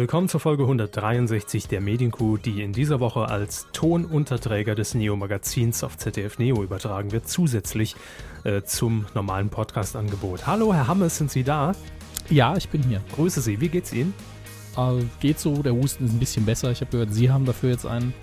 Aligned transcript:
Willkommen 0.00 0.30
zur 0.30 0.40
Folge 0.40 0.62
163 0.62 1.68
der 1.68 1.82
Medienkuh, 1.82 2.38
die 2.38 2.62
in 2.62 2.72
dieser 2.72 3.00
Woche 3.00 3.26
als 3.28 3.66
Tonunterträger 3.74 4.74
des 4.74 4.94
Neo-Magazins 4.94 5.84
auf 5.84 5.98
ZDF 5.98 6.38
Neo 6.38 6.62
übertragen 6.62 7.12
wird, 7.12 7.28
zusätzlich 7.28 7.96
äh, 8.44 8.62
zum 8.62 9.04
normalen 9.12 9.50
Podcast-Angebot. 9.50 10.46
Hallo, 10.46 10.72
Herr 10.72 10.86
Hammes, 10.86 11.18
sind 11.18 11.30
Sie 11.30 11.44
da? 11.44 11.74
Ja, 12.30 12.56
ich 12.56 12.70
bin 12.70 12.82
hier. 12.82 13.02
Grüße 13.14 13.42
Sie, 13.42 13.60
wie 13.60 13.68
geht's 13.68 13.92
Ihnen? 13.92 14.14
Äh, 14.74 15.04
geht 15.20 15.38
so, 15.38 15.62
der 15.62 15.74
Husten 15.74 16.06
ist 16.06 16.12
ein 16.14 16.18
bisschen 16.18 16.46
besser. 16.46 16.70
Ich 16.70 16.80
habe 16.80 16.90
gehört, 16.92 17.12
Sie 17.12 17.30
haben 17.30 17.44
dafür 17.44 17.68
jetzt 17.68 17.84
einen. 17.84 18.14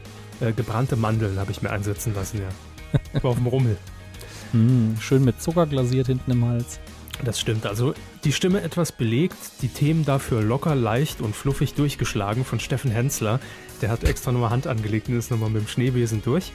Äh, 0.42 0.54
gebrannte 0.54 0.96
Mandeln 0.96 1.38
habe 1.38 1.52
ich 1.52 1.62
mir 1.62 1.70
einsetzen 1.70 2.16
lassen, 2.16 2.42
ja. 2.42 3.00
Ich 3.14 3.24
war 3.24 3.30
auf 3.30 3.38
dem 3.38 3.46
Rummel. 3.46 3.78
Mm, 4.52 4.96
schön 5.00 5.24
mit 5.24 5.44
Zucker 5.44 5.68
glasiert 5.68 6.08
hinten 6.08 6.32
im 6.32 6.44
Hals. 6.44 6.80
Das 7.24 7.40
stimmt. 7.40 7.66
Also 7.66 7.94
die 8.24 8.32
Stimme 8.32 8.62
etwas 8.62 8.92
belegt, 8.92 9.38
die 9.62 9.70
Themen 9.70 10.06
dafür 10.06 10.42
locker, 10.42 10.76
leicht 10.76 11.22
und 11.22 11.36
fluffig 11.36 11.74
durchgeschlagen 11.74 12.46
von 12.46 12.60
Steffen 12.60 12.92
Hensler. 12.92 13.40
Der 13.82 13.90
hat 13.90 14.04
extra 14.04 14.32
nochmal 14.32 14.52
Hand 14.52 14.68
angelegt 14.68 15.10
und 15.10 15.18
ist 15.18 15.32
nochmal 15.32 15.50
mit 15.50 15.64
dem 15.64 15.68
Schneebesen 15.68 16.22
durch. 16.24 16.52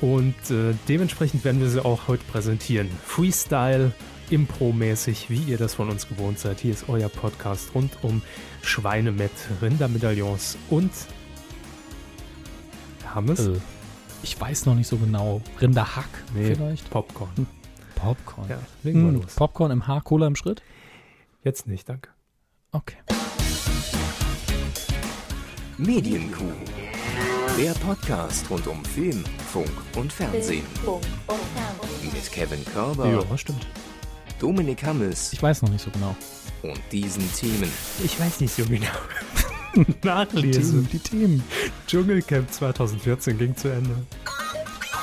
Und 0.00 0.34
äh, 0.50 0.74
dementsprechend 0.88 1.44
werden 1.44 1.60
wir 1.60 1.68
sie 1.68 1.84
auch 1.84 2.08
heute 2.08 2.24
präsentieren. 2.24 2.90
Freestyle, 3.06 3.92
Impro-mäßig, 4.30 5.28
wie 5.28 5.42
ihr 5.42 5.58
das 5.58 5.74
von 5.74 5.88
uns 5.90 6.08
gewohnt 6.08 6.38
seid. 6.38 6.60
Hier 6.60 6.72
ist 6.72 6.88
euer 6.88 7.08
Podcast 7.08 7.70
rund 7.74 7.92
um 8.02 8.22
Schweine 8.62 9.12
mit 9.12 9.30
Rindermedaillons 9.60 10.56
und 10.70 10.90
Hammes. 13.14 13.46
Äh, 13.46 13.52
ich 14.22 14.40
weiß 14.40 14.66
noch 14.66 14.74
nicht 14.74 14.88
so 14.88 14.96
genau. 14.96 15.42
Rinderhack 15.60 16.08
Nee, 16.34 16.54
vielleicht? 16.54 16.88
Popcorn. 16.90 17.46
Popcorn. 18.06 18.48
Ja, 18.48 18.58
legen 18.82 19.02
wir 19.04 19.12
Hm, 19.12 19.22
los. 19.22 19.34
Popcorn 19.36 19.70
im 19.70 19.86
Haar, 19.86 20.02
Cola 20.02 20.26
im 20.26 20.34
Schritt? 20.34 20.60
Jetzt 21.44 21.68
nicht, 21.68 21.88
danke. 21.88 22.10
Okay. 22.72 22.96
Medienkuh. 25.78 26.52
Der 27.58 27.72
Podcast 27.74 28.48
rund 28.50 28.66
um 28.66 28.84
Film, 28.84 29.22
Funk 29.52 29.70
und 29.96 30.12
Fernsehen. 30.12 30.64
Mit 32.02 32.32
Kevin 32.32 32.64
Körber, 32.64 33.06
Ja, 33.08 33.38
stimmt. 33.38 33.66
Dominik 34.40 34.82
Hammes 34.82 35.32
Ich 35.32 35.40
weiß 35.42 35.62
noch 35.62 35.70
nicht 35.70 35.82
so 35.84 35.90
genau. 35.92 36.16
und 36.62 36.80
diesen 36.90 37.32
Themen. 37.34 37.70
Ich 38.04 38.18
weiß 38.18 38.40
nicht 38.40 38.54
so 38.56 38.64
genau. 38.64 38.88
Nachlesen. 40.02 40.88
die 40.92 40.98
Themen. 40.98 41.44
Dschungelcamp 41.86 42.50
2014 42.52 43.38
ging 43.38 43.56
zu 43.56 43.68
Ende. 43.68 43.94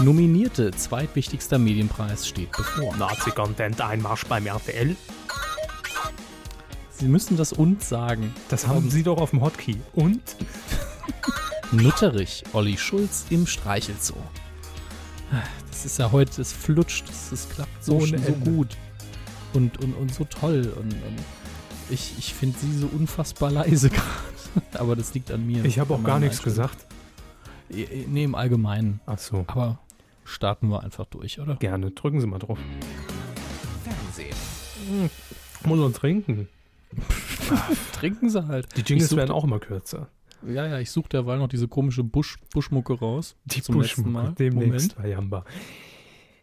Nominierte 0.02 0.72
zweitwichtigster 0.72 1.60
Medienpreis 1.60 2.26
steht 2.26 2.54
bevor. 2.54 2.96
Nazi-Content 2.96 3.82
Einmarsch 3.82 4.26
beim 4.28 4.46
RTL. 4.46 4.96
Sie 6.92 7.08
müssen 7.08 7.36
das 7.36 7.52
und 7.52 7.84
sagen. 7.84 8.34
Das 8.48 8.66
haben 8.66 8.90
Sie 8.90 9.04
doch 9.04 9.18
auf 9.20 9.32
dem 9.32 9.42
Hotkey. 9.42 9.76
Und? 9.94 10.22
Nutterich, 11.74 12.46
Olli 12.54 12.78
Schulz 12.78 13.26
im 13.30 13.46
Streichelzoo. 13.46 14.16
Das 15.70 15.86
ist 15.86 16.00
ja 16.00 16.14
heute, 16.14 16.42
es 16.42 16.54
flutscht, 16.54 17.06
es, 17.10 17.48
klappt 17.50 17.84
so, 17.84 18.00
so 18.00 18.16
gut 18.16 18.78
und, 19.54 19.84
und, 19.84 19.94
und 19.96 20.14
so 20.14 20.24
toll. 20.24 20.74
Und, 20.78 20.94
und 20.94 21.16
ich, 21.90 22.14
ich 22.18 22.34
finde 22.34 22.58
sie 22.58 22.78
so 22.78 22.88
unfassbar 22.88 23.52
leise 23.52 23.90
gerade. 23.90 24.80
Aber 24.80 24.96
das 24.96 25.14
liegt 25.14 25.30
an 25.30 25.46
mir. 25.46 25.66
Ich 25.66 25.78
habe 25.78 25.94
auch 25.94 26.04
gar 26.04 26.20
nichts 26.20 26.42
gesagt. 26.42 26.86
Eh, 27.70 28.06
Nee, 28.08 28.24
im 28.24 28.36
Allgemeinen. 28.36 29.02
Ach 29.06 29.20
so. 29.20 29.44
Aber 29.48 29.78
starten 30.30 30.70
wir 30.70 30.84
einfach 30.84 31.06
durch, 31.06 31.40
oder? 31.40 31.56
Gerne. 31.56 31.92
Drücken 31.92 32.22
Sie 32.22 32.28
mal 32.28 32.40
drauf. 32.40 32.60
Fernsehen. 33.84 34.36
Muss 35.66 35.80
man 35.80 35.94
trinken. 35.94 36.48
Trinken 37.94 38.30
sie 38.30 38.48
halt. 38.48 38.68
Die 38.78 38.82
Jingles 38.82 39.16
werden 39.16 39.32
auch 39.32 39.44
immer 39.44 39.60
kürzer. 39.60 40.08
Ja, 40.48 40.66
ja, 40.66 40.80
ich 40.80 40.92
suche 40.92 41.10
derweil 41.10 41.38
noch 41.38 41.50
diese 41.50 41.68
komische 41.68 42.04
Busch, 42.04 42.38
Buschmucke 42.54 42.94
raus. 42.94 43.36
Die 43.46 43.62
Zum 43.62 43.82
letzten 43.82 44.12
Mal. 44.12 44.32
Buschmucke. 44.32 44.36
Demnächst 44.36 44.96
bei 44.96 45.10
Jamba. 45.10 45.44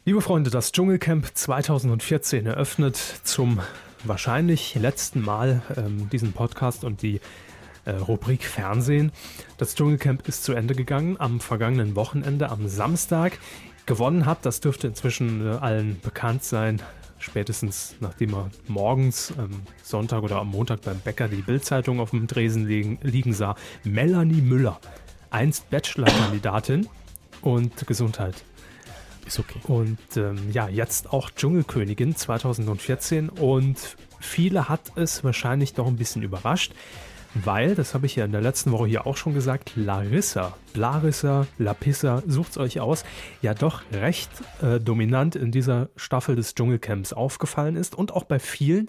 Liebe 0.05 0.21
Freunde, 0.21 0.51
das 0.51 0.71
Dschungelcamp 0.73 1.27
2014 1.35 2.47
eröffnet 2.47 2.97
zum 3.25 3.61
wahrscheinlich 4.05 4.75
letzten 4.75 5.21
Mal 5.21 5.63
ähm, 5.77 6.09
diesen 6.11 6.33
Podcast 6.33 6.85
und 6.85 7.03
die 7.03 7.21
äh, 7.87 7.93
Rubrik 7.93 8.45
Fernsehen. 8.45 9.11
Das 9.59 9.75
Dschungelcamp 9.75 10.29
ist 10.29 10.45
zu 10.45 10.53
Ende 10.53 10.75
gegangen 10.75 11.17
am 11.19 11.41
vergangenen 11.41 11.97
Wochenende, 11.97 12.51
am 12.51 12.69
Samstag. 12.69 13.39
Gewonnen 13.87 14.27
hat, 14.27 14.45
das 14.45 14.61
dürfte 14.61 14.89
inzwischen 14.89 15.47
äh, 15.47 15.57
allen 15.57 16.01
bekannt 16.01 16.43
sein, 16.43 16.83
spätestens 17.19 17.95
nachdem 18.01 18.35
er 18.35 18.51
morgens 18.67 19.33
ähm, 19.39 19.63
Sonntag 19.83 20.23
oder 20.23 20.37
am 20.37 20.51
Montag 20.51 20.83
beim 20.83 20.99
Bäcker 20.99 21.29
die 21.29 21.43
Bildzeitung 21.43 22.01
auf 22.01 22.11
dem 22.11 22.27
Dresen 22.27 22.67
liegen, 22.67 22.99
liegen 23.03 23.33
sah. 23.33 23.55
Melanie 23.85 24.43
Müller, 24.43 24.81
einst 25.31 25.71
Bachelor-Kandidatin 25.71 26.89
und 27.43 27.87
Gesundheit. 27.87 28.35
Ist 29.25 29.39
okay. 29.39 29.61
Und 29.65 29.99
ähm, 30.17 30.51
ja, 30.53 30.69
jetzt 30.69 31.13
auch 31.13 31.31
Dschungelkönigin 31.31 32.15
2014. 32.15 33.29
Und 33.29 33.97
viele 34.21 34.69
hat 34.69 34.93
es 34.95 35.25
wahrscheinlich 35.25 35.75
doch 35.75 35.87
ein 35.87 35.97
bisschen 35.97 36.23
überrascht, 36.23 36.73
weil, 37.35 37.75
das 37.75 37.95
habe 37.95 38.07
ich 38.07 38.17
ja 38.17 38.25
in 38.25 38.33
der 38.33 38.41
letzten 38.41 38.73
Woche 38.73 38.87
hier 38.87 39.07
auch 39.07 39.17
schon 39.17 39.35
gesagt, 39.35 39.73
Larissa, 39.77 40.57
Blarissa, 40.73 41.47
Lapissa, 41.59 42.23
sucht's 42.27 42.59
euch 42.59 42.81
aus, 42.81 43.05
ja 43.43 43.55
doch 43.55 43.83
recht 43.93 44.31
äh, 44.63 44.81
dominant 44.81 45.37
in 45.37 45.53
dieser 45.53 45.89
Staffel 45.97 46.37
des 46.37 46.55
Dschungelcamps 46.55 47.13
aufgefallen 47.13 47.77
ist 47.77 47.95
und 47.95 48.13
auch 48.13 48.25
bei 48.25 48.39
vielen 48.39 48.89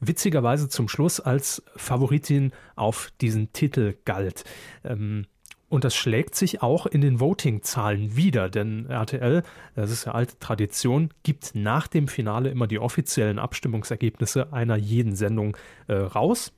witzigerweise 0.00 0.68
zum 0.68 0.88
Schluss 0.88 1.20
als 1.20 1.62
Favoritin 1.76 2.52
auf 2.76 3.12
diesen 3.20 3.52
Titel 3.52 3.94
galt. 4.04 4.44
Ähm, 4.84 5.26
und 5.72 5.84
das 5.84 5.94
schlägt 5.94 6.34
sich 6.34 6.60
auch 6.60 6.84
in 6.84 7.00
den 7.00 7.18
Voting-Zahlen 7.18 8.14
wieder, 8.14 8.50
denn 8.50 8.90
RTL, 8.90 9.42
das 9.74 9.90
ist 9.90 10.04
ja 10.04 10.12
alte 10.12 10.38
Tradition, 10.38 11.08
gibt 11.22 11.54
nach 11.54 11.86
dem 11.86 12.08
Finale 12.08 12.50
immer 12.50 12.66
die 12.66 12.78
offiziellen 12.78 13.38
Abstimmungsergebnisse 13.38 14.52
einer 14.52 14.76
jeden 14.76 15.16
Sendung 15.16 15.56
äh, 15.86 15.94
raus. 15.94 16.52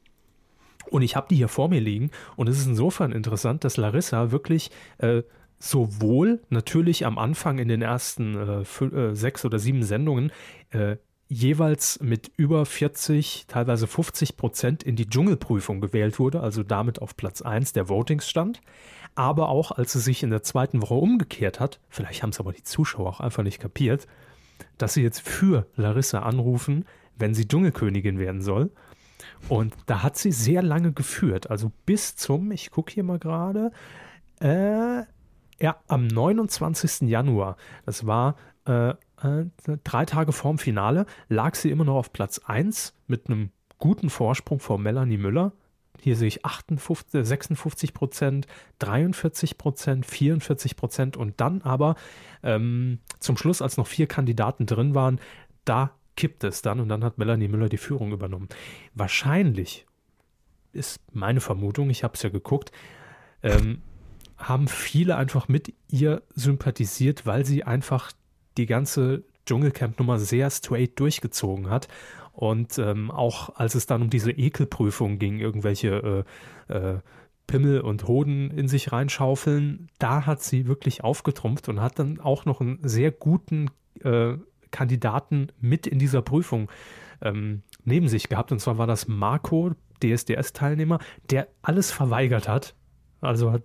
Und 0.90 1.02
ich 1.02 1.16
habe 1.16 1.26
die 1.28 1.36
hier 1.36 1.48
vor 1.48 1.68
mir 1.68 1.80
liegen 1.80 2.10
und 2.36 2.48
es 2.48 2.58
ist 2.58 2.66
insofern 2.66 3.12
interessant, 3.12 3.64
dass 3.64 3.76
Larissa 3.76 4.30
wirklich 4.30 4.70
äh, 4.98 5.22
sowohl 5.58 6.42
natürlich 6.50 7.06
am 7.06 7.18
Anfang 7.18 7.58
in 7.58 7.68
den 7.68 7.82
ersten 7.82 8.34
äh, 8.36 8.84
äh, 8.84 9.14
sechs 9.14 9.44
oder 9.44 9.58
sieben 9.58 9.82
Sendungen 9.82 10.30
äh, 10.70 10.96
jeweils 11.28 12.00
mit 12.00 12.30
über 12.36 12.66
40, 12.66 13.46
teilweise 13.48 13.86
50 13.86 14.36
Prozent 14.36 14.82
in 14.82 14.94
die 14.94 15.08
Dschungelprüfung 15.08 15.80
gewählt 15.80 16.18
wurde, 16.18 16.40
also 16.40 16.62
damit 16.62 17.00
auf 17.00 17.16
Platz 17.16 17.40
1 17.42 17.72
der 17.72 17.88
Votings 17.88 18.28
stand. 18.28 18.60
Aber 19.14 19.48
auch 19.48 19.70
als 19.70 19.92
sie 19.92 20.00
sich 20.00 20.22
in 20.22 20.30
der 20.30 20.42
zweiten 20.42 20.82
Woche 20.82 20.94
umgekehrt 20.94 21.60
hat, 21.60 21.80
vielleicht 21.88 22.22
haben 22.22 22.30
es 22.30 22.40
aber 22.40 22.52
die 22.52 22.64
Zuschauer 22.64 23.08
auch 23.08 23.20
einfach 23.20 23.42
nicht 23.42 23.60
kapiert, 23.60 24.06
dass 24.76 24.94
sie 24.94 25.02
jetzt 25.02 25.20
für 25.20 25.66
Larissa 25.76 26.20
anrufen, 26.20 26.84
wenn 27.16 27.34
sie 27.34 27.48
Dschungelkönigin 27.48 28.18
werden 28.18 28.42
soll. 28.42 28.70
Und 29.48 29.74
da 29.86 30.02
hat 30.02 30.16
sie 30.16 30.32
sehr 30.32 30.62
lange 30.62 30.92
geführt, 30.92 31.50
also 31.50 31.70
bis 31.86 32.16
zum, 32.16 32.50
ich 32.50 32.70
gucke 32.70 32.92
hier 32.92 33.04
mal 33.04 33.18
gerade, 33.18 33.70
äh, 34.40 35.02
ja, 35.60 35.76
am 35.86 36.06
29. 36.06 37.08
Januar, 37.08 37.56
das 37.86 38.06
war 38.06 38.36
äh, 38.66 38.90
äh, 38.90 39.46
drei 39.84 40.04
Tage 40.04 40.32
vorm 40.32 40.58
Finale, 40.58 41.06
lag 41.28 41.54
sie 41.54 41.70
immer 41.70 41.84
noch 41.84 41.96
auf 41.96 42.12
Platz 42.12 42.40
1 42.44 42.94
mit 43.06 43.28
einem 43.28 43.50
guten 43.78 44.10
Vorsprung 44.10 44.60
vor 44.60 44.78
Melanie 44.78 45.18
Müller. 45.18 45.52
Hier 46.00 46.16
sehe 46.16 46.28
ich 46.28 46.44
58, 46.44 47.14
äh, 47.14 47.24
56 47.24 47.94
Prozent, 47.94 48.46
43 48.80 49.56
Prozent, 49.58 50.06
44 50.06 50.76
Prozent 50.76 51.16
und 51.16 51.40
dann 51.40 51.62
aber 51.62 51.94
ähm, 52.42 52.98
zum 53.20 53.36
Schluss, 53.36 53.62
als 53.62 53.76
noch 53.76 53.86
vier 53.86 54.06
Kandidaten 54.06 54.66
drin 54.66 54.94
waren, 54.94 55.20
da 55.64 55.92
kippt 56.16 56.44
es 56.44 56.62
dann 56.62 56.80
und 56.80 56.88
dann 56.88 57.04
hat 57.04 57.18
Melanie 57.18 57.48
Müller 57.48 57.68
die 57.68 57.76
Führung 57.76 58.12
übernommen. 58.12 58.48
Wahrscheinlich 58.94 59.86
ist 60.72 61.00
meine 61.12 61.40
Vermutung, 61.40 61.90
ich 61.90 62.04
habe 62.04 62.14
es 62.14 62.22
ja 62.22 62.30
geguckt, 62.30 62.72
ähm, 63.42 63.82
haben 64.36 64.68
viele 64.68 65.16
einfach 65.16 65.48
mit 65.48 65.72
ihr 65.90 66.22
sympathisiert, 66.34 67.26
weil 67.26 67.44
sie 67.44 67.64
einfach 67.64 68.12
die 68.56 68.66
ganze 68.66 69.24
Dschungelcamp-Nummer 69.46 70.18
sehr 70.18 70.50
straight 70.50 70.98
durchgezogen 70.98 71.70
hat. 71.70 71.88
Und 72.32 72.78
ähm, 72.78 73.10
auch 73.10 73.54
als 73.56 73.74
es 73.74 73.86
dann 73.86 74.02
um 74.02 74.10
diese 74.10 74.32
Ekelprüfung 74.32 75.18
ging, 75.18 75.38
irgendwelche 75.38 76.24
äh, 76.68 76.74
äh, 76.74 76.98
Pimmel 77.46 77.80
und 77.80 78.08
Hoden 78.08 78.50
in 78.50 78.68
sich 78.68 78.90
reinschaufeln, 78.90 79.88
da 79.98 80.26
hat 80.26 80.42
sie 80.42 80.66
wirklich 80.66 81.04
aufgetrumpft 81.04 81.68
und 81.68 81.80
hat 81.80 81.98
dann 81.98 82.18
auch 82.18 82.44
noch 82.44 82.60
einen 82.60 82.78
sehr 82.82 83.12
guten 83.12 83.70
äh, 84.02 84.34
Kandidaten 84.74 85.48
mit 85.60 85.86
in 85.86 85.98
dieser 85.98 86.20
Prüfung 86.20 86.68
ähm, 87.22 87.62
neben 87.84 88.08
sich 88.08 88.28
gehabt. 88.28 88.50
Und 88.50 88.58
zwar 88.58 88.76
war 88.76 88.88
das 88.88 89.06
Marco, 89.06 89.72
DSDS-Teilnehmer, 90.02 90.98
der 91.30 91.46
alles 91.62 91.92
verweigert 91.92 92.48
hat. 92.48 92.74
Also 93.20 93.52
hat, 93.52 93.62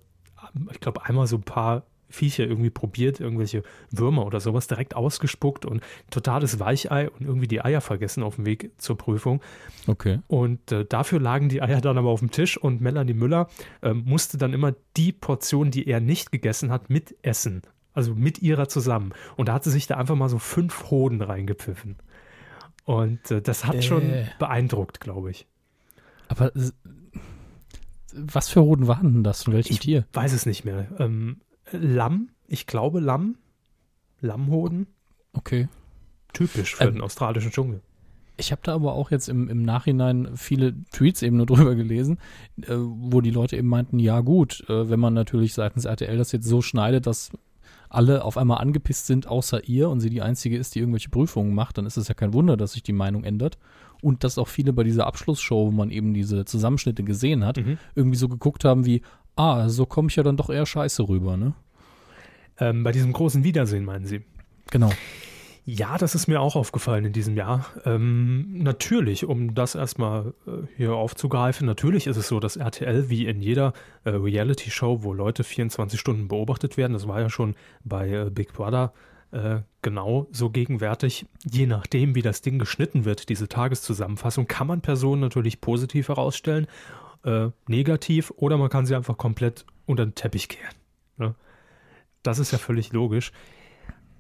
ich 0.72 0.80
glaube, 0.80 1.04
einmal 1.06 1.28
so 1.28 1.38
ein 1.38 1.44
paar 1.44 1.84
Viecher 2.10 2.46
irgendwie 2.46 2.70
probiert, 2.70 3.20
irgendwelche 3.20 3.64
Würmer 3.92 4.26
oder 4.26 4.40
sowas 4.40 4.68
direkt 4.68 4.96
ausgespuckt 4.96 5.66
und 5.66 5.84
totales 6.10 6.60
Weichei 6.60 7.10
und 7.10 7.22
irgendwie 7.22 7.48
die 7.48 7.62
Eier 7.62 7.82
vergessen 7.82 8.24
auf 8.24 8.36
dem 8.36 8.46
Weg 8.46 8.72
zur 8.78 8.98
Prüfung. 8.98 9.42
Okay. 9.88 10.20
Und 10.28 10.72
äh, 10.72 10.86
dafür 10.86 11.20
lagen 11.20 11.50
die 11.50 11.62
Eier 11.62 11.82
dann 11.82 11.98
aber 11.98 12.10
auf 12.10 12.20
dem 12.20 12.32
Tisch 12.32 12.58
und 12.58 12.82
Melanie 12.82 13.14
Müller 13.14 13.48
äh, 13.82 13.94
musste 13.94 14.38
dann 14.38 14.54
immer 14.54 14.74
die 14.98 15.12
Portion, 15.12 15.72
die 15.72 15.88
er 15.88 16.00
nicht 16.00 16.32
gegessen 16.32 16.72
hat, 16.72 16.90
mitessen. 16.90 17.62
Also 18.00 18.16
mit 18.16 18.40
ihrer 18.42 18.70
zusammen. 18.70 19.12
Und 19.36 19.50
da 19.50 19.54
hat 19.54 19.66
sie 19.66 19.72
sich 19.72 19.86
da 19.88 19.98
einfach 19.98 20.16
mal 20.16 20.30
so 20.30 20.40
fünf 20.40 20.90
Hoden 20.90 21.22
reingepfiffen. 21.22 21.98
Und 22.86 23.30
äh, 23.30 23.42
das 23.42 23.66
hat 23.66 23.76
Äh. 23.76 23.82
schon 23.82 24.04
beeindruckt, 24.40 25.02
glaube 25.02 25.32
ich. 25.32 25.48
Aber 26.30 26.56
äh, 26.56 26.72
was 28.14 28.50
für 28.50 28.62
Hoden 28.62 28.88
waren 28.88 29.14
denn 29.14 29.24
das? 29.24 29.44
Von 29.44 29.54
welchem 29.54 29.74
Ich 29.74 29.80
Tier? 29.80 30.06
weiß 30.14 30.32
es 30.34 30.46
nicht 30.46 30.64
mehr. 30.66 30.88
Ähm, 30.98 31.42
Lamm, 31.72 32.30
ich 32.48 32.66
glaube 32.68 33.00
Lamm. 33.00 33.36
Lammhoden. 34.22 34.88
Okay. 35.34 35.68
Typisch 36.34 36.76
für 36.76 36.86
Ähm, 36.86 36.94
den 36.96 37.02
australischen 37.02 37.52
Dschungel. 37.52 37.82
Ich 38.38 38.52
habe 38.54 38.62
da 38.64 38.74
aber 38.74 38.94
auch 38.94 39.12
jetzt 39.12 39.28
im, 39.28 39.50
im 39.50 39.64
Nachhinein 39.64 40.30
viele 40.36 40.74
Tweets 40.92 41.22
eben 41.22 41.36
nur 41.38 41.46
drüber 41.48 41.76
gelesen, 41.76 42.18
äh, 42.62 42.68
wo 42.76 43.20
die 43.22 43.32
Leute 43.32 43.58
eben 43.58 43.68
meinten, 43.68 44.00
ja 44.00 44.22
gut, 44.22 44.64
äh, 44.70 44.90
wenn 44.90 45.00
man 45.00 45.14
natürlich 45.14 45.54
seitens 45.54 45.84
RTL 45.86 46.18
das 46.18 46.32
jetzt 46.32 46.48
so 46.48 46.62
schneidet, 46.62 47.06
dass 47.06 47.32
alle 47.90 48.24
auf 48.24 48.38
einmal 48.38 48.60
angepisst 48.60 49.08
sind, 49.08 49.28
außer 49.28 49.68
ihr, 49.68 49.90
und 49.90 50.00
sie 50.00 50.10
die 50.10 50.22
Einzige 50.22 50.58
ist, 50.58 50.76
die 50.76 50.80
irgendwelche 50.80 51.10
Prüfungen 51.10 51.54
macht, 51.56 51.78
dann 51.78 51.86
ist 51.86 51.98
es 51.98 52.08
ja 52.08 52.14
kein 52.14 52.34
Wunder, 52.34 52.56
dass 52.58 52.74
sich 52.74 52.84
die 52.84 52.94
Meinung 52.94 53.24
ändert. 53.24 53.58
Und 54.02 54.24
dass 54.24 54.38
auch 54.38 54.48
viele 54.48 54.72
bei 54.72 54.84
dieser 54.84 55.08
Abschlussshow, 55.08 55.68
wo 55.68 55.72
man 55.72 55.90
eben 55.90 56.14
diese 56.14 56.46
Zusammenschnitte 56.46 57.04
gesehen 57.04 57.44
hat, 57.46 57.58
Mhm. 57.58 57.78
irgendwie 57.96 58.18
so 58.18 58.30
geguckt 58.30 58.64
haben 58.64 58.86
wie, 58.86 59.02
ah, 59.36 59.68
so 59.70 59.86
komme 59.86 60.08
ich 60.10 60.16
ja 60.16 60.24
dann 60.24 60.38
doch 60.38 60.50
eher 60.50 60.66
scheiße 60.66 61.08
rüber, 61.10 61.36
ne? 61.36 61.54
Ähm, 62.60 62.84
bei 62.84 62.92
diesem 62.92 63.12
großen 63.14 63.44
Wiedersehen, 63.44 63.86
meinen 63.86 64.06
Sie? 64.06 64.22
Genau. 64.72 64.92
Ja, 65.72 66.00
das 66.00 66.16
ist 66.16 66.26
mir 66.26 66.42
auch 66.42 66.56
aufgefallen 66.56 67.06
in 67.06 67.14
diesem 67.14 67.38
Jahr. 67.38 67.64
Ähm, 67.86 68.58
natürlich, 68.58 69.26
um 69.26 69.54
das 69.54 69.76
erstmal 69.76 70.34
äh, 70.48 70.66
hier 70.76 70.96
aufzugreifen, 70.96 71.68
natürlich 71.68 72.08
ist 72.08 72.18
es 72.18 72.28
so, 72.28 72.40
dass 72.40 72.56
RTL 72.56 73.12
wie 73.12 73.28
in 73.28 73.40
jeder 73.40 73.74
äh, 74.04 74.10
Reality-Show, 74.10 75.04
wo 75.04 75.14
Leute 75.14 75.44
24 75.44 76.00
Stunden 76.00 76.28
beobachtet 76.28 76.76
werden, 76.76 76.94
das 76.94 77.08
war 77.08 77.22
ja 77.22 77.30
schon 77.30 77.54
bei 77.84 78.10
äh, 78.10 78.30
Big 78.32 78.52
Brother 78.54 78.94
äh, 79.30 79.60
genau 79.84 80.26
so 80.32 80.50
gegenwärtig, 80.50 81.28
je 81.48 81.68
nachdem, 81.68 82.16
wie 82.16 82.24
das 82.24 82.42
Ding 82.42 82.58
geschnitten 82.58 83.06
wird, 83.06 83.30
diese 83.30 83.48
Tageszusammenfassung, 83.48 84.48
kann 84.48 84.66
man 84.66 84.82
Personen 84.82 85.22
natürlich 85.22 85.62
positiv 85.62 86.08
herausstellen, 86.08 86.66
äh, 87.26 87.50
negativ 87.68 88.34
oder 88.38 88.58
man 88.58 88.70
kann 88.70 88.88
sie 88.88 88.96
einfach 88.96 89.18
komplett 89.18 89.68
unter 89.86 90.04
den 90.04 90.16
Teppich 90.16 90.50
kehren. 90.50 90.74
Ne? 91.18 91.36
Das 92.24 92.40
ist 92.40 92.50
ja 92.54 92.58
völlig 92.58 92.92
logisch. 92.92 93.32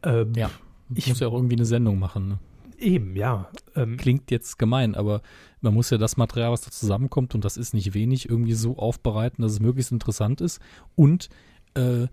Ähm, 0.04 0.34
Ja. 0.36 0.52
Ich 0.94 1.08
muss 1.08 1.20
ja 1.20 1.28
auch 1.28 1.34
irgendwie 1.34 1.56
eine 1.56 1.66
Sendung 1.66 2.00
machen, 2.00 2.28
ne? 2.28 2.40
Eben, 2.80 3.16
ja. 3.16 3.50
Ähm, 3.76 3.98
klingt 3.98 4.32
jetzt 4.32 4.58
gemein, 4.58 4.96
aber 4.96 5.22
man 5.60 5.74
muss 5.74 5.90
ja 5.90 5.98
das 5.98 6.16
Material, 6.16 6.52
was 6.52 6.62
da 6.62 6.72
zusammenkommt, 6.72 7.36
und 7.36 7.44
das 7.44 7.58
ist 7.58 7.74
nicht 7.74 7.94
wenig, 7.94 8.30
irgendwie 8.30 8.54
so 8.54 8.78
aufbereiten, 8.78 9.42
dass 9.42 9.52
es 9.52 9.60
möglichst 9.60 9.92
interessant 9.92 10.40
ist. 10.40 10.62
Und 10.96 11.30
äh, 11.74 12.08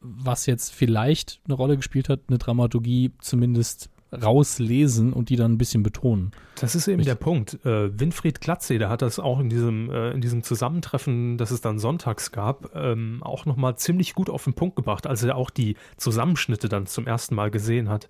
was 0.00 0.46
jetzt 0.46 0.72
vielleicht 0.72 1.40
eine 1.44 1.54
Rolle 1.54 1.76
gespielt 1.76 2.08
hat, 2.08 2.20
eine 2.28 2.38
Dramaturgie 2.38 3.12
zumindest 3.20 3.90
rauslesen 4.22 5.12
und 5.12 5.28
die 5.28 5.36
dann 5.36 5.52
ein 5.52 5.58
bisschen 5.58 5.82
betonen. 5.82 6.30
Das 6.60 6.74
ist 6.74 6.88
eben 6.88 7.00
Ich- 7.00 7.06
der 7.06 7.14
Punkt. 7.14 7.58
Äh, 7.64 7.98
Winfried 7.98 8.40
Glatze, 8.40 8.78
der 8.78 8.88
hat 8.88 9.02
das 9.02 9.18
auch 9.18 9.40
in 9.40 9.48
diesem, 9.48 9.90
äh, 9.90 10.10
in 10.12 10.20
diesem 10.20 10.42
Zusammentreffen, 10.42 11.36
das 11.38 11.50
es 11.50 11.60
dann 11.60 11.78
sonntags 11.78 12.32
gab, 12.32 12.74
ähm, 12.74 13.22
auch 13.22 13.46
nochmal 13.46 13.76
ziemlich 13.76 14.14
gut 14.14 14.30
auf 14.30 14.44
den 14.44 14.54
Punkt 14.54 14.76
gebracht, 14.76 15.06
als 15.06 15.22
er 15.22 15.36
auch 15.36 15.50
die 15.50 15.76
Zusammenschnitte 15.96 16.68
dann 16.68 16.86
zum 16.86 17.06
ersten 17.06 17.34
Mal 17.34 17.50
gesehen 17.50 17.88
hat. 17.88 18.08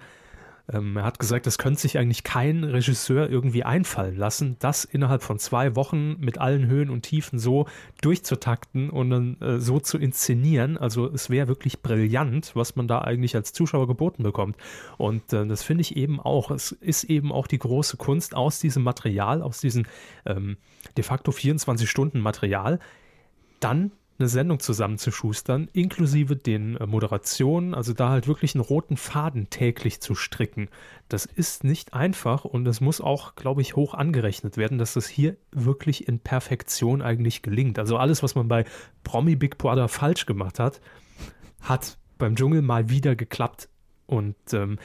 Ähm, 0.73 0.97
er 0.97 1.05
hat 1.05 1.19
gesagt, 1.19 1.47
das 1.47 1.59
könnte 1.59 1.81
sich 1.81 1.99
eigentlich 1.99 2.25
kein 2.25 2.65
Regisseur 2.65 3.31
irgendwie 3.31 3.65
einfallen 3.65 4.17
lassen, 4.17 4.57
das 4.59 4.85
innerhalb 4.85 5.23
von 5.23 5.39
zwei 5.39 5.77
Wochen 5.77 6.17
mit 6.19 6.39
allen 6.39 6.67
Höhen 6.67 6.91
und 6.91 7.03
Tiefen 7.03 7.39
so 7.39 7.67
durchzutakten 8.01 8.91
und 8.91 9.11
dann 9.11 9.41
äh, 9.41 9.61
so 9.61 9.79
zu 9.79 9.99
inszenieren. 9.99 10.77
Also 10.77 11.07
es 11.13 11.31
wäre 11.31 11.49
wirklich 11.49 11.83
brillant, 11.83 12.53
was 12.55 12.77
man 12.77 12.89
da 12.89 13.03
eigentlich 13.03 13.37
als 13.37 13.53
Zuschauer 13.53 13.87
geboten 13.87 14.23
bekommt. 14.23 14.57
Und 14.99 15.33
äh, 15.33 15.47
das 15.47 15.63
finde 15.63 15.83
ich 15.83 15.97
eben 15.97 16.21
auch. 16.21 16.51
Es 16.51 16.73
ist 16.73 17.05
eben 17.05 17.33
auch 17.33 17.47
die 17.47 17.59
große 17.59 17.97
Kunst 17.97 18.35
aus 18.35 18.59
diesem 18.59 18.83
Material, 18.83 19.43
aus 19.43 19.61
diesem 19.61 19.87
ähm, 20.25 20.57
de 20.97 21.05
facto 21.05 21.31
24 21.31 21.89
Stunden 21.89 22.21
Material, 22.21 22.81
dann 23.61 23.93
eine 24.19 24.29
Sendung 24.29 24.61
zusammenzuschustern, 24.61 25.69
inklusive 25.73 26.37
den 26.37 26.77
äh, 26.77 26.87
Moderationen, 26.87 27.75
also 27.75 27.93
da 27.93 28.11
halt 28.11 28.27
wirklich 28.27 28.55
einen 28.55 28.65
roten 28.65 28.97
Faden 28.97 29.51
täglich 29.51 30.01
zu 30.01 30.15
stricken. 30.15 30.69
Das 31.09 31.27
ist 31.27 31.65
nicht 31.65 31.95
einfach 31.95 32.45
und 32.45 32.65
das 32.65 32.81
muss 32.81 33.01
auch, 33.01 33.35
glaube 33.35 33.61
ich, 33.61 33.77
hoch 33.77 33.95
angerechnet 33.95 34.57
werden, 34.57 34.79
dass 34.79 34.95
das 34.95 35.07
hier 35.07 35.37
wirklich 35.53 36.09
in 36.09 36.19
Perfektion 36.19 37.03
eigentlich 37.03 37.43
gelingt. 37.43 37.79
Also 37.79 37.97
alles, 37.97 38.23
was 38.23 38.35
man 38.35 38.49
bei 38.49 38.65
Promi 39.05 39.37
Big 39.37 39.59
Brother 39.59 39.89
falsch 39.89 40.27
gemacht 40.27 40.59
hat, 40.59 40.81
hat 41.61 41.99
beim 42.19 42.37
Dschungel 42.37 42.63
mal 42.63 42.89
wieder 42.89 43.17
geklappt. 43.17 43.69
Und 44.07 44.37
ähm, 44.53 44.79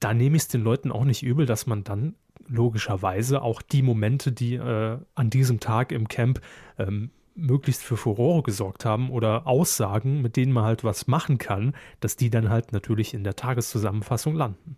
da 0.00 0.14
nehme 0.14 0.36
ich 0.36 0.42
es 0.42 0.48
den 0.48 0.62
Leuten 0.62 0.90
auch 0.90 1.04
nicht 1.04 1.22
übel, 1.22 1.46
dass 1.46 1.66
man 1.66 1.84
dann 1.84 2.16
logischerweise 2.48 3.42
auch 3.42 3.62
die 3.62 3.82
Momente, 3.82 4.32
die 4.32 4.54
äh, 4.54 4.98
an 5.14 5.30
diesem 5.30 5.60
Tag 5.60 5.92
im 5.92 6.08
Camp 6.08 6.40
ähm, 6.78 7.10
möglichst 7.34 7.82
für 7.82 7.96
Furore 7.96 8.42
gesorgt 8.42 8.84
haben 8.84 9.10
oder 9.10 9.46
Aussagen, 9.46 10.22
mit 10.22 10.36
denen 10.36 10.52
man 10.52 10.64
halt 10.64 10.84
was 10.84 11.06
machen 11.06 11.38
kann, 11.38 11.74
dass 12.00 12.16
die 12.16 12.30
dann 12.30 12.50
halt 12.50 12.72
natürlich 12.72 13.14
in 13.14 13.24
der 13.24 13.36
Tageszusammenfassung 13.36 14.34
landen. 14.34 14.76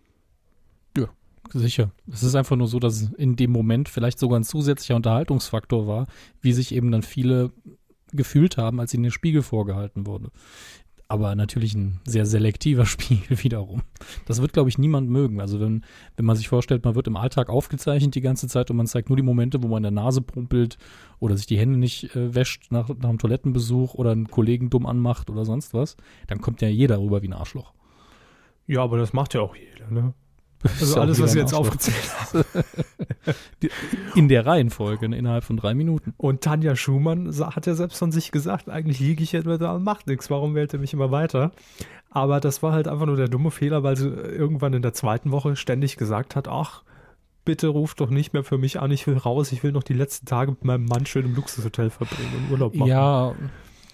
Sicher. 1.53 1.91
Es 2.11 2.23
ist 2.23 2.35
einfach 2.35 2.55
nur 2.55 2.67
so, 2.67 2.79
dass 2.79 3.13
in 3.17 3.35
dem 3.35 3.51
Moment 3.51 3.89
vielleicht 3.89 4.19
sogar 4.19 4.39
ein 4.39 4.43
zusätzlicher 4.43 4.95
Unterhaltungsfaktor 4.95 5.87
war, 5.87 6.07
wie 6.41 6.53
sich 6.53 6.73
eben 6.73 6.91
dann 6.91 7.03
viele 7.03 7.51
gefühlt 8.11 8.57
haben, 8.57 8.79
als 8.79 8.93
ihnen 8.93 9.03
der 9.03 9.11
Spiegel 9.11 9.41
vorgehalten 9.41 10.05
wurde. 10.05 10.31
Aber 11.07 11.35
natürlich 11.35 11.75
ein 11.75 11.99
sehr 12.05 12.25
selektiver 12.25 12.85
Spiegel 12.87 13.43
wiederum. 13.43 13.83
Das 14.25 14.41
wird, 14.41 14.53
glaube 14.53 14.69
ich, 14.69 14.77
niemand 14.77 15.09
mögen. 15.09 15.39
Also 15.39 15.59
wenn, 15.59 15.85
wenn 16.15 16.25
man 16.25 16.35
sich 16.35 16.47
vorstellt, 16.47 16.83
man 16.83 16.95
wird 16.95 17.07
im 17.07 17.17
Alltag 17.17 17.49
aufgezeichnet 17.49 18.15
die 18.15 18.21
ganze 18.21 18.47
Zeit 18.47 18.71
und 18.71 18.77
man 18.77 18.87
zeigt 18.87 19.09
nur 19.09 19.17
die 19.17 19.23
Momente, 19.23 19.61
wo 19.61 19.67
man 19.67 19.77
in 19.77 19.95
der 19.95 20.03
Nase 20.03 20.21
pumpelt 20.21 20.77
oder 21.19 21.37
sich 21.37 21.45
die 21.45 21.59
Hände 21.59 21.77
nicht 21.77 22.15
äh, 22.15 22.33
wäscht 22.33 22.71
nach, 22.71 22.89
nach 22.89 23.09
einem 23.09 23.19
Toilettenbesuch 23.19 23.93
oder 23.93 24.11
einen 24.11 24.29
Kollegen 24.29 24.69
dumm 24.69 24.85
anmacht 24.85 25.29
oder 25.29 25.45
sonst 25.45 25.73
was, 25.73 25.95
dann 26.27 26.41
kommt 26.41 26.61
ja 26.61 26.67
jeder 26.67 26.99
rüber 26.99 27.21
wie 27.21 27.27
ein 27.27 27.33
Arschloch. 27.33 27.73
Ja, 28.67 28.81
aber 28.81 28.97
das 28.97 29.13
macht 29.13 29.35
ja 29.35 29.41
auch 29.41 29.55
jeder, 29.55 29.91
ne? 29.91 30.13
Also 30.63 30.99
alles, 31.01 31.21
was 31.21 31.33
ich 31.33 31.41
jetzt 31.41 31.53
aufgezählt 31.53 32.11
habe. 32.33 32.45
In 34.15 34.27
der 34.27 34.45
Reihenfolge, 34.45 35.09
ne, 35.09 35.17
innerhalb 35.17 35.43
von 35.43 35.57
drei 35.57 35.73
Minuten. 35.73 36.13
Und 36.17 36.41
Tanja 36.41 36.75
Schumann 36.75 37.33
hat 37.39 37.67
ja 37.67 37.75
selbst 37.75 37.97
von 37.97 38.11
sich 38.11 38.31
gesagt, 38.31 38.69
eigentlich 38.69 38.99
liege 38.99 39.23
ich 39.23 39.31
jetzt 39.31 39.47
da 39.47 39.73
und 39.73 39.83
macht 39.83 40.07
nichts, 40.07 40.29
warum 40.29 40.55
wählt 40.55 40.73
er 40.73 40.79
mich 40.79 40.93
immer 40.93 41.11
weiter? 41.11 41.51
Aber 42.09 42.39
das 42.39 42.63
war 42.63 42.71
halt 42.71 42.87
einfach 42.87 43.05
nur 43.05 43.17
der 43.17 43.27
dumme 43.27 43.51
Fehler, 43.51 43.83
weil 43.83 43.97
sie 43.97 44.07
irgendwann 44.07 44.73
in 44.73 44.81
der 44.81 44.93
zweiten 44.93 45.31
Woche 45.31 45.55
ständig 45.55 45.97
gesagt 45.97 46.35
hat, 46.35 46.47
ach, 46.47 46.83
bitte 47.43 47.67
ruf 47.67 47.93
doch 47.93 48.09
nicht 48.09 48.33
mehr 48.33 48.43
für 48.43 48.57
mich 48.57 48.79
an, 48.79 48.91
ich 48.91 49.05
will 49.05 49.17
raus, 49.17 49.51
ich 49.51 49.63
will 49.63 49.71
noch 49.71 49.83
die 49.83 49.93
letzten 49.93 50.25
Tage 50.25 50.51
mit 50.51 50.63
meinem 50.63 50.85
Mann 50.85 51.05
schön 51.05 51.25
im 51.25 51.35
Luxushotel 51.35 51.89
verbringen 51.89 52.31
und 52.39 52.51
Urlaub 52.51 52.75
machen. 52.75 52.89
Ja, 52.89 53.35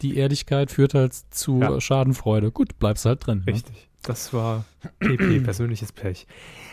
die 0.01 0.17
Ehrlichkeit 0.17 0.71
führt 0.71 0.93
halt 0.93 1.13
zu 1.13 1.59
Ja. 1.59 1.79
Schadenfreude. 1.79 2.51
Gut, 2.51 2.79
bleibst 2.79 3.05
halt 3.05 3.25
drin. 3.25 3.43
Ne? 3.45 3.61
Das 4.03 4.33
war 4.33 4.65
PP, 4.99 5.39
persönliches 5.43 5.91
Pech. 5.91 6.25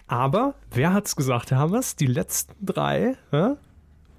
Aber 0.06 0.54
wer 0.70 0.92
hat's 0.94 1.14
gesagt, 1.16 1.50
Herr 1.50 1.58
Hammers? 1.58 1.96
Die 1.96 2.06
letzten 2.06 2.54
drei, 2.64 3.16
hä? 3.30 3.50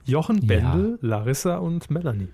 Jochen, 0.06 0.38
Ja. 0.42 0.48
Bendel, 0.48 1.00
Larissa 1.02 1.58
und 1.58 1.90
Melanie. 1.90 2.30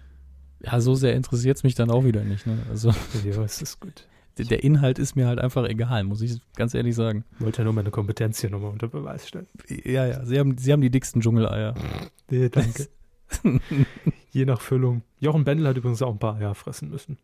Ja, 0.62 0.80
so 0.82 0.96
sehr 0.96 1.14
interessiert 1.16 1.58
es 1.58 1.64
mich 1.64 1.76
dann 1.76 1.92
auch 1.92 2.04
wieder 2.04 2.24
nicht. 2.24 2.46
Ne? 2.48 2.58
Also 2.70 2.90
Ja, 3.24 3.44
es 3.44 3.62
ist 3.62 3.80
gut. 3.80 4.08
der- 4.38 4.46
der 4.50 4.64
Inhalt 4.64 5.00
ist 5.00 5.16
mir 5.16 5.28
halt 5.28 5.40
einfach 5.40 5.64
egal, 5.66 6.04
muss 6.04 6.22
ich 6.22 6.40
ganz 6.56 6.74
ehrlich 6.74 6.96
sagen. 6.96 7.24
Wollte 7.40 7.60
ja 7.60 7.64
nur 7.66 7.74
meine 7.74 7.92
Kompetenz 7.92 8.40
hier 8.42 8.50
nochmal 8.50 8.72
unter 8.72 8.88
Beweis 8.88 9.28
stellen. 9.28 9.48
Ja, 9.70 10.06
ja, 10.06 10.26
sie 10.26 10.40
haben, 10.40 10.58
sie 10.58 10.72
haben 10.74 10.82
die 10.82 10.90
dicksten 10.92 11.22
Dschungeleier. 11.22 11.74
Nee, 12.30 12.50
danke. 12.50 12.88
Je 14.32 14.46
nach 14.46 14.60
Füllung. 14.62 15.04
Jochen 15.20 15.44
Bendel 15.44 15.68
hat 15.68 15.78
übrigens 15.78 16.02
auch 16.02 16.12
ein 16.12 16.18
paar 16.20 16.36
Eier 16.38 16.56
fressen 16.56 16.90
müssen. 16.90 17.18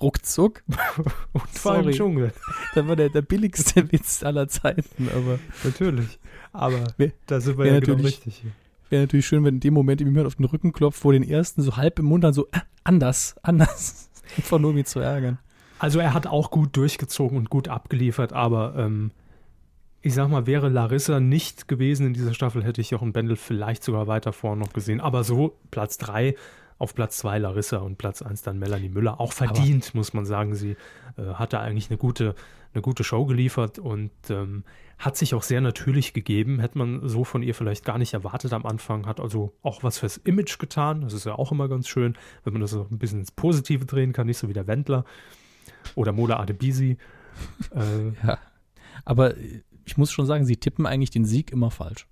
Ruckzuck. 0.00 0.62
Und 1.32 1.48
vor 1.50 1.72
allem. 1.72 1.90
Dschungel. 1.92 2.32
Das 2.74 2.86
war 2.86 2.96
der, 2.96 3.08
der 3.08 3.22
billigste 3.22 3.90
Witz 3.92 4.22
aller 4.22 4.48
Zeiten, 4.48 5.08
aber 5.14 5.38
Natürlich. 5.64 6.18
Aber 6.52 6.84
Wär- 6.96 7.12
da 7.26 7.40
sind 7.40 7.58
wir 7.58 7.66
ja 7.66 7.80
genau 7.80 7.94
natürlich- 7.96 8.16
richtig 8.16 8.36
hier. 8.42 8.50
wäre 8.90 9.02
natürlich 9.02 9.26
schön, 9.26 9.44
wenn 9.44 9.54
in 9.54 9.60
dem 9.60 9.74
Moment 9.74 10.00
jemand 10.00 10.26
auf 10.26 10.36
den 10.36 10.44
Rücken 10.44 10.72
klopft, 10.72 11.04
wo 11.04 11.12
den 11.12 11.22
ersten 11.22 11.62
so 11.62 11.76
halb 11.76 11.98
im 11.98 12.06
Mund 12.06 12.24
dann 12.24 12.32
so, 12.34 12.46
äh, 12.52 12.60
anders, 12.84 13.36
anders. 13.42 14.10
Einfach 14.36 14.58
nur 14.58 14.74
ihn 14.76 14.84
zu 14.84 15.00
ärgern. 15.00 15.38
Also 15.78 15.98
er 16.00 16.12
hat 16.14 16.26
auch 16.26 16.50
gut 16.50 16.76
durchgezogen 16.76 17.36
und 17.38 17.50
gut 17.50 17.68
abgeliefert, 17.68 18.32
aber 18.32 18.74
ähm, 18.76 19.10
ich 20.02 20.14
sag 20.14 20.28
mal, 20.28 20.46
wäre 20.46 20.68
Larissa 20.68 21.20
nicht 21.20 21.68
gewesen 21.68 22.06
in 22.08 22.14
dieser 22.14 22.34
Staffel, 22.34 22.64
hätte 22.64 22.80
ich 22.80 22.90
Jochen 22.90 23.12
Bendel 23.12 23.36
vielleicht 23.36 23.82
sogar 23.84 24.06
weiter 24.06 24.32
vorne 24.32 24.60
noch 24.62 24.72
gesehen. 24.72 25.00
Aber 25.00 25.22
so, 25.24 25.56
Platz 25.70 25.98
3, 25.98 26.34
Auf 26.78 26.94
Platz 26.94 27.18
2 27.18 27.38
Larissa 27.38 27.78
und 27.78 27.98
Platz 27.98 28.22
1 28.22 28.42
dann 28.42 28.58
Melanie 28.58 28.88
Müller. 28.88 29.20
Auch 29.20 29.32
verdient, 29.32 29.94
muss 29.94 30.14
man 30.14 30.24
sagen. 30.24 30.54
Sie 30.54 30.76
äh, 31.16 31.34
hatte 31.34 31.58
eigentlich 31.58 31.90
eine 31.90 31.98
gute, 31.98 32.34
eine 32.72 32.82
gute 32.82 33.02
Show 33.02 33.26
geliefert 33.26 33.78
und 33.78 34.12
ähm, 34.30 34.64
hat 34.98 35.16
sich 35.16 35.34
auch 35.34 35.42
sehr 35.42 35.60
natürlich 35.60 36.12
gegeben. 36.12 36.60
Hätte 36.60 36.78
man 36.78 37.08
so 37.08 37.24
von 37.24 37.42
ihr 37.42 37.54
vielleicht 37.54 37.84
gar 37.84 37.98
nicht 37.98 38.14
erwartet 38.14 38.52
am 38.52 38.66
Anfang. 38.66 39.06
Hat 39.06 39.20
also 39.20 39.54
auch 39.62 39.82
was 39.82 39.98
fürs 39.98 40.18
Image 40.18 40.58
getan. 40.58 41.02
Das 41.02 41.12
ist 41.12 41.26
ja 41.26 41.34
auch 41.34 41.52
immer 41.52 41.68
ganz 41.68 41.88
schön, 41.88 42.16
wenn 42.44 42.52
man 42.52 42.62
das 42.62 42.70
so 42.70 42.86
ein 42.90 42.98
bisschen 42.98 43.20
ins 43.20 43.32
Positive 43.32 43.84
drehen 43.84 44.12
kann. 44.12 44.26
Nicht 44.26 44.38
so 44.38 44.48
wie 44.48 44.52
der 44.52 44.66
Wendler 44.66 45.04
oder 45.94 46.12
Mola 46.12 46.38
Adebisi. 46.38 46.96
äh, 47.74 48.08
ja, 48.26 48.38
aber 49.04 49.34
ich 49.84 49.96
muss 49.96 50.12
schon 50.12 50.26
sagen, 50.26 50.44
sie 50.44 50.56
tippen 50.56 50.86
eigentlich 50.86 51.10
den 51.10 51.24
Sieg 51.24 51.50
immer 51.50 51.70
falsch. 51.70 52.06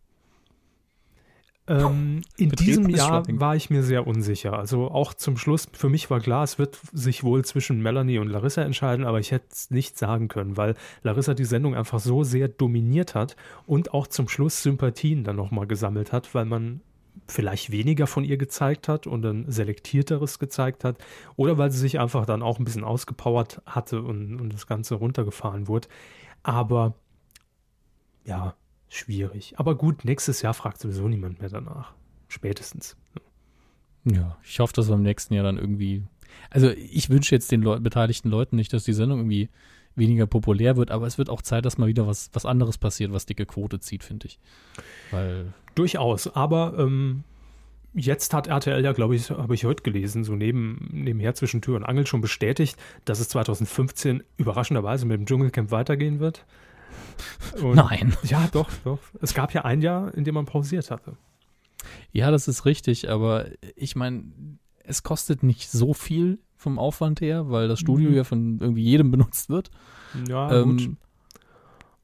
Ähm, 1.68 2.22
in 2.36 2.50
diesem 2.50 2.88
Jahr 2.88 3.24
war 3.28 3.56
ich 3.56 3.70
mir 3.70 3.82
sehr 3.82 4.06
unsicher. 4.06 4.56
Also 4.56 4.88
auch 4.88 5.14
zum 5.14 5.36
Schluss, 5.36 5.66
für 5.72 5.88
mich 5.88 6.08
war 6.10 6.20
klar, 6.20 6.44
es 6.44 6.58
wird 6.58 6.78
sich 6.92 7.24
wohl 7.24 7.44
zwischen 7.44 7.82
Melanie 7.82 8.18
und 8.18 8.28
Larissa 8.28 8.62
entscheiden, 8.62 9.04
aber 9.04 9.18
ich 9.18 9.32
hätte 9.32 9.46
es 9.50 9.70
nicht 9.70 9.98
sagen 9.98 10.28
können, 10.28 10.56
weil 10.56 10.76
Larissa 11.02 11.34
die 11.34 11.44
Sendung 11.44 11.74
einfach 11.74 11.98
so 11.98 12.22
sehr 12.22 12.48
dominiert 12.48 13.14
hat 13.14 13.36
und 13.66 13.94
auch 13.94 14.06
zum 14.06 14.28
Schluss 14.28 14.62
Sympathien 14.62 15.24
dann 15.24 15.36
nochmal 15.36 15.66
gesammelt 15.66 16.12
hat, 16.12 16.34
weil 16.34 16.44
man 16.44 16.82
vielleicht 17.26 17.72
weniger 17.72 18.06
von 18.06 18.24
ihr 18.24 18.36
gezeigt 18.36 18.88
hat 18.88 19.06
und 19.06 19.24
ein 19.24 19.50
selektierteres 19.50 20.38
gezeigt 20.38 20.84
hat 20.84 20.98
oder 21.34 21.58
weil 21.58 21.70
sie 21.72 21.78
sich 21.78 21.98
einfach 21.98 22.26
dann 22.26 22.42
auch 22.42 22.58
ein 22.58 22.64
bisschen 22.64 22.84
ausgepowert 22.84 23.62
hatte 23.66 24.02
und, 24.02 24.40
und 24.40 24.52
das 24.52 24.66
Ganze 24.66 24.94
runtergefahren 24.94 25.66
wurde. 25.66 25.88
Aber 26.42 26.94
ja, 28.24 28.54
schwierig. 28.88 29.54
Aber 29.58 29.74
gut, 29.74 30.04
nächstes 30.04 30.42
Jahr 30.42 30.54
fragt 30.54 30.78
sowieso 30.78 31.08
niemand 31.08 31.40
mehr 31.40 31.48
danach. 31.48 31.92
Spätestens. 32.28 32.96
Ja, 34.04 34.36
ich 34.44 34.60
hoffe, 34.60 34.72
dass 34.72 34.88
wir 34.88 34.94
im 34.94 35.02
nächsten 35.02 35.34
Jahr 35.34 35.44
dann 35.44 35.58
irgendwie. 35.58 36.04
Also 36.50 36.70
ich 36.70 37.10
wünsche 37.10 37.34
jetzt 37.34 37.50
den 37.50 37.62
Leu 37.62 37.80
beteiligten 37.80 38.28
Leuten 38.28 38.56
nicht, 38.56 38.72
dass 38.72 38.84
die 38.84 38.92
Sendung 38.92 39.20
irgendwie 39.20 39.48
weniger 39.96 40.26
populär 40.26 40.76
wird, 40.76 40.90
aber 40.90 41.06
es 41.06 41.18
wird 41.18 41.30
auch 41.30 41.42
Zeit, 41.42 41.64
dass 41.64 41.78
mal 41.78 41.88
wieder 41.88 42.06
was, 42.06 42.30
was 42.32 42.44
anderes 42.44 42.78
passiert, 42.78 43.12
was 43.12 43.26
dicke 43.26 43.46
Quote 43.46 43.80
zieht, 43.80 44.04
finde 44.04 44.26
ich. 44.26 44.38
Weil. 45.10 45.54
Durchaus, 45.74 46.34
aber 46.34 46.74
ähm, 46.78 47.24
jetzt 47.94 48.34
hat 48.34 48.46
RTL 48.46 48.84
ja, 48.84 48.92
glaube 48.92 49.16
ich, 49.16 49.30
habe 49.30 49.54
ich 49.54 49.64
heute 49.64 49.82
gelesen, 49.82 50.22
so 50.22 50.34
neben, 50.34 50.88
nebenher 50.92 51.34
zwischen 51.34 51.62
Tür 51.62 51.76
und 51.76 51.84
Angel 51.84 52.06
schon 52.06 52.20
bestätigt, 52.20 52.76
dass 53.04 53.20
es 53.20 53.28
2015 53.30 54.22
überraschenderweise 54.36 55.06
mit 55.06 55.18
dem 55.18 55.26
Dschungelcamp 55.26 55.70
weitergehen 55.70 56.20
wird. 56.20 56.44
Und 57.60 57.76
Nein. 57.76 58.16
Ja, 58.24 58.48
doch, 58.52 58.68
doch. 58.84 58.98
Es 59.20 59.34
gab 59.34 59.52
ja 59.54 59.64
ein 59.64 59.82
Jahr, 59.82 60.14
in 60.14 60.24
dem 60.24 60.34
man 60.34 60.46
pausiert 60.46 60.90
hatte. 60.90 61.16
Ja, 62.12 62.30
das 62.30 62.48
ist 62.48 62.64
richtig, 62.64 63.10
aber 63.10 63.46
ich 63.74 63.96
meine, 63.96 64.24
es 64.84 65.02
kostet 65.02 65.42
nicht 65.42 65.70
so 65.70 65.94
viel 65.94 66.38
vom 66.56 66.78
Aufwand 66.78 67.20
her, 67.20 67.50
weil 67.50 67.68
das 67.68 67.80
Studio 67.80 68.10
mhm. 68.10 68.16
ja 68.16 68.24
von 68.24 68.58
irgendwie 68.60 68.82
jedem 68.82 69.10
benutzt 69.10 69.48
wird. 69.48 69.70
Ja, 70.28 70.52
ähm, 70.52 70.76
gut. 70.76 70.96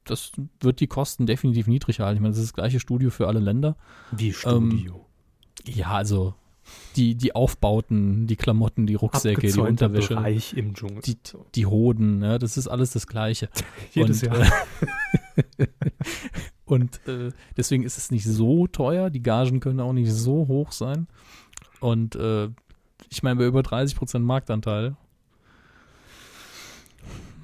Das 0.05 0.31
wird 0.59 0.79
die 0.79 0.87
Kosten 0.87 1.25
definitiv 1.25 1.67
niedrig 1.67 2.01
halten. 2.01 2.17
Ich 2.17 2.21
meine, 2.21 2.33
das 2.33 2.39
ist 2.39 2.49
das 2.49 2.53
gleiche 2.53 2.79
Studio 2.79 3.09
für 3.09 3.27
alle 3.27 3.39
Länder. 3.39 3.77
Wie 4.11 4.33
Studio? 4.33 5.07
Ähm, 5.65 5.73
ja, 5.73 5.91
also 5.91 6.35
die, 6.95 7.15
die 7.15 7.35
Aufbauten, 7.35 8.27
die 8.27 8.35
Klamotten, 8.35 8.85
die 8.85 8.95
Rucksäcke, 8.95 9.47
die 9.47 9.59
Unterwäsche, 9.59 10.15
Bereich 10.15 10.53
im 10.53 10.73
Dschungel. 10.73 11.01
Die, 11.01 11.17
die 11.55 11.65
Hoden, 11.65 12.23
ja, 12.23 12.37
das 12.37 12.57
ist 12.57 12.67
alles 12.67 12.91
das 12.91 13.07
Gleiche. 13.07 13.49
Jedes 13.93 14.23
und, 14.23 14.33
Jahr. 14.33 14.45
Äh, 15.57 15.67
und 16.65 17.05
äh, 17.07 17.31
deswegen 17.57 17.83
ist 17.83 17.97
es 17.97 18.11
nicht 18.11 18.25
so 18.25 18.67
teuer. 18.67 19.09
Die 19.09 19.23
Gagen 19.23 19.59
können 19.59 19.79
auch 19.79 19.93
nicht 19.93 20.11
so 20.11 20.47
hoch 20.47 20.71
sein. 20.71 21.07
Und 21.79 22.15
äh, 22.15 22.49
ich 23.09 23.23
meine, 23.23 23.37
bei 23.37 23.45
über 23.45 23.63
30 23.63 23.97
Prozent 23.97 24.25
Marktanteil. 24.25 24.95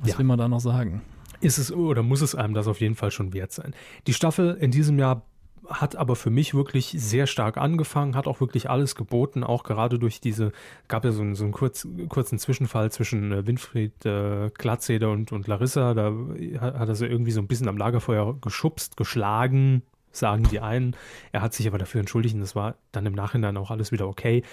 Was 0.02 0.12
ja. 0.12 0.18
will 0.18 0.26
man 0.26 0.38
da 0.38 0.48
noch 0.48 0.62
sagen? 0.62 1.02
Ist 1.42 1.58
es 1.58 1.72
oder 1.72 2.04
muss 2.04 2.22
es 2.22 2.36
einem 2.36 2.54
das 2.54 2.68
auf 2.68 2.82
jeden 2.82 2.96
Fall 2.96 3.12
schon 3.12 3.34
wert 3.34 3.52
sein? 3.52 3.74
Die 4.08 4.14
Staffel 4.14 4.56
in 4.60 4.72
diesem 4.72 5.00
Jahr 5.00 5.24
hat 5.70 5.96
aber 5.96 6.16
für 6.16 6.30
mich 6.30 6.54
wirklich 6.54 6.96
sehr 6.98 7.28
stark 7.28 7.58
angefangen, 7.58 8.16
hat 8.16 8.28
auch 8.28 8.42
wirklich 8.42 8.70
alles 8.70 8.96
geboten, 8.96 9.44
auch 9.44 9.64
gerade 9.64 10.00
durch 10.00 10.20
diese, 10.20 10.52
gab 10.88 11.06
ja 11.06 11.12
so 11.12 11.22
einen, 11.22 11.36
so 11.36 11.44
einen 11.44 11.54
kurz, 11.54 11.88
kurzen 12.10 12.40
Zwischenfall 12.40 12.92
zwischen 12.92 13.32
äh, 13.32 13.48
Winfried 13.48 14.06
äh, 14.06 14.50
Glatzeder 14.58 15.12
und, 15.12 15.32
und 15.32 15.48
Larissa, 15.48 15.94
da 15.94 16.14
hat, 16.60 16.80
hat 16.80 16.90
er 16.90 16.96
sie 16.96 17.06
irgendwie 17.06 17.32
so 17.32 17.40
ein 17.40 17.48
bisschen 17.48 17.68
am 17.68 17.78
Lagerfeuer 17.78 18.40
geschubst, 18.42 18.98
geschlagen, 18.98 19.84
sagen 20.12 20.44
die 20.50 20.60
einen. 20.60 20.96
Er 21.32 21.42
hat 21.42 21.54
sich 21.54 21.68
aber 21.68 21.78
dafür 21.78 22.00
entschuldigt 22.00 22.36
und 22.36 22.42
das 22.42 22.56
war 22.56 22.76
dann 22.92 23.06
im 23.06 23.14
Nachhinein 23.14 23.58
auch 23.58 23.72
alles 23.72 23.92
wieder 23.92 24.08
okay. 24.08 24.44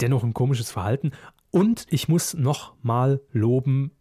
Dennoch 0.00 0.22
ein 0.22 0.34
komisches 0.34 0.70
Verhalten. 0.70 1.12
Und 1.50 1.86
ich 1.90 2.08
muss 2.08 2.34
noch 2.34 2.74
mal 2.82 3.20
loben, 3.32 3.92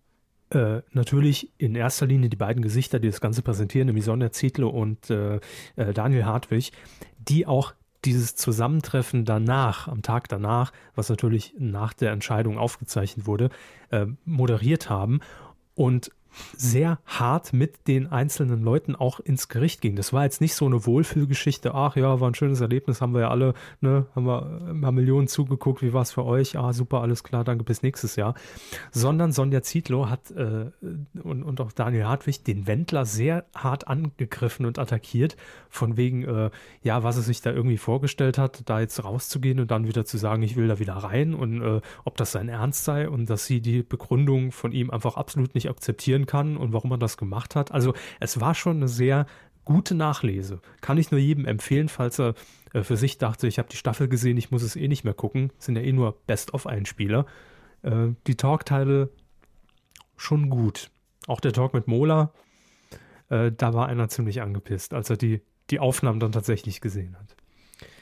äh, 0.51 0.81
natürlich 0.91 1.51
in 1.57 1.75
erster 1.75 2.07
Linie 2.07 2.29
die 2.29 2.37
beiden 2.37 2.61
Gesichter, 2.61 2.99
die 2.99 3.09
das 3.09 3.21
Ganze 3.21 3.41
präsentieren, 3.41 3.87
nämlich 3.87 4.05
Sonja 4.05 4.31
Zietlow 4.31 4.69
und 4.69 5.09
äh, 5.09 5.39
äh, 5.75 5.93
Daniel 5.93 6.25
Hartwig, 6.25 6.71
die 7.17 7.45
auch 7.45 7.73
dieses 8.05 8.35
Zusammentreffen 8.35 9.25
danach, 9.25 9.87
am 9.87 10.01
Tag 10.01 10.29
danach, 10.29 10.71
was 10.95 11.09
natürlich 11.09 11.53
nach 11.57 11.93
der 11.93 12.11
Entscheidung 12.11 12.57
aufgezeichnet 12.57 13.27
wurde, 13.27 13.49
äh, 13.91 14.05
moderiert 14.25 14.89
haben. 14.89 15.19
Und 15.75 16.11
sehr 16.57 16.99
hart 17.05 17.53
mit 17.53 17.87
den 17.87 18.07
einzelnen 18.07 18.61
Leuten 18.63 18.95
auch 18.95 19.19
ins 19.19 19.47
Gericht 19.47 19.81
ging. 19.81 19.95
Das 19.95 20.13
war 20.13 20.23
jetzt 20.23 20.41
nicht 20.41 20.55
so 20.55 20.65
eine 20.65 20.85
Wohlfühlgeschichte, 20.85 21.73
ach 21.73 21.95
ja, 21.95 22.19
war 22.19 22.29
ein 22.29 22.35
schönes 22.35 22.61
Erlebnis, 22.61 23.01
haben 23.01 23.13
wir 23.13 23.21
ja 23.21 23.29
alle, 23.29 23.53
ne, 23.81 24.05
haben 24.15 24.25
wir 24.25 24.85
haben 24.85 24.95
Millionen 24.95 25.27
zugeguckt, 25.27 25.81
wie 25.81 25.93
war 25.93 26.01
es 26.01 26.11
für 26.11 26.25
euch? 26.25 26.57
Ah, 26.57 26.73
super, 26.73 27.01
alles 27.01 27.23
klar, 27.23 27.43
danke, 27.43 27.63
bis 27.63 27.81
nächstes 27.81 28.15
Jahr. 28.15 28.35
Sondern 28.91 29.31
Sonja 29.31 29.61
Zietlow 29.61 30.09
hat 30.09 30.31
äh, 30.31 30.71
und, 31.21 31.43
und 31.43 31.61
auch 31.61 31.71
Daniel 31.71 32.05
Hartwig 32.05 32.43
den 32.43 32.67
Wendler 32.67 33.05
sehr 33.05 33.45
hart 33.55 33.87
angegriffen 33.87 34.65
und 34.65 34.79
attackiert, 34.79 35.37
von 35.69 35.97
wegen, 35.97 36.23
äh, 36.23 36.49
ja, 36.81 37.03
was 37.03 37.17
er 37.17 37.23
sich 37.23 37.41
da 37.41 37.51
irgendwie 37.51 37.77
vorgestellt 37.77 38.37
hat, 38.37 38.63
da 38.65 38.79
jetzt 38.79 39.03
rauszugehen 39.03 39.59
und 39.59 39.71
dann 39.71 39.87
wieder 39.87 40.05
zu 40.05 40.17
sagen, 40.17 40.43
ich 40.43 40.55
will 40.55 40.67
da 40.67 40.79
wieder 40.79 40.93
rein 40.93 41.33
und 41.33 41.61
äh, 41.61 41.81
ob 42.05 42.17
das 42.17 42.31
sein 42.31 42.49
Ernst 42.49 42.83
sei 42.83 43.09
und 43.09 43.29
dass 43.29 43.45
sie 43.45 43.61
die 43.61 43.83
Begründung 43.83 44.51
von 44.51 44.71
ihm 44.71 44.89
einfach 44.89 45.17
absolut 45.17 45.55
nicht 45.55 45.69
akzeptieren 45.69 46.25
kann 46.29 46.57
und 46.57 46.73
warum 46.73 46.91
man 46.91 46.99
das 46.99 47.17
gemacht 47.17 47.55
hat. 47.55 47.71
Also 47.71 47.95
es 48.19 48.39
war 48.39 48.53
schon 48.53 48.77
eine 48.77 48.87
sehr 48.87 49.25
gute 49.65 49.95
Nachlese. 49.95 50.61
Kann 50.79 50.99
ich 50.99 51.09
nur 51.09 51.19
jedem 51.19 51.45
empfehlen, 51.45 51.89
falls 51.89 52.19
er 52.19 52.35
äh, 52.73 52.83
für 52.83 52.97
sich 52.97 53.17
dachte, 53.17 53.47
ich 53.47 53.57
habe 53.57 53.67
die 53.69 53.77
Staffel 53.77 54.07
gesehen, 54.07 54.37
ich 54.37 54.51
muss 54.51 54.61
es 54.61 54.75
eh 54.75 54.87
nicht 54.87 55.03
mehr 55.03 55.15
gucken. 55.15 55.51
sind 55.57 55.75
ja 55.75 55.81
eh 55.81 55.91
nur 55.91 56.17
Best-of-Einspieler. 56.27 57.25
Äh, 57.81 58.09
die 58.27 58.35
Talkteile 58.35 59.09
schon 60.17 60.49
gut. 60.49 60.91
Auch 61.27 61.39
der 61.39 61.53
Talk 61.53 61.73
mit 61.73 61.87
Mola, 61.87 62.31
äh, 63.29 63.51
da 63.51 63.73
war 63.73 63.87
einer 63.87 64.07
ziemlich 64.07 64.41
angepisst, 64.41 64.93
als 64.93 65.09
er 65.09 65.17
die, 65.17 65.41
die 65.71 65.79
Aufnahmen 65.79 66.19
dann 66.19 66.31
tatsächlich 66.31 66.79
gesehen 66.79 67.15
hat. 67.17 67.35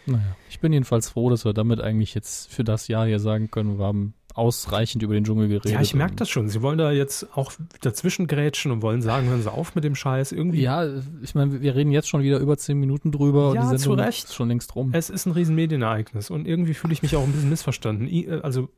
Naja, 0.05 0.35
ich 0.49 0.59
bin 0.59 0.73
jedenfalls 0.73 1.09
froh, 1.09 1.29
dass 1.29 1.45
wir 1.45 1.53
damit 1.53 1.81
eigentlich 1.81 2.13
jetzt 2.13 2.51
für 2.51 2.63
das 2.63 2.87
Jahr 2.87 3.05
hier 3.05 3.19
sagen 3.19 3.51
können, 3.51 3.77
wir 3.77 3.85
haben 3.85 4.13
ausreichend 4.37 5.03
über 5.03 5.13
den 5.13 5.23
Dschungel 5.23 5.47
geredet. 5.47 5.71
Ja, 5.71 5.81
ich 5.81 5.93
merke 5.95 6.15
das 6.15 6.29
schon. 6.29 6.47
Sie 6.47 6.61
wollen 6.61 6.77
da 6.77 6.91
jetzt 6.91 7.35
auch 7.35 7.51
dazwischen 7.81 8.27
grätschen 8.27 8.71
und 8.71 8.81
wollen 8.81 9.01
sagen, 9.01 9.27
hören 9.27 9.41
Sie 9.41 9.51
auf 9.51 9.75
mit 9.75 9.83
dem 9.83 9.95
Scheiß. 9.95 10.31
Irgendwie. 10.31 10.61
Ja, 10.61 10.87
ich 11.21 11.35
meine, 11.35 11.61
wir 11.61 11.75
reden 11.75 11.91
jetzt 11.91 12.07
schon 12.07 12.21
wieder 12.21 12.39
über 12.39 12.57
zehn 12.57 12.79
Minuten 12.79 13.11
drüber 13.11 13.53
ja, 13.55 13.61
und 13.61 13.71
die 13.71 13.77
Sendung 13.77 13.99
Recht. 13.99 14.25
ist 14.25 14.35
schon 14.35 14.49
längst 14.49 14.75
rum. 14.75 14.91
Es 14.93 15.09
ist 15.09 15.25
ein 15.25 15.31
riesen 15.31 15.55
Medienereignis 15.55 16.29
und 16.29 16.47
irgendwie 16.47 16.73
fühle 16.73 16.93
ich 16.93 17.01
mich 17.01 17.15
auch 17.15 17.23
ein 17.23 17.31
bisschen 17.31 17.49
missverstanden. 17.49 18.07
Äh, 18.07 18.39
also 18.43 18.69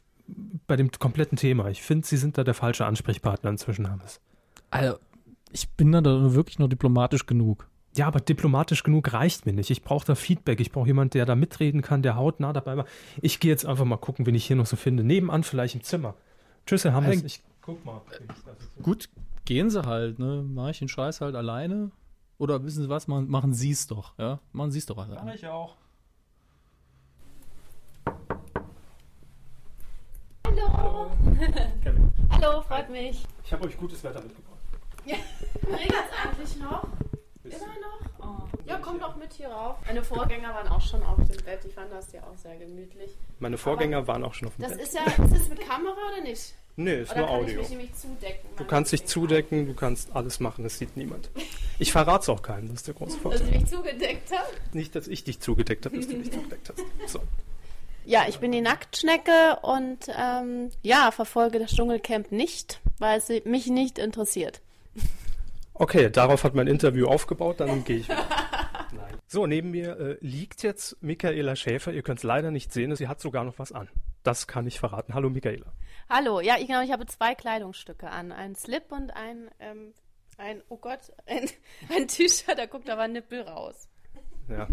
bei 0.68 0.76
dem 0.76 0.92
kompletten 0.92 1.38
Thema. 1.38 1.70
Ich 1.70 1.82
finde, 1.82 2.08
Sie 2.08 2.18
sind 2.18 2.38
da 2.38 2.44
der 2.44 2.54
falsche 2.54 2.86
Ansprechpartner 2.86 3.50
inzwischen, 3.50 3.90
Hammes. 3.90 4.22
Also, 4.70 4.98
ich 5.52 5.70
bin 5.70 5.92
da 5.92 6.04
wirklich 6.04 6.60
nur 6.60 6.70
diplomatisch 6.70 7.26
genug. 7.26 7.68
Ja, 8.00 8.08
aber 8.08 8.22
diplomatisch 8.22 8.84
genug 8.84 9.12
reicht 9.12 9.46
mir 9.46 9.52
nicht. 9.52 9.70
Ich 9.72 9.84
brauche 9.84 10.06
da 10.06 10.16
Feedback. 10.16 10.62
Ich 10.62 10.72
brauche 10.72 10.88
jemanden, 10.88 11.12
der 11.12 11.26
da 11.26 11.36
mitreden 11.36 11.82
kann, 11.82 12.02
der 12.02 12.16
hautnah 12.16 12.54
dabei 12.54 12.78
war. 12.78 12.86
Ich 13.22 13.42
gehe 13.42 13.52
jetzt 13.52 13.66
einfach 13.66 13.84
mal 13.84 13.98
gucken, 13.98 14.26
wen 14.26 14.36
ich 14.36 14.46
hier 14.46 14.56
noch 14.56 14.68
so 14.68 14.78
finde. 14.78 15.04
Nebenan 15.04 15.44
vielleicht 15.44 15.76
im 15.76 15.84
Zimmer. 15.84 16.16
Tschüss, 16.66 16.86
Herr 16.86 16.94
Hammes. 16.94 17.22
Ich 17.24 17.42
guck 17.62 17.84
mal. 17.84 18.00
Gut, 18.82 19.10
gehen 19.44 19.70
Sie 19.70 19.86
halt, 19.86 20.18
ne? 20.18 20.46
Mach 20.48 20.70
ich 20.70 20.80
den 20.80 20.88
Scheiß 20.88 21.20
halt 21.20 21.36
alleine? 21.36 21.92
Oder 22.38 22.64
wissen 22.64 22.84
Sie 22.84 22.88
was? 22.88 23.10
Machen, 23.10 23.30
machen 23.30 23.54
Sie 23.54 23.72
es 23.72 23.86
doch, 23.88 24.18
ja? 24.18 24.40
Machen 24.54 24.72
Sie 24.72 24.80
es 24.80 24.86
doch 24.86 24.98
alleine. 24.98 25.22
Mach 25.26 25.36
ich 25.36 25.46
auch. 25.46 25.76
Hallo. 30.48 31.12
Hallo, 32.30 32.62
freut 32.70 32.90
mich. 32.90 33.26
Ich 33.44 33.52
habe 33.52 33.68
euch 33.68 33.78
gutes 33.78 34.02
Wetter 34.06 34.22
mitgebracht. 34.22 34.62
Ja. 35.06 35.18
Regnet 35.68 35.92
es 35.92 36.48
eigentlich 36.48 36.60
noch? 36.62 36.88
Immer 37.52 37.68
noch? 37.82 38.26
Oh. 38.26 38.58
Ja, 38.66 38.80
komm 38.82 39.00
doch 39.00 39.16
mit 39.16 39.34
hier 39.34 39.50
rauf. 39.50 39.78
Meine 39.86 40.04
Vorgänger 40.04 40.54
waren 40.54 40.68
auch 40.68 40.82
schon 40.82 41.02
auf 41.04 41.18
dem 41.18 41.44
Bett. 41.44 41.60
Ich 41.66 41.74
fand 41.74 41.92
das 41.92 42.12
ja 42.12 42.22
auch 42.22 42.38
sehr 42.38 42.56
gemütlich. 42.58 43.12
Meine 43.40 43.58
Vorgänger 43.58 43.98
Aber 43.98 44.08
waren 44.08 44.24
auch 44.24 44.34
schon 44.34 44.48
auf 44.48 44.56
dem 44.56 44.64
das 44.64 44.74
Bett. 44.74 44.82
Ist 44.82 44.94
ja, 44.94 45.06
ist 45.06 45.34
das 45.34 45.50
mit 45.50 45.60
Kamera 45.62 45.98
oder 46.12 46.22
nicht? 46.22 46.54
Nee, 46.76 47.02
ist 47.02 47.12
oder 47.12 47.20
nur 47.20 47.28
kann 47.28 47.36
Audio. 47.38 47.50
Ich 47.50 47.58
mich 47.58 47.70
nämlich 47.72 47.96
zudecken, 47.96 48.50
du 48.56 48.64
kannst 48.64 48.92
dich 48.94 49.06
zudecken, 49.06 49.66
du 49.66 49.74
kannst 49.74 50.16
alles 50.16 50.40
machen, 50.40 50.64
das 50.64 50.78
sieht 50.78 50.96
niemand. 50.96 51.30
Ich 51.78 51.92
verrate 51.92 52.22
es 52.24 52.30
auch 52.30 52.42
keinem, 52.42 52.70
das 52.70 52.78
ist 52.78 52.88
der 52.88 52.94
große 52.94 53.18
Vorteil. 53.18 53.40
Dass 53.40 53.50
ich 53.50 53.56
mich 53.56 53.70
zugedeckt 53.70 54.32
habe? 54.32 54.48
Nicht, 54.72 54.96
dass 54.96 55.10
ich 55.10 55.26
dich 55.26 55.42
zugedeckt 55.42 55.86
habe, 55.86 55.98
dass 55.98 56.08
du 56.08 56.14
dich 56.14 56.32
zugedeckt 56.32 56.70
hast. 56.70 57.12
So. 57.12 57.20
Ja, 58.06 58.26
ich 58.30 58.40
bin 58.40 58.54
die 58.54 58.62
Nacktschnecke 58.62 59.58
und 59.62 60.08
ähm, 60.18 60.72
ja, 60.82 61.12
verfolge 61.12 61.60
das 61.60 61.76
Dschungelcamp 61.76 62.32
nicht, 62.32 62.80
weil 62.98 63.20
es 63.20 63.30
mich 63.44 63.68
nicht 63.68 64.00
interessiert. 64.00 64.62
Okay, 65.80 66.10
darauf 66.10 66.44
hat 66.44 66.56
mein 66.56 66.68
Interview 66.68 67.08
aufgebaut, 67.08 67.62
dann 67.62 67.84
gehe 67.84 67.98
ich. 67.98 68.10
So, 69.32 69.46
neben 69.46 69.70
mir 69.70 70.00
äh, 70.00 70.18
liegt 70.22 70.64
jetzt 70.64 70.98
Michaela 71.04 71.56
Schäfer. 71.56 71.92
Ihr 71.92 72.02
könnt 72.02 72.18
es 72.18 72.24
leider 72.24 72.50
nicht 72.50 72.74
sehen, 72.74 72.96
sie 72.96 73.08
hat 73.08 73.22
sogar 73.22 73.44
noch 73.44 73.60
was 73.60 73.72
an. 73.72 73.88
Das 74.24 74.48
kann 74.48 74.66
ich 74.66 74.80
verraten. 74.80 75.14
Hallo 75.14 75.30
Michaela. 75.30 75.72
Hallo, 76.10 76.40
ja, 76.40 76.56
ich, 76.58 76.66
genau, 76.66 76.82
ich 76.82 76.92
habe 76.92 77.06
zwei 77.06 77.36
Kleidungsstücke 77.36 78.10
an. 78.10 78.32
Ein 78.32 78.56
Slip 78.56 78.92
und 78.92 79.12
ein, 79.12 79.52
ähm, 79.60 79.94
ein 80.40 80.64
oh 80.70 80.78
Gott, 80.78 81.12
ein, 81.28 81.48
ein 81.96 82.08
T-Shirt, 82.08 82.58
da 82.58 82.66
guckt 82.66 82.90
aber 82.90 83.04
ein 83.04 83.12
Nippel 83.12 83.42
raus. 83.42 83.88
Ja. 84.50 84.68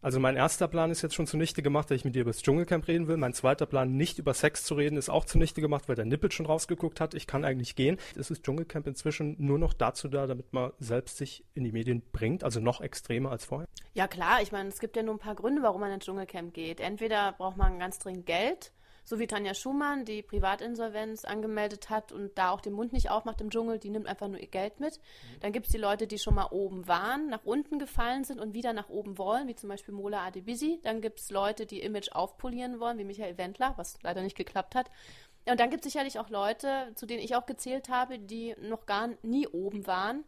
Also 0.00 0.20
mein 0.20 0.36
erster 0.36 0.68
Plan 0.68 0.92
ist 0.92 1.02
jetzt 1.02 1.16
schon 1.16 1.26
zunichte 1.26 1.60
gemacht, 1.60 1.90
dass 1.90 1.96
ich 1.96 2.04
mit 2.04 2.14
dir 2.14 2.22
über 2.22 2.30
das 2.30 2.42
Dschungelcamp 2.42 2.86
reden 2.86 3.08
will. 3.08 3.16
Mein 3.16 3.34
zweiter 3.34 3.66
Plan, 3.66 3.96
nicht 3.96 4.18
über 4.18 4.32
Sex 4.32 4.62
zu 4.62 4.74
reden, 4.74 4.96
ist 4.96 5.08
auch 5.08 5.24
zunichte 5.24 5.60
gemacht, 5.60 5.88
weil 5.88 5.96
der 5.96 6.04
Nippel 6.04 6.30
schon 6.30 6.46
rausgeguckt 6.46 7.00
hat. 7.00 7.14
Ich 7.14 7.26
kann 7.26 7.44
eigentlich 7.44 7.74
gehen. 7.74 7.98
Es 8.16 8.30
ist 8.30 8.44
Dschungelcamp 8.44 8.86
inzwischen 8.86 9.34
nur 9.38 9.58
noch 9.58 9.74
dazu 9.74 10.06
da, 10.08 10.28
damit 10.28 10.52
man 10.52 10.70
selbst 10.78 11.16
sich 11.16 11.44
in 11.54 11.64
die 11.64 11.72
Medien 11.72 12.02
bringt, 12.12 12.44
also 12.44 12.60
noch 12.60 12.80
extremer 12.80 13.32
als 13.32 13.44
vorher. 13.44 13.66
Ja 13.94 14.06
klar, 14.06 14.40
ich 14.40 14.52
meine, 14.52 14.68
es 14.68 14.78
gibt 14.78 14.96
ja 14.96 15.02
nur 15.02 15.14
ein 15.14 15.18
paar 15.18 15.34
Gründe, 15.34 15.62
warum 15.62 15.80
man 15.80 15.90
ins 15.90 16.04
Dschungelcamp 16.04 16.54
geht. 16.54 16.78
Entweder 16.78 17.32
braucht 17.32 17.56
man 17.56 17.80
ganz 17.80 17.98
dringend 17.98 18.26
Geld 18.26 18.72
so 19.08 19.18
wie 19.18 19.26
Tanja 19.26 19.54
Schumann, 19.54 20.04
die 20.04 20.20
Privatinsolvenz 20.20 21.24
angemeldet 21.24 21.88
hat 21.88 22.12
und 22.12 22.36
da 22.36 22.50
auch 22.50 22.60
den 22.60 22.74
Mund 22.74 22.92
nicht 22.92 23.08
aufmacht 23.08 23.40
im 23.40 23.48
Dschungel, 23.48 23.78
die 23.78 23.88
nimmt 23.88 24.06
einfach 24.06 24.28
nur 24.28 24.38
ihr 24.38 24.48
Geld 24.48 24.80
mit. 24.80 24.98
Mhm. 24.98 25.40
Dann 25.40 25.52
gibt 25.52 25.64
es 25.64 25.72
die 25.72 25.78
Leute, 25.78 26.06
die 26.06 26.18
schon 26.18 26.34
mal 26.34 26.48
oben 26.50 26.86
waren, 26.88 27.30
nach 27.30 27.42
unten 27.44 27.78
gefallen 27.78 28.24
sind 28.24 28.38
und 28.38 28.52
wieder 28.52 28.74
nach 28.74 28.90
oben 28.90 29.16
wollen, 29.16 29.48
wie 29.48 29.54
zum 29.54 29.70
Beispiel 29.70 29.94
Mola 29.94 30.26
Adebisi. 30.26 30.78
Dann 30.82 31.00
gibt 31.00 31.20
es 31.20 31.30
Leute, 31.30 31.64
die 31.64 31.80
Image 31.80 32.12
aufpolieren 32.12 32.80
wollen, 32.80 32.98
wie 32.98 33.04
Michael 33.04 33.38
Wendler, 33.38 33.72
was 33.76 33.96
leider 34.02 34.20
nicht 34.20 34.36
geklappt 34.36 34.74
hat. 34.74 34.90
Und 35.46 35.58
dann 35.58 35.70
gibt 35.70 35.86
es 35.86 35.90
sicherlich 35.90 36.18
auch 36.18 36.28
Leute, 36.28 36.92
zu 36.94 37.06
denen 37.06 37.22
ich 37.22 37.34
auch 37.34 37.46
gezählt 37.46 37.88
habe, 37.88 38.18
die 38.18 38.54
noch 38.60 38.84
gar 38.84 39.08
nie 39.22 39.46
oben 39.46 39.86
waren, 39.86 40.24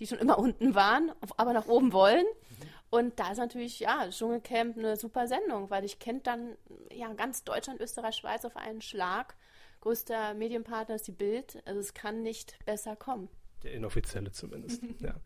die 0.00 0.08
schon 0.08 0.18
immer 0.18 0.38
unten 0.40 0.74
waren, 0.74 1.12
aber 1.36 1.52
nach 1.52 1.68
oben 1.68 1.92
wollen. 1.92 2.24
Mhm. 2.24 2.73
Und 2.94 3.18
da 3.18 3.32
ist 3.32 3.38
natürlich, 3.38 3.80
ja, 3.80 4.08
Dschungelcamp 4.08 4.78
eine 4.78 4.96
super 4.96 5.26
Sendung, 5.26 5.68
weil 5.68 5.84
ich 5.84 5.98
kennt 5.98 6.28
dann 6.28 6.56
ja 6.92 7.12
ganz 7.14 7.42
Deutschland, 7.42 7.80
Österreich, 7.80 8.14
Schweiz 8.14 8.44
auf 8.44 8.56
einen 8.56 8.80
Schlag. 8.82 9.34
Größter 9.80 10.34
Medienpartner 10.34 10.94
ist 10.94 11.08
die 11.08 11.12
Bild. 11.12 11.60
Also 11.64 11.80
es 11.80 11.92
kann 11.92 12.22
nicht 12.22 12.56
besser 12.64 12.94
kommen. 12.94 13.28
Der 13.64 13.72
inoffizielle 13.72 14.30
zumindest. 14.30 14.80
ja. 15.00 15.16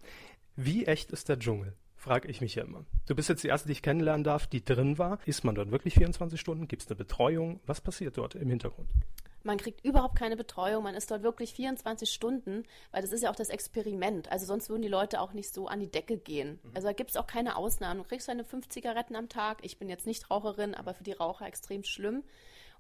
Wie 0.57 0.87
echt 0.87 1.11
ist 1.11 1.29
der 1.29 1.39
Dschungel? 1.39 1.75
Frage 1.95 2.29
ich 2.29 2.41
mich 2.41 2.55
ja 2.55 2.65
immer. 2.65 2.87
Du 3.05 3.15
bist 3.15 3.29
jetzt 3.29 3.45
die 3.45 3.49
erste, 3.49 3.67
die 3.69 3.73
ich 3.73 3.83
kennenlernen 3.83 4.25
darf, 4.25 4.47
die 4.47 4.65
drin 4.65 4.97
war. 4.97 5.19
Ist 5.27 5.45
man 5.45 5.55
dort 5.55 5.71
wirklich 5.71 5.93
24 5.93 6.41
Stunden? 6.41 6.69
Gibt 6.69 6.81
es 6.81 6.89
eine 6.89 6.97
Betreuung? 6.97 7.61
Was 7.67 7.83
passiert 7.83 8.17
dort 8.17 8.35
im 8.35 8.49
Hintergrund? 8.49 8.89
Man 9.43 9.59
kriegt 9.59 9.85
überhaupt 9.85 10.17
keine 10.17 10.37
Betreuung, 10.37 10.85
man 10.85 10.95
ist 10.95 11.11
dort 11.11 11.23
wirklich 11.23 11.55
24 11.55 12.11
Stunden, 12.11 12.65
weil 12.91 13.03
das 13.03 13.13
ist 13.13 13.23
ja 13.23 13.31
auch 13.31 13.37
das 13.37 13.49
Experiment. 13.49 14.31
Also 14.31 14.47
sonst 14.47 14.69
würden 14.69 14.83
die 14.83 14.89
Leute 14.89 15.21
auch 15.21 15.33
nicht 15.33 15.53
so 15.53 15.69
an 15.69 15.81
die 15.81 15.91
Decke 15.91 16.19
gehen. 16.19 16.59
Mhm. 16.63 16.71
Also 16.75 16.89
da 16.89 16.93
gibt 16.93 17.11
es 17.11 17.17
auch 17.17 17.27
keine 17.27 17.57
Ausnahmen. 17.57 18.03
Du 18.03 18.09
kriegst 18.09 18.29
deine 18.29 18.45
fünf 18.45 18.69
Zigaretten 18.69 19.17
am 19.17 19.29
Tag. 19.29 19.59
Ich 19.63 19.79
bin 19.79 19.89
jetzt 19.89 20.07
nicht 20.07 20.31
Raucherin, 20.31 20.75
aber 20.75 20.95
für 20.95 21.05
die 21.05 21.13
Raucher 21.13 21.47
extrem 21.47 21.85
schlimm. 21.85 22.25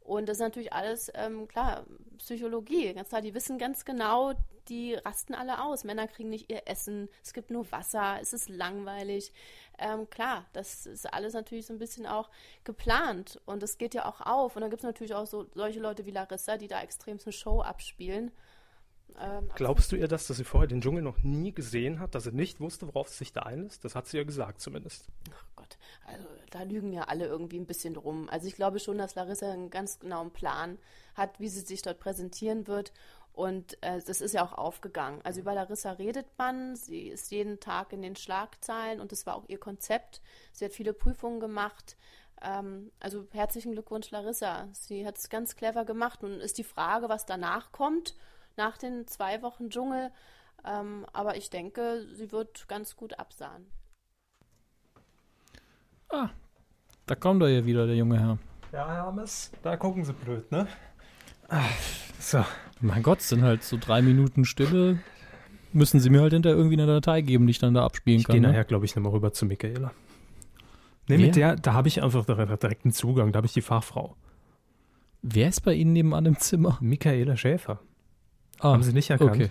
Und 0.08 0.26
das 0.26 0.38
ist 0.38 0.42
natürlich 0.42 0.72
alles, 0.72 1.12
ähm, 1.12 1.46
klar, 1.48 1.84
Psychologie. 2.16 2.94
Ganz 2.94 3.10
klar, 3.10 3.20
die 3.20 3.34
wissen 3.34 3.58
ganz 3.58 3.84
genau, 3.84 4.32
die 4.70 4.94
rasten 4.94 5.34
alle 5.34 5.62
aus. 5.62 5.84
Männer 5.84 6.08
kriegen 6.08 6.30
nicht 6.30 6.50
ihr 6.50 6.62
Essen, 6.66 7.10
es 7.22 7.34
gibt 7.34 7.50
nur 7.50 7.70
Wasser, 7.70 8.16
es 8.18 8.32
ist 8.32 8.48
langweilig. 8.48 9.34
Ähm, 9.78 10.08
klar, 10.08 10.46
das 10.54 10.86
ist 10.86 11.12
alles 11.12 11.34
natürlich 11.34 11.66
so 11.66 11.74
ein 11.74 11.78
bisschen 11.78 12.06
auch 12.06 12.30
geplant 12.64 13.38
und 13.44 13.62
es 13.62 13.76
geht 13.76 13.92
ja 13.92 14.06
auch 14.06 14.22
auf. 14.22 14.56
Und 14.56 14.62
dann 14.62 14.70
gibt 14.70 14.80
es 14.80 14.86
natürlich 14.86 15.14
auch 15.14 15.26
so 15.26 15.44
solche 15.54 15.78
Leute 15.78 16.06
wie 16.06 16.10
Larissa, 16.10 16.56
die 16.56 16.68
da 16.68 16.80
extrem 16.80 17.18
eine 17.22 17.32
Show 17.32 17.60
abspielen. 17.60 18.32
Ähm, 19.20 19.50
Glaubst 19.54 19.90
du 19.90 19.96
ihr 19.96 20.08
das, 20.08 20.26
dass 20.26 20.36
sie 20.36 20.44
vorher 20.44 20.68
den 20.68 20.80
Dschungel 20.80 21.02
noch 21.02 21.18
nie 21.22 21.52
gesehen 21.52 21.98
hat, 21.98 22.14
dass 22.14 22.24
sie 22.24 22.32
nicht 22.32 22.60
wusste, 22.60 22.86
worauf 22.86 23.08
sie 23.08 23.18
sich 23.18 23.32
da 23.32 23.42
einlässt? 23.42 23.84
Das 23.84 23.94
hat 23.94 24.06
sie 24.06 24.16
ja 24.16 24.24
gesagt 24.24 24.60
zumindest. 24.60 25.06
Ach 25.34 25.44
Gott, 25.56 25.78
also 26.06 26.26
da 26.50 26.62
lügen 26.62 26.92
ja 26.92 27.04
alle 27.04 27.26
irgendwie 27.26 27.58
ein 27.58 27.66
bisschen 27.66 27.94
drum. 27.94 28.28
Also 28.30 28.46
ich 28.46 28.54
glaube 28.54 28.78
schon, 28.78 28.98
dass 28.98 29.14
Larissa 29.14 29.50
einen 29.50 29.70
ganz 29.70 29.98
genauen 29.98 30.30
Plan 30.30 30.78
hat, 31.14 31.40
wie 31.40 31.48
sie 31.48 31.60
sich 31.60 31.82
dort 31.82 31.98
präsentieren 31.98 32.66
wird. 32.66 32.92
Und 33.32 33.80
äh, 33.82 34.00
das 34.04 34.20
ist 34.20 34.34
ja 34.34 34.44
auch 34.44 34.52
aufgegangen. 34.52 35.20
Also 35.22 35.40
über 35.40 35.54
Larissa 35.54 35.92
redet 35.92 36.26
man, 36.38 36.76
sie 36.76 37.08
ist 37.08 37.30
jeden 37.30 37.60
Tag 37.60 37.92
in 37.92 38.02
den 38.02 38.16
Schlagzeilen 38.16 39.00
und 39.00 39.12
das 39.12 39.26
war 39.26 39.36
auch 39.36 39.48
ihr 39.48 39.58
Konzept. 39.58 40.20
Sie 40.52 40.64
hat 40.64 40.72
viele 40.72 40.92
Prüfungen 40.92 41.38
gemacht. 41.38 41.96
Ähm, 42.42 42.90
also 42.98 43.26
herzlichen 43.32 43.72
Glückwunsch, 43.72 44.10
Larissa. 44.10 44.68
Sie 44.72 45.06
hat 45.06 45.18
es 45.18 45.28
ganz 45.28 45.54
clever 45.56 45.84
gemacht. 45.84 46.22
Nun 46.22 46.40
ist 46.40 46.58
die 46.58 46.64
Frage, 46.64 47.08
was 47.08 47.26
danach 47.26 47.72
kommt 47.72 48.14
nach 48.58 48.76
den 48.76 49.06
zwei 49.06 49.40
Wochen 49.40 49.70
Dschungel. 49.70 50.10
Ähm, 50.66 51.06
aber 51.12 51.36
ich 51.36 51.48
denke, 51.48 52.06
sie 52.12 52.30
wird 52.30 52.68
ganz 52.68 52.96
gut 52.96 53.18
absahen. 53.18 53.66
Ah, 56.10 56.30
da 57.06 57.14
kommt 57.14 57.42
er 57.42 57.48
ja 57.48 57.64
wieder, 57.64 57.86
der 57.86 57.96
junge 57.96 58.18
Herr. 58.18 58.38
Ja, 58.72 58.86
Hermes, 58.86 59.50
da 59.62 59.76
gucken 59.76 60.04
sie 60.04 60.12
blöd, 60.12 60.50
ne? 60.52 60.66
Ach, 61.48 61.70
so. 62.18 62.44
Mein 62.80 63.02
Gott, 63.02 63.22
sind 63.22 63.42
halt 63.42 63.62
so 63.62 63.76
drei 63.78 64.02
Minuten 64.02 64.44
Stille. 64.44 64.98
Müssen 65.72 66.00
sie 66.00 66.10
mir 66.10 66.20
halt 66.20 66.32
hinter 66.32 66.50
irgendwie 66.50 66.76
eine 66.76 66.86
Datei 66.86 67.22
geben, 67.22 67.46
die 67.46 67.52
ich 67.52 67.58
dann 67.58 67.74
da 67.74 67.84
abspielen 67.84 68.20
ich 68.20 68.26
kann. 68.26 68.36
Ich 68.36 68.40
gehe 68.40 68.42
ne? 68.42 68.52
nachher, 68.52 68.64
glaube 68.64 68.84
ich, 68.84 68.94
nochmal 68.94 69.12
rüber 69.12 69.32
zu 69.32 69.46
Michaela. 69.46 69.92
Ne, 71.08 71.18
mit 71.18 71.36
der, 71.36 71.56
da 71.56 71.72
habe 71.72 71.88
ich 71.88 72.02
einfach 72.02 72.26
direkt 72.26 72.84
einen 72.84 72.92
Zugang, 72.92 73.32
da 73.32 73.38
habe 73.38 73.46
ich 73.46 73.54
die 73.54 73.62
Fachfrau. 73.62 74.16
Wer 75.22 75.48
ist 75.48 75.62
bei 75.62 75.72
Ihnen 75.72 75.94
nebenan 75.94 76.26
im 76.26 76.38
Zimmer? 76.38 76.78
Michaela 76.80 77.36
Schäfer. 77.36 77.80
Ah, 78.60 78.72
Haben 78.72 78.82
Sie 78.82 78.92
nicht 78.92 79.10
erkannt? 79.10 79.30
Okay. 79.30 79.50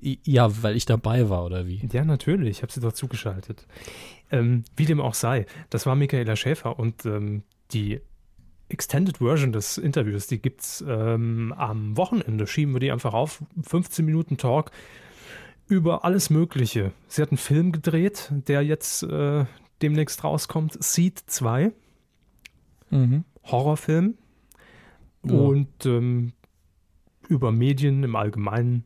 Ja, 0.00 0.62
weil 0.62 0.76
ich 0.76 0.86
dabei 0.86 1.30
war, 1.30 1.44
oder 1.44 1.66
wie? 1.66 1.88
Ja, 1.92 2.04
natürlich. 2.04 2.50
Ich 2.58 2.62
habe 2.62 2.72
sie 2.72 2.80
doch 2.80 2.92
zugeschaltet. 2.92 3.66
Ähm, 4.30 4.64
wie 4.76 4.84
dem 4.84 5.00
auch 5.00 5.14
sei, 5.14 5.46
das 5.70 5.86
war 5.86 5.94
Michaela 5.94 6.36
Schäfer 6.36 6.78
und 6.78 7.06
ähm, 7.06 7.42
die 7.72 8.00
Extended 8.68 9.18
Version 9.18 9.52
des 9.52 9.78
Interviews, 9.78 10.26
die 10.26 10.40
gibt's 10.42 10.84
ähm, 10.86 11.54
am 11.56 11.96
Wochenende. 11.96 12.46
Schieben 12.46 12.74
wir 12.74 12.80
die 12.80 12.90
einfach 12.90 13.14
auf. 13.14 13.42
15 13.62 14.04
Minuten 14.04 14.36
Talk 14.36 14.72
über 15.68 16.04
alles 16.04 16.28
Mögliche. 16.28 16.92
Sie 17.08 17.22
hat 17.22 17.30
einen 17.30 17.38
Film 17.38 17.72
gedreht, 17.72 18.30
der 18.48 18.62
jetzt 18.62 19.02
äh, 19.04 19.44
demnächst 19.80 20.24
rauskommt. 20.24 20.82
Seed 20.82 21.22
2. 21.26 21.72
Mhm. 22.90 23.24
Horrorfilm. 23.44 24.18
Ja. 25.24 25.34
Und 25.34 25.86
ähm, 25.86 26.32
über 27.28 27.52
Medien 27.52 28.02
im 28.02 28.16
Allgemeinen, 28.16 28.84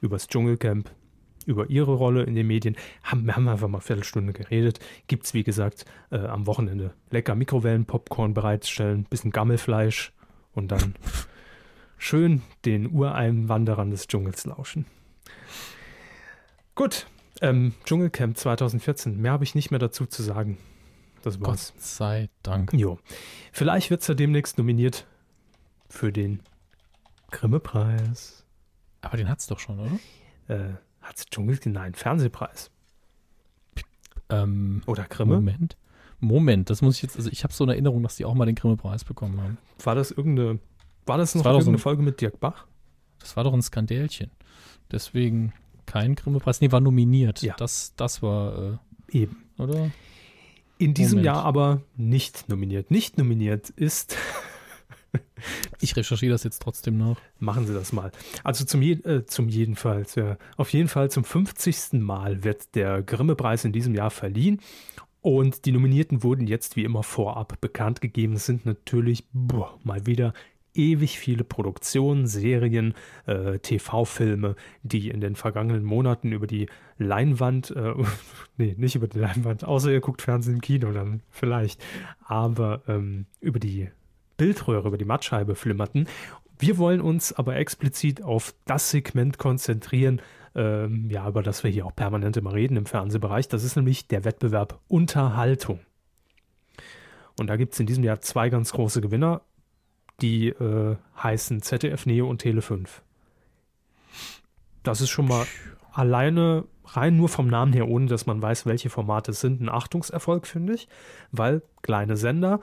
über 0.00 0.16
das 0.16 0.28
Dschungelcamp, 0.28 0.90
über 1.46 1.70
ihre 1.70 1.94
Rolle 1.94 2.24
in 2.24 2.34
den 2.34 2.46
Medien. 2.46 2.76
Haben, 3.02 3.26
wir 3.26 3.36
haben 3.36 3.48
einfach 3.48 3.68
mal 3.68 3.78
eine 3.78 3.84
Viertelstunde 3.84 4.32
geredet. 4.32 4.80
Gibt 5.06 5.26
es, 5.26 5.34
wie 5.34 5.44
gesagt, 5.44 5.84
äh, 6.10 6.18
am 6.18 6.46
Wochenende 6.46 6.92
lecker 7.10 7.34
Mikrowellen-Popcorn 7.34 8.34
bereitstellen, 8.34 9.04
bisschen 9.04 9.30
Gammelfleisch 9.30 10.12
und 10.52 10.72
dann 10.72 10.94
schön 11.98 12.42
den 12.64 12.90
Ureinwanderern 12.92 13.90
des 13.90 14.06
Dschungels 14.08 14.44
lauschen. 14.44 14.86
Gut, 16.74 17.06
ähm, 17.40 17.74
Dschungelcamp 17.84 18.36
2014. 18.36 19.20
Mehr 19.20 19.32
habe 19.32 19.44
ich 19.44 19.54
nicht 19.54 19.70
mehr 19.70 19.80
dazu 19.80 20.06
zu 20.06 20.22
sagen. 20.22 20.58
Das 21.22 21.40
war's. 21.40 21.72
Gott 21.72 21.82
sei 21.82 22.28
Dank. 22.42 22.72
Jo. 22.72 22.98
Vielleicht 23.52 23.90
wird 23.90 24.02
es 24.02 24.06
ja 24.06 24.14
demnächst 24.14 24.58
nominiert 24.58 25.06
für 25.88 26.12
den 26.12 26.40
Grimme-Preis. 27.30 28.44
Aber 29.02 29.16
den 29.16 29.28
hat 29.28 29.38
es 29.40 29.46
doch 29.46 29.58
schon, 29.58 29.80
oder? 29.80 29.98
Äh, 30.48 30.74
hat's 31.02 31.26
Dschungel? 31.26 31.58
Nein, 31.66 31.94
Fernsehpreis. 31.94 32.70
Ähm, 34.28 34.82
oder 34.86 35.04
Grimme? 35.04 35.34
Moment. 35.36 35.76
Moment, 36.18 36.70
das 36.70 36.82
muss 36.82 36.96
ich 36.96 37.02
jetzt, 37.02 37.16
also 37.16 37.30
ich 37.30 37.44
habe 37.44 37.52
so 37.52 37.64
eine 37.64 37.72
Erinnerung, 37.72 38.02
dass 38.02 38.16
die 38.16 38.24
auch 38.24 38.34
mal 38.34 38.46
den 38.46 38.54
Grimme-Preis 38.54 39.04
bekommen 39.04 39.40
haben. 39.40 39.58
War 39.82 39.94
das 39.94 40.10
irgendeine, 40.10 40.58
war 41.04 41.18
das 41.18 41.34
noch 41.34 41.42
das 41.42 41.44
war 41.44 41.52
irgendeine 41.52 41.76
so 41.76 41.80
ein, 41.80 41.82
Folge 41.82 42.02
mit 42.02 42.20
Dirk 42.20 42.40
Bach? 42.40 42.66
Das 43.18 43.36
war 43.36 43.44
doch 43.44 43.52
ein 43.52 43.62
Skandälchen. 43.62 44.30
Deswegen 44.90 45.52
kein 45.84 46.14
Grimme-Preis. 46.14 46.60
Nee, 46.60 46.72
war 46.72 46.80
nominiert. 46.80 47.42
Ja. 47.42 47.54
Das, 47.58 47.94
das 47.96 48.22
war 48.22 48.78
äh, 49.12 49.18
eben. 49.18 49.44
Oder? 49.58 49.90
In 50.78 50.94
diesem 50.94 51.18
Moment. 51.18 51.26
Jahr 51.26 51.44
aber 51.44 51.82
nicht 51.96 52.48
nominiert. 52.48 52.90
Nicht 52.90 53.18
nominiert 53.18 53.70
ist 53.70 54.16
Ich 55.80 55.94
recherchiere 55.94 56.32
das 56.32 56.44
jetzt 56.44 56.62
trotzdem 56.62 56.96
noch. 56.96 57.18
Machen 57.38 57.66
Sie 57.66 57.74
das 57.74 57.92
mal. 57.92 58.10
Also 58.42 58.64
zum, 58.64 58.80
je, 58.80 58.92
äh, 59.02 59.26
zum 59.26 59.48
jeden 59.48 59.76
Fall, 59.76 60.06
ja, 60.14 60.38
auf 60.56 60.72
jeden 60.72 60.88
Fall 60.88 61.10
zum 61.10 61.24
50. 61.24 62.00
Mal 62.00 62.42
wird 62.42 62.74
der 62.74 63.02
Grimme-Preis 63.02 63.64
in 63.64 63.72
diesem 63.72 63.94
Jahr 63.94 64.10
verliehen. 64.10 64.60
Und 65.20 65.64
die 65.64 65.72
Nominierten 65.72 66.22
wurden 66.22 66.46
jetzt 66.46 66.76
wie 66.76 66.84
immer 66.84 67.02
vorab 67.02 67.60
bekannt 67.60 68.00
gegeben. 68.00 68.34
Es 68.34 68.46
sind 68.46 68.64
natürlich 68.64 69.24
boah, 69.32 69.78
mal 69.82 70.06
wieder 70.06 70.32
ewig 70.76 71.18
viele 71.18 71.44
Produktionen, 71.44 72.26
Serien, 72.26 72.94
äh, 73.26 73.58
TV-Filme, 73.58 74.56
die 74.82 75.08
in 75.08 75.20
den 75.20 75.34
vergangenen 75.34 75.84
Monaten 75.84 76.32
über 76.32 76.46
die 76.46 76.68
Leinwand, 76.98 77.70
äh, 77.70 77.94
nee, 78.56 78.74
nicht 78.78 78.94
über 78.94 79.08
die 79.08 79.18
Leinwand, 79.18 79.64
außer 79.64 79.90
ihr 79.90 80.00
guckt 80.00 80.22
Fernsehen 80.22 80.56
im 80.56 80.60
Kino 80.60 80.92
dann 80.92 81.22
vielleicht, 81.30 81.82
aber 82.24 82.82
ähm, 82.86 83.26
über 83.40 83.58
die 83.58 83.88
Bildröhre, 84.36 84.88
über 84.88 84.98
die 84.98 85.04
Mattscheibe 85.04 85.54
flimmerten. 85.54 86.08
Wir 86.58 86.78
wollen 86.78 87.00
uns 87.00 87.32
aber 87.32 87.56
explizit 87.56 88.22
auf 88.22 88.54
das 88.64 88.90
Segment 88.90 89.38
konzentrieren, 89.38 90.22
ähm, 90.54 91.10
ja, 91.10 91.28
über 91.28 91.42
das 91.42 91.64
wir 91.64 91.70
hier 91.70 91.86
auch 91.86 91.94
permanent 91.94 92.36
immer 92.36 92.54
reden 92.54 92.76
im 92.76 92.86
Fernsehbereich. 92.86 93.48
Das 93.48 93.64
ist 93.64 93.76
nämlich 93.76 94.08
der 94.08 94.24
Wettbewerb 94.24 94.80
Unterhaltung. 94.88 95.80
Und 97.38 97.48
da 97.48 97.56
gibt 97.56 97.74
es 97.74 97.80
in 97.80 97.86
diesem 97.86 98.04
Jahr 98.04 98.20
zwei 98.20 98.48
ganz 98.48 98.72
große 98.72 99.00
Gewinner 99.00 99.42
die 100.20 100.48
äh, 100.48 100.96
heißen 101.22 101.62
ZDF 101.62 102.06
Neo 102.06 102.28
und 102.28 102.38
Tele 102.38 102.62
5. 102.62 103.02
Das 104.82 105.00
ist 105.00 105.10
schon 105.10 105.28
mal 105.28 105.46
alleine 105.92 106.64
rein 106.86 107.16
nur 107.16 107.28
vom 107.28 107.48
Namen 107.48 107.72
her, 107.72 107.88
ohne 107.88 108.06
dass 108.06 108.26
man 108.26 108.40
weiß, 108.40 108.66
welche 108.66 108.90
Formate 108.90 109.32
es 109.32 109.40
sind, 109.40 109.60
ein 109.60 109.68
Achtungserfolg, 109.68 110.46
finde 110.46 110.74
ich, 110.74 110.88
weil 111.32 111.62
kleine 111.82 112.16
Sender 112.16 112.60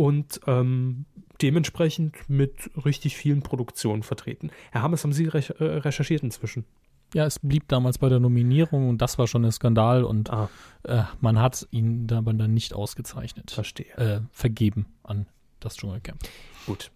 und 0.00 0.40
ähm, 0.46 1.04
dementsprechend 1.42 2.16
mit 2.26 2.70
richtig 2.86 3.18
vielen 3.18 3.42
Produktionen 3.42 4.02
vertreten. 4.02 4.50
Herr 4.72 4.80
Hammes, 4.80 5.04
haben 5.04 5.12
Sie 5.12 5.26
re 5.26 5.44
äh, 5.58 5.64
recherchiert 5.80 6.22
inzwischen? 6.22 6.64
Ja, 7.12 7.26
es 7.26 7.38
blieb 7.38 7.68
damals 7.68 7.98
bei 7.98 8.08
der 8.08 8.18
Nominierung 8.18 8.88
und 8.88 9.02
das 9.02 9.18
war 9.18 9.26
schon 9.26 9.44
ein 9.44 9.52
Skandal 9.52 10.04
und 10.04 10.30
ah. 10.30 10.48
äh, 10.84 11.02
man 11.20 11.38
hat 11.38 11.68
ihn 11.70 12.06
dabei 12.06 12.32
dann 12.32 12.54
nicht 12.54 12.72
ausgezeichnet. 12.72 13.50
Verstehe. 13.50 13.94
Äh, 13.98 14.20
vergeben 14.30 14.86
an 15.02 15.26
das 15.58 15.76
Dschungelcamp. 15.76 16.22
Gut. 16.64 16.90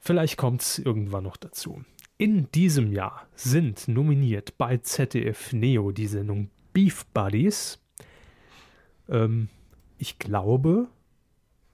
Vielleicht 0.00 0.36
kommt 0.36 0.62
es 0.62 0.80
irgendwann 0.80 1.22
noch 1.22 1.36
dazu. 1.36 1.84
In 2.18 2.50
diesem 2.50 2.90
Jahr 2.90 3.28
sind 3.36 3.86
nominiert 3.86 4.58
bei 4.58 4.78
ZDF 4.78 5.52
Neo 5.52 5.92
die 5.92 6.08
Sendung 6.08 6.50
Beef 6.72 7.06
Buddies. 7.14 7.78
Ähm, 9.08 9.48
ich 9.98 10.18
glaube, 10.18 10.88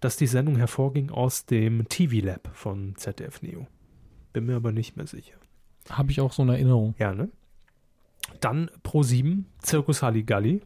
dass 0.01 0.17
die 0.17 0.27
Sendung 0.27 0.57
hervorging 0.57 1.11
aus 1.11 1.47
dem 1.47 1.89
TV 1.89 2.25
Lab 2.25 2.51
von 2.53 2.95
ZDF 2.97 3.43
Neo. 3.43 3.67
Bin 4.33 4.47
mir 4.47 4.57
aber 4.57 4.73
nicht 4.73 4.97
mehr 4.97 5.07
sicher. 5.07 5.37
Habe 5.91 6.11
ich 6.11 6.21
auch 6.21 6.33
so 6.33 6.43
eine 6.43 6.53
Erinnerung. 6.53 6.95
Ja, 6.99 7.15
ne? 7.15 7.31
Dann 8.41 8.71
Pro7, 8.85 9.45
Zirkus 9.61 10.03
Halligalli. 10.03 10.61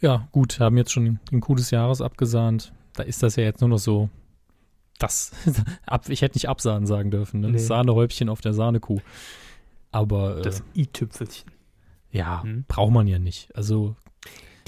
Ja, 0.00 0.28
gut, 0.32 0.60
haben 0.60 0.76
jetzt 0.76 0.92
schon 0.92 1.20
ein 1.32 1.40
cooles 1.40 1.70
Jahres 1.70 2.00
abgesahnt. 2.00 2.72
Da 2.94 3.02
ist 3.04 3.22
das 3.22 3.36
ja 3.36 3.44
jetzt 3.44 3.60
nur 3.60 3.70
noch 3.70 3.78
so 3.78 4.10
das, 4.98 5.32
ich 6.08 6.22
hätte 6.22 6.36
nicht 6.36 6.48
Absahnen 6.48 6.86
sagen 6.86 7.10
dürfen, 7.10 7.40
ne? 7.40 7.50
Nee. 7.50 7.58
Sahnehäubchen 7.58 8.28
auf 8.28 8.40
der 8.40 8.52
Sahnekuh. 8.52 9.00
Aber. 9.90 10.38
Äh, 10.38 10.42
das 10.42 10.62
i-Tüpfelchen. 10.74 11.50
Ja, 12.10 12.42
hm. 12.42 12.64
braucht 12.68 12.92
man 12.92 13.06
ja 13.06 13.18
nicht. 13.18 13.54
Also. 13.54 13.96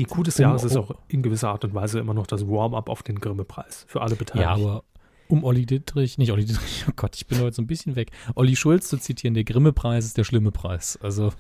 Die 0.01 0.07
Kuh 0.07 0.23
des 0.23 0.39
Jahres 0.39 0.63
um, 0.63 0.69
ist 0.69 0.77
auch 0.77 0.95
in 1.09 1.23
gewisser 1.23 1.51
Art 1.51 1.63
und 1.63 1.75
Weise 1.75 1.99
immer 1.99 2.15
noch 2.15 2.27
das 2.27 2.49
Warm-up 2.49 2.89
auf 2.89 3.03
den 3.03 3.21
Grimme-Preis. 3.21 3.85
Für 3.87 4.01
alle 4.01 4.17
Beteiligten. 4.17 4.41
Ja, 4.41 4.55
aber 4.55 4.83
um 5.29 5.45
Olli 5.45 5.67
Dittrich, 5.67 6.17
nicht 6.17 6.33
Olli 6.33 6.47
Dittrich, 6.47 6.87
oh 6.89 6.93
Gott, 6.97 7.17
ich 7.17 7.27
bin 7.27 7.39
heute 7.39 7.55
so 7.55 7.61
ein 7.61 7.67
bisschen 7.67 7.97
weg. 7.97 8.11
Olli 8.35 8.57
Schulz 8.57 8.89
zu 8.89 8.97
zitieren, 8.97 9.35
der 9.35 9.45
Grimme-Preis 9.45 10.07
ist 10.07 10.17
der 10.17 10.25
schlimme 10.25 10.53
Preis. 10.53 10.99
Also. 11.03 11.35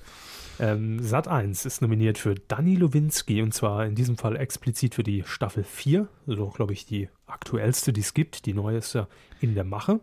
Ähm, 0.58 1.02
Sat 1.02 1.26
1 1.26 1.64
ist 1.64 1.80
nominiert 1.80 2.18
für 2.18 2.34
Danny 2.34 2.76
Lowinski 2.76 3.40
und 3.40 3.54
zwar 3.54 3.86
in 3.86 3.94
diesem 3.94 4.18
Fall 4.18 4.36
explizit 4.36 4.94
für 4.94 5.02
die 5.02 5.22
Staffel 5.24 5.64
4, 5.64 6.06
also 6.26 6.48
glaube 6.48 6.74
ich 6.74 6.84
die 6.84 7.08
aktuellste, 7.26 7.94
die 7.94 8.02
es 8.02 8.12
gibt. 8.12 8.44
Die 8.44 8.52
neue 8.52 8.76
ist 8.76 8.92
ja 8.92 9.08
in 9.40 9.54
der 9.54 9.64
Mache. 9.64 10.00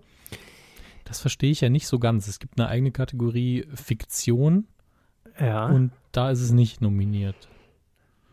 Das 1.06 1.20
verstehe 1.20 1.52
ich 1.52 1.62
ja 1.62 1.70
nicht 1.70 1.86
so 1.86 2.00
ganz. 2.00 2.28
Es 2.28 2.40
gibt 2.40 2.60
eine 2.60 2.70
eigene 2.70 2.90
Kategorie 2.90 3.68
Fiktion 3.76 4.66
ja. 5.40 5.68
und 5.68 5.92
da 6.12 6.32
ist 6.32 6.42
es 6.42 6.52
nicht 6.52 6.82
nominiert. 6.82 7.48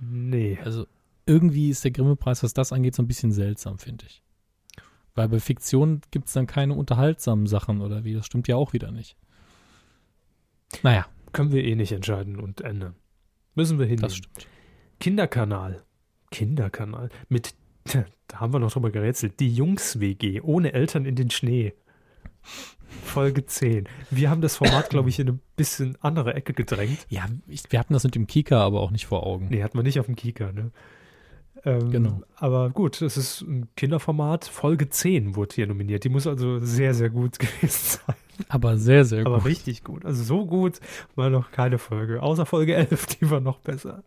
Nee. 0.00 0.58
Also 0.62 0.86
irgendwie 1.26 1.70
ist 1.70 1.84
der 1.84 1.90
Grimme-Preis, 1.90 2.42
was 2.42 2.54
das 2.54 2.72
angeht, 2.72 2.94
so 2.94 3.02
ein 3.02 3.08
bisschen 3.08 3.32
seltsam, 3.32 3.78
finde 3.78 4.04
ich. 4.06 4.22
Weil 5.14 5.28
bei 5.28 5.38
Fiktion 5.38 6.00
gibt 6.10 6.28
es 6.28 6.34
dann 6.34 6.46
keine 6.46 6.74
unterhaltsamen 6.74 7.46
Sachen 7.46 7.80
oder 7.80 8.04
wie. 8.04 8.14
Das 8.14 8.26
stimmt 8.26 8.48
ja 8.48 8.56
auch 8.56 8.72
wieder 8.72 8.90
nicht. 8.90 9.16
Naja 10.82 11.06
können 11.34 11.52
wir 11.52 11.64
eh 11.64 11.74
nicht 11.74 11.92
entscheiden 11.92 12.40
und 12.40 12.62
ändern. 12.62 12.94
Müssen 13.54 13.78
wir 13.78 13.84
hin. 13.84 13.98
Das 13.98 14.16
stimmt. 14.16 14.46
Kinderkanal. 15.00 15.84
Kinderkanal. 16.30 17.10
Mit, 17.28 17.54
da 18.28 18.40
haben 18.40 18.54
wir 18.54 18.60
noch 18.60 18.72
drüber 18.72 18.90
gerätselt. 18.90 19.38
Die 19.40 19.52
Jungs-WG. 19.52 20.40
Ohne 20.40 20.72
Eltern 20.72 21.04
in 21.04 21.16
den 21.16 21.30
Schnee. 21.30 21.74
Folge 23.02 23.46
10. 23.46 23.88
Wir 24.10 24.30
haben 24.30 24.40
das 24.40 24.56
Format, 24.56 24.90
glaube 24.90 25.08
ich, 25.08 25.18
in 25.18 25.28
eine 25.28 25.38
bisschen 25.56 25.96
andere 26.00 26.34
Ecke 26.34 26.52
gedrängt. 26.52 27.06
Ja, 27.08 27.26
ich, 27.46 27.64
wir 27.70 27.78
hatten 27.78 27.92
das 27.92 28.04
mit 28.04 28.14
dem 28.14 28.26
Kika 28.26 28.60
aber 28.60 28.80
auch 28.80 28.90
nicht 28.90 29.06
vor 29.06 29.26
Augen. 29.26 29.48
Nee, 29.50 29.62
hatten 29.62 29.78
wir 29.78 29.82
nicht 29.82 30.00
auf 30.00 30.06
dem 30.06 30.16
Kika, 30.16 30.52
ne? 30.52 30.70
Ähm, 31.64 31.90
genau. 31.90 32.22
Aber 32.36 32.70
gut, 32.70 33.00
es 33.00 33.16
ist 33.16 33.42
ein 33.42 33.68
Kinderformat. 33.76 34.44
Folge 34.44 34.88
10 34.88 35.36
wurde 35.36 35.54
hier 35.54 35.66
nominiert. 35.66 36.04
Die 36.04 36.08
muss 36.08 36.26
also 36.26 36.58
sehr, 36.60 36.94
sehr 36.94 37.10
gut 37.10 37.38
gewesen 37.38 38.00
sein. 38.06 38.16
Aber 38.48 38.76
sehr, 38.76 39.04
sehr 39.04 39.24
gut. 39.24 39.32
Aber 39.32 39.44
richtig 39.44 39.84
gut. 39.84 40.04
Also 40.04 40.22
so 40.22 40.46
gut 40.46 40.80
war 41.14 41.30
noch 41.30 41.52
keine 41.52 41.78
Folge. 41.78 42.22
Außer 42.22 42.46
Folge 42.46 42.74
11, 42.74 43.06
die 43.20 43.30
war 43.30 43.40
noch 43.40 43.58
besser. 43.60 44.02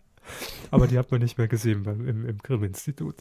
Aber 0.72 0.88
die 0.88 0.98
hat 0.98 1.12
man 1.12 1.22
nicht 1.22 1.38
mehr 1.38 1.48
gesehen 1.48 1.84
beim, 1.84 2.08
im, 2.08 2.28
im 2.28 2.38
Grimm-Institut. 2.38 3.16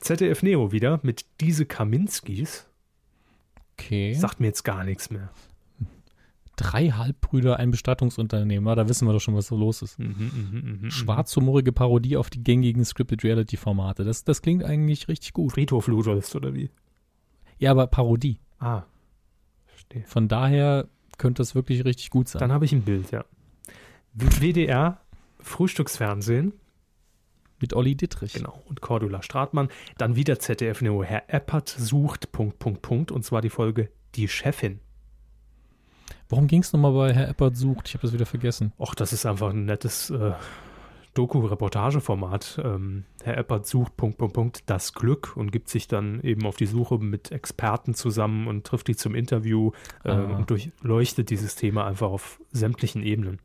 ZDF 0.00 0.42
Neo 0.42 0.72
wieder 0.72 0.98
mit 1.02 1.24
diese 1.40 1.66
Kaminskis. 1.66 2.66
Okay. 3.84 4.14
Sagt 4.14 4.40
mir 4.40 4.46
jetzt 4.48 4.62
gar 4.62 4.84
nichts 4.84 5.10
mehr. 5.10 5.30
Drei 6.56 6.90
Halbbrüder, 6.90 7.58
ein 7.58 7.70
Bestattungsunternehmer, 7.70 8.76
da 8.76 8.88
wissen 8.88 9.08
wir 9.08 9.12
doch 9.12 9.20
schon, 9.20 9.34
was 9.34 9.46
so 9.46 9.56
los 9.56 9.82
ist. 9.82 9.98
Mhm, 9.98 10.06
mh, 10.06 10.60
mh, 10.60 10.78
mh, 10.82 10.90
Schwarzhumorige 10.90 11.72
Parodie 11.72 12.16
auf 12.16 12.28
die 12.30 12.44
gängigen 12.44 12.84
Scripted 12.84 13.24
Reality-Formate. 13.24 14.04
Das, 14.04 14.24
das 14.24 14.42
klingt 14.42 14.62
eigentlich 14.62 15.08
richtig 15.08 15.32
gut. 15.32 15.52
Friedhof 15.52 15.86
Ludolfs, 15.86 16.36
oder 16.36 16.54
wie? 16.54 16.70
Ja, 17.58 17.70
aber 17.70 17.86
Parodie. 17.86 18.38
Ah. 18.58 18.82
Verstehe. 19.66 20.04
Von 20.06 20.28
daher 20.28 20.88
könnte 21.16 21.42
es 21.42 21.54
wirklich 21.54 21.84
richtig 21.84 22.10
gut 22.10 22.28
sein. 22.28 22.40
Dann 22.40 22.52
habe 22.52 22.64
ich 22.64 22.72
ein 22.72 22.82
Bild, 22.82 23.10
ja. 23.10 23.24
WDR, 24.12 25.00
Frühstücksfernsehen. 25.40 26.52
Mit 27.62 27.74
Olli 27.74 27.94
Dittrich. 27.94 28.34
Genau, 28.34 28.62
und 28.68 28.80
Cordula 28.82 29.22
Stratmann. 29.22 29.68
Dann 29.96 30.16
wieder 30.16 30.38
ZDF 30.38 30.82
Neo. 30.82 31.02
Herr 31.02 31.32
Eppert 31.32 31.68
sucht, 31.68 32.32
Punkt, 32.32 32.58
Punkt, 32.58 32.82
Punkt. 32.82 33.12
Und 33.12 33.24
zwar 33.24 33.40
die 33.40 33.50
Folge 33.50 33.88
Die 34.14 34.28
Chefin. 34.28 34.80
Worum 36.28 36.46
ging 36.48 36.62
es 36.62 36.72
nochmal 36.72 36.92
bei 36.92 37.14
Herr 37.14 37.28
Eppert 37.28 37.56
sucht? 37.56 37.88
Ich 37.88 37.94
habe 37.94 38.02
das 38.02 38.12
wieder 38.12 38.26
vergessen. 38.26 38.72
Och, 38.78 38.94
das 38.94 39.12
ist 39.12 39.26
einfach 39.26 39.50
ein 39.50 39.64
nettes 39.64 40.10
äh, 40.10 40.32
Doku-Reportageformat. 41.14 42.60
Ähm, 42.64 43.04
Herr 43.22 43.36
Eppert 43.36 43.66
sucht 43.66 43.96
Punkt, 43.96 44.18
Punkt, 44.18 44.34
Punkt 44.34 44.62
das 44.66 44.94
Glück 44.94 45.36
und 45.36 45.52
gibt 45.52 45.68
sich 45.68 45.88
dann 45.88 46.20
eben 46.22 46.46
auf 46.46 46.56
die 46.56 46.66
Suche 46.66 46.98
mit 46.98 47.30
Experten 47.30 47.94
zusammen 47.94 48.48
und 48.48 48.66
trifft 48.66 48.88
die 48.88 48.96
zum 48.96 49.14
Interview 49.14 49.72
äh, 50.04 50.10
ah. 50.10 50.36
und 50.36 50.50
durchleuchtet 50.50 51.30
dieses 51.30 51.54
Thema 51.54 51.86
einfach 51.86 52.10
auf 52.10 52.40
sämtlichen 52.50 53.02
Ebenen. 53.02 53.38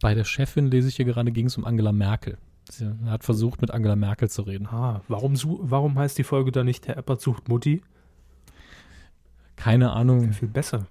Bei 0.00 0.14
der 0.14 0.24
Chefin 0.24 0.70
lese 0.70 0.88
ich 0.88 0.96
hier 0.96 1.04
gerade, 1.04 1.32
ging 1.32 1.46
es 1.46 1.56
um 1.56 1.64
Angela 1.64 1.92
Merkel. 1.92 2.38
Sie 2.70 2.90
hat 3.06 3.24
versucht, 3.24 3.60
mit 3.60 3.70
Angela 3.70 3.96
Merkel 3.96 4.30
zu 4.30 4.42
reden. 4.42 4.66
Ah, 4.66 5.02
warum, 5.08 5.34
warum 5.60 5.98
heißt 5.98 6.16
die 6.16 6.24
Folge 6.24 6.50
da 6.50 6.64
nicht 6.64 6.88
Herr 6.88 6.96
Eppert 6.96 7.20
sucht 7.20 7.48
Mutti? 7.48 7.82
Keine 9.56 9.92
Ahnung. 9.92 10.32
Viel 10.32 10.48
besser. 10.48 10.86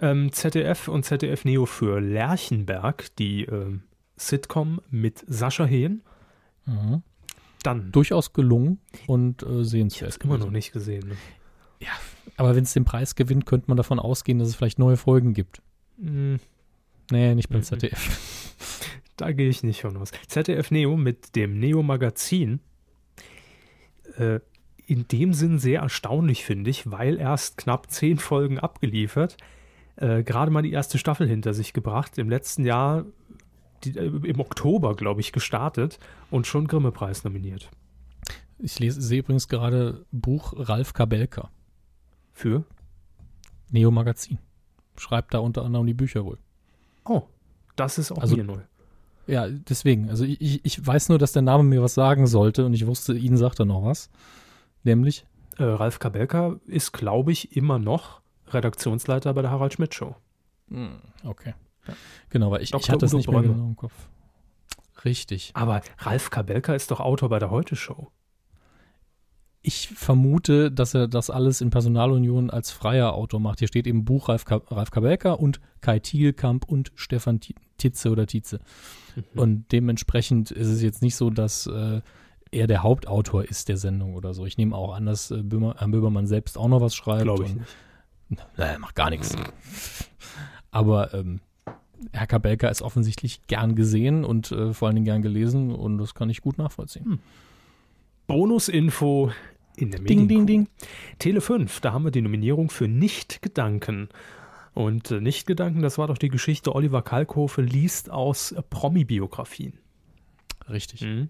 Ähm, 0.00 0.32
ZDF 0.32 0.88
und 0.88 1.04
ZDF 1.04 1.44
Neo 1.44 1.66
für 1.66 2.00
Lerchenberg, 2.00 3.14
die 3.16 3.44
ähm, 3.44 3.82
Sitcom 4.16 4.80
mit 4.90 5.24
Sascha 5.26 5.64
Hehn. 5.64 6.02
Mhm. 6.64 7.02
Dann. 7.62 7.92
Durchaus 7.92 8.32
gelungen 8.32 8.80
und 9.06 9.42
äh, 9.42 9.64
sehenswert. 9.64 10.10
Ich 10.10 10.14
habe 10.16 10.34
immer 10.34 10.44
noch 10.44 10.50
nicht 10.50 10.72
gesehen. 10.72 11.08
Ne? 11.08 11.16
Ja, 11.80 11.92
aber 12.36 12.56
wenn 12.56 12.64
es 12.64 12.72
den 12.72 12.84
Preis 12.84 13.14
gewinnt, 13.14 13.46
könnte 13.46 13.68
man 13.68 13.76
davon 13.76 13.98
ausgehen, 13.98 14.38
dass 14.38 14.48
es 14.48 14.54
vielleicht 14.54 14.78
neue 14.78 14.96
Folgen 14.96 15.34
gibt. 15.34 15.62
Mhm. 15.96 16.40
Nee, 17.10 17.34
nicht 17.34 17.48
beim 17.48 17.58
mhm. 17.58 17.64
ZDF. 17.64 18.20
Da 19.16 19.32
gehe 19.32 19.48
ich 19.48 19.62
nicht 19.62 19.82
von 19.82 19.96
aus. 19.96 20.10
ZDF 20.26 20.70
Neo 20.70 20.96
mit 20.96 21.36
dem 21.36 21.58
Neo-Magazin. 21.58 22.60
Äh, 24.16 24.40
in 24.86 25.08
dem 25.08 25.32
Sinn 25.32 25.58
sehr 25.58 25.80
erstaunlich, 25.80 26.44
finde 26.44 26.70
ich, 26.70 26.90
weil 26.90 27.18
erst 27.18 27.56
knapp 27.56 27.90
zehn 27.90 28.18
Folgen 28.18 28.58
abgeliefert, 28.58 29.36
äh, 29.96 30.22
gerade 30.22 30.50
mal 30.50 30.62
die 30.62 30.72
erste 30.72 30.98
Staffel 30.98 31.28
hinter 31.28 31.54
sich 31.54 31.72
gebracht. 31.72 32.18
Im 32.18 32.28
letzten 32.28 32.64
Jahr 32.64 33.06
die, 33.84 33.96
äh, 33.96 34.06
im 34.06 34.40
Oktober, 34.40 34.94
glaube 34.94 35.20
ich, 35.20 35.32
gestartet 35.32 35.98
und 36.30 36.46
schon 36.46 36.66
Grimme-Preis 36.66 37.24
nominiert. 37.24 37.70
Ich 38.58 38.78
lese, 38.78 39.00
sehe 39.00 39.20
übrigens 39.20 39.48
gerade 39.48 40.04
Buch 40.10 40.54
Ralf 40.56 40.92
Kabelka. 40.92 41.50
Für? 42.32 42.64
Neo 43.70 43.90
Magazin. 43.90 44.38
Schreibt 44.96 45.34
da 45.34 45.38
unter 45.38 45.64
anderem 45.64 45.86
die 45.86 45.94
Bücher 45.94 46.24
wohl. 46.24 46.38
Oh, 47.04 47.22
das 47.76 47.98
ist 47.98 48.12
auch 48.12 48.18
also, 48.18 48.36
mir 48.36 48.44
neu. 48.44 48.60
Ja, 49.26 49.48
deswegen. 49.48 50.10
Also 50.10 50.24
ich, 50.24 50.64
ich 50.64 50.86
weiß 50.86 51.08
nur, 51.08 51.18
dass 51.18 51.32
der 51.32 51.42
Name 51.42 51.62
mir 51.64 51.82
was 51.82 51.94
sagen 51.94 52.26
sollte 52.26 52.66
und 52.66 52.74
ich 52.74 52.86
wusste, 52.86 53.14
Ihnen 53.14 53.36
sagt 53.36 53.58
er 53.60 53.64
noch 53.64 53.84
was. 53.84 54.10
Nämlich 54.82 55.24
Äh, 55.56 55.64
Ralf 55.64 55.98
Kabelka 55.98 56.56
ist, 56.66 56.92
glaube 56.92 57.32
ich, 57.32 57.56
immer 57.56 57.78
noch 57.78 58.20
Redaktionsleiter 58.48 59.32
bei 59.34 59.42
der 59.42 59.50
Harald 59.50 59.72
Schmidt 59.72 59.94
Show. 59.94 60.14
Hm, 60.68 60.98
okay. 61.24 61.54
Genau, 62.30 62.50
weil 62.50 62.58
ich, 62.62 62.64
ich 62.64 62.70
Dr. 62.72 62.88
hatte 62.88 62.98
das 63.00 63.12
nicht 63.12 63.28
mehr 63.28 63.40
Brömme. 63.40 63.54
genau 63.54 63.66
im 63.68 63.76
Kopf. 63.76 63.92
Richtig. 65.04 65.50
Aber 65.54 65.82
Ralf 65.98 66.30
Kabelka 66.30 66.74
ist 66.74 66.90
doch 66.90 67.00
Autor 67.00 67.28
bei 67.28 67.38
der 67.38 67.50
Heute 67.50 67.76
Show. 67.76 68.08
Ich 69.66 69.88
vermute, 69.88 70.70
dass 70.70 70.92
er 70.92 71.08
das 71.08 71.30
alles 71.30 71.62
in 71.62 71.70
Personalunion 71.70 72.50
als 72.50 72.70
freier 72.70 73.14
Autor 73.14 73.40
macht. 73.40 73.60
Hier 73.60 73.68
steht 73.68 73.86
eben 73.86 74.04
Buch 74.04 74.28
Ralf, 74.28 74.44
Ka 74.44 74.60
Ralf 74.68 74.90
Kabelka 74.90 75.32
und 75.32 75.58
Kai 75.80 75.98
Thielkamp 76.00 76.66
und 76.68 76.92
Stefan 76.96 77.40
Ti- 77.40 77.54
Titze 77.78 78.10
oder 78.10 78.26
Tietze. 78.26 78.60
Und 79.34 79.72
dementsprechend 79.72 80.50
ist 80.50 80.68
es 80.68 80.82
jetzt 80.82 81.00
nicht 81.00 81.16
so, 81.16 81.30
dass 81.30 81.66
äh, 81.66 82.02
er 82.50 82.66
der 82.66 82.82
Hauptautor 82.82 83.44
ist 83.44 83.70
der 83.70 83.78
Sendung 83.78 84.14
oder 84.14 84.34
so. 84.34 84.44
Ich 84.44 84.58
nehme 84.58 84.76
auch 84.76 84.94
an, 84.94 85.06
dass 85.06 85.30
äh, 85.30 85.42
Böhmer, 85.42 85.76
Herr 85.78 85.88
Böhmermann 85.88 86.26
selbst 86.26 86.58
auch 86.58 86.68
noch 86.68 86.82
was 86.82 86.94
schreibt. 86.94 87.22
Glaube 87.22 87.44
ich 87.44 87.50
und- 87.52 87.60
nicht. 87.60 87.76
Naja, 88.58 88.78
macht 88.78 88.94
gar 88.96 89.08
nichts. 89.10 89.34
Aber 90.72 91.14
ähm, 91.14 91.40
Herr 92.12 92.26
Kabelka 92.26 92.68
ist 92.68 92.82
offensichtlich 92.82 93.46
gern 93.46 93.74
gesehen 93.76 94.24
und 94.24 94.50
äh, 94.52 94.74
vor 94.74 94.88
allen 94.88 94.96
Dingen 94.96 95.04
gern 95.06 95.22
gelesen 95.22 95.70
und 95.72 95.96
das 95.98 96.14
kann 96.14 96.28
ich 96.28 96.40
gut 96.42 96.58
nachvollziehen. 96.58 97.20
Bonusinfo 98.26 99.30
in 99.76 99.90
der 99.90 100.00
Ding, 100.00 100.28
ding, 100.28 100.44
Medienkuh. 100.44 100.46
ding. 100.46 100.68
Tele 101.18 101.40
5, 101.40 101.80
da 101.80 101.92
haben 101.92 102.04
wir 102.04 102.10
die 102.10 102.22
Nominierung 102.22 102.70
für 102.70 102.86
Nicht-Gedanken. 102.88 104.08
Und 104.72 105.10
äh, 105.10 105.20
Nicht-Gedanken, 105.20 105.82
das 105.82 105.98
war 105.98 106.06
doch 106.08 106.18
die 106.18 106.28
Geschichte, 106.28 106.74
Oliver 106.74 107.02
Kalkofe 107.02 107.62
liest 107.62 108.10
aus 108.10 108.52
äh, 108.52 108.62
Promi-Biografien. 108.62 109.78
Richtig. 110.68 111.02
Mhm. 111.02 111.28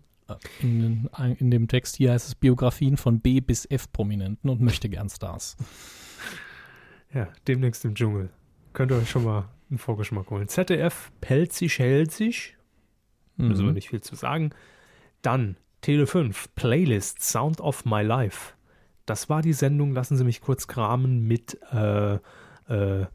In, 0.63 0.81
den- 0.81 1.37
in 1.39 1.51
dem 1.51 1.69
Text 1.69 1.97
hier 1.97 2.13
heißt 2.13 2.27
es 2.29 2.35
Biografien 2.35 2.97
von 2.97 3.21
B 3.21 3.41
bis 3.41 3.67
F 3.71 3.93
Prominenten 3.93 4.49
und 4.49 4.63
möchte 4.63 4.89
gern 4.89 5.11
Stars. 5.11 5.57
Ja, 7.13 7.29
demnächst 7.47 7.85
im 7.85 7.95
Dschungel. 7.95 8.31
Könnt 8.73 8.91
ihr 8.91 8.97
euch 8.97 9.11
schon 9.11 9.25
mal 9.25 9.49
einen 9.71 9.79
Vorgeschmack 9.79 10.31
holen. 10.31 10.49
ZDF, 10.49 11.13
Pelzig, 11.21 11.79
Helsig, 11.79 12.57
müssen 13.37 13.65
wir 13.65 13.69
Mhm. 13.69 13.75
nicht 13.75 13.91
viel 13.91 14.01
zu 14.01 14.15
sagen. 14.15 14.51
Dann 15.23 15.57
Tele 15.85 16.07
5, 16.07 16.55
Playlist, 16.55 17.23
Sound 17.23 17.61
of 17.61 17.85
My 17.85 18.03
Life. 18.03 18.55
Das 19.05 19.29
war 19.29 19.43
die 19.43 19.53
Sendung, 19.53 19.93
lassen 19.93 20.17
Sie 20.17 20.25
mich 20.25 20.41
kurz 20.41 20.67
kramen, 20.67 21.27
mit 21.27 21.59
äh, 21.75 22.15
äh, 22.15 23.03
äh, 23.03 23.07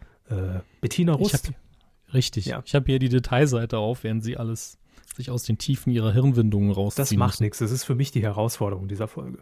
Bettina 0.79 1.13
Ich 1.13 1.19
Rust. 1.19 1.47
hab, 1.47 2.13
richtig. 2.13 2.45
Ja. 2.45 2.62
Ich 2.63 2.75
habe 2.75 2.86
hier 2.86 2.99
die 2.99 3.10
Detailseite 3.10 3.79
auf, 3.79 4.03
während 4.03 4.23
sie 4.23 4.38
alles 4.38 4.77
sich 5.15 5.32
aus 5.32 5.45
den 5.45 5.58
Tiefen 5.58 5.91
ihrer 5.91 6.13
Hirnwindungen 6.13 6.69
rausziehen. 6.69 7.01
das 7.01 7.12
macht 7.15 7.41
nichts. 7.41 7.58
Das 7.58 7.71
ist 7.71 7.86
für 7.86 7.95
mich 7.95 8.12
die 8.12 8.21
Herausforderung 8.21 8.88
dieser 8.88 9.08
Folge. 9.08 9.39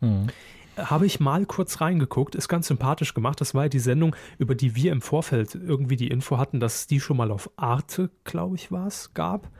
Mhm. 0.00 0.26
Habe 0.76 1.06
ich 1.06 1.20
mal 1.20 1.46
kurz 1.46 1.80
reingeguckt, 1.80 2.34
ist 2.34 2.48
ganz 2.48 2.66
sympathisch 2.66 3.14
gemacht. 3.14 3.40
Das 3.40 3.54
war 3.54 3.66
ja 3.66 3.68
die 3.68 3.78
Sendung, 3.78 4.16
über 4.38 4.56
die 4.56 4.74
wir 4.74 4.90
im 4.90 5.02
Vorfeld 5.02 5.54
irgendwie 5.54 5.94
die 5.94 6.08
Info 6.08 6.36
hatten, 6.36 6.58
dass 6.58 6.80
es 6.80 6.86
die 6.88 6.98
schon 6.98 7.16
mal 7.16 7.30
auf 7.30 7.48
Arte, 7.54 8.10
glaube 8.24 8.56
ich, 8.56 8.72
war 8.72 8.88
es, 8.88 9.14
gab. 9.14 9.52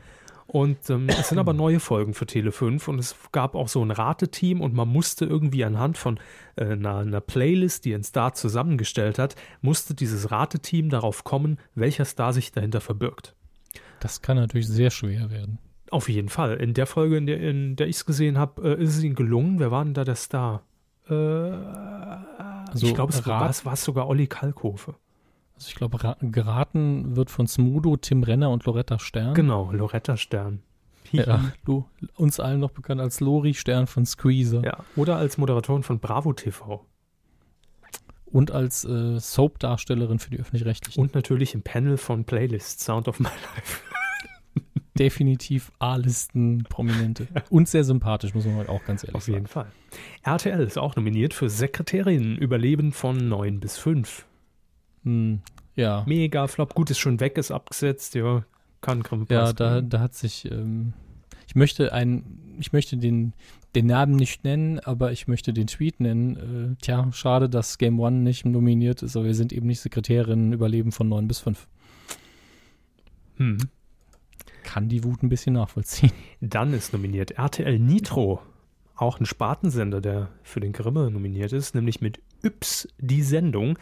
Und 0.46 0.88
ähm, 0.90 1.08
es 1.08 1.28
sind 1.28 1.38
aber 1.38 1.52
neue 1.54 1.80
Folgen 1.80 2.14
für 2.14 2.26
Tele 2.26 2.52
5 2.52 2.86
und 2.88 2.98
es 2.98 3.16
gab 3.32 3.54
auch 3.54 3.68
so 3.68 3.82
ein 3.84 3.90
Rateteam 3.90 4.60
und 4.60 4.74
man 4.74 4.88
musste 4.88 5.24
irgendwie 5.24 5.64
anhand 5.64 5.98
von 5.98 6.18
äh, 6.56 6.64
einer, 6.66 6.98
einer 6.98 7.20
Playlist, 7.20 7.84
die 7.84 7.94
ein 7.94 8.04
Star 8.04 8.32
zusammengestellt 8.34 9.18
hat, 9.18 9.34
musste 9.60 9.94
dieses 9.94 10.30
Rateteam 10.30 10.88
darauf 10.88 11.24
kommen, 11.24 11.58
welcher 11.74 12.04
Star 12.04 12.32
sich 12.32 12.52
dahinter 12.52 12.80
verbirgt. 12.80 13.34
Das 14.00 14.22
kann 14.22 14.36
natürlich 14.36 14.68
sehr 14.68 14.90
schwer 14.90 15.30
werden. 15.30 15.58
Auf 15.90 16.08
jeden 16.08 16.28
Fall. 16.28 16.54
In 16.56 16.74
der 16.74 16.86
Folge, 16.86 17.16
in 17.16 17.26
der, 17.26 17.40
in 17.40 17.76
der 17.76 17.86
ich 17.88 17.96
es 17.96 18.06
gesehen 18.06 18.38
habe, 18.38 18.76
äh, 18.78 18.82
ist 18.82 18.96
es 18.96 19.02
ihnen 19.02 19.14
gelungen. 19.14 19.58
Wer 19.58 19.70
war 19.70 19.84
denn 19.84 19.94
da 19.94 20.04
der 20.04 20.16
Star? 20.16 20.62
Äh, 21.08 21.14
Also 21.14 22.86
ich 22.86 22.94
glaube, 22.94 23.12
es 23.12 23.26
war, 23.26 23.42
Rat- 23.42 23.50
es 23.50 23.64
war 23.64 23.72
es 23.74 23.84
sogar 23.84 24.08
Olli 24.08 24.26
Kalkofe. 24.26 24.94
Also 25.56 25.68
ich 25.68 25.74
glaube, 25.74 26.02
ra- 26.04 26.16
geraten 26.20 27.16
wird 27.16 27.30
von 27.30 27.46
Smudo, 27.46 27.96
Tim 27.96 28.22
Renner 28.22 28.50
und 28.50 28.64
Loretta 28.66 28.98
Stern. 28.98 29.34
Genau, 29.34 29.72
Loretta 29.72 30.16
Stern. 30.16 30.60
Ja, 31.12 31.52
Lo, 31.64 31.86
uns 32.16 32.40
allen 32.40 32.60
noch 32.60 32.72
bekannt 32.72 33.00
als 33.00 33.20
Lori 33.20 33.54
Stern 33.54 33.86
von 33.86 34.04
Squeezer. 34.04 34.62
Ja, 34.64 34.78
Oder 34.96 35.16
als 35.16 35.38
Moderatorin 35.38 35.82
von 35.84 35.98
Bravo 36.00 36.32
TV. 36.32 36.84
Und 38.26 38.50
als 38.50 38.84
äh, 38.84 39.18
Soap-Darstellerin 39.18 40.18
für 40.18 40.30
die 40.30 40.38
Öffentlich-Rechtlichen. 40.40 41.00
Und 41.00 41.14
natürlich 41.14 41.54
im 41.54 41.62
Panel 41.62 41.96
von 41.96 42.24
Playlist 42.24 42.80
Sound 42.80 43.06
of 43.08 43.20
My 43.20 43.28
Life. 43.54 43.80
definitiv 44.98 45.70
A-Listen-Prominente. 45.78 47.28
Und 47.50 47.68
sehr 47.68 47.84
sympathisch, 47.84 48.34
muss 48.34 48.44
man 48.44 48.56
halt 48.56 48.68
auch 48.68 48.84
ganz 48.84 49.04
ehrlich 49.04 49.14
Auf 49.14 49.22
sagen. 49.24 49.34
jeden 49.34 49.46
Fall. 49.46 49.66
RTL 50.22 50.60
ist 50.60 50.76
auch 50.76 50.96
nominiert 50.96 51.34
für 51.34 51.48
Sekretärin 51.48 52.36
Überleben 52.36 52.92
von 52.92 53.28
9 53.28 53.60
bis 53.60 53.78
5. 53.78 54.26
Hm, 55.06 55.40
ja, 55.76 56.02
Mega 56.06 56.48
Flop. 56.48 56.74
Gut, 56.74 56.90
ist 56.90 56.98
schon 56.98 57.20
weg, 57.20 57.38
ist 57.38 57.50
abgesetzt. 57.50 58.14
Ja, 58.14 58.44
kann 58.80 59.02
Grimme 59.02 59.26
ja 59.30 59.52
da, 59.52 59.80
da 59.80 60.00
hat 60.00 60.14
sich, 60.14 60.50
ähm, 60.50 60.92
ich 61.46 61.54
möchte 61.54 61.92
ein, 61.92 62.56
ich 62.58 62.72
möchte 62.72 62.96
den, 62.96 63.32
den 63.74 63.86
Namen 63.86 64.16
nicht 64.16 64.44
nennen, 64.44 64.80
aber 64.80 65.12
ich 65.12 65.28
möchte 65.28 65.52
den 65.52 65.68
Tweet 65.68 66.00
nennen. 66.00 66.76
Äh, 66.76 66.82
tja, 66.82 67.08
schade, 67.12 67.48
dass 67.48 67.78
Game 67.78 68.00
One 68.00 68.18
nicht 68.18 68.44
nominiert 68.44 69.02
ist, 69.02 69.16
aber 69.16 69.26
wir 69.26 69.34
sind 69.34 69.52
eben 69.52 69.66
nicht 69.66 69.80
Sekretärin 69.80 70.52
Überleben 70.52 70.92
von 70.92 71.08
9 71.08 71.28
bis 71.28 71.38
5. 71.38 71.68
Hm. 73.36 73.58
Kann 74.64 74.88
die 74.88 75.04
Wut 75.04 75.22
ein 75.22 75.28
bisschen 75.28 75.54
nachvollziehen. 75.54 76.10
Dann 76.40 76.72
ist 76.72 76.92
nominiert 76.92 77.32
RTL 77.32 77.78
Nitro. 77.78 78.40
Auch 78.96 79.20
ein 79.20 79.26
Spartensender, 79.26 80.00
der 80.00 80.30
für 80.42 80.58
den 80.58 80.72
Grimme 80.72 81.10
nominiert 81.10 81.52
ist, 81.52 81.74
nämlich 81.74 82.00
mit 82.00 82.20
Yps 82.42 82.88
die 82.98 83.22
Sendung. 83.22 83.78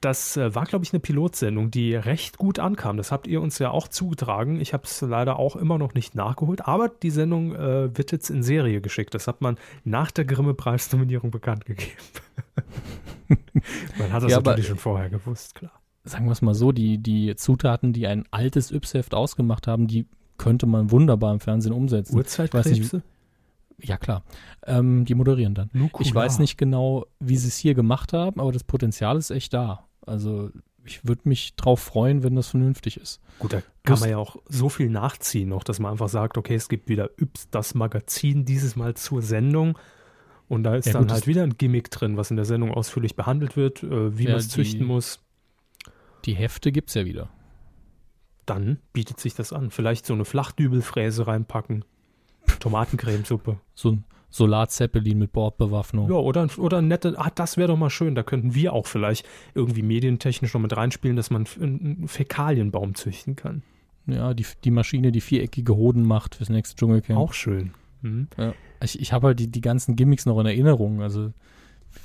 Das 0.00 0.36
äh, 0.38 0.54
war, 0.54 0.64
glaube 0.64 0.84
ich, 0.84 0.92
eine 0.92 1.00
Pilotsendung, 1.00 1.70
die 1.70 1.94
recht 1.94 2.38
gut 2.38 2.58
ankam. 2.58 2.96
Das 2.96 3.12
habt 3.12 3.26
ihr 3.26 3.42
uns 3.42 3.58
ja 3.58 3.70
auch 3.70 3.86
zugetragen. 3.86 4.58
Ich 4.58 4.72
habe 4.72 4.84
es 4.84 5.00
leider 5.02 5.38
auch 5.38 5.56
immer 5.56 5.76
noch 5.76 5.92
nicht 5.92 6.14
nachgeholt, 6.14 6.66
aber 6.66 6.88
die 6.88 7.10
Sendung 7.10 7.54
äh, 7.54 7.96
wird 7.96 8.10
jetzt 8.10 8.30
in 8.30 8.42
Serie 8.42 8.80
geschickt. 8.80 9.14
Das 9.14 9.26
hat 9.26 9.42
man 9.42 9.58
nach 9.84 10.10
der 10.10 10.24
Grimme-Preisnominierung 10.24 11.30
bekannt 11.30 11.66
gegeben. 11.66 11.90
man 13.98 14.12
hat 14.12 14.22
das 14.22 14.30
Ja, 14.30 14.38
aber- 14.38 14.52
natürlich 14.52 14.68
schon 14.68 14.78
vorher 14.78 15.10
gewusst, 15.10 15.54
klar. 15.54 15.72
sagen 16.04 16.24
wir 16.26 16.32
es 16.32 16.40
mal 16.42 16.54
so, 16.54 16.72
die, 16.72 16.98
die 16.98 17.36
Zutaten, 17.36 17.92
die 17.92 18.06
ein 18.06 18.24
altes 18.30 18.70
Yps-Heft 18.70 19.14
ausgemacht 19.14 19.66
haben, 19.66 19.86
die 19.86 20.06
könnte 20.38 20.66
man 20.66 20.90
wunderbar 20.90 21.32
im 21.34 21.40
Fernsehen 21.40 21.72
umsetzen. 21.74 22.16
Uhrzeitkrebse? 22.16 23.02
Ja, 23.82 23.96
klar. 23.98 24.24
Ähm, 24.66 25.04
die 25.04 25.14
moderieren 25.14 25.54
dann. 25.54 25.70
Nukular. 25.72 26.06
Ich 26.06 26.14
weiß 26.14 26.38
nicht 26.38 26.56
genau, 26.58 27.06
wie 27.18 27.36
sie 27.36 27.48
es 27.48 27.56
hier 27.58 27.74
gemacht 27.74 28.12
haben, 28.14 28.40
aber 28.40 28.52
das 28.52 28.64
Potenzial 28.64 29.16
ist 29.18 29.30
echt 29.30 29.52
da. 29.54 29.86
Also 30.10 30.50
ich 30.84 31.06
würde 31.06 31.22
mich 31.28 31.54
drauf 31.56 31.80
freuen, 31.80 32.22
wenn 32.22 32.34
das 32.34 32.48
vernünftig 32.48 32.96
ist. 32.96 33.20
Gut, 33.38 33.52
da 33.52 33.62
kann 33.84 34.00
man 34.00 34.08
ja 34.10 34.16
auch 34.18 34.36
so 34.48 34.68
viel 34.68 34.88
nachziehen 34.90 35.48
noch, 35.48 35.62
dass 35.62 35.78
man 35.78 35.92
einfach 35.92 36.08
sagt, 36.08 36.36
okay, 36.38 36.54
es 36.54 36.68
gibt 36.68 36.88
wieder 36.88 37.10
Yps, 37.20 37.48
das 37.50 37.74
Magazin, 37.74 38.44
dieses 38.44 38.76
Mal 38.76 38.94
zur 38.94 39.22
Sendung. 39.22 39.78
Und 40.48 40.64
da 40.64 40.74
ist 40.74 40.86
Ja, 40.86 40.94
dann 40.94 41.02
gut, 41.02 41.12
halt 41.12 41.26
wieder 41.26 41.42
ein 41.44 41.56
Gimmick 41.58 41.90
drin, 41.90 42.16
was 42.16 42.30
in 42.30 42.36
der 42.36 42.44
Sendung 42.44 42.72
ausführlich 42.72 43.14
behandelt 43.14 43.56
wird, 43.56 43.82
äh, 43.84 44.18
wie 44.18 44.24
Ja, 44.24 44.30
man 44.30 44.40
es 44.40 44.48
züchten 44.48 44.80
die- 44.80 44.84
muss. 44.86 45.20
Die 46.24 46.34
Hefte 46.34 46.72
gibt's 46.72 46.94
ja 46.94 47.04
wieder. 47.04 47.28
Dann 48.46 48.78
bietet 48.92 49.20
sich 49.20 49.34
das 49.34 49.52
an. 49.52 49.70
Vielleicht 49.70 50.06
so 50.06 50.12
eine 50.14 50.24
Flachdübelfräse 50.24 51.26
reinpacken. 51.26 51.84
Tomatencremesuppe. 52.58 53.60
So 53.74 53.92
ein 53.92 54.04
Solar-Zeppelin 54.30 55.18
mit 55.18 55.32
Bordbewaffnung. 55.32 56.08
Ja, 56.08 56.16
oder, 56.16 56.48
oder 56.58 56.78
ein 56.78 56.88
nette, 56.88 57.14
ah, 57.18 57.30
das 57.34 57.56
wäre 57.56 57.68
doch 57.68 57.76
mal 57.76 57.90
schön. 57.90 58.14
Da 58.14 58.22
könnten 58.22 58.54
wir 58.54 58.72
auch 58.72 58.86
vielleicht 58.86 59.26
irgendwie 59.54 59.82
medientechnisch 59.82 60.54
noch 60.54 60.60
mit 60.60 60.76
reinspielen, 60.76 61.16
dass 61.16 61.30
man 61.30 61.46
einen 61.60 62.06
Fäkalienbaum 62.08 62.94
züchten 62.94 63.36
kann. 63.36 63.62
Ja, 64.06 64.32
die, 64.34 64.46
die 64.64 64.70
Maschine, 64.70 65.12
die 65.12 65.20
viereckige 65.20 65.74
Hoden 65.76 66.04
macht 66.04 66.36
fürs 66.36 66.48
nächste 66.48 66.76
Dschungelcamp. 66.76 67.18
Auch 67.18 67.32
schön. 67.34 67.72
Mhm. 68.02 68.28
Ich, 68.82 68.98
ich 68.98 69.12
habe 69.12 69.28
halt 69.28 69.40
die, 69.40 69.48
die 69.48 69.60
ganzen 69.60 69.94
Gimmicks 69.96 70.26
noch 70.26 70.38
in 70.40 70.46
Erinnerung. 70.46 71.02
Also 71.02 71.32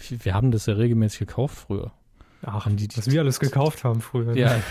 wir 0.09 0.33
haben 0.33 0.51
das 0.51 0.65
ja 0.65 0.73
regelmäßig 0.73 1.19
gekauft 1.19 1.57
früher. 1.57 1.91
Ach, 2.43 2.67
die- 2.69 2.87
die- 2.87 2.97
was 2.97 3.09
wir 3.09 3.21
alles 3.21 3.39
gekauft 3.39 3.83
haben 3.83 4.01
früher. 4.01 4.33
ne? 4.33 4.39
Ja, 4.39 4.61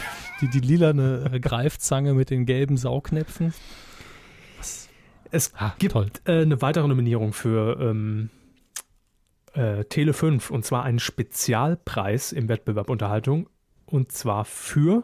die, 0.40 0.48
die 0.48 0.60
lilane 0.60 1.38
Greifzange 1.40 2.14
mit 2.14 2.30
den 2.30 2.46
gelben 2.46 2.76
Sauknäpfen. 2.76 3.54
Es 5.34 5.52
Ah, 5.56 5.74
gibt 5.80 5.96
äh, 6.28 6.42
eine 6.42 6.62
weitere 6.62 6.86
Nominierung 6.86 7.32
für 7.32 7.76
ähm, 7.80 8.30
äh, 9.54 9.84
Tele 9.86 10.12
5 10.12 10.50
und 10.50 10.64
zwar 10.64 10.84
einen 10.84 11.00
Spezialpreis 11.00 12.30
im 12.30 12.48
Wettbewerb 12.48 12.88
Unterhaltung 12.88 13.48
und 13.84 14.12
zwar 14.12 14.44
für 14.44 15.02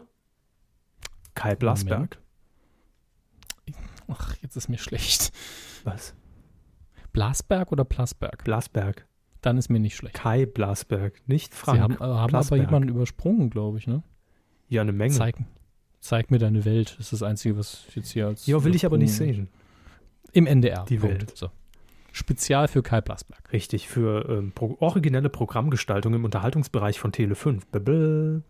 Kai 1.35 1.55
Blasberg. 1.55 2.17
Ach, 4.07 4.35
jetzt 4.41 4.55
ist 4.55 4.69
mir 4.69 4.77
schlecht. 4.77 5.33
Was? 5.83 6.13
Blasberg 7.11 7.73
oder 7.73 7.83
Plasberg? 7.83 8.43
Blasberg. 8.45 9.05
Dann 9.41 9.57
ist 9.57 9.67
mir 9.69 9.79
nicht 9.79 9.97
schlecht. 9.97 10.15
Kai 10.15 10.45
Blasberg, 10.45 11.27
nicht 11.27 11.53
Frank. 11.53 11.77
Sie 11.77 11.81
haben, 11.83 11.93
äh, 11.95 11.97
haben 11.97 12.35
aber 12.35 12.55
jemanden 12.55 12.87
übersprungen, 12.87 13.49
glaube 13.49 13.79
ich, 13.79 13.87
ne? 13.87 14.01
Ja, 14.69 14.81
eine 14.81 14.93
Menge. 14.93 15.13
Zeig, 15.13 15.35
zeig 15.99 16.31
mir 16.31 16.39
deine 16.39 16.63
Welt. 16.63 16.91
Das 16.99 17.07
ist 17.07 17.13
das 17.21 17.23
Einzige, 17.23 17.57
was 17.57 17.83
ich 17.89 17.95
jetzt 17.97 18.11
hier 18.11 18.27
als. 18.27 18.45
Ja, 18.45 18.63
will 18.63 18.75
ich 18.75 18.85
aber 18.85 18.97
nicht 18.97 19.13
sehen. 19.13 19.49
Im 20.33 20.47
NDR. 20.47 20.85
Die 20.87 20.97
Punkt. 20.97 21.21
Welt. 21.21 21.37
So. 21.37 21.49
Spezial 22.11 22.67
für 22.67 22.83
Kai 22.83 23.01
Blasberg. 23.01 23.53
Richtig, 23.53 23.87
für 23.87 24.27
ähm, 24.29 24.51
pro 24.51 24.75
originelle 24.79 25.29
Programmgestaltung 25.29 26.13
im 26.13 26.25
Unterhaltungsbereich 26.25 26.99
von 26.99 27.11
Tele 27.11 27.35
5. 27.35 27.67
Blablabla. 27.67 28.41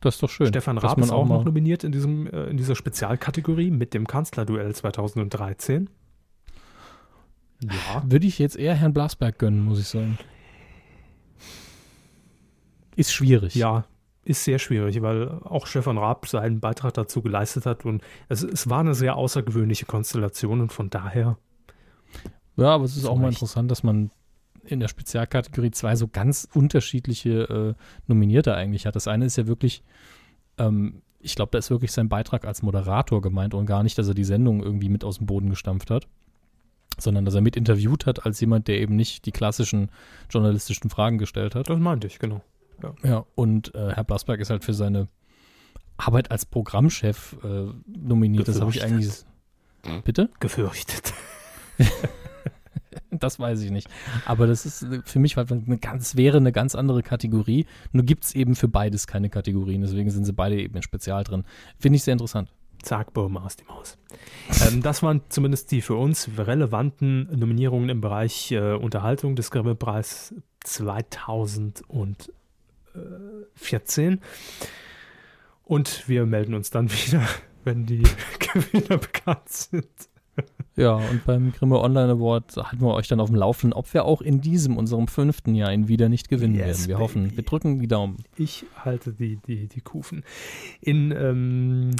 Das 0.00 0.16
ist 0.16 0.22
doch 0.22 0.30
schön. 0.30 0.48
Stefan 0.48 0.78
Raab 0.78 0.98
ist 0.98 1.10
auch 1.10 1.26
noch 1.26 1.44
nominiert 1.44 1.82
in, 1.82 1.92
diesem, 1.92 2.26
äh, 2.26 2.44
in 2.44 2.56
dieser 2.56 2.76
Spezialkategorie 2.76 3.70
mit 3.70 3.94
dem 3.94 4.06
Kanzlerduell 4.06 4.74
2013. 4.74 5.88
Ja. 7.62 8.02
Würde 8.06 8.26
ich 8.26 8.38
jetzt 8.38 8.56
eher 8.56 8.74
Herrn 8.74 8.92
Blasberg 8.92 9.38
gönnen, 9.38 9.64
muss 9.64 9.80
ich 9.80 9.88
sagen. 9.88 10.18
Ist 12.94 13.12
schwierig. 13.12 13.54
Ja, 13.54 13.84
ist 14.26 14.44
sehr 14.44 14.58
schwierig, 14.58 15.00
weil 15.02 15.28
auch 15.44 15.66
Stefan 15.66 15.98
Raab 15.98 16.26
seinen 16.26 16.60
Beitrag 16.60 16.94
dazu 16.94 17.22
geleistet 17.22 17.64
hat 17.64 17.84
und 17.84 18.02
es, 18.28 18.42
es 18.42 18.68
war 18.68 18.80
eine 18.80 18.94
sehr 18.94 19.16
außergewöhnliche 19.16 19.86
Konstellation 19.86 20.60
und 20.60 20.72
von 20.72 20.90
daher, 20.90 21.38
Ja, 22.56 22.74
aber 22.74 22.84
es 22.84 22.96
ist 22.96 23.06
auch 23.06 23.16
mal 23.16 23.28
interessant, 23.28 23.70
dass 23.70 23.82
man 23.82 24.10
in 24.64 24.80
der 24.80 24.88
Spezialkategorie 24.88 25.70
zwei 25.70 25.94
so 25.94 26.08
ganz 26.08 26.48
unterschiedliche 26.52 27.76
äh, 27.78 27.82
Nominierte 28.08 28.54
eigentlich 28.54 28.84
hat. 28.84 28.96
Das 28.96 29.06
eine 29.06 29.24
ist 29.24 29.36
ja 29.36 29.46
wirklich, 29.46 29.84
ähm, 30.58 31.02
ich 31.20 31.36
glaube, 31.36 31.50
da 31.52 31.58
ist 31.58 31.70
wirklich 31.70 31.92
sein 31.92 32.08
Beitrag 32.08 32.44
als 32.44 32.62
Moderator 32.62 33.22
gemeint 33.22 33.54
und 33.54 33.66
gar 33.66 33.84
nicht, 33.84 33.96
dass 33.96 34.08
er 34.08 34.14
die 34.14 34.24
Sendung 34.24 34.60
irgendwie 34.60 34.88
mit 34.88 35.04
aus 35.04 35.18
dem 35.18 35.26
Boden 35.26 35.50
gestampft 35.50 35.90
hat, 35.90 36.08
sondern 36.98 37.24
dass 37.24 37.36
er 37.36 37.42
mit 37.42 37.56
interviewt 37.56 38.06
hat 38.06 38.26
als 38.26 38.40
jemand, 38.40 38.66
der 38.66 38.80
eben 38.80 38.96
nicht 38.96 39.24
die 39.24 39.32
klassischen 39.32 39.90
journalistischen 40.28 40.90
Fragen 40.90 41.18
gestellt 41.18 41.54
hat. 41.54 41.70
das 41.70 41.78
meinte 41.78 42.08
ich, 42.08 42.18
genau. 42.18 42.42
Ja, 43.02 43.24
und 43.34 43.74
äh, 43.74 43.92
Herr 43.94 44.04
Blasberg 44.04 44.40
ist 44.40 44.50
halt 44.50 44.64
für 44.64 44.74
seine 44.74 45.08
Arbeit 45.96 46.30
als 46.30 46.44
Programmchef 46.44 47.36
äh, 47.42 47.66
nominiert. 47.86 48.48
Das 48.48 48.60
habe 48.60 48.70
ich 48.70 48.82
eigentlich. 48.82 49.24
Bitte? 50.04 50.30
Gefürchtet. 50.40 51.14
Das 53.10 53.38
weiß 53.38 53.62
ich 53.62 53.70
nicht. 53.70 53.88
Aber 54.24 54.46
das 54.46 54.66
ist 54.66 54.82
äh, 54.82 55.00
für 55.04 55.18
mich 55.18 55.36
halt 55.36 55.50
eine 55.50 55.78
ganz, 55.78 56.16
wäre 56.16 56.36
eine 56.36 56.52
ganz 56.52 56.74
andere 56.74 57.02
Kategorie. 57.02 57.66
Nur 57.92 58.04
gibt 58.04 58.24
es 58.24 58.34
eben 58.34 58.54
für 58.54 58.68
beides 58.68 59.06
keine 59.06 59.30
Kategorien. 59.30 59.80
Deswegen 59.80 60.10
sind 60.10 60.24
sie 60.24 60.32
beide 60.32 60.60
eben 60.60 60.76
in 60.76 60.82
Spezial 60.82 61.24
drin. 61.24 61.44
Finde 61.78 61.96
ich 61.96 62.02
sehr 62.02 62.12
interessant. 62.12 62.52
Zack, 62.82 63.14
boom, 63.14 63.36
aus 63.36 63.56
die 63.56 63.64
Maus. 63.64 63.96
ähm, 64.68 64.82
das 64.82 65.02
waren 65.02 65.22
zumindest 65.28 65.72
die 65.72 65.80
für 65.80 65.94
uns 65.94 66.28
relevanten 66.36 67.28
Nominierungen 67.36 67.88
im 67.88 68.00
Bereich 68.00 68.52
äh, 68.52 68.74
Unterhaltung 68.74 69.34
des 69.34 69.50
Grimme-Preis 69.50 70.34
2014. 73.56 74.20
Und 75.64 76.08
wir 76.08 76.26
melden 76.26 76.54
uns 76.54 76.70
dann 76.70 76.90
wieder, 77.06 77.22
wenn 77.64 77.86
die 77.86 78.02
Gewinner 78.38 78.98
bekannt 78.98 79.48
sind. 79.48 79.88
Ja, 80.76 80.96
und 80.96 81.24
beim 81.24 81.52
Grimme 81.52 81.80
Online 81.80 82.12
Award 82.12 82.54
halten 82.58 82.82
wir 82.82 82.92
euch 82.92 83.08
dann 83.08 83.20
auf 83.20 83.30
dem 83.30 83.36
Laufenden, 83.36 83.72
ob 83.72 83.94
wir 83.94 84.04
auch 84.04 84.20
in 84.20 84.42
diesem, 84.42 84.76
unserem 84.76 85.08
fünften 85.08 85.54
Jahr 85.54 85.72
ihn 85.72 85.88
wieder 85.88 86.10
nicht 86.10 86.28
gewinnen 86.28 86.54
Yes, 86.54 86.66
werden. 86.66 86.88
Wir 86.88 86.94
baby. 86.96 87.02
hoffen, 87.02 87.36
wir 87.36 87.42
drücken 87.44 87.78
die 87.78 87.88
Daumen. 87.88 88.18
Ich 88.36 88.66
halte 88.84 89.14
die, 89.14 89.36
die, 89.36 89.66
die 89.68 89.80
Kufen. 89.80 90.22
In 90.82 91.10
ähm, 91.12 91.92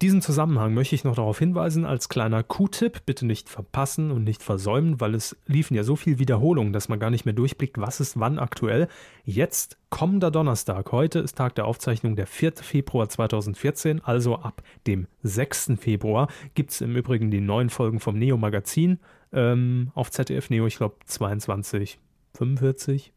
diesem 0.00 0.22
Zusammenhang 0.22 0.74
möchte 0.74 0.94
ich 0.94 1.02
noch 1.02 1.16
darauf 1.16 1.40
hinweisen, 1.40 1.84
als 1.84 2.08
kleiner 2.08 2.44
Q-Tipp, 2.44 3.04
bitte 3.04 3.26
nicht 3.26 3.48
verpassen 3.48 4.12
und 4.12 4.22
nicht 4.22 4.42
versäumen, 4.42 5.00
weil 5.00 5.14
es 5.14 5.36
liefen 5.46 5.74
ja 5.74 5.82
so 5.82 5.96
viel 5.96 6.20
Wiederholungen, 6.20 6.72
dass 6.72 6.88
man 6.88 7.00
gar 7.00 7.10
nicht 7.10 7.24
mehr 7.24 7.34
durchblickt, 7.34 7.78
was 7.78 7.98
ist 7.98 8.18
wann 8.20 8.38
aktuell. 8.38 8.86
Jetzt 9.24 9.76
kommender 9.90 10.30
Donnerstag, 10.30 10.92
heute 10.92 11.18
ist 11.18 11.36
Tag 11.36 11.56
der 11.56 11.66
Aufzeichnung, 11.66 12.14
der 12.14 12.28
4. 12.28 12.52
Februar 12.56 13.08
2014, 13.08 14.04
also 14.04 14.36
ab 14.36 14.62
dem 14.86 15.08
6. 15.22 15.72
Februar 15.80 16.28
gibt 16.54 16.70
es 16.70 16.80
im 16.80 16.94
Übrigen 16.94 17.30
die 17.32 17.40
neuen 17.40 17.70
Folgen 17.70 17.98
vom 17.98 18.18
Neo 18.18 18.36
Magazin 18.36 19.00
ähm, 19.32 19.90
auf 19.94 20.12
ZDF 20.12 20.48
Neo, 20.48 20.66
ich 20.66 20.76
glaube 20.76 20.96
22, 21.06 21.98
45, 22.34 23.12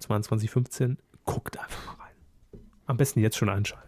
22, 0.00 0.50
15. 0.50 0.98
Guckt 1.24 1.58
einfach 1.58 1.98
rein. 2.00 2.60
Am 2.86 2.96
besten 2.96 3.20
jetzt 3.20 3.36
schon 3.36 3.48
einschalten. 3.48 3.83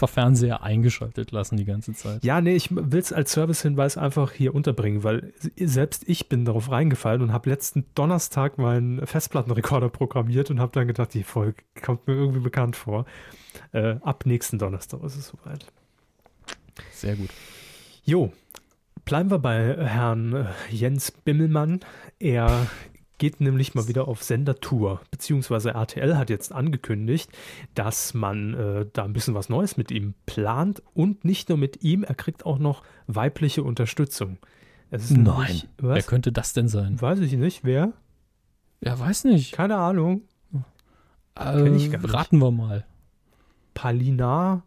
Einfach 0.00 0.14
Fernseher 0.14 0.62
eingeschaltet 0.62 1.30
lassen 1.30 1.58
die 1.58 1.66
ganze 1.66 1.92
Zeit. 1.92 2.24
Ja, 2.24 2.40
nee, 2.40 2.54
ich 2.54 2.74
will 2.74 2.98
es 2.98 3.12
als 3.12 3.32
Servicehinweis 3.32 3.98
einfach 3.98 4.32
hier 4.32 4.54
unterbringen, 4.54 5.04
weil 5.04 5.34
selbst 5.58 6.08
ich 6.08 6.30
bin 6.30 6.46
darauf 6.46 6.70
reingefallen 6.70 7.20
und 7.20 7.34
habe 7.34 7.50
letzten 7.50 7.84
Donnerstag 7.94 8.56
meinen 8.56 9.06
Festplattenrekorder 9.06 9.90
programmiert 9.90 10.50
und 10.50 10.58
habe 10.58 10.72
dann 10.72 10.86
gedacht, 10.86 11.12
die 11.12 11.22
Folge 11.22 11.62
kommt 11.82 12.06
mir 12.06 12.14
irgendwie 12.14 12.40
bekannt 12.40 12.76
vor. 12.76 13.04
Äh, 13.72 13.96
ab 14.00 14.24
nächsten 14.24 14.58
Donnerstag 14.58 15.02
ist 15.02 15.16
es 15.16 15.28
soweit. 15.28 15.66
Sehr 16.92 17.16
gut. 17.16 17.28
Jo, 18.02 18.32
bleiben 19.04 19.30
wir 19.30 19.38
bei 19.38 19.86
Herrn 19.86 20.32
äh, 20.32 20.46
Jens 20.70 21.10
Bimmelmann. 21.10 21.80
Er 22.18 22.68
geht 23.20 23.40
nämlich 23.40 23.74
mal 23.76 23.86
wieder 23.86 24.08
auf 24.08 24.24
Sendertour, 24.24 25.00
beziehungsweise 25.12 25.70
RTL 25.74 26.16
hat 26.16 26.30
jetzt 26.30 26.52
angekündigt, 26.52 27.30
dass 27.74 28.14
man 28.14 28.54
äh, 28.54 28.86
da 28.92 29.04
ein 29.04 29.12
bisschen 29.12 29.34
was 29.34 29.48
Neues 29.48 29.76
mit 29.76 29.92
ihm 29.92 30.14
plant 30.26 30.82
und 30.94 31.24
nicht 31.24 31.48
nur 31.50 31.58
mit 31.58 31.84
ihm, 31.84 32.02
er 32.02 32.14
kriegt 32.16 32.44
auch 32.44 32.58
noch 32.58 32.82
weibliche 33.06 33.62
Unterstützung. 33.62 34.38
Es 34.90 35.04
ist 35.04 35.10
Nein. 35.12 35.22
nämlich- 35.26 35.68
Wer 35.78 36.02
könnte 36.02 36.32
das 36.32 36.52
denn 36.54 36.66
sein? 36.66 37.00
Weiß 37.00 37.20
ich 37.20 37.34
nicht, 37.34 37.62
wer? 37.62 37.92
Ja, 38.80 38.98
weiß 38.98 39.24
nicht. 39.24 39.52
Keine 39.52 39.76
Ahnung. 39.76 40.22
Äh, 41.38 41.68
ich 41.76 41.92
gar 41.92 42.00
nicht. 42.00 42.12
raten 42.12 42.38
wir 42.38 42.50
mal. 42.50 42.86
Palina 43.74 44.62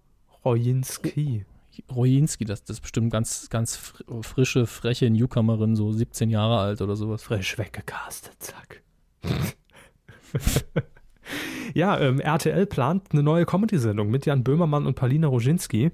Rojinski. 0.45 1.45
Rojinski, 1.93 2.45
das, 2.45 2.63
das 2.63 2.77
ist 2.77 2.81
bestimmt 2.81 3.12
ganz, 3.12 3.49
ganz 3.49 3.77
fr- 3.77 4.23
frische, 4.23 4.67
freche 4.67 5.09
Newcomerin, 5.09 5.75
so 5.75 5.91
17 5.91 6.29
Jahre 6.29 6.59
alt 6.59 6.81
oder 6.81 6.95
sowas. 6.95 7.23
Frisch 7.23 7.57
weggecastet, 7.57 8.36
zack. 8.39 8.81
ja, 11.73 11.99
ähm, 11.99 12.19
RTL 12.19 12.65
plant 12.65 13.07
eine 13.12 13.23
neue 13.23 13.45
Comedy-Sendung 13.45 14.09
mit 14.09 14.25
Jan 14.25 14.43
Böhmermann 14.43 14.86
und 14.86 14.95
Palina 14.95 15.27
Roginski. 15.27 15.91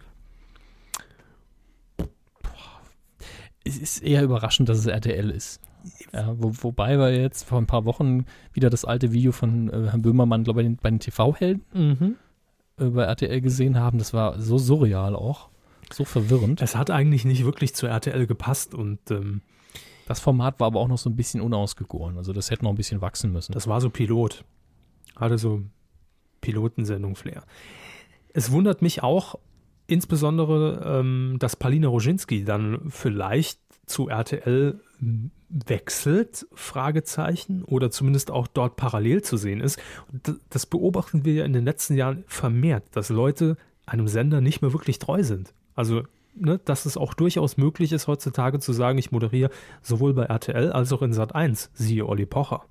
Es 3.64 3.78
ist 3.78 4.04
eher 4.04 4.24
überraschend, 4.24 4.70
dass 4.70 4.80
es 4.80 4.86
RTL 4.88 5.30
ist. 5.30 5.62
Ja, 6.14 6.34
wo, 6.38 6.52
wobei 6.62 6.98
wir 6.98 7.14
jetzt 7.16 7.44
vor 7.48 7.58
ein 7.60 7.68
paar 7.68 7.86
Wochen 7.86 8.26
wieder 8.52 8.70
das 8.70 8.84
alte 8.84 9.12
Video 9.14 9.32
von 9.32 9.70
äh, 9.70 9.90
Herrn 9.90 10.02
Böhmermann, 10.02 10.44
glaube 10.44 10.62
ich, 10.62 10.68
bei 10.78 10.90
den, 10.90 10.96
den 10.96 11.00
TV-Helden 11.00 12.18
äh, 12.78 12.86
bei 12.86 13.04
RTL 13.04 13.42
gesehen 13.42 13.78
haben. 13.78 13.98
Das 13.98 14.14
war 14.14 14.40
so 14.40 14.58
surreal 14.58 15.16
auch. 15.16 15.50
So 15.92 16.06
verwirrend. 16.06 16.62
Es 16.62 16.76
hat 16.76 16.92
eigentlich 16.92 17.26
nicht 17.26 17.46
wirklich 17.46 17.74
zu 17.76 17.88
RTL 17.88 18.28
gepasst 18.28 18.74
und 18.74 19.00
ähm, 19.12 19.42
Das 20.08 20.20
Format 20.20 20.60
war 20.60 20.68
aber 20.68 20.80
auch 20.80 20.88
noch 20.88 20.98
so 20.98 21.10
ein 21.10 21.16
bisschen 21.16 21.42
unausgegoren. 21.42 22.18
Also 22.18 22.34
das 22.34 22.52
hätte 22.52 22.64
noch 22.64 22.72
ein 22.72 22.78
bisschen 22.78 23.02
wachsen 23.02 23.32
müssen. 23.32 23.54
das 23.54 23.68
war 23.68 23.82
so 23.82 23.90
Pilot. 23.90 24.44
Hatte 25.16 25.38
so 25.38 25.64
Pilotensendung-Flair. 26.42 27.44
Es 28.34 28.52
wundert 28.52 28.82
mich 28.82 29.04
auch 29.04 29.36
insbesondere, 29.88 31.00
ähm, 31.00 31.38
dass 31.40 31.56
Palina 31.56 31.88
Roginski 31.88 32.44
dann 32.44 32.82
vielleicht 32.90 33.60
zu 33.86 34.08
RTL 34.08 34.80
wechselt, 35.50 36.48
Fragezeichen, 36.54 37.64
oder 37.64 37.90
zumindest 37.90 38.32
auch 38.32 38.48
dort 38.48 38.76
parallel 38.76 39.24
zu 39.24 39.36
sehen 39.36 39.62
ist. 39.62 39.80
Das 40.50 40.66
beobachten 40.66 41.26
wir 41.26 41.34
ja 41.34 41.46
in 41.46 41.54
den 41.54 41.66
letzten 41.66 41.96
Jahren 41.96 42.24
vermehrt, 42.28 42.84
dass 42.92 43.10
Leute 43.10 43.58
einem 43.86 44.08
Sender 44.08 44.42
nicht 44.42 44.62
mehr 44.62 44.74
wirklich 44.74 45.00
treu 45.00 45.24
sind. 45.24 45.54
Also, 45.80 46.04
ne, 46.36 46.60
dass 46.66 46.86
es 46.86 46.98
auch 46.98 47.14
durchaus 47.14 47.56
möglich 47.56 47.94
ist, 47.94 48.08
heutzutage 48.08 48.60
zu 48.60 48.74
sagen, 48.74 48.98
ich 48.98 49.12
moderiere 49.12 49.50
sowohl 49.82 50.14
bei 50.14 50.26
RTL 50.26 50.74
als 50.74 50.92
auch 50.92 51.02
in 51.02 51.14
Sat 51.14 51.34
1, 51.34 51.72
siehe 51.74 52.06
Olli 52.06 52.26
Pocher. 52.26 52.66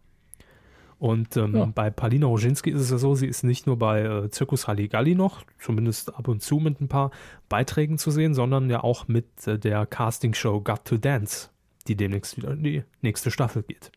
Und 0.99 1.37
ähm, 1.39 1.57
Ja. 1.57 1.65
bei 1.65 1.89
Palina 1.91 2.27
Roginski 2.27 2.71
ist 2.71 2.81
es 2.83 2.91
ja 2.91 2.99
so, 2.99 3.15
sie 3.15 3.27
ist 3.29 3.45
nicht 3.45 3.67
nur 3.67 3.79
bei 3.79 4.03
äh, 4.03 4.31
Zirkus 4.31 4.67
Halligalli 4.69 5.15
noch, 5.15 5.43
zumindest 5.59 6.15
ab 6.15 6.29
und 6.29 6.43
zu 6.43 6.59
mit 6.59 6.81
ein 6.83 6.89
paar 6.89 7.11
Beiträgen 7.49 7.97
zu 7.97 8.11
sehen, 8.11 8.35
sondern 8.35 8.69
ja 8.69 8.85
auch 8.85 9.09
mit 9.09 9.47
äh, 9.47 9.59
der 9.59 9.87
Castingshow 9.87 10.61
Got 10.61 10.85
to 10.85 10.99
Dance, 10.99 11.49
die 11.87 11.97
demnächst 11.97 12.37
wieder 12.37 12.51
in 12.51 12.63
die 12.63 12.83
nächste 13.01 13.31
Staffel 13.31 13.63
geht. 13.63 13.91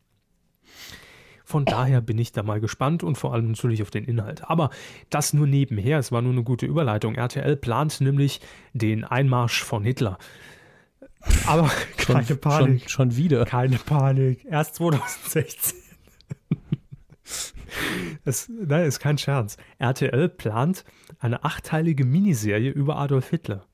Von 1.51 1.65
daher 1.65 1.99
bin 1.99 2.17
ich 2.17 2.31
da 2.31 2.43
mal 2.43 2.61
gespannt 2.61 3.03
und 3.03 3.17
vor 3.17 3.33
allem 3.33 3.51
natürlich 3.51 3.81
auf 3.81 3.91
den 3.91 4.05
Inhalt. 4.05 4.49
Aber 4.49 4.69
das 5.09 5.33
nur 5.33 5.47
nebenher, 5.47 5.99
es 5.99 6.09
war 6.09 6.21
nur 6.21 6.31
eine 6.31 6.43
gute 6.43 6.65
Überleitung. 6.65 7.15
RTL 7.15 7.57
plant 7.57 7.99
nämlich 7.99 8.39
den 8.71 9.03
Einmarsch 9.03 9.61
von 9.61 9.83
Hitler. 9.83 10.17
Aber 11.47 11.69
keine 11.97 12.25
schon, 12.25 12.39
Panik. 12.39 12.81
schon, 12.83 12.89
schon 12.89 13.15
wieder. 13.17 13.43
Keine 13.43 13.75
Panik. 13.79 14.45
Erst 14.45 14.75
2016. 14.75 15.77
Es 18.25 18.49
nein, 18.49 18.85
ist 18.85 18.99
kein 18.99 19.17
Scherz. 19.17 19.57
RTL 19.77 20.29
plant 20.29 20.85
eine 21.19 21.43
achteilige 21.43 22.05
Miniserie 22.05 22.69
über 22.69 22.97
Adolf 22.97 23.29
Hitler. 23.29 23.65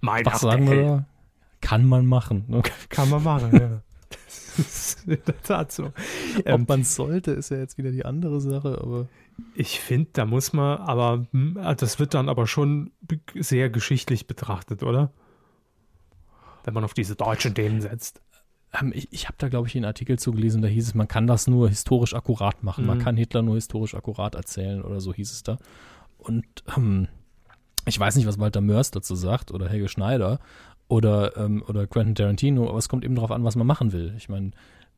Mein 0.00 0.24
Was 0.26 0.40
sagen 0.40 0.70
wir 0.70 0.82
da? 0.82 1.06
Kann 1.60 1.84
man 1.84 2.06
machen. 2.06 2.44
Ne? 2.46 2.62
Kann 2.88 3.10
man 3.10 3.22
machen, 3.22 3.52
ja. 3.52 3.82
Das 4.66 4.96
ist 4.96 5.08
in 5.08 5.18
der 5.26 5.42
Tat 5.42 5.72
so. 5.72 5.92
Ähm, 6.44 6.62
Ob 6.62 6.68
man 6.68 6.84
sollte, 6.84 7.30
ist 7.32 7.50
ja 7.50 7.58
jetzt 7.58 7.78
wieder 7.78 7.90
die 7.90 8.04
andere 8.04 8.40
Sache, 8.40 8.78
aber 8.82 9.06
ich 9.54 9.80
finde, 9.80 10.10
da 10.12 10.26
muss 10.26 10.52
man, 10.52 10.78
aber 10.78 11.26
hm, 11.32 11.58
das 11.78 11.98
wird 11.98 12.14
dann 12.14 12.28
aber 12.28 12.46
schon 12.46 12.90
be- 13.00 13.20
sehr 13.36 13.70
geschichtlich 13.70 14.26
betrachtet, 14.26 14.82
oder? 14.82 15.12
wenn 16.64 16.74
man 16.74 16.84
auf 16.84 16.92
diese 16.94 17.16
deutschen 17.16 17.54
Themen 17.54 17.80
setzt. 17.80 18.20
Ähm, 18.78 18.92
ich 18.94 19.08
ich 19.10 19.26
habe 19.26 19.36
da, 19.38 19.48
glaube 19.48 19.68
ich, 19.68 19.74
einen 19.76 19.86
Artikel 19.86 20.18
zugelesen, 20.18 20.60
da 20.60 20.68
hieß 20.68 20.88
es, 20.88 20.94
man 20.94 21.08
kann 21.08 21.26
das 21.26 21.46
nur 21.46 21.68
historisch 21.68 22.14
akkurat 22.14 22.62
machen. 22.62 22.84
Man 22.84 22.98
Mhm. 22.98 23.02
kann 23.02 23.16
Hitler 23.16 23.42
nur 23.42 23.54
historisch 23.54 23.94
akkurat 23.94 24.34
erzählen 24.34 24.82
oder 24.82 25.00
so 25.00 25.14
hieß 25.14 25.32
es 25.32 25.42
da. 25.42 25.56
Und 26.18 26.44
ähm, 26.76 27.08
ich 27.86 27.98
weiß 27.98 28.16
nicht, 28.16 28.26
was 28.26 28.38
Walter 28.38 28.60
Mörs 28.60 28.90
dazu 28.90 29.14
sagt 29.14 29.50
oder 29.50 29.68
Helge 29.68 29.88
Schneider 29.88 30.40
oder, 30.88 31.36
ähm, 31.36 31.62
oder 31.68 31.86
Quentin 31.86 32.14
Tarantino, 32.14 32.68
aber 32.68 32.78
es 32.78 32.88
kommt 32.88 33.04
eben 33.04 33.14
darauf 33.14 33.30
an, 33.30 33.44
was 33.44 33.56
man 33.56 33.66
machen 33.66 33.92
will. 33.92 34.14
Ich 34.16 34.28
meine, 34.28 34.50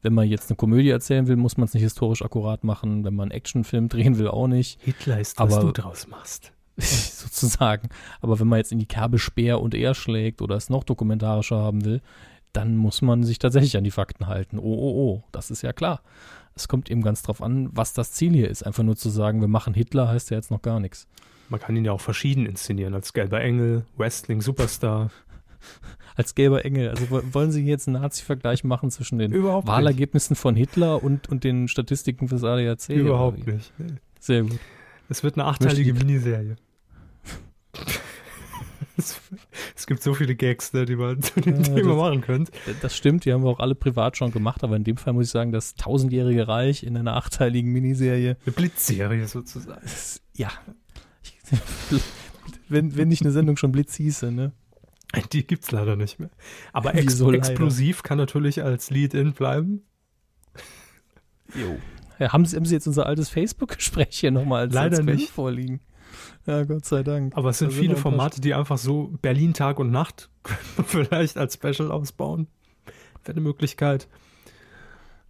wenn 0.02 0.14
man 0.14 0.28
jetzt 0.28 0.50
eine 0.50 0.56
Komödie 0.56 0.90
erzählen 0.90 1.26
will, 1.26 1.36
muss 1.36 1.56
man 1.56 1.66
es 1.66 1.74
nicht 1.74 1.82
historisch 1.82 2.22
akkurat 2.22 2.64
machen. 2.64 3.04
Wenn 3.04 3.14
man 3.14 3.24
einen 3.24 3.32
Actionfilm 3.32 3.88
drehen 3.88 4.18
will, 4.18 4.28
auch 4.28 4.46
nicht. 4.46 4.80
Hitler 4.82 5.20
ist, 5.20 5.38
was 5.38 5.52
Aber- 5.52 5.66
du 5.66 5.72
draus 5.72 6.06
machst. 6.08 6.52
sozusagen. 6.78 7.88
Aber 8.20 8.40
wenn 8.40 8.46
man 8.46 8.58
jetzt 8.58 8.72
in 8.72 8.78
die 8.78 8.86
Kerbe 8.86 9.18
Speer 9.18 9.60
und 9.60 9.74
er 9.74 9.94
schlägt 9.94 10.40
oder 10.40 10.56
es 10.56 10.70
noch 10.70 10.84
dokumentarischer 10.84 11.58
haben 11.58 11.84
will, 11.84 12.00
dann 12.52 12.76
muss 12.76 13.02
man 13.02 13.22
sich 13.22 13.38
tatsächlich 13.38 13.76
an 13.76 13.84
die 13.84 13.90
Fakten 13.90 14.26
halten. 14.28 14.58
Oh, 14.58 14.62
oh, 14.62 14.94
oh, 15.04 15.24
das 15.30 15.50
ist 15.50 15.62
ja 15.62 15.72
klar. 15.72 16.00
Es 16.54 16.68
kommt 16.68 16.90
eben 16.90 17.02
ganz 17.02 17.22
drauf 17.22 17.42
an, 17.42 17.68
was 17.72 17.92
das 17.92 18.12
Ziel 18.12 18.32
hier 18.32 18.48
ist. 18.48 18.62
Einfach 18.64 18.82
nur 18.82 18.96
zu 18.96 19.08
sagen, 19.10 19.40
wir 19.40 19.48
machen 19.48 19.74
Hitler, 19.74 20.08
heißt 20.08 20.30
ja 20.30 20.36
jetzt 20.36 20.50
noch 20.50 20.62
gar 20.62 20.80
nichts. 20.80 21.06
Man 21.48 21.60
kann 21.60 21.76
ihn 21.76 21.84
ja 21.84 21.92
auch 21.92 22.00
verschieden 22.00 22.46
inszenieren, 22.46 22.94
als 22.94 23.12
gelber 23.12 23.40
Engel, 23.40 23.84
Wrestling, 23.96 24.40
Superstar. 24.40 25.10
Als 26.16 26.34
gelber 26.34 26.64
Engel. 26.64 26.90
Also 26.90 27.10
wo- 27.10 27.22
wollen 27.32 27.50
Sie 27.52 27.64
jetzt 27.64 27.88
einen 27.88 28.00
Nazi-Vergleich 28.02 28.64
machen 28.64 28.90
zwischen 28.90 29.18
den 29.18 29.32
Überhaupt 29.32 29.66
nicht. 29.66 29.74
Wahlergebnissen 29.74 30.36
von 30.36 30.54
Hitler 30.56 31.02
und, 31.02 31.28
und 31.28 31.44
den 31.44 31.68
Statistiken 31.68 32.28
fürs 32.28 32.44
ADAC? 32.44 32.88
Überhaupt 32.90 33.46
nicht. 33.46 33.72
Sehr 34.18 34.42
gut. 34.42 34.58
Es 35.08 35.22
wird 35.22 35.34
eine 35.36 35.46
achteilige 35.46 35.94
Miniserie. 35.94 36.56
es, 38.96 39.20
es 39.76 39.86
gibt 39.86 40.02
so 40.02 40.14
viele 40.14 40.34
Gags, 40.34 40.72
ne, 40.72 40.84
die 40.84 40.96
man 40.96 41.22
zu 41.22 41.40
dem 41.40 41.56
Ja, 41.62 41.74
Thema 41.74 41.94
machen 41.96 42.20
könnte. 42.20 42.52
Das 42.82 42.96
stimmt, 42.96 43.24
die 43.24 43.32
haben 43.32 43.42
wir 43.42 43.48
auch 43.48 43.60
alle 43.60 43.74
privat 43.74 44.16
schon 44.16 44.30
gemacht, 44.32 44.62
aber 44.64 44.76
in 44.76 44.84
dem 44.84 44.96
Fall 44.96 45.12
muss 45.12 45.26
ich 45.26 45.30
sagen, 45.32 45.52
das 45.52 45.74
tausendjährige 45.74 46.48
Reich 46.48 46.82
in 46.82 46.96
einer 46.96 47.16
achteiligen 47.16 47.72
Miniserie 47.72 48.36
Eine 48.44 48.52
Blitzserie 48.52 49.26
sozusagen. 49.26 49.80
Das- 49.82 50.20
Ja. 50.36 50.50
Ich, 51.90 52.02
wenn, 52.68 52.96
wenn 52.96 53.08
nicht 53.08 53.22
eine 53.22 53.32
Sendung 53.32 53.56
schon 53.56 53.72
Blitz 53.72 53.94
hieße, 53.96 54.30
ne? 54.30 54.52
Die 55.32 55.46
gibt's 55.46 55.70
leider 55.70 55.96
nicht 55.96 56.20
mehr. 56.20 56.30
Aber 56.72 56.94
ex 56.94 57.18
leider? 57.18 57.34
explosiv 57.38 58.02
kann 58.02 58.18
natürlich 58.18 58.62
als 58.62 58.90
Lead-In 58.90 59.32
bleiben. 59.32 59.82
Jo. 61.54 61.78
Ja, 62.18 62.32
haben, 62.32 62.44
Sie, 62.44 62.56
haben 62.56 62.64
Sie 62.64 62.74
jetzt 62.74 62.86
unser 62.86 63.06
altes 63.06 63.28
Facebook-Gespräch 63.28 64.18
hier 64.18 64.30
nochmal 64.30 64.62
als, 64.62 64.74
Leider 64.74 64.98
als 64.98 65.06
nicht. 65.06 65.30
vorliegen? 65.30 65.80
Ja, 66.46 66.64
Gott 66.64 66.84
sei 66.84 67.02
Dank. 67.02 67.36
Aber 67.36 67.50
es 67.50 67.58
sind 67.58 67.72
viele 67.72 67.96
Formate, 67.96 68.40
die 68.40 68.54
einfach 68.54 68.78
so 68.78 69.10
Berlin 69.22 69.54
Tag 69.54 69.78
und 69.78 69.90
Nacht 69.90 70.28
vielleicht 70.86 71.36
als 71.36 71.54
Special 71.54 71.90
ausbauen. 71.90 72.46
Wäre 73.24 73.36
eine 73.36 73.40
Möglichkeit. 73.40 74.08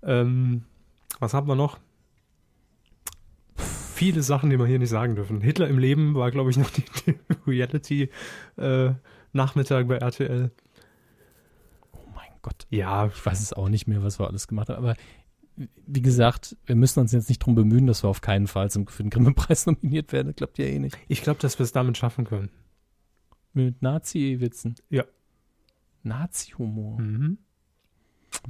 Ähm, 0.02 0.64
was 1.18 1.34
haben 1.34 1.48
wir 1.48 1.54
noch? 1.54 1.78
Viele 3.94 4.22
Sachen, 4.22 4.48
die 4.50 4.58
wir 4.58 4.66
hier 4.66 4.78
nicht 4.78 4.88
sagen 4.88 5.14
dürfen. 5.14 5.42
Hitler 5.42 5.68
im 5.68 5.78
Leben 5.78 6.14
war, 6.14 6.30
glaube 6.30 6.50
ich, 6.50 6.56
noch 6.56 6.70
die, 6.70 6.84
die 7.88 8.08
Reality-Nachmittag 9.34 9.88
bei 9.88 9.96
RTL. 9.96 10.50
Oh 11.92 11.98
mein 12.14 12.30
Gott. 12.42 12.66
Ja, 12.70 13.06
Ich 13.06 13.24
weiß 13.24 13.40
es 13.40 13.52
auch 13.52 13.68
nicht 13.68 13.86
mehr, 13.86 14.02
was 14.02 14.18
wir 14.18 14.26
alles 14.28 14.48
gemacht 14.48 14.68
haben. 14.68 14.78
Aber 14.78 14.96
wie 15.86 16.02
gesagt, 16.02 16.56
wir 16.64 16.76
müssen 16.76 17.00
uns 17.00 17.12
jetzt 17.12 17.28
nicht 17.28 17.40
drum 17.40 17.54
bemühen, 17.54 17.86
dass 17.86 18.02
wir 18.02 18.08
auf 18.08 18.20
keinen 18.20 18.46
Fall 18.46 18.70
zum, 18.70 18.86
für 18.86 19.02
den 19.02 19.10
Grimme-Preis 19.10 19.66
nominiert 19.66 20.12
werden. 20.12 20.28
Das 20.28 20.36
klappt 20.36 20.58
ja 20.58 20.64
eh 20.66 20.78
nicht. 20.78 20.96
ich 21.08 21.22
glaube, 21.22 21.40
dass 21.40 21.58
wir 21.58 21.64
es 21.64 21.72
damit 21.72 21.96
schaffen 21.98 22.24
können. 22.24 22.50
Mit 23.52 23.82
Nazi-Witzen. 23.82 24.76
Ja. 24.88 25.04
Nazi-Humor. 26.02 27.00
Mhm. 27.00 27.38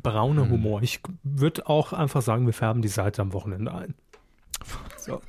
Brauner 0.02 0.42
Hm. 0.44 0.50
Humor. 0.50 0.82
Ich 0.82 1.00
würde 1.22 1.66
auch 1.66 1.92
einfach 1.94 2.20
sagen, 2.22 2.44
wir 2.46 2.52
färben 2.52 2.82
die 2.82 2.88
Seite 2.88 3.22
am 3.22 3.32
Wochenende 3.32 3.74
ein. 3.74 3.94
So. 4.98 5.22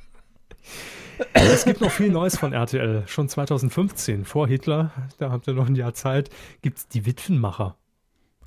Es 1.34 1.64
gibt 1.64 1.80
noch 1.80 1.90
viel 1.90 2.10
Neues 2.10 2.36
von 2.38 2.52
RTL. 2.52 3.04
Schon 3.06 3.28
2015, 3.28 4.24
vor 4.24 4.46
Hitler, 4.48 4.90
da 5.18 5.30
habt 5.30 5.46
ihr 5.48 5.54
noch 5.54 5.66
ein 5.66 5.74
Jahr 5.74 5.94
Zeit, 5.94 6.30
gibt 6.62 6.78
es 6.78 6.88
die 6.88 7.06
Witwenmacher. 7.06 7.76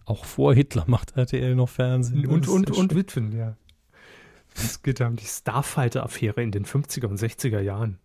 Auch 0.06 0.26
vor 0.26 0.54
Hitler 0.54 0.84
macht 0.88 1.18
RTL 1.18 1.56
noch 1.56 1.70
Fernsehen. 1.70 2.26
Und, 2.28 2.48
und, 2.48 2.72
und. 2.72 2.96
Witwen, 2.96 3.32
ja. 3.36 3.56
Es 4.56 4.82
geht 4.84 5.02
um 5.02 5.16
die 5.16 5.26
Starfighter-Affäre 5.26 6.42
in 6.42 6.52
den 6.52 6.66
50er 6.66 7.08
und 7.08 7.20
60er 7.20 7.60
Jahren. 7.60 8.00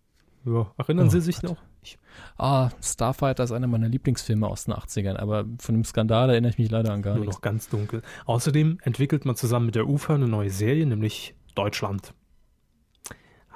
Ja, 0.45 0.71
erinnern 0.77 1.07
Oh 1.07 1.09
Sie 1.11 1.21
sich 1.21 1.41
Gott. 1.41 1.51
noch? 1.51 1.57
Ich, 1.83 1.97
Ah, 2.37 2.69
Starfighter 2.81 3.43
ist 3.43 3.51
einer 3.51 3.67
meiner 3.67 3.87
Lieblingsfilme 3.87 4.47
aus 4.47 4.65
den 4.65 4.73
80ern, 4.73 5.15
aber 5.17 5.45
von 5.59 5.75
dem 5.75 5.83
Skandal 5.83 6.29
erinnere 6.31 6.51
ich 6.51 6.57
mich 6.57 6.69
leider 6.71 6.91
an 6.93 7.01
gar 7.01 7.13
nur 7.15 7.21
nichts. 7.25 7.37
noch 7.37 7.41
ganz 7.41 7.69
dunkel. 7.69 8.01
Außerdem 8.25 8.79
entwickelt 8.83 9.25
man 9.25 9.35
zusammen 9.35 9.67
mit 9.67 9.75
der 9.75 9.87
UFA 9.87 10.15
eine 10.15 10.27
neue 10.27 10.49
Serie, 10.49 10.85
nämlich 10.85 11.35
Deutschland. 11.55 12.13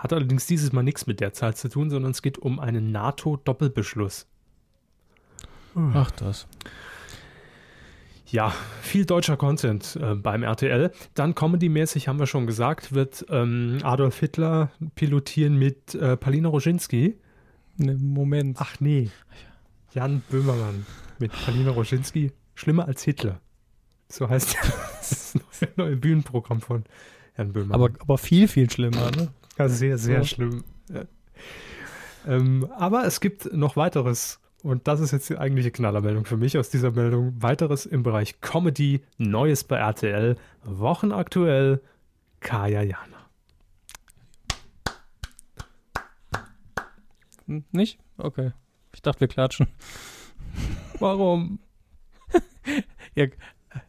Hat 0.05 0.13
allerdings 0.13 0.45
dieses 0.45 0.71
Mal 0.71 0.83
nichts 0.83 1.07
mit 1.07 1.19
der 1.19 1.33
Zeit 1.33 1.57
zu 1.57 1.67
tun, 1.67 1.89
sondern 1.89 2.11
es 2.11 2.21
geht 2.21 2.37
um 2.37 2.59
einen 2.59 2.91
NATO-Doppelbeschluss. 2.91 4.27
Ach 5.73 6.11
das. 6.11 6.45
Ja, 8.27 8.53
viel 8.83 9.07
deutscher 9.07 9.35
Content 9.35 9.97
äh, 9.99 10.13
beim 10.13 10.43
RTL. 10.43 10.91
Dann 11.15 11.33
Comedy-mäßig, 11.33 12.07
haben 12.07 12.19
wir 12.19 12.27
schon 12.27 12.45
gesagt, 12.45 12.93
wird 12.93 13.25
ähm, 13.29 13.79
Adolf 13.81 14.19
Hitler 14.19 14.69
pilotieren 14.93 15.57
mit 15.57 15.95
äh, 15.95 16.15
Palina 16.17 16.49
Roginski. 16.49 17.17
Ne, 17.77 17.95
Moment. 17.95 18.57
Ach 18.61 18.79
nee, 18.79 19.09
Jan 19.91 20.21
Böhmermann 20.29 20.85
mit 21.17 21.31
Palina 21.31 21.71
Roginski. 21.71 22.31
Schlimmer 22.53 22.85
als 22.85 23.01
Hitler. 23.01 23.41
So 24.09 24.29
heißt 24.29 24.55
das 24.99 25.33
neue, 25.33 25.71
neue 25.77 25.95
Bühnenprogramm 25.95 26.61
von 26.61 26.83
Herrn 27.33 27.53
Böhmermann. 27.53 27.81
aber, 27.81 27.99
aber 27.99 28.19
viel, 28.19 28.47
viel 28.47 28.69
schlimmer, 28.69 29.09
ne? 29.09 29.29
Sehr, 29.57 29.97
sehr 29.97 30.17
Ja. 30.19 30.23
schlimm. 30.23 30.63
Ja. 30.89 31.03
Ähm, 32.27 32.67
aber 32.77 33.05
es 33.05 33.19
gibt 33.21 33.51
noch 33.53 33.75
weiteres. 33.75 34.39
Und 34.63 34.87
das 34.87 34.99
ist 34.99 35.11
jetzt 35.11 35.29
die 35.29 35.37
eigentliche 35.37 35.69
Knallermeldung 35.69 36.25
für 36.25 36.37
mich 36.37 36.57
aus 36.57 36.69
dieser 36.71 36.89
Meldung. 36.91 37.39
Weiteres 37.41 37.85
im 37.85 38.01
Bereich 38.01 38.41
Comedy, 38.41 39.01
Neues 39.19 39.63
bei 39.63 39.77
RTL, 39.77 40.37
Wochenaktuell, 40.63 41.81
Kaya 42.39 42.81
Jana. 42.81 43.29
Hm, 47.45 47.63
Nicht? 47.71 47.99
Okay. 48.17 48.51
Ich 48.93 49.01
dachte, 49.01 49.21
wir 49.21 49.27
klatschen. 49.27 49.67
Warum? 50.99 51.59
Ja, 53.13 53.27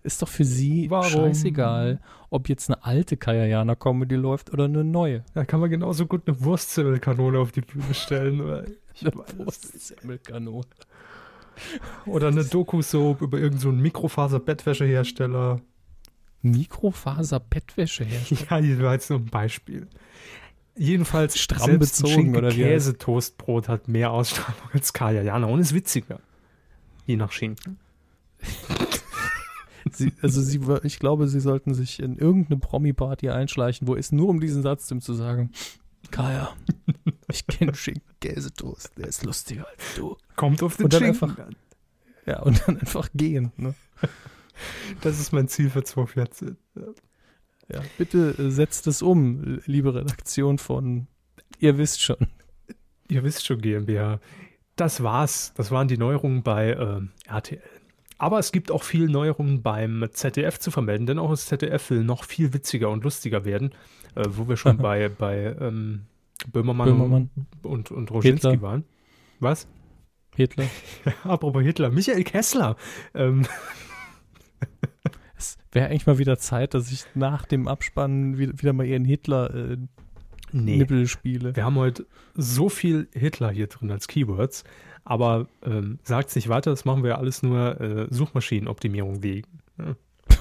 ist 0.03 0.22
doch 0.22 0.28
für 0.28 0.45
sie 0.45 0.91
Warum? 0.91 1.11
scheißegal, 1.11 2.01
ob 2.30 2.49
jetzt 2.49 2.70
eine 2.70 2.84
alte 2.84 3.16
Kajayana 3.16 3.74
Comedy 3.74 4.16
läuft 4.16 4.53
oder 4.53 4.64
eine 4.64 4.84
neue. 4.84 5.24
Da 5.34 5.45
kann 5.45 5.61
man 5.61 5.70
genauso 5.70 6.07
gut 6.07 6.22
eine 6.26 6.41
Wurstzimmelkanone 6.41 7.39
auf 7.39 7.53
die 7.53 7.61
Bühne 7.61 7.95
stellen. 7.95 8.41
Oder, 8.41 8.64
ich 8.95 9.05
weiß 9.05 9.64
es 9.64 9.74
nicht. 9.74 10.01
Semmelkanone. 10.01 10.66
oder 12.07 12.28
eine 12.28 12.45
Doku-Soap 12.45 13.22
über 13.22 13.39
irgendeinen 13.39 13.61
so 13.61 13.82
Mikrofaser-Bettwäschehersteller. 13.82 15.61
Mikrofaser-Bettwäsche 16.43 18.05
herstellen. 18.05 18.47
Ja, 18.51 18.57
hier 18.59 18.82
war 18.82 18.93
jetzt 18.93 19.11
nur 19.11 19.18
ein 19.20 19.26
Beispiel. 19.26 19.89
Jedenfalls 20.76 21.39
Stramm 21.39 21.78
bezogen, 21.78 22.37
oder 22.37 22.53
wie 22.53 22.62
Käse-Toastbrot 22.62 23.68
hat 23.68 23.89
mehr 23.89 24.11
Ausstrahlung 24.11 24.70
als 24.72 24.93
Kaya 24.93 25.22
Jana 25.22 25.47
und 25.47 25.61
ist 25.61 25.72
witziger. 25.72 26.20
Je 27.07 27.16
nach 27.16 27.32
Schinken. 27.32 27.78
Sie, 29.97 30.12
also 30.22 30.40
sie, 30.40 30.61
ich 30.84 30.99
glaube, 30.99 31.28
sie 31.28 31.40
sollten 31.40 31.74
sich 31.74 32.01
in 32.01 32.18
irgendeine 32.18 32.59
Promi-Party 32.61 33.30
einschleichen, 33.30 33.88
wo 33.88 33.97
es 33.97 34.12
nur 34.12 34.28
um 34.28 34.40
diesen 34.40 34.62
Satz 34.62 34.86
zu 34.86 35.14
sagen, 35.14 35.51
Kaya, 36.11 36.55
ich 37.30 37.47
kenne 37.47 37.74
Schinken-Käsetoast, 37.74 38.97
der 38.99 39.09
ist 39.09 39.24
lustiger 39.24 39.66
als 39.68 39.94
du. 39.97 40.16
Kommt 40.36 40.62
auf 40.62 40.76
den 40.76 40.84
Und 40.84 40.92
dann 40.92 41.03
Schinken 41.03 41.30
einfach- 41.30 41.47
an. 41.47 41.57
Ja, 42.26 42.42
und 42.42 42.61
dann 42.66 42.78
einfach 42.78 43.09
gehen. 43.14 43.53
Ne? 43.57 43.74
Das 45.01 45.20
ist 45.20 45.32
mein 45.32 45.49
Ziel 45.49 45.70
für 45.70 45.84
2014. 45.84 46.57
Ja, 47.72 47.80
bitte 47.99 48.34
äh, 48.38 48.51
setzt 48.51 48.86
es 48.86 49.03
um, 49.03 49.61
liebe 49.66 49.94
Redaktion 49.94 50.59
von, 50.59 51.07
ihr 51.59 51.78
wisst 51.78 52.03
schon. 52.03 52.28
Ihr 53.09 53.22
wisst 53.22 53.47
schon, 53.47 53.61
GmbH. 53.61 54.18
Das 54.74 55.03
war's. 55.03 55.53
Das 55.57 55.70
waren 55.70 55.86
die 55.88 55.99
Neuerungen 55.99 56.42
bei 56.42 56.72
ähm, 56.74 57.11
RTL. 57.26 57.62
Aber 58.19 58.39
es 58.39 58.53
gibt 58.53 58.71
auch 58.71 58.83
viel 58.83 59.09
Neuerungen 59.09 59.62
beim 59.62 60.07
ZDF 60.11 60.59
zu 60.59 60.71
vermelden, 60.71 61.07
denn 61.07 61.19
auch 61.19 61.31
das 61.31 61.47
ZDF 61.47 61.91
will 61.91 62.03
noch 62.03 62.25
viel 62.25 62.55
witziger 62.55 62.91
und 62.91 63.05
lustiger 63.05 63.45
werden, 63.45 63.73
äh, 64.14 64.25
wo 64.27 64.49
wir 64.49 64.57
schon 64.57 64.79
bei, 64.79 65.09
bei 65.09 65.55
ähm, 65.61 66.07
Böhmermann, 66.53 66.89
Böhmermann. 66.89 67.31
und, 67.62 67.91
und 67.91 68.11
Roginski 68.11 68.49
Hitler. 68.49 68.62
waren. 68.62 68.85
Was? 69.41 69.69
Hitler. 70.35 70.67
Apropos 71.25 71.62
Hitler, 71.62 71.91
Michael 71.91 72.25
Kessler. 72.25 72.77
Ähm, 73.14 73.47
Es 75.37 75.59
wäre 75.73 75.89
eigentlich 75.89 76.07
mal 76.07 76.19
wieder 76.19 76.39
Zeit, 76.39 76.75
dass 76.75 76.91
ich 76.91 77.05
nach 77.14 77.45
dem 77.45 77.69
Abspann 77.69 78.39
wieder, 78.39 78.59
wieder 78.59 78.73
mal 78.73 78.87
ihren 78.87 79.05
Hitler-Nippel 79.05 81.01
nee. 81.01 81.07
spiele. 81.07 81.55
Wir 81.55 81.64
haben 81.64 81.77
heute 81.77 82.07
so 82.35 82.69
viel 82.69 83.09
Hitler 83.12 83.51
hier 83.51 83.67
drin 83.67 83.91
als 83.91 84.09
Keywords, 84.09 84.64
Aber 85.07 85.46
ähm, 85.64 86.00
sagt 86.02 86.34
nicht 86.34 86.48
weiter, 86.48 86.72
das 86.72 86.84
machen 86.84 87.04
wir 87.04 87.11
ja 87.11 87.18
alles 87.18 87.40
nur 87.40 87.80
äh, 87.80 88.09
Suchmaschinenoptimierung 88.11 89.22
wegen. 89.22 89.61
Ja. 89.78 89.94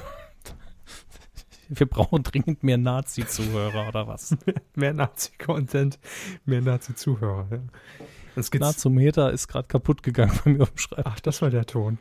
Wir 1.69 1.85
brauchen 1.85 2.23
dringend 2.23 2.63
mehr 2.63 2.79
Nazi-Zuhörer 2.79 3.87
oder 3.87 4.07
was? 4.07 4.35
mehr 4.75 4.93
Nazi-Content, 4.93 5.99
mehr 6.45 6.61
Nazi-Zuhörer. 6.61 7.47
Ja. 7.51 7.59
Nazometer 8.59 9.31
ist 9.31 9.47
gerade 9.47 9.67
kaputt 9.67 10.01
gegangen 10.01 10.37
bei 10.43 10.51
mir 10.51 10.63
auf 10.63 10.71
dem 10.71 10.79
Schreibtisch. 10.79 11.13
Ach, 11.13 11.19
das 11.19 11.43
war 11.43 11.51
der 11.51 11.67
Ton. 11.67 11.99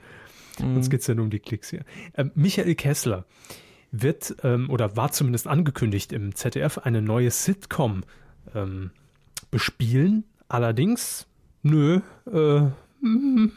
Mhm. 0.58 0.76
Uns 0.76 0.88
geht 0.88 1.02
es 1.02 1.06
ja 1.06 1.14
nur 1.14 1.24
um 1.24 1.30
die 1.30 1.40
Klicks 1.40 1.68
hier. 1.68 1.84
Ähm, 2.16 2.30
Michael 2.34 2.74
Kessler 2.76 3.26
wird 3.92 4.36
ähm, 4.42 4.70
oder 4.70 4.96
war 4.96 5.12
zumindest 5.12 5.46
angekündigt 5.46 6.14
im 6.14 6.34
ZDF 6.34 6.78
eine 6.78 7.02
neue 7.02 7.30
Sitcom 7.30 8.04
ähm, 8.54 8.90
bespielen. 9.50 10.24
Allerdings, 10.48 11.26
nö, 11.64 12.00
äh, 12.32 12.70
mm, 13.04 13.52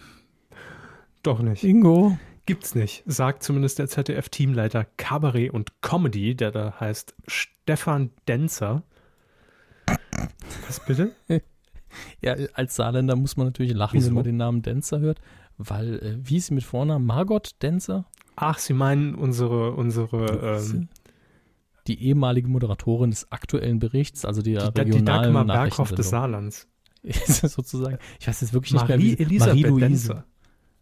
doch 1.24 1.42
nicht. 1.42 1.64
Ingo. 1.64 2.18
Gibt's 2.46 2.76
nicht, 2.76 3.04
sagt 3.06 3.44
zumindest 3.44 3.78
der 3.78 3.90
ZDF-Teamleiter 3.90 4.86
Kabarett 4.96 5.52
und 5.52 5.82
Comedy, 5.82 6.34
der 6.34 6.52
da 6.52 6.80
heißt 6.80 7.14
Stefan 7.28 8.12
Denzer. 8.28 8.84
Was 10.66 10.84
bitte? 10.86 11.12
Ja, 12.22 12.36
als 12.54 12.76
Saarländer 12.76 13.16
muss 13.16 13.38
man 13.38 13.48
natürlich 13.48 13.74
lachen, 13.74 13.96
Wieso? 13.96 14.08
wenn 14.08 14.16
man 14.16 14.24
den 14.24 14.38
Namen 14.38 14.62
Denzer 14.62 15.00
hört, 15.00 15.20
weil, 15.58 15.96
äh, 15.96 16.18
wie 16.22 16.38
ist 16.38 16.48
sie 16.48 16.54
mit 16.54 16.64
Vornamen? 16.64 17.06
Margot 17.06 17.52
Denzer? 17.64 18.06
Ach, 18.36 18.60
Sie 18.60 18.74
meinen 18.74 19.16
unsere, 19.16 19.72
unsere, 19.72 20.60
ähm, 20.62 20.90
die 21.88 22.04
ehemalige 22.04 22.50
Moderatorin 22.50 23.10
des 23.10 23.32
aktuellen 23.32 23.80
Berichts, 23.80 24.26
also 24.26 24.44
die, 24.44 24.54
die 24.54 24.60
regionalen 24.60 24.92
die 24.92 25.06
Dagmar 25.06 25.46
Berghoff 25.46 25.94
des 25.94 26.10
Saarlands. 26.10 26.68
sozusagen. 27.28 27.98
Ich 28.20 28.28
weiß 28.28 28.42
jetzt 28.42 28.54
wirklich 28.54 28.74
Marie 28.74 28.98
nicht 28.98 29.20
mehr, 29.20 29.30
wie 29.30 29.40
Marie-Louise. 29.40 30.24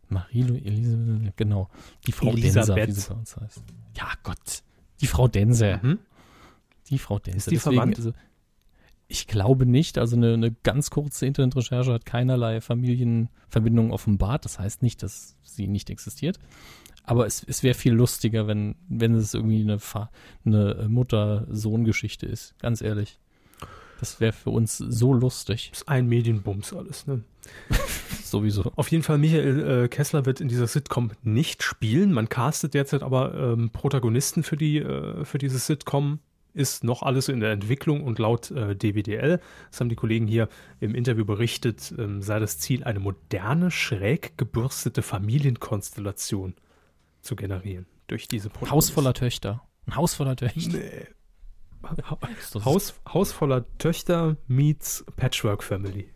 Marie-Louise, 0.09 1.33
genau. 1.35 1.69
Die 2.07 2.11
Frau 2.11 2.29
Elisabeth. 2.31 2.87
Denser, 2.87 2.87
wie 2.87 2.91
sie 2.91 3.09
bei 3.09 3.15
uns 3.15 3.37
heißt. 3.37 3.63
Ja, 3.97 4.11
Gott. 4.23 4.63
Die 5.01 5.07
Frau 5.07 5.27
Denser. 5.27 5.79
Mhm. 5.81 5.99
Die 6.89 6.99
Frau 6.99 7.19
Denser. 7.19 7.37
Ist 7.37 7.51
die 7.51 7.55
Deswegen, 7.55 7.75
verwandt? 7.75 7.97
Also, 7.97 8.13
ich 9.07 9.27
glaube 9.27 9.65
nicht. 9.65 9.97
Also 9.97 10.15
eine, 10.15 10.33
eine 10.33 10.51
ganz 10.51 10.89
kurze 10.89 11.25
Internetrecherche 11.25 11.93
hat 11.93 12.05
keinerlei 12.05 12.61
Familienverbindungen 12.61 13.91
offenbart. 13.91 14.45
Das 14.45 14.59
heißt 14.59 14.81
nicht, 14.81 15.03
dass 15.03 15.35
sie 15.43 15.67
nicht 15.67 15.89
existiert. 15.89 16.39
Aber 17.03 17.27
es, 17.27 17.43
es 17.43 17.61
wäre 17.61 17.75
viel 17.75 17.93
lustiger, 17.93 18.47
wenn, 18.47 18.75
wenn 18.89 19.13
es 19.13 19.33
irgendwie 19.35 19.61
eine, 19.61 19.79
eine 20.45 20.89
Mutter-Sohn-Geschichte 20.89 22.25
ist. 22.25 22.57
Ganz 22.59 22.81
ehrlich. 22.81 23.19
Das 23.99 24.19
wäre 24.19 24.33
für 24.33 24.49
uns 24.49 24.77
so 24.77 25.13
lustig. 25.13 25.69
Das 25.71 25.81
ist 25.81 25.87
ein 25.87 26.07
Medienbums 26.07 26.73
alles, 26.73 27.07
ne? 27.07 27.23
Sowieso. 28.23 28.71
Auf 28.75 28.89
jeden 28.89 29.03
Fall, 29.03 29.17
Michael 29.17 29.83
äh, 29.85 29.87
Kessler 29.87 30.25
wird 30.25 30.41
in 30.41 30.47
dieser 30.47 30.67
Sitcom 30.67 31.11
nicht 31.21 31.63
spielen. 31.63 32.11
Man 32.11 32.27
castet 32.27 32.73
derzeit 32.73 33.03
aber 33.03 33.33
ähm, 33.35 33.69
Protagonisten 33.69 34.43
für, 34.43 34.57
die, 34.57 34.79
äh, 34.79 35.23
für 35.25 35.37
diese 35.37 35.59
Sitcom 35.59 36.19
ist 36.55 36.83
noch 36.83 37.03
alles 37.03 37.27
in 37.29 37.41
der 37.41 37.51
Entwicklung 37.51 38.03
und 38.03 38.17
laut 38.17 38.49
äh, 38.51 38.75
DWDL, 38.75 39.39
das 39.69 39.79
haben 39.79 39.89
die 39.89 39.95
Kollegen 39.95 40.25
hier 40.25 40.47
im 40.79 40.95
Interview 40.95 41.25
berichtet, 41.25 41.93
ähm, 41.97 42.21
sei 42.21 42.39
das 42.39 42.57
Ziel, 42.59 42.83
eine 42.83 42.99
moderne, 42.99 43.71
schräg 43.71 44.37
gebürstete 44.37 45.01
Familienkonstellation 45.01 46.55
zu 47.21 47.35
generieren 47.35 47.85
durch 48.07 48.27
diese 48.27 48.49
Produkte. 48.49 48.71
Haus 48.71 48.89
voller 48.89 49.13
Töchter. 49.13 49.61
Ein 49.85 49.97
Haus 49.97 50.15
voller 50.15 50.35
Töchter. 50.35 50.77
Nee. 50.77 51.07
Haus, 52.65 52.99
Haus 53.11 53.31
voller 53.31 53.65
Töchter 53.77 54.37
meets 54.47 55.05
Patchwork 55.15 55.63
Family. 55.63 56.09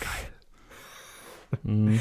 Geil. 0.00 1.62
Mhm. 1.62 2.00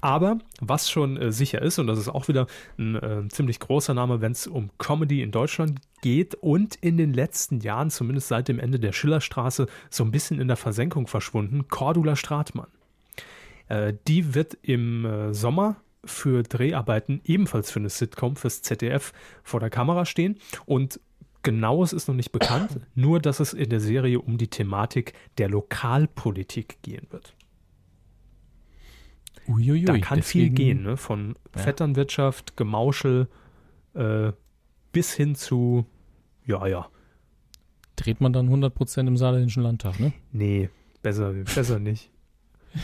Aber 0.00 0.38
was 0.60 0.90
schon 0.90 1.16
äh, 1.18 1.30
sicher 1.30 1.60
ist, 1.60 1.78
und 1.78 1.86
das 1.86 1.98
ist 1.98 2.08
auch 2.08 2.28
wieder 2.28 2.46
ein 2.78 2.96
äh, 2.96 3.28
ziemlich 3.28 3.60
großer 3.60 3.92
Name, 3.92 4.20
wenn 4.20 4.32
es 4.32 4.46
um 4.46 4.70
Comedy 4.78 5.22
in 5.22 5.30
Deutschland 5.30 5.80
geht 6.00 6.34
und 6.36 6.76
in 6.76 6.96
den 6.96 7.12
letzten 7.12 7.60
Jahren, 7.60 7.90
zumindest 7.90 8.28
seit 8.28 8.48
dem 8.48 8.58
Ende 8.58 8.80
der 8.80 8.92
Schillerstraße, 8.92 9.66
so 9.90 10.04
ein 10.04 10.10
bisschen 10.10 10.40
in 10.40 10.48
der 10.48 10.56
Versenkung 10.56 11.06
verschwunden, 11.06 11.68
Cordula 11.68 12.16
Stratmann. 12.16 12.68
Äh, 13.68 13.92
die 14.08 14.34
wird 14.34 14.56
im 14.62 15.04
äh, 15.04 15.34
Sommer 15.34 15.76
für 16.04 16.42
Dreharbeiten 16.42 17.20
ebenfalls 17.24 17.70
für 17.70 17.78
eine 17.78 17.90
Sitcom 17.90 18.36
fürs 18.36 18.62
ZDF 18.62 19.12
vor 19.42 19.60
der 19.60 19.68
Kamera 19.68 20.06
stehen 20.06 20.38
und 20.64 20.98
Genaues 21.42 21.92
ist 21.92 22.08
noch 22.08 22.14
nicht 22.14 22.32
bekannt, 22.32 22.80
nur 22.94 23.20
dass 23.20 23.40
es 23.40 23.52
in 23.52 23.70
der 23.70 23.80
Serie 23.80 24.20
um 24.20 24.38
die 24.38 24.48
Thematik 24.48 25.14
der 25.38 25.48
Lokalpolitik 25.48 26.82
gehen 26.82 27.06
wird. 27.10 27.34
Uiuiui, 29.48 29.84
da 29.84 29.98
kann 29.98 30.18
deswegen, 30.18 30.22
viel 30.22 30.50
gehen, 30.50 30.82
ne? 30.82 30.96
von 30.96 31.36
ja. 31.54 31.62
Vetternwirtschaft, 31.62 32.56
Gemauschel 32.56 33.28
äh, 33.94 34.32
bis 34.92 35.14
hin 35.14 35.34
zu, 35.34 35.86
ja, 36.46 36.66
ja. 36.66 36.88
Dreht 37.96 38.20
man 38.20 38.32
dann 38.32 38.48
100% 38.48 39.06
im 39.06 39.16
Saarländischen 39.16 39.62
Landtag, 39.62 39.98
ne? 39.98 40.12
Nee, 40.32 40.70
besser, 41.02 41.32
besser 41.32 41.78
nicht. 41.78 42.10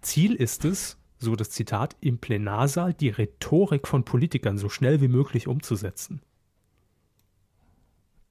Ziel 0.00 0.32
ist 0.32 0.64
es, 0.64 0.96
so 1.18 1.34
das 1.34 1.50
Zitat, 1.50 1.96
im 2.00 2.18
Plenarsaal 2.18 2.94
die 2.94 3.08
Rhetorik 3.08 3.88
von 3.88 4.04
Politikern 4.04 4.58
so 4.58 4.68
schnell 4.68 5.00
wie 5.00 5.08
möglich 5.08 5.48
umzusetzen. 5.48 6.22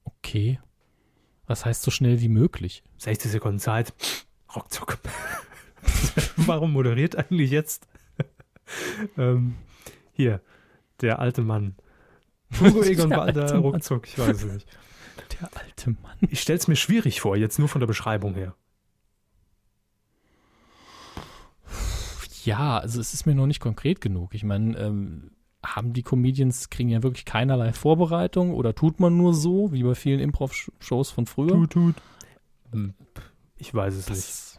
Okay. 0.02 0.60
Was 1.46 1.66
heißt 1.66 1.82
so 1.82 1.90
schnell 1.90 2.22
wie 2.22 2.30
möglich? 2.30 2.82
60 2.96 3.32
Sekunden 3.32 3.58
Zeit. 3.58 3.92
Ruckzuck. 4.54 4.96
Warum 6.38 6.72
moderiert 6.72 7.16
eigentlich 7.16 7.50
jetzt? 7.50 7.86
ähm, 9.18 9.56
hier, 10.14 10.40
der 11.02 11.18
alte 11.18 11.42
Mann. 11.42 11.74
Hugo 12.60 12.82
Egon 12.82 13.10
Balder, 13.10 13.58
ruckzuck, 13.58 14.08
ich 14.08 14.18
weiß 14.18 14.42
es 14.42 14.52
nicht. 14.54 14.66
Der 15.38 15.50
alte 15.54 15.75
Mann. 15.90 16.16
Ich 16.30 16.40
stelle 16.40 16.58
es 16.58 16.68
mir 16.68 16.76
schwierig 16.76 17.20
vor, 17.20 17.36
jetzt 17.36 17.58
nur 17.58 17.68
von 17.68 17.80
der 17.80 17.86
Beschreibung 17.86 18.34
her. 18.34 18.54
Ja, 22.44 22.78
also 22.78 23.00
es 23.00 23.12
ist 23.12 23.26
mir 23.26 23.34
noch 23.34 23.46
nicht 23.46 23.60
konkret 23.60 24.00
genug. 24.00 24.34
Ich 24.34 24.44
meine, 24.44 24.78
ähm, 24.78 25.32
haben 25.64 25.92
die 25.92 26.02
Comedians, 26.02 26.70
kriegen 26.70 26.90
ja 26.90 27.02
wirklich 27.02 27.24
keinerlei 27.24 27.72
Vorbereitung 27.72 28.54
oder 28.54 28.74
tut 28.74 29.00
man 29.00 29.16
nur 29.16 29.34
so, 29.34 29.72
wie 29.72 29.82
bei 29.82 29.94
vielen 29.94 30.20
Improv-Shows 30.20 31.10
von 31.10 31.26
früher? 31.26 31.48
Tut, 31.48 31.70
tut. 31.70 31.94
Hm, 32.72 32.94
ich 33.56 33.74
weiß 33.74 33.94
es 33.94 34.06
das, 34.06 34.16
nicht. 34.16 34.55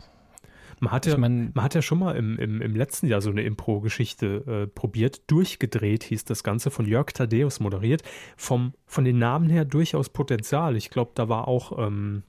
Man 0.80 0.92
hat, 0.92 1.06
ja, 1.06 1.14
ich 1.14 1.18
mein, 1.18 1.52
man 1.54 1.64
hat 1.64 1.76
ja 1.76 1.82
schon 1.82 2.00
mal 2.00 2.16
im, 2.16 2.38
im, 2.38 2.62
im 2.62 2.76
letzten 2.76 3.08
Jahr 3.08 3.22
so 3.22 3.30
eine 3.30 3.42
Impro-Geschichte 3.44 4.66
äh, 4.66 4.68
probiert. 4.68 5.30
Durchgedreht 5.32 6.04
hieß 6.04 6.26
das 6.26 6.44
Ganze, 6.44 6.70
von 6.70 6.86
Jörg 6.86 7.08
Thaddeus 7.14 7.60
moderiert. 7.60 8.04
Vom, 8.36 8.74
von 8.86 9.04
den 9.04 9.18
Namen 9.18 9.50
her 9.50 9.66
durchaus 9.66 10.10
Potenzial. 10.10 10.76
Ich 10.76 10.90
glaube, 10.90 11.12
da 11.16 11.30
war 11.30 11.48
auch 11.48 11.78
ähm, 11.80 12.24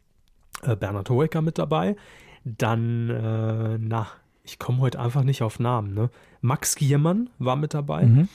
äh, 0.62 0.76
Bernhard 0.76 1.10
Hoeker 1.10 1.42
mit 1.42 1.58
dabei. 1.58 1.96
Dann, 2.44 3.10
äh, 3.10 3.78
na, 3.78 4.06
ich 4.44 4.58
komme 4.58 4.78
heute 4.78 4.98
einfach 4.98 5.24
nicht 5.24 5.42
auf 5.42 5.58
Namen. 5.58 5.92
Ne? 5.92 6.10
Max 6.40 6.74
Giermann 6.74 7.28
war 7.38 7.56
mit 7.56 7.74
dabei. 7.74 8.06
Mhm. 8.06 8.28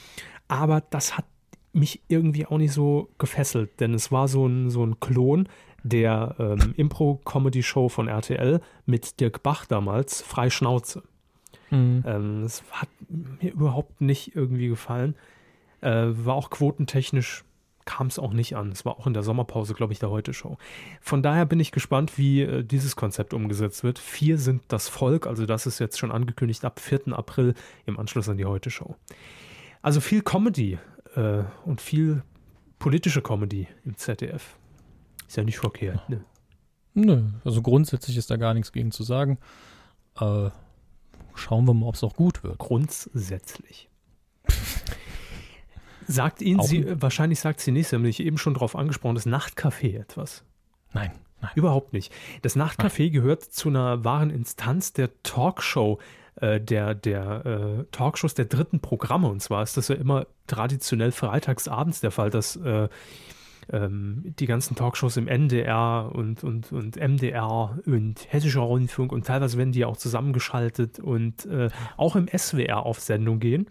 Aber 0.46 0.80
das 0.80 1.16
hat 1.16 1.24
mich 1.72 2.02
irgendwie 2.06 2.46
auch 2.46 2.58
nicht 2.58 2.72
so 2.72 3.10
gefesselt, 3.18 3.80
denn 3.80 3.94
es 3.94 4.12
war 4.12 4.28
so 4.28 4.46
ein, 4.46 4.70
so 4.70 4.86
ein 4.86 5.00
Klon 5.00 5.48
der 5.84 6.34
ähm, 6.38 6.74
Impro-Comedy-Show 6.76 7.88
von 7.88 8.08
RTL 8.08 8.60
mit 8.86 9.20
Dirk 9.20 9.42
Bach 9.42 9.66
damals, 9.66 10.22
Frei 10.22 10.50
Schnauze. 10.50 11.02
Mhm. 11.70 12.02
Ähm, 12.06 12.42
das 12.42 12.64
hat 12.72 12.88
mir 13.08 13.52
überhaupt 13.52 14.00
nicht 14.00 14.34
irgendwie 14.34 14.68
gefallen. 14.68 15.14
Äh, 15.82 16.06
war 16.08 16.34
auch 16.34 16.50
quotentechnisch, 16.50 17.44
kam 17.84 18.06
es 18.06 18.18
auch 18.18 18.32
nicht 18.32 18.56
an. 18.56 18.72
Es 18.72 18.86
war 18.86 18.98
auch 18.98 19.06
in 19.06 19.12
der 19.12 19.22
Sommerpause, 19.22 19.74
glaube 19.74 19.92
ich, 19.92 19.98
der 19.98 20.08
Heute-Show. 20.08 20.56
Von 21.02 21.22
daher 21.22 21.44
bin 21.44 21.60
ich 21.60 21.70
gespannt, 21.70 22.16
wie 22.16 22.40
äh, 22.40 22.64
dieses 22.64 22.96
Konzept 22.96 23.34
umgesetzt 23.34 23.84
wird. 23.84 23.98
Vier 23.98 24.38
sind 24.38 24.62
das 24.68 24.88
Volk, 24.88 25.26
also 25.26 25.44
das 25.44 25.66
ist 25.66 25.78
jetzt 25.80 25.98
schon 25.98 26.10
angekündigt 26.10 26.64
ab 26.64 26.80
4. 26.80 27.08
April 27.12 27.54
im 27.84 27.98
Anschluss 27.98 28.28
an 28.30 28.38
die 28.38 28.46
Heute-Show. 28.46 28.96
Also 29.82 30.00
viel 30.00 30.22
Comedy 30.22 30.78
äh, 31.14 31.42
und 31.66 31.82
viel 31.82 32.22
politische 32.78 33.20
Comedy 33.20 33.68
im 33.84 33.98
ZDF. 33.98 34.56
Ist 35.26 35.36
ja 35.36 35.42
nicht 35.44 35.58
verkehrt, 35.58 36.08
ne? 36.08 36.24
Nö, 36.94 37.22
also 37.44 37.60
grundsätzlich 37.60 38.16
ist 38.16 38.30
da 38.30 38.36
gar 38.36 38.54
nichts 38.54 38.70
gegen 38.70 38.92
zu 38.92 39.02
sagen. 39.02 39.38
Äh, 40.20 40.50
schauen 41.34 41.66
wir 41.66 41.74
mal, 41.74 41.86
ob 41.86 41.96
es 41.96 42.04
auch 42.04 42.14
gut 42.14 42.44
wird. 42.44 42.58
Grundsätzlich. 42.58 43.88
sagt 46.06 46.42
Ihnen 46.42 46.60
Auch- 46.60 46.66
sie, 46.66 47.00
wahrscheinlich 47.00 47.40
sagt 47.40 47.60
sie 47.60 47.72
nicht, 47.72 47.88
Sie 47.88 47.96
haben 47.96 48.02
mich 48.02 48.20
eben 48.20 48.38
schon 48.38 48.54
darauf 48.54 48.76
angesprochen, 48.76 49.14
das 49.14 49.26
Nachtcafé 49.26 49.98
etwas. 49.98 50.44
Nein, 50.92 51.10
nein. 51.40 51.50
Überhaupt 51.54 51.92
nicht. 51.92 52.12
Das 52.42 52.56
Nachtcafé 52.56 53.10
gehört 53.10 53.42
zu 53.42 53.68
einer 53.70 54.04
wahren 54.04 54.30
Instanz 54.30 54.92
der 54.92 55.10
Talkshow, 55.22 55.98
äh, 56.36 56.60
der, 56.60 56.94
der 56.94 57.46
äh, 57.46 57.84
Talkshows 57.90 58.34
der 58.34 58.44
dritten 58.44 58.80
Programme. 58.80 59.28
Und 59.28 59.40
zwar 59.40 59.62
ist 59.62 59.76
das 59.76 59.88
ja 59.88 59.96
immer 59.96 60.26
traditionell 60.46 61.10
freitagsabends 61.10 62.00
der 62.00 62.10
Fall, 62.10 62.30
dass 62.30 62.56
äh, 62.56 62.88
ähm, 63.72 64.34
die 64.38 64.46
ganzen 64.46 64.76
Talkshows 64.76 65.16
im 65.16 65.28
NDR 65.28 66.10
und, 66.12 66.44
und, 66.44 66.72
und 66.72 66.96
MDR 66.96 67.78
und 67.86 68.26
Hessischer 68.28 68.60
Rundfunk 68.60 69.12
und 69.12 69.26
teilweise 69.26 69.58
werden 69.58 69.72
die 69.72 69.84
auch 69.84 69.96
zusammengeschaltet 69.96 70.98
und 70.98 71.46
äh, 71.46 71.70
auch 71.96 72.16
im 72.16 72.28
SWR 72.28 72.84
auf 72.84 73.00
Sendung 73.00 73.40
gehen. 73.40 73.66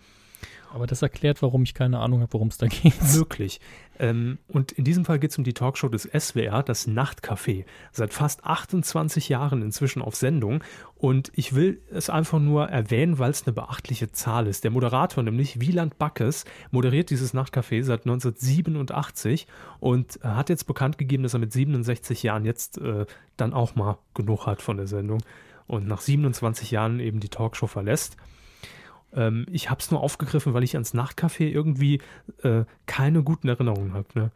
Aber 0.74 0.88
das 0.88 1.04
erklärt, 1.04 1.44
warum 1.44 1.62
ich 1.62 1.76
keine 1.76 2.00
Ahnung 2.00 2.22
habe, 2.22 2.34
worum 2.34 2.48
es 2.48 2.58
da 2.58 2.66
geht. 2.66 2.96
Möglich. 3.14 3.62
Ähm, 4.00 4.40
und 4.48 4.72
in 4.72 4.84
diesem 4.84 5.06
Fall 5.06 5.20
geht 5.20 5.30
es 5.30 5.38
um 5.38 5.44
die 5.44 5.54
Talkshow 5.54 5.88
des 5.88 6.10
SWR, 6.12 6.64
das 6.64 6.88
Nachtcafé. 6.88 7.66
Seit 7.92 8.12
fast 8.12 8.44
28 8.44 9.30
Jahren 9.30 9.62
inzwischen 9.62 10.02
auf 10.02 10.16
Sendung. 10.16 10.64
Und 10.96 11.32
ich 11.36 11.54
will 11.54 11.80
es 11.92 12.10
einfach 12.10 12.40
nur 12.40 12.70
erwähnen, 12.70 13.20
weil 13.20 13.30
es 13.30 13.46
eine 13.46 13.54
beachtliche 13.54 14.12
Zahl 14.12 14.48
ist. 14.48 14.64
Der 14.64 14.72
Moderator, 14.72 15.22
nämlich 15.22 15.62
Wieland 15.62 16.00
Backes, 16.00 16.44
moderiert 16.72 17.12
dieses 17.12 17.36
Nachtcafé 17.36 17.84
seit 17.84 18.08
1987 18.08 19.46
und 19.80 20.20
hat 20.24 20.50
jetzt 20.50 20.66
bekannt 20.66 20.98
gegeben, 20.98 21.22
dass 21.22 21.36
er 21.36 21.40
mit 21.40 21.54
67 21.54 22.24
Jahren 22.24 22.46
jetzt 22.46 22.80
äh, 22.80 23.06
dann 23.38 23.54
auch 23.54 23.76
mal 23.76 24.00
genug 24.16 24.48
hat 24.48 24.64
von 24.64 24.78
der 24.78 24.88
Sendung 24.88 25.22
und 25.68 25.88
nach 25.88 26.02
27 26.02 26.72
Jahren 26.72 27.00
eben 27.00 27.20
die 27.20 27.30
Talkshow 27.30 27.68
verlässt. 27.68 28.18
Ähm, 29.16 29.46
ich 29.52 29.70
habe 29.70 29.80
es 29.80 29.92
nur 29.92 30.02
aufgegriffen, 30.02 30.54
weil 30.54 30.64
ich 30.64 30.76
ans 30.76 30.94
Nachtcafé 30.94 31.48
irgendwie 31.50 32.02
äh, 32.44 32.64
keine 32.86 33.24
guten 33.24 33.48
Erinnerungen 33.48 33.94
habe. 33.94 34.08
Ne? 34.16 34.32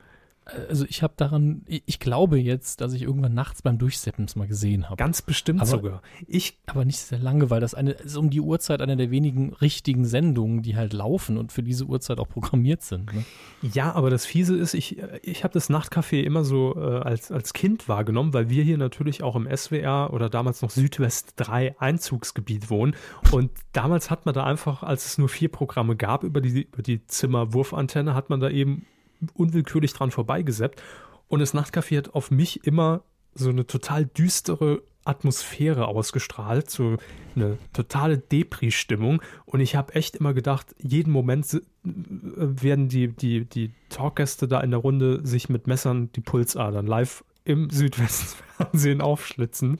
Also 0.69 0.85
ich 0.87 1.03
habe 1.03 1.13
daran, 1.17 1.63
ich, 1.67 1.99
glaube 1.99 2.37
jetzt, 2.39 2.81
dass 2.81 2.93
ich 2.93 3.01
irgendwann 3.01 3.33
nachts 3.33 3.61
beim 3.61 3.77
Durchseppen 3.77 4.25
es 4.25 4.35
mal 4.35 4.47
gesehen 4.47 4.85
habe. 4.85 4.95
Ganz 4.95 5.21
bestimmt 5.21 5.61
Aber- 5.61 5.69
sogar. 5.69 6.01
Ich, 6.27 6.57
Aber 6.65 6.85
nicht 6.85 6.99
sehr 6.99 7.19
lange, 7.19 7.49
weil 7.49 7.59
das 7.59 7.73
eine 7.73 7.91
ist 7.91 8.15
um 8.17 8.29
die 8.29 8.41
Uhrzeit 8.41 8.81
eine 8.81 8.95
der 8.97 9.11
wenigen 9.11 9.53
richtigen 9.53 10.05
Sendungen, 10.05 10.61
die 10.61 10.75
halt 10.75 10.93
laufen 10.93 11.37
und 11.37 11.51
für 11.51 11.63
diese 11.63 11.85
Uhrzeit 11.85 12.19
auch 12.19 12.29
programmiert 12.29 12.81
sind. 12.81 13.13
Ne? 13.13 13.25
ja, 13.73 13.93
aber 13.93 14.09
das 14.09 14.25
Fiese 14.25 14.55
ist, 14.55 14.73
ich, 14.73 14.97
ich 15.21 15.43
habe 15.43 15.53
das 15.53 15.69
Nachtcafé 15.69 16.21
immer 16.21 16.43
so 16.43 16.75
äh, 16.75 16.99
als, 16.99 17.31
als 17.31 17.53
Kind 17.53 17.87
wahrgenommen, 17.89 18.33
weil 18.33 18.49
wir 18.49 18.63
hier 18.63 18.77
natürlich 18.77 19.23
auch 19.23 19.35
im 19.35 19.47
SWR 19.55 20.11
oder 20.13 20.29
damals 20.29 20.61
noch 20.61 20.69
Südwest 20.69 21.33
3 21.37 21.79
Einzugsgebiet 21.79 22.69
wohnen. 22.69 22.95
Und 23.31 23.51
damals 23.73 24.09
hat 24.09 24.25
man 24.25 24.33
da 24.33 24.43
einfach, 24.43 24.83
als 24.83 25.05
es 25.05 25.17
nur 25.17 25.29
vier 25.29 25.49
Programme 25.49 25.95
gab, 25.95 26.23
über 26.23 26.41
die, 26.41 26.63
über 26.63 26.83
die 26.83 27.05
Zimmerwurfantenne, 27.05 28.13
hat 28.13 28.29
man 28.29 28.39
da 28.39 28.49
eben 28.49 28.85
unwillkürlich 29.33 29.93
dran 29.93 30.11
vorbeigeseppt. 30.11 30.81
Und 31.27 31.39
das 31.39 31.53
Nachtcafé 31.53 31.97
hat 31.97 32.15
auf 32.15 32.31
mich 32.31 32.65
immer 32.65 33.01
so 33.33 33.49
eine 33.49 33.67
total 33.67 34.05
düstere 34.05 34.81
Atmosphäre 35.07 35.87
ausgestrahlt, 35.87 36.69
so 36.69 36.97
eine 37.35 37.57
totale 37.73 38.17
Depri-Stimmung. 38.17 39.21
Und 39.45 39.61
ich 39.61 39.75
habe 39.75 39.95
echt 39.95 40.17
immer 40.17 40.33
gedacht, 40.33 40.75
jeden 40.79 41.11
Moment 41.11 41.53
äh, 41.53 41.59
werden 41.83 42.89
die, 42.89 43.07
die, 43.07 43.45
die 43.45 43.71
Talkgäste 43.89 44.47
da 44.47 44.59
in 44.59 44.71
der 44.71 44.81
Runde 44.81 45.25
sich 45.25 45.49
mit 45.49 45.67
Messern 45.67 46.11
die 46.13 46.21
Pulsadern 46.21 46.87
live 46.87 47.23
im 47.45 47.69
Südwestfernsehen 47.69 49.01
aufschlitzen. 49.01 49.79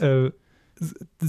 Äh, 0.00 0.30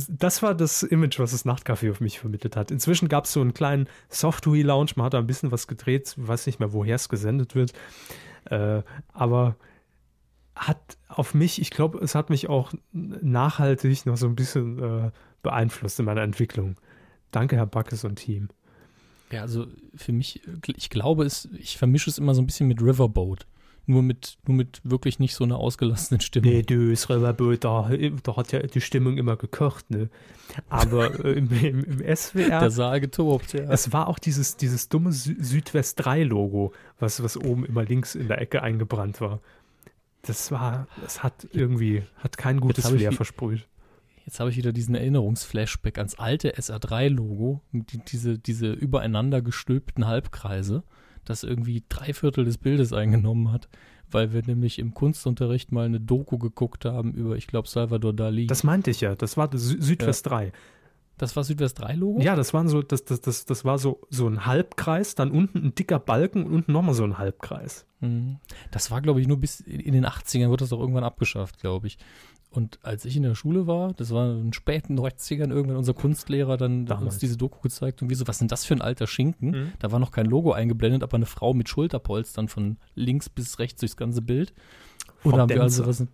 das, 0.10 0.44
war 0.44 0.56
das 0.56 0.84
Image, 0.84 1.20
was 1.20 1.32
das 1.32 1.46
Nachtcafé 1.46 1.92
auf 1.92 2.00
mich 2.00 2.20
vermittelt 2.20 2.56
hat. 2.56 2.72
Inzwischen 2.72 3.08
gab 3.08 3.26
es 3.26 3.34
so 3.34 3.42
einen 3.42 3.54
kleinen 3.54 3.88
Software-Lounge, 4.10 4.92
man 4.96 5.06
hat 5.06 5.14
da 5.14 5.20
ein 5.20 5.28
bisschen 5.28 5.52
was 5.52 5.68
gedreht, 5.68 6.14
weiß 6.18 6.46
nicht 6.48 6.60
mehr, 6.60 6.74
woher 6.74 6.96
es 6.96 7.10
gesendet 7.10 7.56
wird. 7.56 7.74
Äh, 8.46 8.84
aber 9.14 9.56
hat 10.56 10.98
auf 11.08 11.34
mich, 11.34 11.60
ich 11.60 11.70
glaube, 11.70 12.00
es 12.00 12.16
hat 12.16 12.30
mich 12.30 12.50
auch 12.50 12.74
nachhaltig 12.92 14.06
noch 14.06 14.18
so 14.18 14.28
ein 14.28 14.36
bisschen 14.36 14.80
äh, 14.82 15.12
beeinflusst 15.44 16.00
in 16.00 16.06
meiner 16.06 16.22
Entwicklung. 16.22 16.76
Danke, 17.32 17.58
Herr 17.58 17.66
Backes 17.66 18.04
und 18.04 18.16
Team. 18.16 18.50
Ja, 19.32 19.42
also 19.42 19.68
für 19.96 20.14
mich, 20.14 20.42
ich 20.76 20.90
glaube, 20.90 21.26
es, 21.26 21.50
ich 21.58 21.78
vermische 21.78 22.10
es 22.10 22.18
immer 22.18 22.34
so 22.34 22.42
ein 22.42 22.46
bisschen 22.46 22.68
mit 22.68 22.82
Riverboat. 22.82 23.46
Nur 23.88 24.02
mit, 24.02 24.38
nur 24.48 24.58
mit 24.58 24.82
wirklich 24.84 25.20
nicht 25.20 25.36
so 25.36 25.44
einer 25.44 25.58
ausgelassenen 25.58 26.20
Stimme. 26.20 26.48
Nee, 26.48 26.62
du, 26.64 26.90
das 26.90 27.08
Riverboat, 27.10 27.64
da, 27.64 27.92
da 28.24 28.36
hat 28.36 28.52
ja 28.52 28.60
die 28.60 28.82
Stimmung 28.82 29.18
immer 29.18 29.36
gekocht, 29.36 29.92
ne? 29.92 30.10
Aber 30.70 31.14
äh, 31.26 31.34
im, 31.34 31.52
im, 31.52 31.84
im 31.84 32.16
SWR. 32.16 32.60
Der 32.62 32.72
Saal 32.72 33.00
getobt, 33.00 33.54
ja. 33.54 33.72
Es 33.72 33.94
war 33.94 34.08
auch 34.08 34.18
dieses, 34.18 34.58
dieses 34.58 34.90
dumme 34.90 35.12
Sü 35.12 35.36
Südwest 35.40 36.02
3-Logo, 36.02 36.74
was, 37.00 37.22
was 37.22 37.38
oben 37.38 37.66
immer 37.66 37.84
links 37.84 38.16
in 38.16 38.28
der 38.28 38.42
Ecke 38.42 38.64
eingebrannt 38.64 39.22
war. 39.22 39.40
Das 40.24 40.52
war, 40.52 40.88
es 41.06 41.22
hat 41.22 41.48
irgendwie, 41.52 42.02
hat 42.18 42.38
kein 42.38 42.60
gutes 42.60 42.88
Flair 42.88 43.12
versprüht. 43.12 43.68
Jetzt 44.26 44.40
habe 44.40 44.50
ich 44.50 44.58
wieder 44.58 44.72
diesen 44.72 44.96
Erinnerungsflashback 44.96 46.00
ans 46.00 46.16
alte 46.16 46.56
SR3-Logo, 46.56 47.62
mit 47.72 47.94
die, 47.94 48.00
diese, 48.00 48.40
diese 48.40 48.72
übereinander 48.72 49.44
gestülpten 49.44 50.08
Halbkreise, 50.08 50.84
das 51.26 51.44
irgendwie 51.44 51.84
drei 51.90 52.14
Viertel 52.14 52.46
des 52.46 52.58
Bildes 52.58 52.94
eingenommen 52.94 53.52
hat, 53.52 53.68
weil 54.10 54.34
wir 54.34 54.44
nämlich 54.46 54.80
im 54.80 54.94
Kunstunterricht 54.94 55.72
mal 55.72 55.86
eine 55.86 56.00
Doku 56.00 56.38
geguckt 56.38 56.86
haben 56.86 57.14
über, 57.14 57.36
ich 57.36 57.48
glaube, 57.48 57.68
Salvador 57.68 58.14
Dali. 58.14 58.48
Das 58.48 58.64
meinte 58.64 58.92
ich 58.92 59.02
ja, 59.02 59.16
das 59.16 59.38
war 59.38 59.50
Sü 59.52 59.82
Südwest 59.82 60.28
3. 60.28 60.52
das 61.18 61.36
war 61.36 61.44
Südwest 61.44 61.82
3-Logo? 61.82 62.22
Ja, 62.22 62.36
das 62.36 62.54
waren 62.54 62.68
so, 62.68 62.82
das, 62.82 63.06
das, 63.06 63.22
das, 63.22 63.46
das 63.46 63.66
war 63.66 63.78
so, 63.78 64.02
so 64.10 64.28
ein 64.28 64.46
Halbkreis, 64.46 65.16
dann 65.16 65.32
unten 65.32 65.60
ein 65.60 65.76
dicker 65.76 66.00
Balken 66.00 66.46
und 66.46 66.54
unten 66.54 66.72
nochmal 66.72 66.96
so 66.96 67.04
ein 67.04 67.18
Halbkreis. 67.18 67.86
Mhm. 68.02 68.38
Das 68.72 68.92
war, 68.92 69.02
glaube 69.02 69.22
ich, 69.22 69.28
nur 69.28 69.38
bis 69.38 69.60
in 69.60 69.80
in 69.80 69.94
den 69.94 70.06
80ern 70.06 70.50
wird 70.50 70.62
das 70.62 70.70
doch 70.70 70.80
irgendwann 70.80 71.04
abgeschafft, 71.04 71.60
glaube 71.60 71.88
ich. 71.88 71.98
Und 72.56 72.80
als 72.84 73.06
ich 73.06 73.18
in 73.18 73.24
der 73.24 73.36
Schule 73.36 73.68
war, 73.68 73.94
das 73.94 74.12
war 74.12 74.32
in 74.32 74.44
den 74.44 74.54
späten 74.54 74.98
90ern, 74.98 75.50
irgendwann 75.50 75.78
unser 75.78 75.94
Kunstlehrer 75.94 76.58
dann 76.58 76.86
Damals. 76.86 77.16
uns 77.16 77.18
diese 77.20 77.38
Doku 77.38 77.60
gezeigt 77.62 78.02
und 78.02 78.10
wir 78.10 78.16
so, 78.16 78.28
was 78.28 78.38
sind 78.38 78.52
das 78.52 78.66
für 78.66 78.74
ein 78.74 78.82
alter 78.82 79.08
Schinken? 79.08 79.52
Mhm. 79.52 79.72
Da 79.80 79.92
war 79.92 80.00
noch 80.00 80.12
kein 80.12 80.26
Logo 80.26 80.52
eingeblendet, 80.54 81.04
aber 81.04 81.16
eine 81.16 81.26
Frau 81.26 81.54
mit 81.54 81.70
Schulterpolstern 81.70 82.48
von 82.48 82.78
links 82.96 83.30
bis 83.30 83.60
rechts 83.60 83.80
durchs 83.80 83.98
ganze 83.98 84.22
Bild. 84.22 84.54
Und 85.24 85.34
da 85.34 85.40
haben 85.40 85.50
wir 85.50 85.62
also 85.62 85.86
was, 85.86 86.06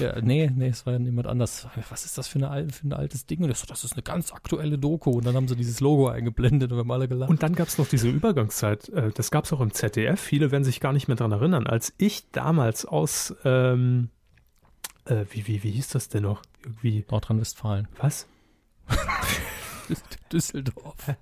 ja, 0.00 0.20
nee, 0.20 0.50
nee, 0.54 0.68
es 0.68 0.86
war 0.86 0.94
ja 0.94 0.98
niemand 0.98 1.26
anders. 1.26 1.68
Was 1.90 2.04
ist 2.04 2.16
das 2.16 2.28
für, 2.28 2.38
eine, 2.46 2.72
für 2.72 2.86
ein 2.88 2.92
altes 2.92 3.26
Ding? 3.26 3.42
Und 3.42 3.50
ich 3.50 3.58
so, 3.58 3.66
das 3.66 3.84
ist 3.84 3.92
eine 3.92 4.02
ganz 4.02 4.32
aktuelle 4.32 4.78
Doku. 4.78 5.10
Und 5.10 5.26
dann 5.26 5.34
haben 5.34 5.48
sie 5.48 5.56
dieses 5.56 5.80
Logo 5.80 6.08
eingeblendet 6.08 6.70
und 6.72 6.78
wir 6.78 6.80
haben 6.80 6.90
alle 6.90 7.08
gelacht. 7.08 7.30
Und 7.30 7.42
dann 7.42 7.54
gab 7.54 7.68
es 7.68 7.78
noch 7.78 7.86
diese 7.86 8.08
Übergangszeit, 8.08 8.88
äh, 8.90 9.10
das 9.14 9.30
gab 9.30 9.44
es 9.44 9.52
auch 9.52 9.60
im 9.60 9.72
ZDF, 9.72 10.20
viele 10.20 10.50
werden 10.50 10.64
sich 10.64 10.80
gar 10.80 10.92
nicht 10.92 11.08
mehr 11.08 11.16
dran 11.16 11.32
erinnern, 11.32 11.66
als 11.66 11.92
ich 11.98 12.30
damals 12.30 12.86
aus, 12.86 13.34
ähm, 13.44 14.08
äh, 15.06 15.24
wie, 15.30 15.46
wie, 15.46 15.62
wie 15.62 15.70
hieß 15.70 15.88
das 15.88 16.08
denn 16.08 16.22
noch? 16.22 16.42
Irgendwie, 16.62 17.04
Nordrhein-Westfalen. 17.10 17.88
was? 17.98 18.26
Düsseldorf. 20.32 21.14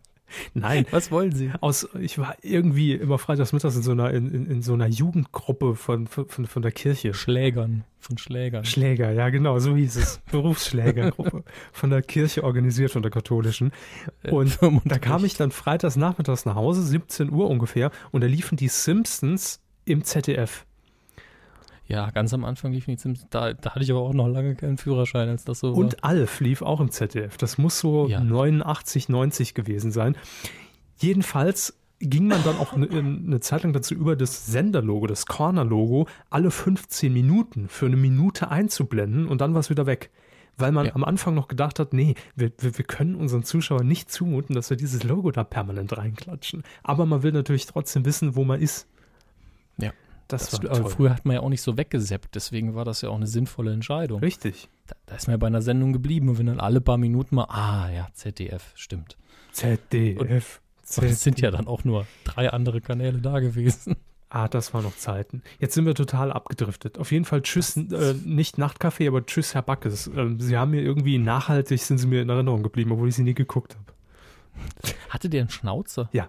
Nein, 0.54 0.86
Was 0.90 1.10
wollen 1.10 1.32
Sie? 1.32 1.50
aus, 1.60 1.88
ich 2.00 2.18
war 2.18 2.36
irgendwie 2.42 2.92
immer 2.94 3.18
freitags 3.18 3.52
mittags 3.52 3.76
in 3.76 3.82
so 3.82 3.92
einer, 3.92 4.10
in, 4.12 4.30
in, 4.32 4.46
in 4.46 4.62
so 4.62 4.72
einer 4.72 4.86
Jugendgruppe 4.86 5.74
von, 5.74 6.06
von, 6.06 6.26
von, 6.26 6.46
von 6.46 6.62
der 6.62 6.72
Kirche. 6.72 7.12
Schlägern. 7.14 7.84
Von 7.98 8.18
Schlägern. 8.18 8.64
Schläger, 8.64 9.12
ja 9.12 9.28
genau, 9.28 9.58
so 9.58 9.76
hieß 9.76 9.96
es. 9.96 10.20
Berufsschlägergruppe 10.30 11.44
von 11.72 11.90
der 11.90 12.02
Kirche 12.02 12.44
organisiert, 12.44 12.92
von 12.92 13.02
der 13.02 13.10
katholischen. 13.10 13.72
Und 14.30 14.58
da 14.84 14.98
kam 14.98 15.24
ich 15.24 15.34
dann 15.34 15.50
freitags 15.50 15.96
nachmittags 15.96 16.44
nach 16.44 16.54
Hause, 16.54 16.82
17 16.82 17.30
Uhr 17.30 17.48
ungefähr, 17.48 17.90
und 18.10 18.22
da 18.22 18.26
liefen 18.26 18.56
die 18.56 18.68
Simpsons 18.68 19.60
im 19.84 20.04
ZDF. 20.04 20.64
Ja, 21.92 22.10
ganz 22.10 22.32
am 22.32 22.44
Anfang 22.44 22.72
lief 22.72 22.86
nichts. 22.86 23.06
Da, 23.30 23.52
da 23.52 23.70
hatte 23.74 23.84
ich 23.84 23.90
aber 23.90 24.00
auch 24.00 24.14
noch 24.14 24.26
lange 24.28 24.54
keinen 24.54 24.78
Führerschein, 24.78 25.28
als 25.28 25.44
das 25.44 25.60
so 25.60 25.72
war. 25.72 25.76
Und 25.78 26.02
Alf 26.02 26.40
lief 26.40 26.62
auch 26.62 26.80
im 26.80 26.90
ZDF. 26.90 27.36
Das 27.36 27.58
muss 27.58 27.78
so 27.78 28.08
Ja. 28.08 28.20
89, 28.20 29.08
90 29.10 29.54
gewesen 29.54 29.92
sein. 29.92 30.16
Jedenfalls 30.96 31.78
ging 32.00 32.26
man 32.26 32.42
dann 32.44 32.56
auch 32.56 32.72
eine, 32.72 32.88
eine 32.88 33.40
Zeit 33.40 33.62
lang 33.62 33.72
dazu 33.72 33.94
über, 33.94 34.16
das 34.16 34.46
Senderlogo, 34.46 35.06
das 35.06 35.26
Corner-Logo, 35.26 36.06
alle 36.30 36.50
15 36.50 37.12
Minuten 37.12 37.68
für 37.68 37.86
eine 37.86 37.96
Minute 37.96 38.50
einzublenden 38.50 39.26
und 39.28 39.40
dann 39.40 39.54
war 39.54 39.60
es 39.60 39.70
wieder 39.70 39.86
weg. 39.86 40.10
Weil 40.58 40.72
man 40.72 40.86
Ja. 40.86 40.94
am 40.94 41.04
Anfang 41.04 41.34
noch 41.34 41.48
gedacht 41.48 41.78
hat, 41.78 41.92
nee, 41.92 42.14
wir, 42.36 42.52
wir, 42.58 42.76
wir 42.76 42.84
können 42.84 43.14
unseren 43.14 43.42
Zuschauern 43.42 43.86
nicht 43.86 44.10
zumuten, 44.10 44.54
dass 44.54 44.68
wir 44.68 44.76
dieses 44.76 45.02
Logo 45.04 45.30
da 45.30 45.44
permanent 45.44 45.96
reinklatschen. 45.96 46.62
Aber 46.82 47.06
man 47.06 47.22
will 47.22 47.32
natürlich 47.32 47.66
trotzdem 47.66 48.04
wissen, 48.04 48.34
wo 48.36 48.44
man 48.44 48.60
ist. 48.60 48.86
Das, 50.32 50.48
Das, 50.48 50.62
war 50.62 50.70
aber 50.70 50.80
toll. 50.82 50.90
früher 50.90 51.10
hat 51.10 51.24
man 51.24 51.34
ja 51.34 51.40
auch 51.42 51.48
nicht 51.48 51.62
so 51.62 51.76
weggeseppt, 51.76 52.34
deswegen 52.34 52.74
war 52.74 52.84
das 52.84 53.02
ja 53.02 53.10
auch 53.10 53.16
eine 53.16 53.26
sinnvolle 53.26 53.72
Entscheidung. 53.72 54.20
Richtig. 54.20 54.68
Da, 54.86 54.96
da 55.06 55.14
ist 55.16 55.26
man 55.26 55.34
ja 55.34 55.38
bei 55.38 55.46
einer 55.46 55.62
Sendung 55.62 55.92
geblieben 55.92 56.28
und 56.28 56.38
wenn 56.38 56.46
dann 56.46 56.60
alle 56.60 56.80
paar 56.80 56.98
Minuten 56.98 57.34
mal, 57.34 57.44
ah 57.44 57.90
ja, 57.90 58.08
ZDF, 58.14 58.72
stimmt. 58.74 59.16
ZDF. 59.52 60.60
Und 60.98 61.04
es 61.04 61.22
sind 61.22 61.40
ja 61.40 61.50
dann 61.50 61.68
auch 61.68 61.84
nur 61.84 62.06
drei 62.24 62.50
andere 62.50 62.82
Kanäle 62.82 63.18
da 63.18 63.40
gewesen. 63.40 63.96
Ah, 64.28 64.48
das 64.48 64.74
waren 64.74 64.82
noch 64.82 64.96
Zeiten. 64.96 65.42
Jetzt 65.58 65.74
sind 65.74 65.86
wir 65.86 65.94
total 65.94 66.32
abgedriftet. 66.32 66.98
Auf 66.98 67.12
jeden 67.12 67.24
Fall 67.24 67.40
Tschüss, 67.42 67.76
äh, 67.76 68.14
nicht 68.24 68.58
Nachtcafé, 68.58 69.06
aber 69.08 69.24
Tschüss, 69.24 69.54
Herr 69.54 69.62
Backes. 69.62 70.08
Ähm, 70.14 70.40
Sie 70.40 70.56
haben 70.56 70.70
mir 70.72 70.82
irgendwie 70.82 71.18
nachhaltig, 71.18 71.80
sind 71.82 71.98
Sie 71.98 72.06
mir 72.06 72.22
in 72.22 72.28
Erinnerung 72.28 72.62
geblieben, 72.62 72.92
obwohl 72.92 73.08
ich 73.08 73.14
Sie 73.14 73.22
nie 73.22 73.34
geguckt 73.34 73.74
habe. 73.74 73.92
Hatte 75.08 75.28
der 75.30 75.42
einen 75.42 75.50
Schnauzer? 75.50 76.08
Ja. 76.12 76.28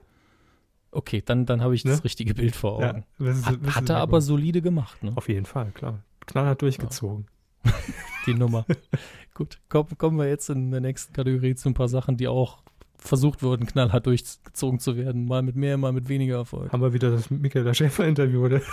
Okay, 0.94 1.22
dann, 1.26 1.46
dann 1.46 1.62
habe 1.62 1.74
ich 1.76 1.84
das 1.84 1.98
Ne? 2.00 2.04
richtige 2.04 2.34
Bild 2.36 2.56
vor 2.56 2.78
Augen. 2.78 3.04
wissen 3.18 3.42
Sie- 3.42 3.46
Hat, 3.68 3.76
hat 3.76 3.90
er 3.90 3.98
aber 3.98 4.18
gut. 4.20 4.24
solide 4.28 4.62
gemacht, 4.62 5.04
ne? 5.04 5.12
Auf 5.16 5.28
jeden 5.28 5.46
Fall, 5.46 5.72
klar. 5.72 6.00
Knallhart 6.28 6.62
durchgezogen. 6.62 7.28
die 8.28 8.34
Nummer. 8.34 8.66
Gut, 9.34 9.60
kommen, 9.68 9.98
kommen 9.98 10.18
wir 10.20 10.28
jetzt 10.28 10.50
in 10.50 10.70
der 10.70 10.80
nächsten 10.82 11.12
Kategorie 11.14 11.56
zu 11.56 11.68
ein 11.70 11.74
paar 11.74 11.88
Sachen, 11.88 12.18
die 12.18 12.28
auch 12.28 12.62
versucht 12.98 13.42
wurden, 13.42 13.66
knallhart 13.66 14.06
durchgezogen 14.06 14.80
zu 14.80 14.96
werden. 14.96 15.26
Mal 15.26 15.42
mit 15.42 15.56
mehr, 15.56 15.76
mal 15.78 15.92
mit 15.92 16.08
weniger 16.08 16.36
Erfolg. 16.36 16.72
Haben 16.72 16.82
wir 16.84 16.94
wieder 16.94 17.10
das 17.10 17.30
Michael 17.32 17.74
Schäfer-Interview, 17.74 18.46
oder? 18.46 18.62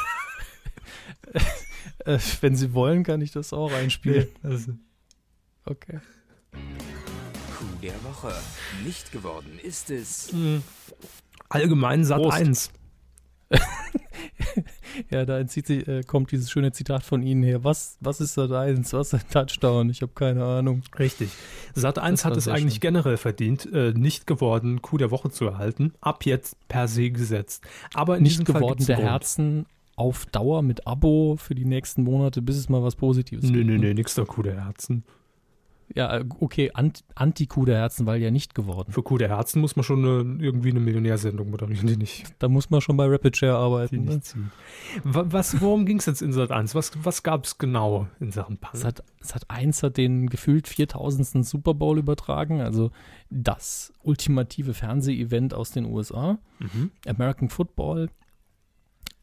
Äh, 2.06 2.18
wenn 2.40 2.56
Sie 2.56 2.72
wollen, 2.72 3.04
kann 3.04 3.20
ich 3.20 3.30
das 3.32 3.52
auch 3.52 3.72
einspielen. 3.72 4.28
Also, 4.42 4.72
Okay. 5.66 6.00
Coup 6.52 7.80
der 7.82 8.02
Woche. 8.04 8.32
Nicht 8.84 9.12
geworden 9.12 9.58
ist 9.62 9.90
es. 9.90 10.32
Allgemein 11.50 12.04
Sat 12.04 12.22
Prost. 12.22 12.38
1. 12.38 12.70
Ja, 15.10 15.24
da 15.24 15.38
entzieht 15.38 15.66
sich, 15.66 15.86
äh, 15.88 16.02
kommt 16.02 16.32
dieses 16.32 16.50
schöne 16.50 16.72
Zitat 16.72 17.02
von 17.04 17.22
Ihnen 17.22 17.42
her. 17.42 17.64
Was, 17.64 17.96
was 18.00 18.20
ist 18.20 18.36
das 18.36 18.50
eins? 18.50 18.92
Was 18.92 19.12
ist 19.12 19.14
ein 19.14 19.30
Touchdown? 19.30 19.88
Ich 19.90 20.02
habe 20.02 20.12
keine 20.14 20.44
Ahnung. 20.44 20.82
Richtig. 20.98 21.30
Sat 21.74 21.98
1 21.98 22.20
Das 22.20 22.24
war 22.24 22.30
hat 22.32 22.38
es 22.38 22.48
eigentlich 22.48 22.74
schön. 22.74 22.80
generell 22.80 23.16
verdient, 23.16 23.68
äh, 23.72 23.92
nicht 23.92 24.26
geworden, 24.26 24.82
Coup 24.82 24.98
der 24.98 25.10
Woche 25.10 25.30
zu 25.30 25.46
erhalten. 25.46 25.92
Ab 26.00 26.26
jetzt 26.26 26.56
per 26.68 26.88
se 26.88 27.10
gesetzt. 27.10 27.64
Aber 27.94 28.16
in 28.16 28.24
Nicht 28.24 28.44
geworden 28.44 28.84
der. 28.84 28.96
Herzen 28.98 29.66
auf 29.96 30.26
Dauer 30.26 30.62
mit 30.62 30.86
Abo 30.86 31.36
für 31.38 31.54
die 31.54 31.64
nächsten 31.66 32.02
Monate, 32.02 32.42
bis 32.42 32.56
es 32.56 32.68
mal 32.68 32.82
was 32.82 32.96
Positives 32.96 33.44
Nö, 33.44 33.58
gibt. 33.58 33.66
nö, 33.66 33.74
ne? 33.78 33.86
nö, 33.88 33.94
nix 33.94 34.14
der 34.14 34.26
Coup 34.26 34.42
der 34.42 34.64
Herzen. 34.64 35.04
Ja, 35.94 36.18
äh, 36.18 36.24
okay, 36.38 36.70
Ant- 36.72 37.02
Anti-Coup 37.16 37.64
der 37.66 37.78
Herzen, 37.78 38.06
weil 38.06 38.20
ja 38.22 38.30
nicht 38.30 38.54
geworden. 38.54 38.92
Für 38.92 39.02
Coup 39.02 39.18
der 39.18 39.28
Herzen 39.28 39.60
muss 39.60 39.74
man 39.74 39.82
schon 39.82 40.04
eine, 40.04 40.42
irgendwie 40.42 40.70
eine 40.70 40.78
Millionärsendung 40.78 41.50
moderieren, 41.50 41.86
die 41.86 41.96
nicht, 41.96 42.26
Da 42.38 42.48
muss 42.48 42.70
man 42.70 42.80
schon 42.80 42.96
bei 42.96 43.06
Rapid 43.06 43.36
Share 43.36 43.56
arbeiten. 43.56 44.04
Ne? 44.04 44.20
Was, 45.02 45.60
worum 45.60 45.86
ging 45.86 45.98
es 45.98 46.06
jetzt 46.06 46.22
in 46.22 46.32
Sat 46.32 46.52
1? 46.52 46.74
Was, 46.76 46.92
was 47.02 47.22
gab 47.24 47.44
es 47.44 47.58
genau 47.58 48.06
in 48.20 48.30
Sachen 48.30 48.58
Punk? 48.58 48.76
Sat, 48.76 49.02
Sat 49.20 49.50
1 49.50 49.82
hat 49.82 49.96
den 49.96 50.28
gefühlt 50.28 50.68
4000. 50.68 51.44
Super 51.44 51.74
Bowl 51.74 51.98
übertragen, 51.98 52.60
also 52.60 52.90
das 53.28 53.92
ultimative 54.02 54.74
Fernseh-Event 54.74 55.54
aus 55.54 55.72
den 55.72 55.86
USA. 55.86 56.38
Mhm. 56.60 56.90
American 57.06 57.48
Football. 57.48 58.10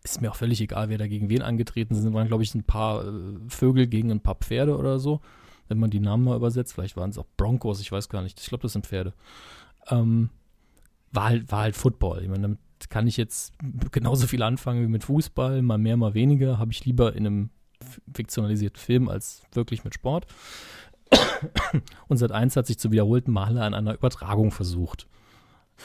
Ist 0.03 0.21
mir 0.21 0.31
auch 0.31 0.35
völlig 0.35 0.61
egal, 0.61 0.89
wer 0.89 0.97
da 0.97 1.07
gegen 1.07 1.29
wen 1.29 1.41
angetreten 1.41 1.95
sind. 1.95 2.13
Waren, 2.13 2.27
glaube 2.27 2.43
ich, 2.43 2.53
ein 2.55 2.63
paar 2.63 3.05
äh, 3.05 3.11
Vögel 3.49 3.87
gegen 3.87 4.11
ein 4.11 4.21
paar 4.21 4.35
Pferde 4.35 4.77
oder 4.77 4.99
so. 4.99 5.21
Wenn 5.67 5.79
man 5.79 5.89
die 5.89 5.99
Namen 5.99 6.23
mal 6.23 6.35
übersetzt. 6.35 6.73
Vielleicht 6.73 6.97
waren 6.97 7.09
es 7.09 7.17
auch 7.17 7.27
Broncos, 7.37 7.81
ich 7.81 7.91
weiß 7.91 8.09
gar 8.09 8.21
nicht. 8.23 8.39
Ich 8.39 8.47
glaube, 8.47 8.63
das 8.63 8.73
sind 8.73 8.87
Pferde. 8.87 9.13
Ähm, 9.89 10.29
war, 11.11 11.25
halt, 11.25 11.51
war 11.51 11.61
halt 11.61 11.75
Football. 11.75 12.21
Ich 12.21 12.29
meine, 12.29 12.41
damit 12.43 12.59
kann 12.89 13.07
ich 13.07 13.17
jetzt 13.17 13.53
genauso 13.91 14.27
viel 14.27 14.43
anfangen 14.43 14.81
wie 14.83 14.87
mit 14.87 15.03
Fußball. 15.03 15.61
Mal 15.61 15.77
mehr, 15.77 15.97
mal 15.97 16.13
weniger. 16.13 16.59
Habe 16.59 16.71
ich 16.71 16.85
lieber 16.85 17.15
in 17.15 17.25
einem 17.25 17.49
fiktionalisierten 18.13 18.79
Film 18.79 19.09
als 19.09 19.43
wirklich 19.53 19.83
mit 19.83 19.93
Sport. 19.93 20.25
Und 22.07 22.17
Sat 22.17 22.31
1 22.31 22.55
hat 22.55 22.67
sich 22.67 22.79
zu 22.79 22.91
wiederholten 22.91 23.31
Male 23.31 23.61
an 23.61 23.73
einer 23.73 23.93
Übertragung 23.93 24.51
versucht. 24.51 25.07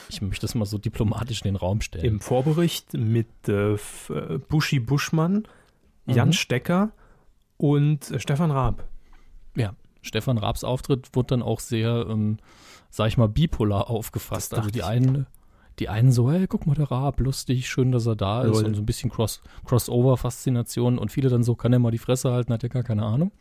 Ich 0.09 0.21
möchte 0.21 0.41
das 0.41 0.55
mal 0.55 0.65
so 0.65 0.77
diplomatisch 0.77 1.41
in 1.41 1.49
den 1.49 1.55
Raum 1.55 1.81
stellen. 1.81 2.05
Im 2.05 2.19
Vorbericht 2.19 2.93
mit 2.93 3.27
äh, 3.47 3.73
äh, 3.73 4.39
Buschi 4.49 4.79
Buschmann, 4.79 5.47
Jan 6.07 6.29
Mhm. 6.29 6.33
Stecker 6.33 6.91
und 7.57 8.09
äh, 8.11 8.19
Stefan 8.19 8.51
Raab. 8.51 8.87
Ja, 9.55 9.73
Stefan 10.01 10.37
Raabs 10.37 10.63
Auftritt 10.63 11.09
wurde 11.13 11.27
dann 11.27 11.41
auch 11.41 11.59
sehr, 11.59 12.05
ähm, 12.09 12.37
sag 12.89 13.07
ich 13.07 13.17
mal, 13.17 13.29
bipolar 13.29 13.89
aufgefasst. 13.89 14.53
Also 14.53 14.69
die 14.69 14.83
einen, 14.83 15.27
die 15.79 15.89
einen 15.89 16.11
so, 16.11 16.31
hey, 16.31 16.47
guck 16.47 16.65
mal, 16.65 16.75
der 16.75 16.91
Raab, 16.91 17.19
lustig, 17.19 17.69
schön, 17.69 17.91
dass 17.91 18.05
er 18.05 18.15
da 18.15 18.43
ist 18.43 18.53
Lol. 18.55 18.65
und 18.65 18.75
so 18.75 18.81
ein 18.81 18.85
bisschen 18.85 19.09
Cross, 19.09 19.41
Crossover-Faszination 19.65 20.97
und 20.97 21.11
viele 21.11 21.29
dann 21.29 21.43
so, 21.43 21.55
kann 21.55 21.73
er 21.73 21.79
mal 21.79 21.91
die 21.91 21.97
Fresse 21.97 22.31
halten, 22.31 22.53
hat 22.53 22.63
ja 22.63 22.69
gar 22.69 22.83
keine 22.83 23.03
Ahnung. 23.03 23.31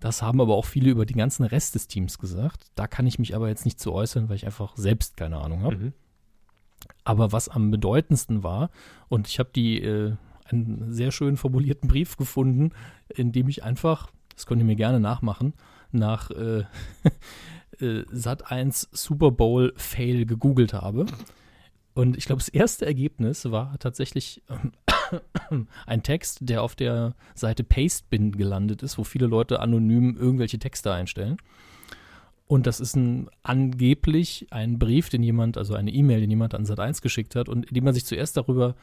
Das 0.00 0.20
haben 0.20 0.40
aber 0.40 0.54
auch 0.54 0.66
viele 0.66 0.90
über 0.90 1.06
den 1.06 1.16
ganzen 1.16 1.44
Rest 1.44 1.74
des 1.74 1.88
Teams 1.88 2.18
gesagt. 2.18 2.66
Da 2.74 2.86
kann 2.86 3.06
ich 3.06 3.18
mich 3.18 3.34
aber 3.34 3.48
jetzt 3.48 3.64
nicht 3.64 3.80
zu 3.80 3.92
äußern, 3.92 4.28
weil 4.28 4.36
ich 4.36 4.44
einfach 4.44 4.76
selbst 4.76 5.16
keine 5.16 5.38
Ahnung 5.38 5.62
habe. 5.62 5.76
Mhm. 5.76 5.92
Aber 7.04 7.32
was 7.32 7.48
am 7.48 7.70
bedeutendsten 7.70 8.42
war, 8.42 8.70
und 9.08 9.28
ich 9.28 9.38
habe 9.38 9.50
die 9.54 9.80
äh, 9.82 10.14
einen 10.44 10.92
sehr 10.92 11.10
schön 11.10 11.36
formulierten 11.36 11.88
Brief 11.88 12.16
gefunden, 12.16 12.72
in 13.08 13.32
dem 13.32 13.48
ich 13.48 13.64
einfach, 13.64 14.10
das 14.34 14.46
könnt 14.46 14.60
ihr 14.60 14.66
mir 14.66 14.76
gerne 14.76 15.00
nachmachen, 15.00 15.54
nach 15.92 16.30
äh, 16.30 16.64
äh, 17.80 18.04
Sat 18.10 18.50
1 18.50 18.88
Super 18.92 19.30
Bowl 19.30 19.72
Fail 19.76 20.26
gegoogelt 20.26 20.72
habe. 20.72 21.06
Und 21.94 22.16
ich 22.16 22.24
glaube, 22.24 22.40
das 22.40 22.48
erste 22.48 22.86
Ergebnis 22.86 23.50
war 23.50 23.78
tatsächlich 23.78 24.42
ähm, 25.50 25.66
ein 25.86 26.02
Text, 26.02 26.38
der 26.42 26.62
auf 26.62 26.74
der 26.74 27.14
Seite 27.34 27.62
Pastebin 27.62 28.32
gelandet 28.32 28.82
ist, 28.82 28.98
wo 28.98 29.04
viele 29.04 29.26
Leute 29.26 29.60
anonym 29.60 30.16
irgendwelche 30.16 30.58
Texte 30.58 30.92
einstellen. 30.92 31.36
Und 32.46 32.66
das 32.66 32.80
ist 32.80 32.94
ein 32.94 33.30
angeblich 33.42 34.48
ein 34.50 34.78
Brief, 34.78 35.08
den 35.08 35.22
jemand, 35.22 35.56
also 35.56 35.74
eine 35.74 35.90
E-Mail, 35.90 36.20
den 36.20 36.30
jemand 36.30 36.54
an 36.54 36.64
Sat1 36.64 37.00
geschickt 37.00 37.36
hat 37.36 37.48
und 37.48 37.66
in 37.66 37.74
dem 37.74 37.84
man 37.84 37.94
sich 37.94 38.04
zuerst 38.04 38.36
darüber 38.36 38.74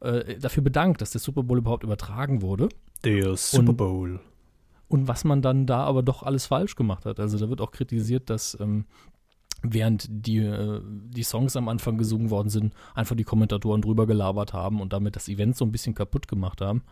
äh, 0.00 0.38
dafür 0.38 0.62
bedankt, 0.62 1.00
dass 1.00 1.10
der 1.10 1.20
Super 1.20 1.42
Bowl 1.42 1.58
überhaupt 1.58 1.82
übertragen 1.82 2.42
wurde 2.42 2.68
Der 3.02 3.36
Super 3.36 3.72
Bowl. 3.72 4.12
und 4.12 4.20
was 4.88 5.24
man 5.24 5.42
dann 5.42 5.66
da 5.66 5.84
aber 5.84 6.02
doch 6.02 6.22
alles 6.22 6.46
falsch 6.46 6.74
gemacht 6.74 7.04
hat. 7.04 7.20
Also 7.20 7.38
da 7.38 7.48
wird 7.48 7.60
auch 7.60 7.70
kritisiert, 7.70 8.30
dass 8.30 8.58
ähm, 8.60 8.86
während 9.62 10.06
die, 10.08 10.38
äh, 10.38 10.80
die 10.84 11.22
Songs 11.22 11.56
am 11.56 11.68
Anfang 11.68 11.98
gesungen 11.98 12.30
worden 12.30 12.48
sind, 12.48 12.74
einfach 12.94 13.16
die 13.16 13.24
Kommentatoren 13.24 13.82
drüber 13.82 14.06
gelabert 14.06 14.52
haben 14.52 14.80
und 14.80 14.92
damit 14.92 15.16
das 15.16 15.28
Event 15.28 15.56
so 15.56 15.64
ein 15.64 15.72
bisschen 15.72 15.94
kaputt 15.94 16.28
gemacht 16.28 16.60
haben. 16.60 16.82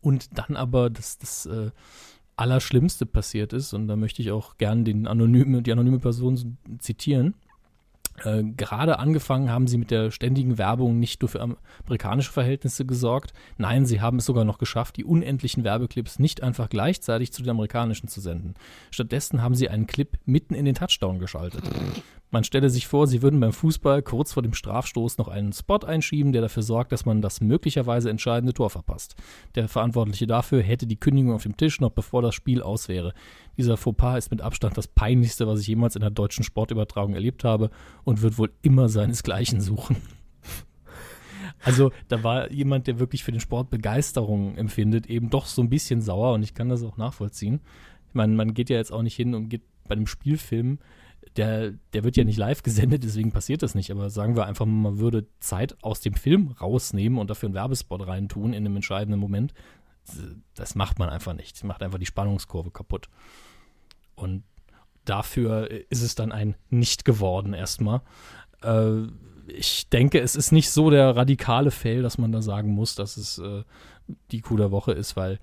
Und 0.00 0.38
dann 0.38 0.56
aber 0.56 0.90
das, 0.90 1.18
das 1.18 1.46
äh, 1.46 1.70
Allerschlimmste 2.36 3.04
passiert 3.04 3.52
ist, 3.52 3.72
und 3.72 3.88
da 3.88 3.96
möchte 3.96 4.22
ich 4.22 4.30
auch 4.30 4.58
gern 4.58 4.84
den 4.84 5.06
anonyme, 5.06 5.62
die 5.62 5.72
anonyme 5.72 5.98
Person 5.98 6.56
zitieren. 6.78 7.34
Äh, 8.24 8.42
gerade 8.56 8.98
angefangen 8.98 9.50
haben 9.50 9.66
sie 9.66 9.78
mit 9.78 9.90
der 9.90 10.10
ständigen 10.10 10.58
Werbung 10.58 10.98
nicht 10.98 11.22
nur 11.22 11.28
für 11.28 11.40
amerikanische 11.40 12.32
Verhältnisse 12.32 12.84
gesorgt, 12.84 13.32
nein, 13.56 13.86
sie 13.86 14.00
haben 14.00 14.18
es 14.18 14.24
sogar 14.24 14.44
noch 14.44 14.58
geschafft, 14.58 14.96
die 14.96 15.04
unendlichen 15.04 15.64
Werbeclips 15.64 16.18
nicht 16.18 16.42
einfach 16.42 16.68
gleichzeitig 16.68 17.32
zu 17.32 17.42
den 17.42 17.50
amerikanischen 17.50 18.08
zu 18.08 18.20
senden. 18.20 18.54
Stattdessen 18.90 19.42
haben 19.42 19.54
sie 19.54 19.68
einen 19.68 19.86
Clip 19.86 20.18
mitten 20.24 20.54
in 20.54 20.64
den 20.64 20.74
Touchdown 20.74 21.18
geschaltet. 21.18 21.62
Man 22.30 22.44
stelle 22.44 22.68
sich 22.68 22.86
vor, 22.86 23.06
sie 23.06 23.22
würden 23.22 23.40
beim 23.40 23.54
Fußball 23.54 24.02
kurz 24.02 24.34
vor 24.34 24.42
dem 24.42 24.52
Strafstoß 24.52 25.16
noch 25.16 25.28
einen 25.28 25.54
Spot 25.54 25.78
einschieben, 25.78 26.32
der 26.32 26.42
dafür 26.42 26.62
sorgt, 26.62 26.92
dass 26.92 27.06
man 27.06 27.22
das 27.22 27.40
möglicherweise 27.40 28.10
entscheidende 28.10 28.52
Tor 28.52 28.68
verpasst. 28.68 29.16
Der 29.54 29.66
Verantwortliche 29.66 30.26
dafür 30.26 30.62
hätte 30.62 30.86
die 30.86 31.00
Kündigung 31.00 31.32
auf 31.32 31.44
dem 31.44 31.56
Tisch, 31.56 31.80
noch 31.80 31.90
bevor 31.90 32.20
das 32.20 32.34
Spiel 32.34 32.60
aus 32.60 32.88
wäre. 32.88 33.14
Dieser 33.56 33.78
Fauxpas 33.78 34.18
ist 34.18 34.30
mit 34.30 34.42
Abstand 34.42 34.76
das 34.76 34.88
peinlichste, 34.88 35.46
was 35.46 35.60
ich 35.60 35.68
jemals 35.68 35.96
in 35.96 36.02
der 36.02 36.10
deutschen 36.10 36.44
Sportübertragung 36.44 37.14
erlebt 37.14 37.44
habe 37.44 37.70
und 38.04 38.20
wird 38.20 38.36
wohl 38.36 38.52
immer 38.60 38.88
seinesgleichen 38.88 39.60
suchen. 39.60 39.96
Also 41.64 41.90
da 42.06 42.22
war 42.22 42.52
jemand, 42.52 42.86
der 42.86 43.00
wirklich 43.00 43.24
für 43.24 43.32
den 43.32 43.40
Sport 43.40 43.68
Begeisterung 43.68 44.56
empfindet, 44.56 45.08
eben 45.08 45.28
doch 45.28 45.46
so 45.46 45.60
ein 45.60 45.68
bisschen 45.68 46.00
sauer 46.00 46.34
und 46.34 46.44
ich 46.44 46.54
kann 46.54 46.68
das 46.68 46.84
auch 46.84 46.96
nachvollziehen. 46.96 47.58
Ich 48.06 48.14
meine, 48.14 48.32
man 48.36 48.54
geht 48.54 48.70
ja 48.70 48.76
jetzt 48.76 48.92
auch 48.92 49.02
nicht 49.02 49.16
hin 49.16 49.34
und 49.34 49.48
geht 49.48 49.62
bei 49.88 49.96
einem 49.96 50.06
Spielfilm, 50.06 50.78
der, 51.38 51.72
der 51.92 52.04
wird 52.04 52.16
ja 52.16 52.24
nicht 52.24 52.36
live 52.36 52.62
gesendet, 52.62 53.04
deswegen 53.04 53.32
passiert 53.32 53.62
das 53.62 53.74
nicht. 53.74 53.90
Aber 53.90 54.10
sagen 54.10 54.36
wir 54.36 54.46
einfach 54.46 54.66
mal, 54.66 54.90
man 54.90 54.98
würde 54.98 55.26
Zeit 55.40 55.76
aus 55.82 56.00
dem 56.00 56.14
Film 56.14 56.48
rausnehmen 56.60 57.18
und 57.18 57.30
dafür 57.30 57.46
einen 57.46 57.54
Werbespot 57.54 58.06
reintun 58.06 58.52
in 58.52 58.66
einem 58.66 58.76
entscheidenden 58.76 59.20
Moment. 59.20 59.54
Das 60.54 60.74
macht 60.74 60.98
man 60.98 61.08
einfach 61.08 61.34
nicht. 61.34 61.56
Das 61.56 61.64
macht 61.64 61.82
einfach 61.82 61.98
die 61.98 62.06
Spannungskurve 62.06 62.70
kaputt. 62.70 63.08
Und 64.14 64.42
dafür 65.04 65.70
ist 65.90 66.02
es 66.02 66.14
dann 66.14 66.32
ein 66.32 66.56
Nicht 66.70 67.04
geworden 67.04 67.54
erstmal. 67.54 68.02
Äh, 68.62 69.06
ich 69.46 69.88
denke, 69.88 70.20
es 70.20 70.36
ist 70.36 70.52
nicht 70.52 70.70
so 70.70 70.90
der 70.90 71.16
radikale 71.16 71.70
Fail, 71.70 72.02
dass 72.02 72.18
man 72.18 72.32
da 72.32 72.42
sagen 72.42 72.72
muss, 72.72 72.94
dass 72.94 73.16
es 73.16 73.38
äh, 73.38 73.62
die 74.30 74.40
Kuh 74.40 74.56
der 74.56 74.70
Woche 74.70 74.92
ist, 74.92 75.16
weil 75.16 75.38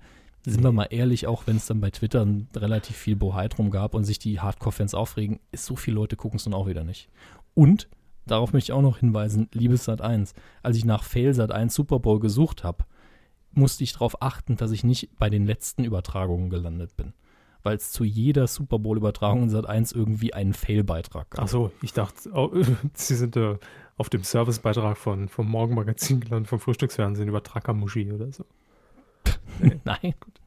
sind 0.46 0.62
wir 0.62 0.70
mal 0.70 0.86
ehrlich, 0.90 1.26
auch 1.26 1.46
wenn 1.46 1.56
es 1.56 1.66
dann 1.66 1.80
bei 1.80 1.90
Twitter 1.90 2.24
relativ 2.54 2.96
viel 2.96 3.16
Bohai 3.16 3.48
drum 3.48 3.70
gab 3.70 3.94
und 3.94 4.04
sich 4.04 4.20
die 4.20 4.40
Hardcore-Fans 4.40 4.94
aufregen, 4.94 5.40
ist 5.50 5.66
so 5.66 5.74
viele 5.74 5.96
Leute 5.96 6.14
gucken 6.14 6.36
es 6.36 6.44
dann 6.44 6.54
auch 6.54 6.68
wieder 6.68 6.84
nicht. 6.84 7.08
Und 7.54 7.88
darauf 8.26 8.52
möchte 8.52 8.70
ich 8.70 8.76
auch 8.76 8.82
noch 8.82 8.98
hinweisen, 8.98 9.48
liebes 9.52 9.84
Sat 9.84 10.00
1, 10.00 10.34
als 10.62 10.76
ich 10.76 10.84
nach 10.84 11.02
Fail 11.02 11.34
Sat 11.34 11.50
1 11.50 11.74
Super 11.74 11.98
Bowl 11.98 12.20
gesucht 12.20 12.62
habe, 12.62 12.84
musste 13.52 13.82
ich 13.82 13.94
darauf 13.94 14.22
achten, 14.22 14.56
dass 14.56 14.70
ich 14.70 14.84
nicht 14.84 15.18
bei 15.18 15.30
den 15.30 15.46
letzten 15.46 15.82
Übertragungen 15.82 16.48
gelandet 16.48 16.96
bin. 16.96 17.12
Weil 17.64 17.76
es 17.76 17.90
zu 17.90 18.04
jeder 18.04 18.46
Super 18.46 18.78
Bowl-Übertragung 18.78 19.44
in 19.44 19.50
Sat 19.50 19.66
1 19.66 19.90
irgendwie 19.90 20.32
einen 20.32 20.54
Fail-Beitrag 20.54 21.30
gab. 21.30 21.42
Achso, 21.42 21.72
ich 21.82 21.92
dachte, 21.92 22.30
oh, 22.32 22.52
Sie 22.94 23.16
sind 23.16 23.34
äh, 23.34 23.58
auf 23.96 24.10
dem 24.10 24.22
Servicebeitrag 24.22 24.96
von, 24.96 25.28
vom 25.28 25.50
Morgenmagazin 25.50 26.20
gelandet, 26.20 26.48
vom 26.48 26.60
Frühstücksfernsehen 26.60 27.28
über 27.28 27.42
Trakamushi 27.42 28.12
oder 28.12 28.30
so. 28.30 28.44
Nein. 29.84 30.14
Gut. 30.20 30.40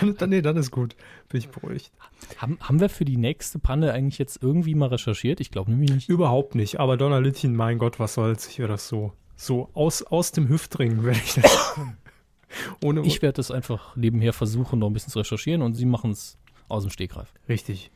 Dann, 0.00 0.16
dann, 0.16 0.30
nee, 0.30 0.42
dann 0.42 0.56
ist 0.56 0.70
gut. 0.70 0.96
Bin 1.28 1.40
ich 1.40 1.48
beruhigt. 1.48 1.90
Haben, 2.38 2.58
haben 2.60 2.80
wir 2.80 2.88
für 2.88 3.04
die 3.04 3.16
nächste 3.16 3.58
Panne 3.58 3.92
eigentlich 3.92 4.18
jetzt 4.18 4.42
irgendwie 4.42 4.74
mal 4.74 4.88
recherchiert? 4.88 5.40
Ich 5.40 5.50
glaube 5.50 5.70
nämlich 5.70 5.90
nicht. 5.90 6.08
Überhaupt 6.08 6.54
nicht. 6.54 6.80
Aber 6.80 6.96
Donnerlittchen, 6.96 7.54
mein 7.54 7.78
Gott, 7.78 7.98
was 7.98 8.14
soll's? 8.14 8.46
Ich 8.48 8.58
werde 8.58 8.74
das 8.74 8.88
so, 8.88 9.12
so 9.36 9.70
aus, 9.74 10.02
aus 10.02 10.32
dem 10.32 10.48
Hüftring 10.48 11.04
werde 11.04 11.20
ich 11.24 11.34
das. 11.34 11.78
Ohne 12.84 13.02
ich 13.02 13.22
werde 13.22 13.34
das 13.34 13.50
einfach 13.50 13.96
nebenher 13.96 14.32
versuchen, 14.32 14.78
noch 14.78 14.88
ein 14.88 14.92
bisschen 14.92 15.12
zu 15.12 15.18
recherchieren 15.18 15.62
und 15.62 15.74
Sie 15.74 15.84
machen 15.84 16.12
es 16.12 16.38
aus 16.68 16.84
dem 16.84 16.90
Stegreif. 16.90 17.32
Richtig. 17.48 17.90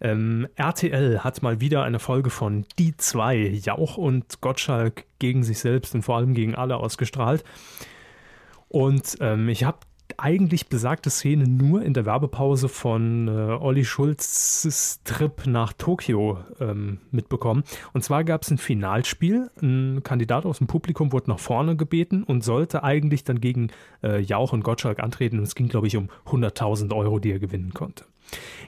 Ähm, 0.00 0.46
RTL 0.54 1.24
hat 1.24 1.42
mal 1.42 1.60
wieder 1.60 1.82
eine 1.82 1.98
Folge 1.98 2.30
von 2.30 2.64
Die 2.78 2.96
zwei 2.96 3.36
Jauch 3.36 3.96
und 3.96 4.40
Gottschalk 4.40 5.04
gegen 5.18 5.42
sich 5.42 5.58
selbst 5.58 5.94
und 5.94 6.02
vor 6.02 6.16
allem 6.16 6.34
gegen 6.34 6.54
alle 6.54 6.76
ausgestrahlt. 6.76 7.42
Und 8.68 9.16
ähm, 9.20 9.48
ich 9.48 9.64
habe 9.64 9.78
eigentlich 10.16 10.68
besagte 10.68 11.10
Szene 11.10 11.44
nur 11.44 11.82
in 11.82 11.94
der 11.94 12.06
Werbepause 12.06 12.68
von 12.68 13.28
äh, 13.28 13.30
Olli 13.30 13.84
Schulz's 13.84 15.00
Trip 15.04 15.46
nach 15.46 15.72
Tokio 15.72 16.38
ähm, 16.60 16.98
mitbekommen. 17.10 17.62
Und 17.92 18.02
zwar 18.02 18.24
gab 18.24 18.42
es 18.42 18.50
ein 18.50 18.58
Finalspiel. 18.58 19.50
Ein 19.60 20.02
Kandidat 20.02 20.46
aus 20.46 20.58
dem 20.58 20.66
Publikum 20.66 21.12
wurde 21.12 21.30
nach 21.30 21.38
vorne 21.38 21.76
gebeten 21.76 22.22
und 22.22 22.42
sollte 22.42 22.82
eigentlich 22.82 23.24
dann 23.24 23.40
gegen 23.40 23.68
äh, 24.02 24.20
Jauch 24.20 24.52
und 24.52 24.64
Gottschalk 24.64 25.00
antreten. 25.00 25.38
Und 25.38 25.44
es 25.44 25.54
ging, 25.54 25.68
glaube 25.68 25.86
ich, 25.86 25.96
um 25.96 26.08
100.000 26.26 26.94
Euro, 26.96 27.18
die 27.18 27.32
er 27.32 27.38
gewinnen 27.38 27.74
konnte. 27.74 28.04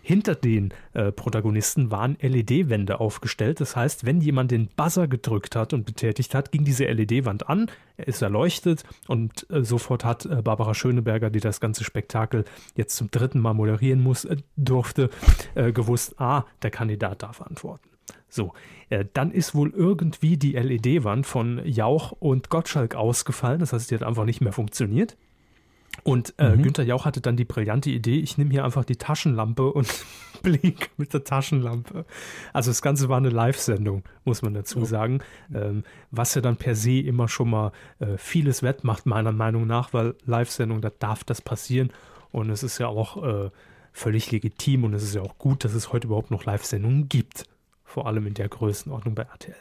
Hinter 0.02 0.34
den 0.34 0.72
äh, 0.92 1.12
Protagonisten 1.12 1.90
waren 1.90 2.16
LED-Wände 2.20 3.00
aufgestellt. 3.00 3.60
Das 3.60 3.76
heißt, 3.76 4.04
wenn 4.06 4.20
jemand 4.20 4.50
den 4.50 4.68
Buzzer 4.68 5.08
gedrückt 5.08 5.56
hat 5.56 5.72
und 5.72 5.84
betätigt 5.84 6.34
hat, 6.34 6.52
ging 6.52 6.64
diese 6.64 6.84
LED-Wand 6.84 7.48
an, 7.48 7.70
er 7.96 8.08
ist 8.08 8.22
erleuchtet 8.22 8.84
und 9.08 9.46
äh, 9.50 9.62
sofort 9.62 10.04
hat 10.04 10.24
äh, 10.26 10.42
Barbara 10.42 10.74
Schöneberger, 10.74 11.30
die 11.30 11.40
das 11.40 11.60
ganze 11.60 11.84
Spektakel 11.84 12.44
jetzt 12.76 12.96
zum 12.96 13.10
dritten 13.10 13.40
Mal 13.40 13.54
moderieren 13.54 14.02
muss, 14.02 14.24
äh, 14.24 14.36
durfte, 14.56 15.10
äh, 15.54 15.72
gewusst, 15.72 16.18
ah, 16.18 16.44
der 16.62 16.70
Kandidat 16.70 17.22
darf 17.22 17.42
antworten. 17.42 17.90
So, 18.28 18.52
äh, 18.88 19.04
dann 19.12 19.32
ist 19.32 19.54
wohl 19.54 19.70
irgendwie 19.70 20.36
die 20.36 20.52
LED-Wand 20.52 21.26
von 21.26 21.60
Jauch 21.64 22.12
und 22.12 22.48
Gottschalk 22.48 22.94
ausgefallen. 22.94 23.60
Das 23.60 23.72
heißt, 23.72 23.90
die 23.90 23.94
hat 23.94 24.02
einfach 24.02 24.24
nicht 24.24 24.40
mehr 24.40 24.52
funktioniert. 24.52 25.16
Und 26.02 26.34
äh, 26.38 26.56
mhm. 26.56 26.62
Günther 26.62 26.84
Jauch 26.84 27.04
hatte 27.04 27.20
dann 27.20 27.36
die 27.36 27.44
brillante 27.44 27.90
Idee, 27.90 28.18
ich 28.20 28.38
nehme 28.38 28.50
hier 28.50 28.64
einfach 28.64 28.84
die 28.84 28.96
Taschenlampe 28.96 29.72
und 29.72 29.88
blink 30.42 30.90
mit 30.96 31.12
der 31.12 31.24
Taschenlampe. 31.24 32.06
Also 32.52 32.70
das 32.70 32.80
Ganze 32.80 33.08
war 33.08 33.18
eine 33.18 33.28
Live-Sendung, 33.28 34.04
muss 34.24 34.42
man 34.42 34.54
dazu 34.54 34.84
sagen, 34.84 35.20
ähm, 35.54 35.84
was 36.10 36.34
ja 36.34 36.40
dann 36.40 36.56
per 36.56 36.74
se 36.74 37.00
immer 37.00 37.28
schon 37.28 37.50
mal 37.50 37.72
äh, 37.98 38.16
vieles 38.16 38.62
wettmacht, 38.62 39.04
meiner 39.06 39.32
Meinung 39.32 39.66
nach, 39.66 39.92
weil 39.92 40.14
Live-Sendung, 40.24 40.80
da 40.80 40.90
darf 40.90 41.24
das 41.24 41.42
passieren 41.42 41.92
und 42.30 42.50
es 42.50 42.62
ist 42.62 42.78
ja 42.78 42.86
auch 42.88 43.22
äh, 43.22 43.50
völlig 43.92 44.30
legitim 44.30 44.84
und 44.84 44.94
es 44.94 45.02
ist 45.02 45.14
ja 45.14 45.22
auch 45.22 45.36
gut, 45.38 45.64
dass 45.64 45.74
es 45.74 45.92
heute 45.92 46.06
überhaupt 46.06 46.30
noch 46.30 46.44
Live-Sendungen 46.44 47.08
gibt, 47.08 47.44
vor 47.84 48.06
allem 48.06 48.26
in 48.26 48.34
der 48.34 48.48
Größenordnung 48.48 49.14
bei 49.14 49.24
RTL. 49.24 49.56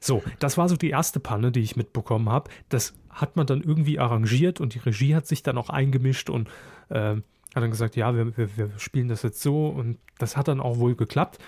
So, 0.00 0.22
das 0.38 0.56
war 0.58 0.68
so 0.68 0.76
die 0.76 0.90
erste 0.90 1.20
Panne, 1.20 1.52
die 1.52 1.60
ich 1.60 1.76
mitbekommen 1.76 2.28
habe. 2.28 2.50
Das 2.68 2.94
hat 3.10 3.36
man 3.36 3.46
dann 3.46 3.62
irgendwie 3.62 3.98
arrangiert 3.98 4.60
und 4.60 4.74
die 4.74 4.78
Regie 4.78 5.14
hat 5.14 5.26
sich 5.26 5.42
dann 5.42 5.58
auch 5.58 5.70
eingemischt 5.70 6.30
und 6.30 6.48
äh, 6.88 7.16
hat 7.16 7.22
dann 7.54 7.70
gesagt, 7.70 7.96
ja, 7.96 8.14
wir, 8.14 8.36
wir, 8.36 8.56
wir, 8.56 8.70
spielen 8.78 9.08
das 9.08 9.22
jetzt 9.22 9.42
so 9.42 9.68
und 9.68 9.98
das 10.18 10.36
hat 10.36 10.48
dann 10.48 10.60
auch 10.60 10.78
wohl 10.78 10.94
geklappt. 10.94 11.38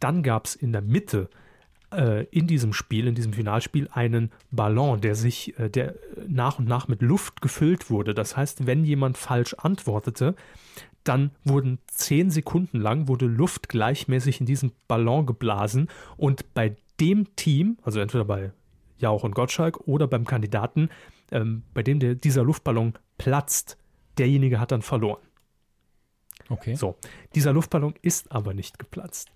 Dann 0.00 0.22
gab 0.22 0.46
es 0.46 0.54
in 0.54 0.72
der 0.72 0.82
Mitte 0.82 1.28
äh, 1.92 2.24
in 2.26 2.46
diesem 2.46 2.72
Spiel, 2.72 3.06
in 3.06 3.14
diesem 3.14 3.32
Finalspiel, 3.32 3.88
einen 3.92 4.30
Ballon, 4.50 5.00
der 5.00 5.14
sich, 5.14 5.58
äh, 5.58 5.70
der 5.70 5.94
nach 6.26 6.58
und 6.58 6.68
nach 6.68 6.88
mit 6.88 7.02
Luft 7.02 7.40
gefüllt 7.40 7.90
wurde. 7.90 8.14
Das 8.14 8.36
heißt, 8.36 8.66
wenn 8.66 8.84
jemand 8.84 9.16
falsch 9.16 9.54
antwortete, 9.54 10.34
dann 11.04 11.30
wurden 11.44 11.78
zehn 11.86 12.30
Sekunden 12.30 12.78
lang 12.80 13.08
wurde 13.08 13.26
Luft 13.26 13.68
gleichmäßig 13.68 14.40
in 14.40 14.46
diesen 14.46 14.72
Ballon 14.88 15.24
geblasen 15.24 15.88
und 16.16 16.52
bei 16.52 16.76
dem 17.00 17.34
Team, 17.36 17.78
also 17.82 18.00
entweder 18.00 18.24
bei 18.24 18.52
Jauch 18.98 19.24
und 19.24 19.34
Gottschalk 19.34 19.86
oder 19.86 20.06
beim 20.06 20.24
Kandidaten, 20.24 20.90
ähm, 21.30 21.62
bei 21.74 21.82
dem 21.82 22.00
der, 22.00 22.14
dieser 22.14 22.42
Luftballon 22.42 22.94
platzt, 23.16 23.78
derjenige 24.18 24.60
hat 24.60 24.72
dann 24.72 24.82
verloren. 24.82 25.20
Okay. 26.48 26.74
So, 26.74 26.96
dieser 27.34 27.52
Luftballon 27.52 27.94
ist 28.02 28.32
aber 28.32 28.54
nicht 28.54 28.78
geplatzt. 28.78 29.28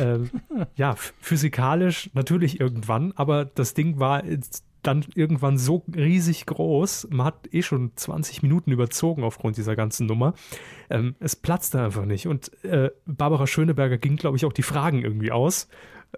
ähm, 0.00 0.30
ja, 0.76 0.96
physikalisch 1.20 2.10
natürlich 2.12 2.60
irgendwann, 2.60 3.12
aber 3.12 3.44
das 3.44 3.74
Ding 3.74 3.98
war 3.98 4.22
dann 4.82 5.04
irgendwann 5.14 5.58
so 5.58 5.82
riesig 5.94 6.46
groß, 6.46 7.08
man 7.10 7.26
hat 7.26 7.52
eh 7.52 7.62
schon 7.62 7.92
20 7.96 8.42
Minuten 8.42 8.70
überzogen 8.70 9.24
aufgrund 9.24 9.56
dieser 9.56 9.74
ganzen 9.74 10.06
Nummer. 10.06 10.34
Ähm, 10.90 11.16
es 11.18 11.34
platzte 11.34 11.82
einfach 11.82 12.04
nicht. 12.04 12.28
Und 12.28 12.52
äh, 12.64 12.90
Barbara 13.04 13.48
Schöneberger 13.48 13.98
ging, 13.98 14.16
glaube 14.16 14.36
ich, 14.36 14.44
auch 14.44 14.52
die 14.52 14.62
Fragen 14.62 15.02
irgendwie 15.02 15.32
aus 15.32 15.68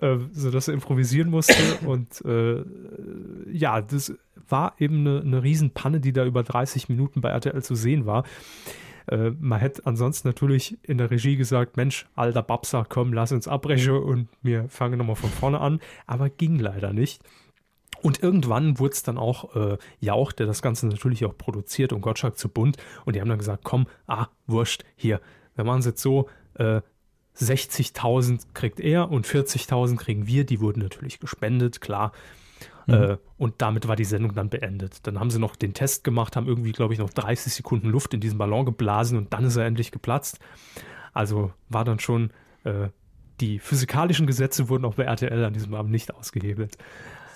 äh, 0.01 0.19
sodass 0.33 0.69
er 0.69 0.75
improvisieren 0.75 1.31
musste. 1.31 1.55
und 1.87 2.25
äh, 2.25 2.65
ja, 3.53 3.81
das 3.81 4.15
war 4.49 4.75
eben 4.79 5.07
eine, 5.07 5.21
eine 5.21 5.43
Riesenpanne, 5.43 6.01
die 6.01 6.13
da 6.13 6.25
über 6.25 6.43
30 6.43 6.89
Minuten 6.89 7.21
bei 7.21 7.31
RTL 7.31 7.63
zu 7.63 7.75
sehen 7.75 8.07
war. 8.07 8.25
Äh, 9.07 9.31
man 9.39 9.61
hätte 9.61 9.87
ansonsten 9.87 10.29
natürlich 10.29 10.79
in 10.83 10.99
der 10.99 11.11
Regie 11.11 11.37
gesagt, 11.37 11.77
Mensch, 11.77 12.07
alter 12.15 12.43
Babsa, 12.43 12.85
komm, 12.89 13.13
lass 13.13 13.33
uns 13.33 13.49
abbrechen 13.49 13.97
und 13.97 14.29
wir 14.43 14.69
fangen 14.69 14.99
nochmal 14.99 15.17
von 15.17 15.31
vorne 15.31 15.61
an. 15.61 15.81
Aber 16.07 16.31
ging 16.31 16.59
leider 16.59 16.93
nicht. 16.93 17.23
Und 18.01 18.23
irgendwann 18.23 18.79
wurde 18.79 18.93
es 18.93 19.03
dann 19.03 19.19
auch 19.19 19.57
äh, 19.57 19.79
Jauch, 19.99 20.33
der 20.33 20.47
das 20.47 20.63
Ganze 20.63 20.87
natürlich 20.87 21.25
auch 21.25 21.37
produziert 21.37 21.93
und 21.93 22.01
Gottschalk 22.01 22.39
zu 22.39 22.49
bunt. 22.49 22.77
Und 23.05 23.17
die 23.17 23.21
haben 23.21 23.29
dann 23.29 23.39
gesagt, 23.39 23.65
komm, 23.65 23.87
ah, 24.07 24.27
wurscht, 24.47 24.85
hier, 24.95 25.21
wir 25.57 25.65
machen 25.65 25.81
es 25.81 25.87
jetzt 25.87 26.03
so, 26.03 26.29
äh, 26.55 26.81
60.000 27.39 28.47
kriegt 28.55 28.81
er 28.81 29.11
und 29.11 29.27
40.000 29.27 29.97
kriegen 29.97 30.27
wir. 30.27 30.45
Die 30.45 30.61
wurden 30.61 30.81
natürlich 30.81 31.21
gespendet, 31.21 31.81
klar. 31.81 32.13
Mhm. 32.87 32.95
Äh, 32.95 33.17
und 33.37 33.55
damit 33.59 33.87
war 33.87 33.97
die 33.97 34.05
Sendung 34.05 34.35
dann 34.35 34.49
beendet. 34.49 35.07
Dann 35.07 35.21
haben 35.21 35.31
sie 35.31 35.39
noch 35.39 35.57
den 35.57 35.75
Test 35.75 36.05
gemacht, 36.05 36.37
haben 36.37 36.49
irgendwie, 36.49 36.73
glaube 36.73 36.95
ich, 36.95 36.99
noch 36.99 37.11
30 37.11 37.53
Sekunden 37.53 37.89
Luft 37.89 38.15
in 38.15 38.21
diesen 38.21 38.39
Ballon 38.39 38.65
geblasen 38.65 39.19
und 39.19 39.33
dann 39.33 39.45
ist 39.45 39.57
er 39.57 39.67
endlich 39.67 39.93
geplatzt. 39.93 40.39
Also 41.13 41.53
war 41.69 41.85
dann 41.85 42.01
schon, 42.01 42.31
äh, 42.65 42.89
die 43.41 43.59
physikalischen 43.59 44.27
Gesetze 44.27 44.69
wurden 44.69 44.85
auch 44.85 44.95
bei 44.95 45.05
RTL 45.05 45.45
an 45.45 45.53
diesem 45.53 45.75
Abend 45.75 45.93
nicht 45.93 46.13
ausgehebelt. 46.15 46.77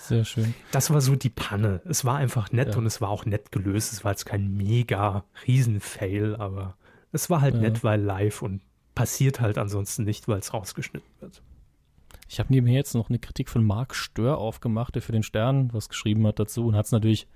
Sehr 0.00 0.24
schön. 0.24 0.54
Das 0.72 0.92
war 0.92 1.00
so 1.00 1.14
die 1.14 1.30
Panne. 1.30 1.80
Es 1.84 2.04
war 2.04 2.16
einfach 2.16 2.50
nett 2.50 2.72
ja. 2.72 2.78
und 2.78 2.86
es 2.86 3.00
war 3.00 3.08
auch 3.08 3.24
nett 3.24 3.52
gelöst. 3.52 3.92
Es 3.92 4.04
war 4.04 4.10
jetzt 4.10 4.26
kein 4.26 4.56
mega 4.56 5.24
Riesen-Fail, 5.46 6.34
aber 6.34 6.76
es 7.12 7.30
war 7.30 7.40
halt 7.40 7.54
ja. 7.54 7.60
nett, 7.60 7.84
weil 7.84 8.00
live 8.00 8.42
und 8.42 8.62
passiert 8.94 9.40
halt 9.40 9.58
ansonsten 9.58 10.04
nicht, 10.04 10.28
weil 10.28 10.38
es 10.38 10.52
rausgeschnitten 10.52 11.08
wird. 11.20 11.42
Ich 12.28 12.38
habe 12.38 12.52
nebenher 12.52 12.78
jetzt 12.78 12.94
noch 12.94 13.08
eine 13.08 13.18
Kritik 13.18 13.48
von 13.48 13.64
Marc 13.64 13.94
Stör 13.94 14.38
aufgemacht, 14.38 14.94
der 14.94 15.02
für 15.02 15.12
den 15.12 15.22
Stern 15.22 15.72
was 15.72 15.88
geschrieben 15.88 16.26
hat 16.26 16.38
dazu 16.38 16.66
und 16.66 16.74
hat 16.74 16.86
es 16.86 16.92
natürlich 16.92 17.26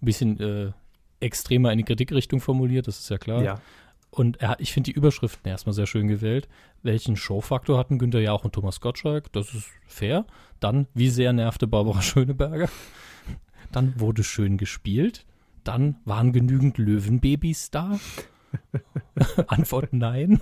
ein 0.00 0.06
bisschen 0.06 0.40
äh, 0.40 0.72
extremer 1.20 1.72
in 1.72 1.78
die 1.78 1.84
Kritikrichtung 1.84 2.40
formuliert, 2.40 2.86
das 2.86 2.98
ist 2.98 3.10
ja 3.10 3.18
klar. 3.18 3.42
Ja. 3.42 3.60
Und 4.10 4.40
er, 4.40 4.58
ich 4.60 4.72
finde 4.72 4.90
die 4.90 4.96
Überschriften 4.96 5.50
erstmal 5.50 5.74
sehr 5.74 5.86
schön 5.86 6.08
gewählt. 6.08 6.48
Welchen 6.82 7.16
Showfaktor 7.16 7.78
hatten 7.78 7.98
Günther 7.98 8.20
Jauch 8.20 8.44
und 8.44 8.54
Thomas 8.54 8.80
Gottschalk? 8.80 9.30
Das 9.32 9.52
ist 9.52 9.68
fair. 9.86 10.24
Dann, 10.58 10.86
wie 10.94 11.10
sehr 11.10 11.34
nervte 11.34 11.66
Barbara 11.66 12.00
Schöneberger? 12.02 12.70
Dann 13.72 14.00
wurde 14.00 14.24
schön 14.24 14.56
gespielt. 14.56 15.26
Dann 15.64 15.96
waren 16.04 16.32
genügend 16.32 16.78
Löwenbabys 16.78 17.70
da. 17.70 17.98
Antwort 19.46 19.92
nein. 19.92 20.40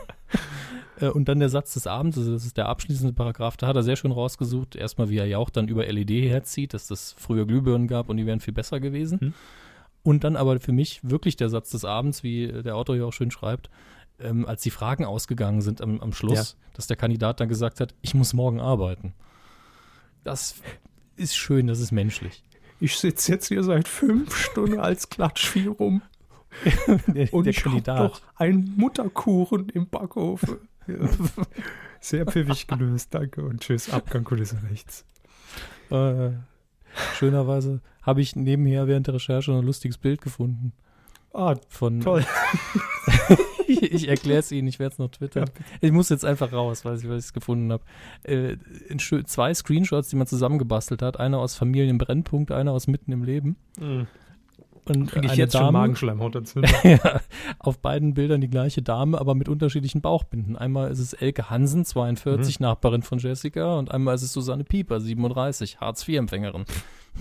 Äh, 1.01 1.09
und 1.09 1.29
dann 1.29 1.41
der 1.41 1.49
Satz 1.49 1.75
des 1.75 1.87
Abends, 1.87 2.19
also 2.19 2.33
das 2.33 2.45
ist 2.45 2.57
der 2.57 2.69
abschließende 2.69 3.12
Paragraph, 3.12 3.57
da 3.57 3.67
hat 3.67 3.77
er 3.77 3.83
sehr 3.83 3.97
schön 3.97 4.12
rausgesucht. 4.12 4.77
Erstmal, 4.77 5.09
wie 5.11 5.19
er 5.19 5.27
ja 5.27 5.39
auch 5.39 5.51
dann 5.51 5.69
über 5.69 5.87
LED 5.87 6.31
herzieht, 6.31 6.75
dass 6.75 6.87
das 6.87 7.15
früher 7.19 7.47
Glühbirnen 7.47 7.89
gab 7.89 8.09
und 8.09 8.17
die 8.17 8.27
wären 8.27 8.41
viel 8.41 8.55
besser 8.55 8.81
gewesen. 8.81 9.19
Mhm. 9.21 9.35
Und 10.03 10.25
dann 10.25 10.37
aber 10.37 10.61
für 10.61 10.73
mich 10.73 11.01
wirklich 11.03 11.37
der 11.37 11.49
Satz 11.49 11.71
des 11.71 11.85
Abends, 11.85 12.23
wie 12.23 12.49
der 12.49 12.77
Autor 12.77 12.95
hier 12.95 13.07
auch 13.07 13.12
schön 13.12 13.31
schreibt, 13.31 13.71
ähm, 14.21 14.47
als 14.47 14.62
die 14.62 14.71
Fragen 14.71 15.05
ausgegangen 15.05 15.62
sind 15.62 15.81
am, 15.81 16.01
am 16.01 16.12
Schluss, 16.12 16.57
ja. 16.59 16.75
dass 16.75 16.87
der 16.87 16.97
Kandidat 16.97 17.41
dann 17.41 17.49
gesagt 17.49 17.81
hat, 17.81 17.95
ich 18.03 18.15
muss 18.15 18.35
morgen 18.35 18.61
arbeiten. 18.61 19.15
das 20.23 20.57
ist 21.17 21.37
schön, 21.37 21.69
das 21.69 21.81
ist 21.81 21.93
menschlich. 21.93 22.43
Ich 22.81 22.97
sitze 22.97 23.33
jetzt 23.33 23.47
hier 23.47 23.62
seit 23.62 23.89
fünf 23.89 24.37
Stunden 24.37 24.81
als 24.81 25.09
Klatschvieh 25.09 25.69
rum 25.69 26.03
der, 27.07 27.33
und 27.33 27.45
der 27.45 27.53
ich 27.53 27.65
habe 27.65 27.83
doch 27.83 28.21
einen 28.37 28.75
Mutterkuchen 28.77 29.69
im 29.71 29.89
Backofen. 29.89 30.57
Ja. 30.87 30.97
Sehr 32.01 32.27
pfiffig 32.27 32.67
gelöst, 32.67 33.15
danke 33.15 33.43
und 33.43 33.61
tschüss, 33.61 33.91
Abgang 33.91 34.25
Kulisse 34.25 34.59
rechts. 34.71 35.07
Äh, 35.91 36.31
schönerweise 37.15 37.81
habe 38.03 38.21
ich 38.21 38.37
nebenher 38.37 38.87
während 38.87 39.07
der 39.07 39.15
Recherche 39.15 39.51
noch 39.51 39.59
ein 39.59 39.65
lustiges 39.65 39.97
Bild 39.97 40.21
gefunden. 40.21 40.73
Ah, 41.33 41.57
Von, 41.69 42.01
toll. 42.01 42.25
ich 43.67 43.83
ich 43.83 44.09
erkläre 44.09 44.39
es 44.39 44.53
Ihnen, 44.53 44.69
ich 44.69 44.79
werde 44.79 44.93
es 44.93 44.99
noch 44.99 45.11
twittern. 45.11 45.51
ich 45.81 45.91
muss 45.91 46.09
jetzt 46.09 46.25
einfach 46.25 46.53
raus, 46.53 46.85
weil 46.85 46.97
ich 46.97 47.05
es 47.05 47.33
gefunden 47.33 47.73
habe. 47.73 47.85
Äh, 48.23 48.57
zwei 49.25 49.53
Screenshots, 49.53 50.09
die 50.09 50.17
man 50.17 50.29
zusammengebastelt 50.29 51.03
hat. 51.03 51.19
Einer 51.19 51.39
aus 51.39 51.57
Familienbrennpunkt, 51.57 52.53
einer 52.53 52.73
aus 52.73 52.87
Mitten 52.87 53.11
im 53.11 53.25
Leben. 53.25 53.57
Und 54.87 55.11
Kriege 55.11 55.26
ich 55.26 55.32
eine 55.32 55.39
jetzt 55.41 55.53
schon 55.53 55.62
Dame- 55.62 55.78
Magenschleimhautentzündung. 55.78 56.70
ja, 56.85 57.20
auf 57.59 57.78
beiden 57.78 58.14
Bildern 58.14 58.41
die 58.41 58.51
gleiche 58.51 58.82
Dame, 58.82 59.18
aber 59.18 59.35
mit 59.35 59.49
unterschiedlichen 59.49 60.01
Bauchbinden. 60.03 60.57
Einmal 60.57 60.91
ist 60.91 60.99
es 60.99 61.12
Elke 61.14 61.49
Hansen, 61.49 61.85
42, 61.85 62.61
Nachbarin 62.61 63.03
von 63.03 63.18
Jessica, 63.18 63.78
und 63.78 63.91
einmal 63.91 64.14
ist 64.14 64.22
es 64.22 64.32
Susanne 64.32 64.64
Pieper, 64.64 65.01
37, 65.01 65.80
Hartz-IV-Empfängerin. 65.80 66.64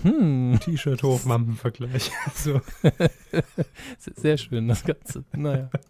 Hm, 0.02 0.58
T-Shirt 0.60 1.02
hoch, 1.02 1.24
Mammenvergleich. 1.24 2.10
So. 2.34 2.60
sehr 3.98 4.36
schön, 4.36 4.68
das 4.68 4.84
Ganze. 4.84 5.24
Naja. 5.34 5.70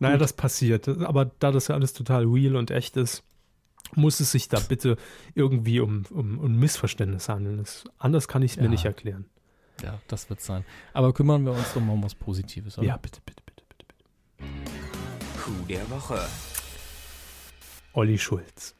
Naja, 0.00 0.16
das 0.18 0.32
passiert. 0.32 0.88
Aber 0.88 1.30
da 1.38 1.52
das 1.52 1.68
ja 1.68 1.76
alles 1.76 1.92
total 1.92 2.24
real 2.24 2.56
und 2.56 2.72
echt 2.72 2.96
ist, 2.96 3.22
muss 3.94 4.18
es 4.18 4.32
sich 4.32 4.48
da 4.48 4.58
bitte 4.58 4.96
irgendwie 5.36 5.78
um, 5.80 6.02
um, 6.10 6.38
um 6.38 6.58
Missverständnis 6.58 7.28
handeln. 7.28 7.58
Das, 7.58 7.84
anders 7.98 8.26
kann 8.26 8.42
ich 8.42 8.50
es 8.52 8.56
mir 8.58 8.64
Ja. 8.64 8.70
nicht 8.70 8.84
erklären. 8.84 9.24
Ja, 9.82 9.98
das 10.08 10.28
wird 10.30 10.40
sein. 10.40 10.64
Aber 10.92 11.12
kümmern 11.12 11.44
wir 11.44 11.52
uns 11.52 11.72
doch 11.74 11.80
mal 11.80 11.92
um 11.94 12.02
was 12.04 12.14
Positives. 12.14 12.78
oder? 12.78 12.86
Ja, 12.86 12.96
bitte, 12.96 13.20
bitte, 13.26 13.42
bitte, 13.44 13.64
bitte. 13.68 13.84
bitte. 13.86 15.40
Coup 15.42 15.68
der 15.68 15.90
Woche. 15.90 16.18
Olli 17.92 18.18
Schulz. 18.18 18.74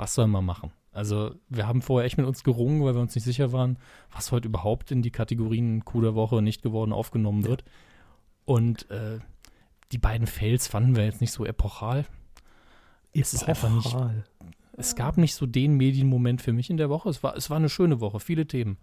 Was 0.00 0.14
soll 0.14 0.28
man 0.28 0.44
machen? 0.44 0.70
Also, 0.92 1.34
wir 1.48 1.66
haben 1.66 1.82
vorher 1.82 2.06
echt 2.06 2.18
mit 2.18 2.26
uns 2.28 2.44
gerungen, 2.44 2.84
weil 2.84 2.94
wir 2.94 3.00
uns 3.00 3.16
nicht 3.16 3.24
sicher 3.24 3.50
waren, 3.50 3.78
was 4.12 4.30
heute 4.30 4.46
überhaupt 4.46 4.92
in 4.92 5.02
die 5.02 5.10
Kategorien 5.10 5.84
Coup 5.84 6.00
der 6.02 6.14
Woche 6.14 6.40
nicht 6.40 6.62
geworden 6.62 6.92
aufgenommen 6.92 7.44
wird. 7.44 7.64
Und 8.44 8.88
äh, 8.92 9.18
die 9.90 9.98
beiden 9.98 10.28
Fails 10.28 10.68
fanden 10.68 10.94
wir 10.94 11.04
jetzt 11.04 11.20
nicht 11.20 11.32
so 11.32 11.44
epochal. 11.44 12.06
Es 13.12 13.34
ist 13.34 13.48
einfach 13.48 13.70
nicht- 13.70 13.86
Epochal. 13.88 14.22
Es 14.76 14.94
gab 14.94 15.18
nicht 15.18 15.34
so 15.34 15.46
den 15.46 15.76
Medienmoment 15.76 16.42
für 16.42 16.52
mich 16.52 16.70
in 16.70 16.76
der 16.76 16.90
Woche. 16.90 17.08
Es 17.08 17.24
war, 17.24 17.34
es 17.36 17.50
war 17.50 17.56
eine 17.56 17.68
schöne 17.68 18.00
Woche, 18.00 18.20
viele 18.20 18.46
Themen. 18.46 18.78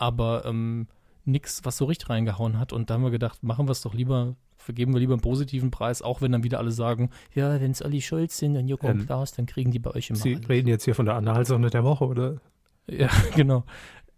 Aber 0.00 0.44
ähm, 0.46 0.88
nichts, 1.24 1.60
was 1.64 1.76
so 1.76 1.84
richtig 1.84 2.08
reingehauen 2.10 2.58
hat. 2.58 2.72
Und 2.72 2.90
da 2.90 2.94
haben 2.94 3.02
wir 3.04 3.10
gedacht, 3.10 3.42
machen 3.42 3.66
wir 3.68 3.72
es 3.72 3.82
doch 3.82 3.94
lieber, 3.94 4.34
vergeben 4.56 4.92
wir 4.94 5.00
lieber 5.00 5.12
einen 5.12 5.20
positiven 5.22 5.70
Preis, 5.70 6.02
auch 6.02 6.22
wenn 6.22 6.32
dann 6.32 6.42
wieder 6.42 6.58
alle 6.58 6.72
sagen, 6.72 7.10
ja, 7.34 7.60
wenn 7.60 7.70
es 7.70 7.84
Olli 7.84 8.00
Schulz 8.00 8.38
sind 8.38 8.56
und 8.56 8.66
Joko 8.66 8.88
Ähm, 8.88 9.00
und 9.00 9.06
Klaas, 9.06 9.32
dann 9.32 9.46
kriegen 9.46 9.70
die 9.70 9.78
bei 9.78 9.90
euch 9.90 10.10
immer 10.10 10.18
Sie 10.18 10.36
alles. 10.36 10.48
reden 10.48 10.68
jetzt 10.68 10.84
hier 10.84 10.94
von 10.94 11.06
der 11.06 11.14
Analsonde 11.16 11.70
der 11.70 11.84
Woche, 11.84 12.06
oder? 12.06 12.40
Ja, 12.88 13.08
genau. 13.36 13.64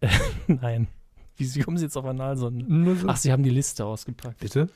Nein. 0.46 0.88
Wie 1.36 1.60
kommen 1.60 1.76
Sie 1.78 1.84
jetzt 1.84 1.96
auf 1.96 2.04
Analsonde? 2.04 2.94
So. 2.96 3.08
Ach, 3.08 3.16
Sie 3.16 3.32
haben 3.32 3.42
die 3.42 3.50
Liste 3.50 3.84
ausgepackt. 3.84 4.38
bitte? 4.38 4.68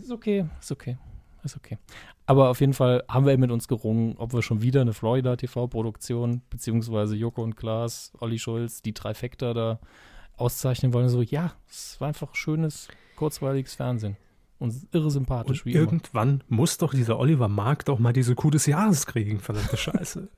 Ist 0.00 0.10
okay, 0.10 0.46
ist 0.60 0.72
okay. 0.72 0.96
Ist 1.44 1.56
okay. 1.56 1.78
Aber 2.26 2.50
auf 2.50 2.60
jeden 2.60 2.74
Fall 2.74 3.04
haben 3.08 3.26
wir 3.26 3.36
mit 3.38 3.50
uns 3.50 3.68
gerungen, 3.68 4.16
ob 4.18 4.32
wir 4.32 4.42
schon 4.42 4.60
wieder 4.60 4.80
eine 4.80 4.92
Florida 4.92 5.36
TV-Produktion, 5.36 6.42
beziehungsweise 6.50 7.16
Joko 7.16 7.42
und 7.42 7.56
Klaas, 7.56 8.12
Olli 8.20 8.38
Schulz, 8.38 8.82
die 8.82 8.92
Trifecta 8.92 9.54
da 9.54 9.80
auszeichnen 10.36 10.92
wollen. 10.92 11.08
So, 11.08 11.22
ja, 11.22 11.52
es 11.68 12.00
war 12.00 12.08
einfach 12.08 12.34
schönes, 12.34 12.88
kurzweiliges 13.16 13.74
Fernsehen. 13.74 14.16
Und 14.58 14.74
irre 14.92 15.10
sympathisch, 15.10 15.60
Und 15.60 15.66
wie 15.66 15.72
immer. 15.72 15.80
irgendwann 15.82 16.42
muss 16.48 16.78
doch 16.78 16.92
dieser 16.92 17.18
Oliver 17.20 17.46
Mark 17.46 17.84
doch 17.84 18.00
mal 18.00 18.12
diese 18.12 18.34
Kuh 18.34 18.50
des 18.50 18.66
Jahres 18.66 19.06
kriegen, 19.06 19.38
verdammte 19.38 19.76
Scheiße. 19.78 20.28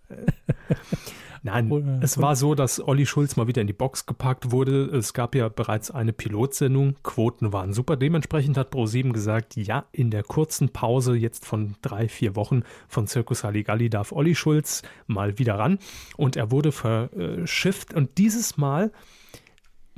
Nein, 1.43 2.01
es 2.03 2.19
war 2.19 2.37
so, 2.37 2.55
dass 2.55 2.87
Olli 2.87 3.07
Schulz 3.07 3.37
mal 3.37 3.47
wieder 3.47 3.63
in 3.63 3.67
die 3.67 3.73
Box 3.73 4.05
gepackt 4.05 4.51
wurde. 4.51 4.85
Es 4.85 5.15
gab 5.15 5.35
ja 5.35 5.49
bereits 5.49 5.91
eine 5.91 6.13
Pilotsendung. 6.13 6.97
Quoten 7.03 7.53
waren 7.53 7.73
super. 7.73 7.97
Dementsprechend 7.97 8.59
hat 8.59 8.75
Pro7 8.75 9.13
gesagt, 9.13 9.57
ja, 9.57 9.87
in 9.93 10.11
der 10.11 10.23
kurzen 10.23 10.69
Pause 10.69 11.15
jetzt 11.15 11.47
von 11.47 11.77
drei, 11.81 12.09
vier 12.09 12.37
Wochen 12.37 12.63
von 12.89 13.07
Circus 13.07 13.43
Halligalli 13.43 13.89
darf 13.89 14.13
Olli 14.13 14.35
Schulz 14.35 14.83
mal 15.07 15.39
wieder 15.39 15.59
ran. 15.59 15.79
Und 16.19 16.37
er 16.37 16.51
wurde 16.51 16.73
verschifft. 16.73 17.95
Und 17.95 18.19
dieses 18.19 18.59
Mal 18.59 18.93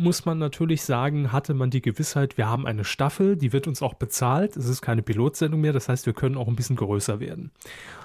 muss 0.02 0.24
man 0.24 0.38
natürlich 0.38 0.82
sagen, 0.82 1.32
hatte 1.32 1.54
man 1.54 1.70
die 1.70 1.80
Gewissheit, 1.80 2.36
wir 2.36 2.48
haben 2.48 2.66
eine 2.66 2.84
Staffel, 2.84 3.36
die 3.36 3.52
wird 3.52 3.66
uns 3.66 3.80
auch 3.82 3.94
bezahlt. 3.94 4.56
Es 4.56 4.68
ist 4.68 4.82
keine 4.82 5.02
Pilotsendung 5.02 5.60
mehr, 5.60 5.72
das 5.72 5.88
heißt, 5.88 6.06
wir 6.06 6.12
können 6.12 6.36
auch 6.36 6.48
ein 6.48 6.56
bisschen 6.56 6.76
größer 6.76 7.20
werden. 7.20 7.50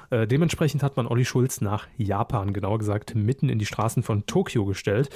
Äh, 0.10 0.28
dementsprechend 0.28 0.84
hat 0.84 0.95
man 0.95 1.08
Olli 1.08 1.26
Schulz 1.26 1.60
nach 1.60 1.88
Japan, 1.98 2.54
genauer 2.54 2.80
gesagt, 2.80 3.16
mitten 3.16 3.50
in 3.50 3.60
die 3.60 3.66
Straßen 3.66 4.04
von 4.04 4.26
Tokio 4.26 4.66
gestellt. 4.66 5.10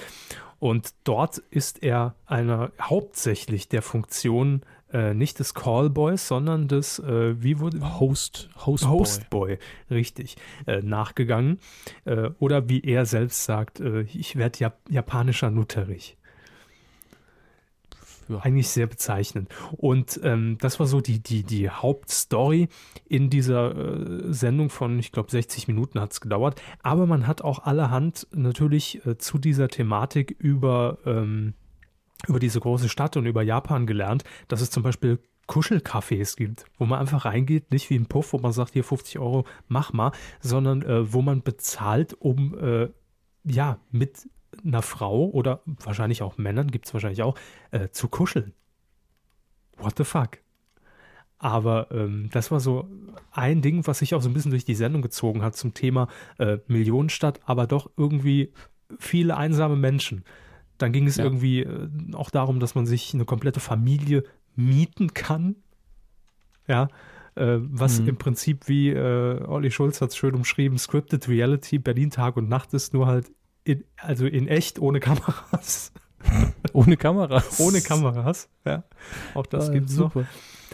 Und 0.60 0.94
dort 1.06 1.38
ist 1.50 1.82
er 1.82 2.16
einer 2.26 2.72
hauptsächlich 2.80 3.68
der 3.70 3.82
Funktion 3.82 4.62
äh, 4.94 5.14
nicht 5.14 5.40
des 5.40 5.54
Callboys, 5.54 6.28
sondern 6.28 6.68
des, 6.68 7.00
äh, 7.00 7.42
wie 7.42 7.60
wurde 7.60 8.00
Host, 8.00 8.50
Host, 8.66 8.88
Hostboy, 8.88 9.58
richtig, 9.90 10.36
äh, 10.68 10.82
nachgegangen. 10.82 11.60
Äh, 12.06 12.30
oder 12.40 12.70
wie 12.70 12.82
er 12.82 13.06
selbst 13.06 13.44
sagt, 13.44 13.80
äh, 13.80 14.02
ich 14.02 14.36
werde 14.36 14.60
Jap 14.60 14.80
japanischer 14.90 15.50
Nutterich. 15.50 16.18
Ja. 18.28 18.40
Eigentlich 18.40 18.70
sehr 18.70 18.88
bezeichnend. 18.88 19.50
Und 19.78 20.20
ähm, 20.24 20.58
das 20.60 20.80
war 20.80 20.88
so 20.88 21.02
die, 21.02 21.22
die, 21.22 21.44
die 21.44 21.70
Hauptstory 21.70 22.70
in 23.08 23.30
dieser 23.30 23.76
äh, 23.76 24.34
Sendung 24.34 24.70
von, 24.70 25.00
ich 25.00 25.12
glaube, 25.12 25.32
60 25.32 25.68
Minuten 25.68 26.00
hat 26.00 26.14
es 26.14 26.22
gedauert. 26.22 26.62
Aber 26.84 27.06
man 27.06 27.28
hat 27.28 27.42
auch 27.42 27.60
allerhand 27.60 28.28
natürlich 28.34 29.06
äh, 29.06 29.18
zu 29.18 29.38
dieser 29.38 29.68
Thematik 29.68 30.36
über, 30.40 30.98
ähm, 31.06 31.54
über 32.28 32.40
diese 32.40 32.60
große 32.60 32.90
Stadt 32.90 33.18
und 33.18 33.26
über 33.26 33.42
Japan 33.42 33.86
gelernt, 33.86 34.24
dass 34.48 34.62
es 34.62 34.70
zum 34.70 34.84
Beispiel 34.84 35.20
Kuschelcafés 35.48 36.38
gibt, 36.38 36.66
wo 36.78 36.86
man 36.86 37.00
einfach 37.00 37.26
reingeht, 37.26 37.72
nicht 37.72 37.90
wie 37.90 37.98
ein 37.98 38.06
Puff, 38.06 38.32
wo 38.32 38.38
man 38.38 38.54
sagt, 38.54 38.74
hier 38.74 38.86
50 38.86 39.20
Euro, 39.20 39.46
mach 39.68 39.92
mal, 39.92 40.12
sondern 40.40 40.82
äh, 40.84 41.12
wo 41.12 41.22
man 41.22 41.42
bezahlt, 41.44 42.14
um 42.14 42.58
äh, 42.58 42.90
ja, 43.44 43.80
mit 43.92 44.30
einer 44.66 44.82
Frau 44.82 45.30
oder 45.30 45.62
wahrscheinlich 45.66 46.22
auch 46.22 46.38
Männern, 46.38 46.70
gibt 46.72 46.86
es 46.88 46.94
wahrscheinlich 46.94 47.24
auch, 47.24 47.38
äh, 47.72 47.90
zu 47.90 48.08
kuscheln. 48.08 48.54
What 49.78 49.98
the 49.98 50.04
fuck? 50.04 50.38
Aber 51.38 51.88
ähm, 51.92 52.30
das 52.32 52.52
war 52.52 52.60
so 52.60 52.88
ein 53.32 53.62
Ding, 53.64 53.88
was 53.88 54.00
sich 54.00 54.14
auch 54.14 54.22
so 54.22 54.30
ein 54.30 54.34
bisschen 54.34 54.52
durch 54.52 54.66
die 54.66 54.76
Sendung 54.76 55.02
gezogen 55.02 55.42
hat 55.42 55.56
zum 55.56 55.74
Thema 55.74 56.08
äh, 56.38 56.60
Millionenstadt, 56.68 57.40
aber 57.46 57.66
doch 57.66 57.90
irgendwie 57.98 58.54
viele 59.00 59.36
einsame 59.38 59.76
Menschen. 59.76 60.24
Dann 60.78 60.92
ging 60.92 61.08
es 61.08 61.16
Ja. 61.16 61.24
irgendwie 61.24 61.62
äh, 61.62 61.90
auch 62.14 62.30
darum, 62.30 62.60
dass 62.60 62.76
man 62.76 62.86
sich 62.86 63.14
eine 63.14 63.26
komplette 63.26 63.60
Familie 63.60 64.24
mieten 64.56 65.14
kann. 65.16 65.56
Ja, 66.68 66.90
äh, 67.36 67.58
was 67.60 68.02
Mhm. 68.02 68.10
im 68.10 68.18
Prinzip 68.18 68.68
wie 68.68 68.90
äh, 68.90 69.42
Olli 69.46 69.72
Schulz 69.72 70.00
hat 70.02 70.10
es 70.10 70.18
schön 70.18 70.36
umschrieben, 70.36 70.78
Scripted 70.78 71.28
Reality, 71.28 71.80
Berlin 71.80 72.12
Tag 72.12 72.38
und 72.38 72.50
Nacht 72.50 72.74
ist 72.76 72.94
nur 72.94 73.08
halt 73.08 73.32
in, 73.64 73.84
also 73.98 74.26
in 74.26 74.48
echt 74.48 74.80
ohne 74.80 75.00
Kameras. 75.00 75.92
Ohne 76.74 76.98
Kameras. 76.98 77.60
ohne 77.60 77.82
Kameras, 77.82 78.48
ja. 78.64 78.84
Auch 79.34 79.48
das 79.48 79.70
Ah, 79.70 79.74
gibt's 79.74 79.98
noch. 79.98 80.14
super. 80.14 80.28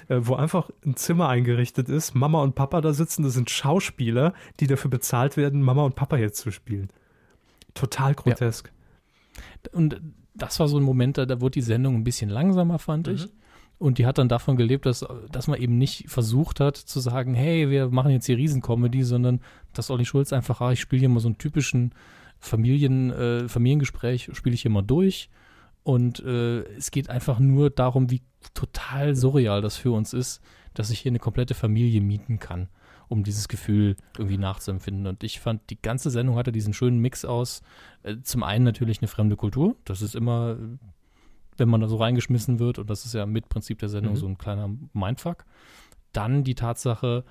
Äh, 0.09 0.19
wo 0.27 0.35
einfach 0.35 0.69
ein 0.85 0.97
Zimmer 0.97 1.29
eingerichtet 1.29 1.88
ist, 1.88 2.15
Mama 2.15 2.41
und 2.43 2.53
Papa 2.53 2.81
da 2.81 2.91
sitzen, 2.93 3.23
das 3.23 3.33
sind 3.33 3.49
Schauspieler, 3.49 4.33
die 4.59 4.67
dafür 4.67 4.91
bezahlt 4.91 5.38
werden, 5.38 5.61
Mama 5.61 5.83
und 5.83 5.95
Papa 5.95 6.17
jetzt 6.17 6.39
zu 6.39 6.51
spielen. 6.51 6.89
Total 7.73 8.13
grotesk. 8.13 8.71
Und 9.71 10.01
das 10.33 10.59
war 10.59 10.67
so 10.67 10.77
ein 10.77 10.83
Moment, 10.83 11.17
da, 11.17 11.25
da 11.25 11.39
wurde 11.39 11.53
die 11.53 11.61
Sendung 11.61 11.95
ein 11.95 12.03
bisschen 12.03 12.29
langsamer, 12.29 12.77
fand 12.77 13.07
ich. 13.07 13.25
Mhm. 13.27 13.31
Und 13.79 13.97
die 13.99 14.05
hat 14.05 14.17
dann 14.17 14.27
davon 14.27 14.57
gelebt, 14.57 14.85
dass, 14.85 15.05
dass 15.31 15.47
man 15.47 15.59
eben 15.61 15.77
nicht 15.77 16.09
versucht 16.09 16.59
hat 16.59 16.75
zu 16.75 16.99
sagen, 16.99 17.33
hey, 17.35 17.69
wir 17.69 17.88
machen 17.89 18.11
jetzt 18.11 18.25
hier 18.25 18.38
Riesencomedy, 18.38 19.03
sondern 19.03 19.39
dass 19.73 19.89
Olli 19.91 20.05
Schulz 20.05 20.33
einfach, 20.33 20.59
ah, 20.61 20.71
ich 20.73 20.81
spiele 20.81 20.99
hier 20.99 21.09
mal 21.09 21.19
so 21.21 21.27
einen 21.29 21.38
typischen 21.38 21.93
Familien, 22.39 23.11
äh, 23.11 23.47
Familiengespräch, 23.49 24.29
spiele 24.33 24.55
ich 24.55 24.61
hier 24.61 24.71
mal 24.71 24.81
durch. 24.81 25.29
Und 25.83 26.19
äh, 26.19 26.63
es 26.75 26.91
geht 26.91 27.09
einfach 27.09 27.39
nur 27.39 27.69
darum, 27.69 28.11
wie 28.11 28.21
total 28.53 29.15
surreal 29.15 29.61
das 29.61 29.77
für 29.77 29.91
uns 29.91 30.13
ist, 30.13 30.41
dass 30.73 30.89
ich 30.89 30.99
hier 30.99 31.11
eine 31.11 31.19
komplette 31.19 31.53
Familie 31.53 32.01
mieten 32.01 32.39
kann, 32.39 32.67
um 33.07 33.23
dieses 33.23 33.47
Gefühl 33.47 33.95
irgendwie 34.17 34.38
nachzuempfinden. 34.38 35.07
Und 35.07 35.23
ich 35.23 35.39
fand, 35.39 35.69
die 35.69 35.81
ganze 35.81 36.09
Sendung 36.09 36.35
hatte 36.35 36.51
diesen 36.51 36.73
schönen 36.73 36.99
Mix 36.99 37.23
aus. 37.23 37.61
Äh, 38.03 38.17
zum 38.21 38.43
einen 38.43 38.65
natürlich 38.65 38.99
eine 38.99 39.07
fremde 39.07 39.38
Kultur. 39.38 39.77
Das 39.85 40.01
ist 40.01 40.13
immer, 40.13 40.57
wenn 41.55 41.69
man 41.69 41.81
da 41.81 41.88
so 41.88 41.95
reingeschmissen 41.95 42.59
wird, 42.59 42.79
und 42.79 42.89
das 42.89 43.05
ist 43.05 43.13
ja 43.13 43.25
mit 43.25 43.47
Prinzip 43.49 43.79
der 43.79 43.89
Sendung 43.89 44.13
Mhm. 44.13 44.17
so 44.17 44.27
ein 44.27 44.38
kleiner 44.38 44.69
Mindfuck. 44.93 45.45
Dann 46.11 46.43
die 46.43 46.55
Tatsache, 46.55 47.23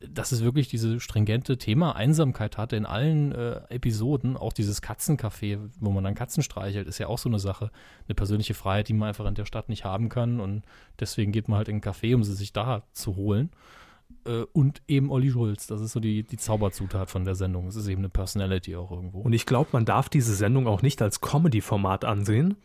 dass 0.00 0.30
es 0.30 0.42
wirklich 0.42 0.68
diese 0.68 1.00
stringente 1.00 1.58
Thema 1.58 1.96
Einsamkeit 1.96 2.56
hatte 2.56 2.76
in 2.76 2.86
allen 2.86 3.32
äh, 3.32 3.60
Episoden. 3.68 4.36
Auch 4.36 4.52
dieses 4.52 4.82
Katzencafé, 4.82 5.58
wo 5.80 5.90
man 5.90 6.04
dann 6.04 6.14
Katzen 6.14 6.42
streichelt, 6.42 6.86
ist 6.86 6.98
ja 6.98 7.08
auch 7.08 7.18
so 7.18 7.28
eine 7.28 7.40
Sache. 7.40 7.70
Eine 8.06 8.14
persönliche 8.14 8.54
Freiheit, 8.54 8.88
die 8.88 8.92
man 8.92 9.08
einfach 9.08 9.26
in 9.26 9.34
der 9.34 9.44
Stadt 9.44 9.68
nicht 9.68 9.84
haben 9.84 10.08
kann. 10.08 10.38
Und 10.38 10.62
deswegen 11.00 11.32
geht 11.32 11.48
man 11.48 11.58
halt 11.58 11.68
in 11.68 11.74
einen 11.74 11.82
Café, 11.82 12.14
um 12.14 12.22
sie 12.22 12.34
sich 12.34 12.52
da 12.52 12.84
zu 12.92 13.16
holen. 13.16 13.50
Äh, 14.24 14.44
und 14.52 14.82
eben 14.86 15.10
Olli 15.10 15.30
Schulz. 15.30 15.66
Das 15.66 15.80
ist 15.80 15.92
so 15.92 16.00
die, 16.00 16.22
die 16.22 16.36
Zauberzutat 16.36 17.10
von 17.10 17.24
der 17.24 17.34
Sendung. 17.34 17.66
Es 17.66 17.74
ist 17.74 17.88
eben 17.88 18.02
eine 18.02 18.08
Personality 18.08 18.76
auch 18.76 18.92
irgendwo. 18.92 19.20
Und 19.20 19.32
ich 19.32 19.46
glaube, 19.46 19.70
man 19.72 19.84
darf 19.84 20.08
diese 20.08 20.34
Sendung 20.34 20.68
auch 20.68 20.82
nicht 20.82 21.02
als 21.02 21.20
Comedy-Format 21.20 22.04
ansehen. 22.04 22.56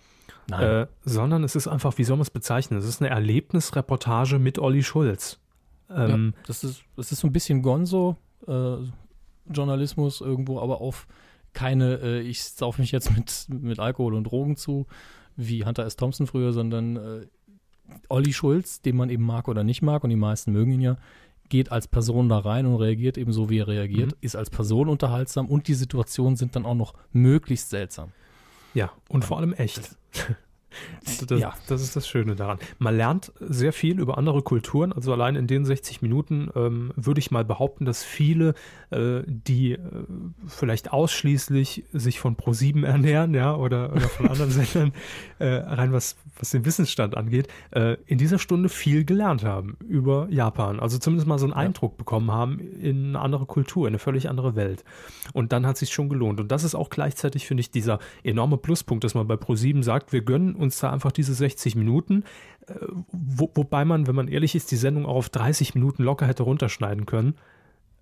Äh, 0.52 0.88
sondern 1.04 1.44
es 1.44 1.56
ist 1.56 1.68
einfach, 1.68 1.98
wie 1.98 2.04
soll 2.04 2.18
man 2.18 2.24
es 2.24 2.30
bezeichnen? 2.30 2.78
Es 2.78 2.86
ist 2.86 3.02
eine 3.02 3.10
Erlebnisreportage 3.10 4.40
mit 4.40 4.60
Olli 4.60 4.84
Schulz. 4.84 5.40
Ähm, 5.96 6.34
ja, 6.36 6.42
das, 6.48 6.64
ist, 6.64 6.84
das 6.96 7.12
ist 7.12 7.20
so 7.20 7.28
ein 7.28 7.34
bisschen 7.34 7.62
Gonzo-Journalismus 7.62 10.22
äh, 10.22 10.26
irgendwo, 10.26 10.60
aber 10.60 10.82
auf 10.82 11.08
keine, 11.54 12.00
äh, 12.02 12.22
ich 12.22 12.44
sauf 12.44 12.80
mich 12.80 12.92
jetzt 12.92 13.16
mit, 13.16 13.48
mit 13.50 13.80
Alkohol 13.80 14.16
und 14.16 14.26
Drogen 14.26 14.56
zu, 14.56 14.88
wie 15.36 15.66
Hunter 15.66 15.86
S. 15.86 15.96
Thompson 15.96 16.28
früher, 16.28 16.54
sondern 16.54 16.98
äh, 16.98 17.26
Olli 18.10 18.34
Schulz, 18.34 18.82
den 18.82 18.96
man 18.96 19.10
eben 19.10 19.24
mag 19.24 19.48
oder 19.48 19.64
nicht 19.64 19.82
mag, 19.82 20.04
und 20.04 20.10
die 20.10 20.16
meisten 20.16 20.52
mögen 20.52 20.72
ihn 20.72 20.82
ja, 20.82 20.98
geht 21.50 21.72
als 21.72 21.88
Person 21.88 22.30
da 22.30 22.40
rein 22.40 22.66
und 22.66 22.76
reagiert 22.76 23.18
eben 23.18 23.32
so, 23.32 23.50
wie 23.50 23.60
er 23.60 23.68
reagiert, 23.68 24.12
mhm. 24.12 24.18
ist 24.22 24.36
als 24.36 24.50
Person 24.50 24.90
unterhaltsam 24.90 25.48
und 25.48 25.68
die 25.68 25.74
Situationen 25.74 26.36
sind 26.36 26.56
dann 26.56 26.66
auch 26.66 26.76
noch 26.76 26.94
möglichst 27.12 27.70
seltsam. 27.70 28.12
Ja, 28.74 28.92
und 29.10 29.24
vor 29.24 29.38
allem 29.38 29.54
echt. 29.54 29.78
Das, 29.78 29.98
ja. 31.30 31.54
das 31.68 31.82
ist 31.82 31.96
das 31.96 32.08
Schöne 32.08 32.36
daran. 32.36 32.60
Man 32.80 32.96
lernt 32.96 33.32
sehr 33.40 33.74
viel 33.74 34.00
über 34.00 34.18
andere 34.18 34.42
Kulturen. 34.42 34.94
Also 34.94 35.12
allein 35.14 35.36
in 35.36 35.48
den 35.48 35.66
60 35.66 36.02
Minuten 36.02 36.50
ähm, 36.56 36.92
würde 36.96 37.20
ich 37.20 37.32
mal 37.32 37.46
behaupten, 37.46 37.86
dass 37.86 38.04
viele, 38.04 38.54
äh, 38.92 39.22
die 39.26 39.74
äh, 39.74 39.80
vielleicht 40.48 40.92
ausschließlich 40.92 41.86
sich 41.94 42.20
von 42.20 42.36
Pro7 42.36 42.86
ernähren, 42.86 43.34
ja, 43.34 43.56
oder, 43.56 43.92
oder 43.92 44.08
von 44.10 44.28
anderen 44.28 44.52
Sendern, 44.52 44.94
äh, 45.40 45.48
rein 45.48 45.94
was, 45.94 46.16
was 46.38 46.52
den 46.52 46.66
Wissensstand 46.66 47.16
angeht, 47.16 47.48
äh, 47.72 47.98
in 48.06 48.18
dieser 48.18 48.40
Stunde 48.40 48.70
viel 48.70 49.06
gelernt 49.06 49.44
haben 49.44 49.78
über 49.88 50.28
Japan. 50.30 50.80
Also 50.80 50.98
zumindest 50.98 51.28
mal 51.28 51.40
so 51.40 51.46
einen 51.46 51.54
ja. 51.54 51.58
Eindruck 51.58 51.98
bekommen 51.98 52.32
haben 52.32 52.60
in 52.60 53.10
eine 53.10 53.20
andere 53.20 53.46
Kultur, 53.46 53.88
in 53.88 53.92
eine 53.92 54.00
völlig 54.00 54.30
andere 54.30 54.56
Welt. 54.56 54.84
Und 55.34 55.52
dann 55.52 55.66
hat 55.66 55.76
es 55.76 55.82
sich 55.82 55.94
schon 55.94 56.10
gelohnt. 56.10 56.40
Und 56.40 56.52
das 56.52 56.64
ist 56.64 56.76
auch 56.76 56.90
gleichzeitig, 56.90 57.48
finde 57.48 57.62
ich, 57.62 57.72
dieser 57.72 58.00
enorme 58.24 58.58
Pluspunkt, 58.58 59.04
dass 59.04 59.14
man 59.14 59.28
bei 59.28 59.36
Pro7 59.36 59.84
sagt, 59.84 60.14
wir 60.14 60.22
gönnen 60.22 60.56
uns 60.64 60.80
da 60.80 60.92
einfach 60.92 61.12
diese 61.12 61.34
60 61.34 61.76
Minuten, 61.76 62.24
äh, 62.68 62.74
wo, 63.12 63.52
wobei 63.54 63.86
man, 63.86 64.08
wenn 64.08 64.16
man 64.16 64.28
ehrlich 64.28 64.56
ist, 64.56 64.72
die 64.72 64.76
Sendung 64.78 65.06
auch 65.06 65.16
auf 65.16 65.30
30 65.30 65.76
Minuten 65.76 66.04
locker 66.04 66.28
hätte 66.28 66.44
runterschneiden 66.44 67.06
können. 67.06 67.36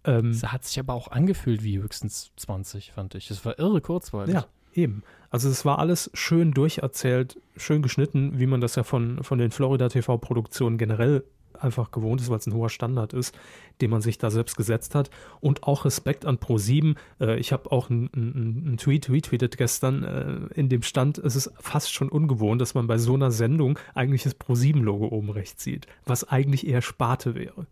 Ähm, 0.04 0.32
das 0.32 0.52
hat 0.52 0.66
sich 0.66 0.80
aber 0.80 0.94
auch 0.94 1.10
angefühlt 1.10 1.64
wie 1.64 1.80
höchstens 1.80 2.32
20, 2.38 2.92
fand 2.92 3.16
ich. 3.16 3.30
Es 3.30 3.46
war 3.46 3.60
irre 3.60 3.82
kurzweilig. 3.82 4.34
Ja, 4.34 4.46
eben. 4.74 5.04
Also 5.30 5.50
es 5.50 5.66
war 5.66 5.80
alles 5.80 6.10
schön 6.14 6.52
durcherzählt, 6.54 7.38
schön 7.56 7.82
geschnitten, 7.82 8.40
wie 8.40 8.48
man 8.48 8.62
das 8.62 8.76
ja 8.76 8.84
von, 8.84 9.24
von 9.24 9.38
den 9.38 9.52
Florida 9.52 9.90
TV-Produktionen 9.90 10.78
generell 10.78 11.24
einfach 11.64 11.92
gewohnt 11.92 12.22
ist, 12.22 12.30
weil 12.30 12.38
es 12.38 12.48
ein 12.48 12.54
hoher 12.54 12.70
Standard 12.70 13.14
ist, 13.14 13.38
den 13.82 13.90
man 13.90 14.02
sich 14.02 14.18
da 14.18 14.30
selbst 14.30 14.58
gesetzt 14.58 14.96
hat. 14.96 15.10
Und 15.40 15.64
auch 15.64 15.86
Respekt 15.86 16.26
an 16.26 16.38
Pro7. 16.38 16.96
Äh, 17.20 17.40
ich 17.40 17.52
habe 17.54 17.72
auch 17.72 17.90
einen 17.90 18.78
Tweet 18.78 19.10
retweetet 19.10 19.58
gestern, 19.58 20.04
äh, 20.04 20.60
in 20.60 20.70
dem 20.70 20.84
stand, 20.84 21.18
es 21.18 21.36
ist 21.36 21.52
fast 21.60 21.94
schon 21.94 22.10
ungewohnt, 22.10 22.62
dass 22.62 22.74
man 22.74 22.88
bei 22.88 22.98
so 22.98 23.14
einer 23.14 23.32
Sendung 23.32 23.78
eigentlich 23.94 24.24
das 24.24 24.40
Pro7-Logo 24.40 25.08
oben 25.08 25.30
rechts 25.30 25.64
sieht, 25.64 25.88
was 26.06 26.28
eigentlich 26.28 26.68
eher 26.68 26.82
Sparte 26.82 27.36
wäre. 27.36 27.68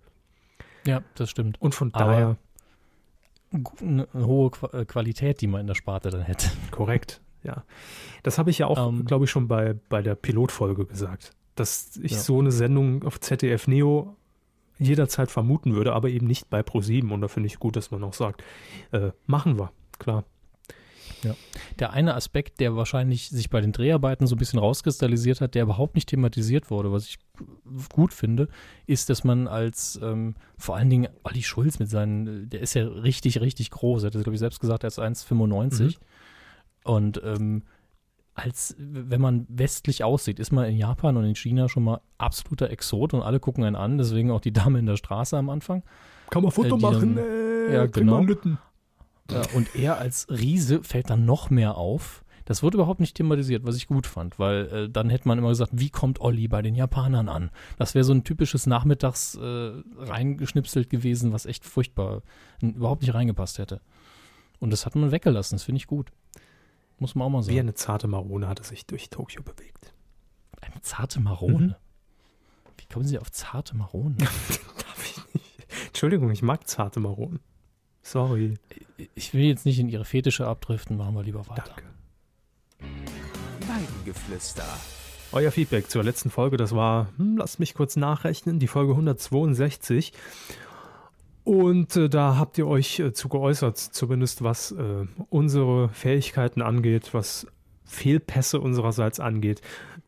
Ja, 0.85 1.01
das 1.15 1.29
stimmt. 1.29 1.61
Und 1.61 1.75
von 1.75 1.93
Aber 1.93 2.05
daher. 2.05 2.37
Eine 3.81 4.07
hohe 4.13 4.51
äh, 4.73 4.85
Qualität, 4.85 5.41
die 5.41 5.47
man 5.47 5.61
in 5.61 5.67
der 5.67 5.73
Sparte 5.73 6.11
dann 6.11 6.21
hätte. 6.21 6.49
Korrekt, 6.69 7.19
ja. 7.41 7.63
Das 8.21 8.37
habe 8.37 8.51
ich 8.51 8.59
ja 8.59 8.67
auch, 8.67 8.87
um, 8.87 8.99
ähm. 8.99 9.05
glaube 9.05 9.25
ich, 9.25 9.31
schon 9.31 9.47
bei, 9.47 9.75
bei 9.89 10.03
der 10.03 10.13
Pilotfolge 10.13 10.85
gesagt 10.85 11.33
dass 11.59 11.97
ich 12.01 12.13
ja. 12.13 12.17
so 12.19 12.39
eine 12.39 12.51
Sendung 12.51 13.03
auf 13.03 13.19
ZDF 13.19 13.67
Neo 13.67 14.15
jederzeit 14.79 15.29
vermuten 15.29 15.75
würde, 15.75 15.93
aber 15.93 16.09
eben 16.09 16.25
nicht 16.25 16.49
bei 16.49 16.61
Pro7. 16.61 17.11
Und 17.11 17.21
da 17.21 17.27
finde 17.27 17.47
ich 17.47 17.59
gut, 17.59 17.75
dass 17.75 17.91
man 17.91 18.03
auch 18.03 18.13
sagt, 18.13 18.43
äh, 18.91 19.11
machen 19.25 19.59
wir, 19.59 19.71
klar. 19.99 20.23
Ja. 21.23 21.35
Der 21.79 21.91
eine 21.91 22.15
Aspekt, 22.15 22.61
der 22.61 22.77
wahrscheinlich 22.77 23.29
sich 23.29 23.49
bei 23.49 23.59
den 23.59 23.73
Dreharbeiten 23.73 24.25
so 24.25 24.35
ein 24.35 24.37
bisschen 24.37 24.59
rauskristallisiert 24.59 25.41
hat, 25.41 25.53
der 25.53 25.63
überhaupt 25.63 25.95
nicht 25.95 26.07
thematisiert 26.07 26.71
wurde, 26.71 26.93
was 26.93 27.07
ich 27.07 27.17
gut 27.91 28.13
finde, 28.13 28.47
ist, 28.85 29.09
dass 29.09 29.25
man 29.25 29.47
als 29.47 29.99
ähm, 30.01 30.35
vor 30.57 30.77
allen 30.77 30.89
Dingen 30.89 31.09
Olli 31.23 31.43
Schulz 31.43 31.79
mit 31.79 31.89
seinen, 31.89 32.49
der 32.49 32.61
ist 32.61 32.73
ja 32.73 32.87
richtig, 32.87 33.41
richtig 33.41 33.71
groß, 33.71 34.03
er 34.03 34.07
hat 34.07 34.15
das, 34.15 34.23
glaube 34.23 34.35
ich, 34.35 34.39
selbst 34.39 34.61
gesagt, 34.61 34.83
er 34.83 34.87
ist 34.87 34.99
1,95 34.99 35.83
mhm. 35.83 35.93
und 36.83 37.21
ähm, 37.23 37.63
als 38.39 38.75
wenn 38.77 39.21
man 39.21 39.45
westlich 39.49 40.03
aussieht, 40.03 40.39
ist 40.39 40.51
man 40.51 40.65
in 40.65 40.77
Japan 40.77 41.17
und 41.17 41.25
in 41.25 41.35
China 41.35 41.69
schon 41.69 41.83
mal 41.83 42.01
absoluter 42.17 42.69
Exot 42.69 43.13
und 43.13 43.21
alle 43.21 43.39
gucken 43.39 43.63
einen 43.63 43.75
an, 43.75 43.97
deswegen 43.97 44.31
auch 44.31 44.41
die 44.41 44.53
Dame 44.53 44.79
in 44.79 44.85
der 44.85 44.97
Straße 44.97 45.37
am 45.37 45.49
Anfang. 45.49 45.83
Kann 46.29 46.43
man 46.43 46.51
Foto 46.51 46.77
äh, 46.77 46.79
machen, 46.79 47.15
dann, 47.15 47.25
äh, 47.25 47.73
ja, 47.73 47.85
genau. 47.85 48.25
Ja, 49.31 49.41
und 49.53 49.75
er 49.75 49.97
als 49.99 50.27
Riese 50.29 50.83
fällt 50.83 51.09
dann 51.09 51.25
noch 51.25 51.49
mehr 51.49 51.77
auf. 51.77 52.23
Das 52.45 52.63
wurde 52.63 52.77
überhaupt 52.77 52.99
nicht 52.99 53.15
thematisiert, 53.15 53.63
was 53.63 53.75
ich 53.75 53.85
gut 53.85 54.07
fand, 54.07 54.39
weil 54.39 54.65
äh, 54.67 54.89
dann 54.89 55.11
hätte 55.11 55.27
man 55.27 55.37
immer 55.37 55.49
gesagt, 55.49 55.71
wie 55.75 55.91
kommt 55.91 56.19
Olli 56.19 56.47
bei 56.47 56.63
den 56.63 56.73
Japanern 56.73 57.29
an? 57.29 57.51
Das 57.77 57.93
wäre 57.93 58.03
so 58.03 58.11
ein 58.11 58.23
typisches 58.23 58.65
Nachmittags 58.65 59.35
äh, 59.35 59.71
reingeschnipselt 59.97 60.89
gewesen, 60.89 61.31
was 61.31 61.45
echt 61.45 61.63
furchtbar 61.63 62.23
überhaupt 62.59 63.03
nicht 63.03 63.13
reingepasst 63.13 63.59
hätte. 63.59 63.81
Und 64.59 64.71
das 64.71 64.87
hat 64.87 64.95
man 64.95 65.11
weggelassen, 65.11 65.55
das 65.55 65.63
finde 65.63 65.77
ich 65.77 65.85
gut. 65.85 66.11
Muss 66.99 67.15
man 67.15 67.25
auch 67.25 67.29
mal 67.29 67.41
sagen. 67.41 67.55
Wie 67.55 67.59
eine 67.59 67.73
zarte 67.73 68.07
Marone 68.07 68.47
hat 68.47 68.59
er 68.59 68.65
sich 68.65 68.85
durch 68.85 69.09
Tokio 69.09 69.41
bewegt. 69.41 69.93
Eine 70.61 70.81
zarte 70.81 71.19
Marone? 71.19 71.67
Mhm. 71.67 71.75
Wie 72.77 72.85
kommen 72.93 73.05
Sie 73.05 73.17
auf 73.17 73.31
zarte 73.31 73.75
Marone? 73.75 74.15
Darf 74.17 75.05
ich 75.05 75.33
nicht. 75.33 75.67
Entschuldigung, 75.87 76.29
ich 76.31 76.41
mag 76.41 76.67
zarte 76.67 76.99
Maronen. 76.99 77.39
Sorry. 78.01 78.55
Ich 79.15 79.33
will 79.33 79.43
jetzt 79.43 79.65
nicht 79.65 79.79
in 79.79 79.89
Ihre 79.89 80.05
Fetische 80.05 80.47
abdriften, 80.47 80.97
machen 80.97 81.15
wir 81.15 81.23
lieber 81.23 81.47
weiter. 81.47 81.63
Danke. 81.67 81.83
Weidengeflüster. 83.67 84.65
Euer 85.31 85.51
Feedback 85.51 85.91
zur 85.91 86.03
letzten 86.03 86.31
Folge, 86.31 86.57
das 86.57 86.73
war, 86.73 87.09
hm, 87.17 87.37
lasst 87.37 87.59
mich 87.59 87.75
kurz 87.75 87.95
nachrechnen, 87.95 88.59
die 88.59 88.67
Folge 88.67 88.93
162. 88.93 90.13
Und 91.43 91.95
äh, 91.95 92.09
da 92.09 92.37
habt 92.37 92.57
ihr 92.57 92.67
euch 92.67 92.99
äh, 92.99 93.13
zu 93.13 93.29
geäußert, 93.29 93.77
zumindest 93.77 94.43
was 94.43 94.71
äh, 94.71 95.05
unsere 95.29 95.89
Fähigkeiten 95.89 96.61
angeht, 96.61 97.13
was 97.13 97.47
Fehlpässe 97.85 98.59
unsererseits 98.59 99.19
angeht. 99.19 99.61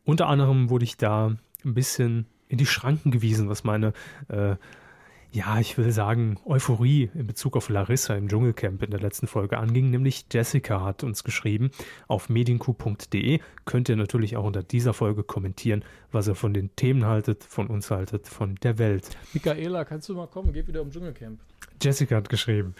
Unter 0.04 0.28
anderem 0.28 0.70
wurde 0.70 0.84
ich 0.84 0.96
da 0.96 1.36
ein 1.64 1.74
bisschen 1.74 2.26
in 2.48 2.58
die 2.58 2.66
Schranken 2.66 3.10
gewiesen, 3.10 3.48
was 3.48 3.64
meine 3.64 3.92
äh, 4.28 4.56
ja, 5.32 5.58
ich 5.58 5.78
will 5.78 5.92
sagen, 5.92 6.38
Euphorie 6.44 7.10
in 7.14 7.26
Bezug 7.26 7.56
auf 7.56 7.70
Larissa 7.70 8.14
im 8.14 8.28
Dschungelcamp 8.28 8.82
in 8.82 8.90
der 8.90 9.00
letzten 9.00 9.26
Folge 9.26 9.56
anging, 9.56 9.90
nämlich 9.90 10.26
Jessica 10.30 10.82
hat 10.84 11.02
uns 11.02 11.24
geschrieben 11.24 11.70
auf 12.06 12.28
medienku.de. 12.28 13.40
Könnt 13.64 13.88
ihr 13.88 13.96
natürlich 13.96 14.36
auch 14.36 14.44
unter 14.44 14.62
dieser 14.62 14.92
Folge 14.92 15.24
kommentieren, 15.24 15.84
was 16.10 16.28
ihr 16.28 16.34
von 16.34 16.52
den 16.52 16.76
Themen 16.76 17.06
haltet, 17.06 17.44
von 17.44 17.68
uns 17.68 17.90
haltet, 17.90 18.28
von 18.28 18.56
der 18.56 18.76
Welt. 18.76 19.08
Michaela, 19.32 19.86
kannst 19.86 20.10
du 20.10 20.14
mal 20.14 20.26
kommen? 20.26 20.52
Geht 20.52 20.68
wieder 20.68 20.82
um 20.82 20.90
Dschungelcamp. 20.90 21.40
Jessica 21.80 22.16
hat 22.16 22.28
geschrieben. 22.28 22.74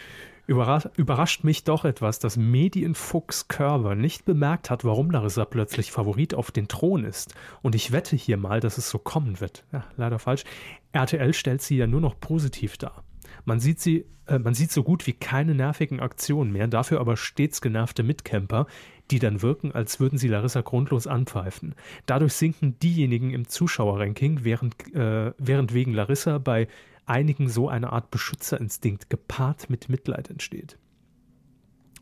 Überras 0.47 0.89
überrascht 0.97 1.45
mich 1.45 1.65
doch 1.65 1.85
etwas, 1.85 2.19
dass 2.19 2.37
Medienfuchs 2.37 3.47
Körber 3.47 3.95
nicht 3.95 4.25
bemerkt 4.25 4.71
hat, 4.71 4.85
warum 4.85 5.11
Larissa 5.11 5.45
plötzlich 5.45 5.93
Favorit 5.93 6.35
auf 6.35 6.51
den 6.51 6.67
Thron 6.67 7.05
ist. 7.05 7.35
Und 7.63 7.75
ich 7.75 7.93
wette 7.93 8.17
hier 8.17 8.37
mal, 8.37 8.61
dass 8.61 8.77
es 8.77 8.91
so 8.91 8.99
kommen 8.99 9.41
wird. 9.41 9.65
Ja, 9.73 9.85
leider 9.97 10.19
falsch. 10.19 10.45
RTL 10.93 11.33
stellt 11.33 11.63
sie 11.63 11.77
ja 11.77 11.87
nur 11.87 12.01
noch 12.01 12.19
positiv 12.19 12.77
dar. 12.77 13.05
Man 13.45 13.61
sieht 13.61 13.81
sie, 13.81 14.05
äh, 14.27 14.39
man 14.39 14.55
sieht 14.55 14.73
so 14.73 14.83
gut 14.83 15.07
wie 15.07 15.13
keine 15.13 15.55
nervigen 15.55 16.01
Aktionen 16.01 16.53
mehr, 16.53 16.67
dafür 16.67 17.01
aber 17.01 17.17
stets 17.17 17.61
genervte 17.61 18.03
Mitcamper, 18.03 18.67
die 19.11 19.19
dann 19.19 19.43
wirken, 19.43 19.73
als 19.73 20.01
würden 20.01 20.19
sie 20.19 20.29
Larissa 20.29 20.63
grundlos 20.63 21.07
anpfeifen. 21.07 21.75
Dadurch 22.07 22.33
sinken 22.35 22.79
diejenigen 22.79 23.31
im 23.31 23.49
Zuschauerranking, 23.49 24.41
während, 24.43 24.75
äh, 24.95 25.33
während 25.39 25.75
wegen 25.75 25.93
Larissa 25.93 26.39
bei 26.39 26.69
einigen 27.07 27.49
so 27.49 27.69
eine 27.69 27.93
Art 27.93 28.11
Beschützerinstinkt 28.11 29.11
gepaart 29.11 29.71
mit 29.71 29.89
Mitleid 29.89 30.31
entsteht. 30.31 30.79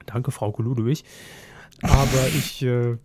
Danke, 0.06 0.30
Frau 0.30 0.54
Ludwig. 0.58 1.04
Aber 1.82 2.26
ich, 2.34 2.62
äh, 2.62 2.96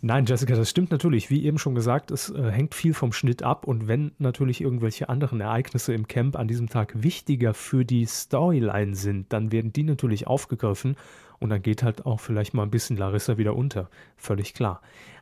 nein, 0.00 0.26
Jessica, 0.26 0.54
das 0.54 0.70
stimmt 0.70 0.90
natürlich. 0.90 1.30
Wie 1.30 1.44
eben 1.44 1.58
schon 1.58 1.74
gesagt, 1.74 2.10
es 2.10 2.30
äh, 2.30 2.50
hängt 2.50 2.74
viel 2.74 2.94
vom 2.94 3.12
Schnitt 3.12 3.42
ab. 3.42 3.66
Und 3.66 3.88
wenn 3.88 4.12
natürlich 4.18 4.60
irgendwelche 4.60 5.08
anderen 5.08 5.40
Ereignisse 5.40 5.94
im 5.94 6.08
Camp 6.08 6.36
an 6.36 6.48
diesem 6.48 6.68
Tag 6.68 7.02
wichtiger 7.02 7.54
für 7.54 7.84
die 7.84 8.06
Storyline 8.06 8.94
sind, 8.94 9.32
dann 9.32 9.52
werden 9.52 9.72
die 9.72 9.84
natürlich 9.84 10.26
aufgegriffen. 10.26 10.96
Und 11.38 11.50
dann 11.50 11.62
geht 11.62 11.82
halt 11.82 12.06
auch 12.06 12.20
vielleicht 12.20 12.54
mal 12.54 12.62
ein 12.62 12.70
bisschen 12.70 12.96
Larissa 12.96 13.36
wieder 13.36 13.56
unter. 13.56 13.90
Völlig 14.16 14.54
klar. 14.54 14.80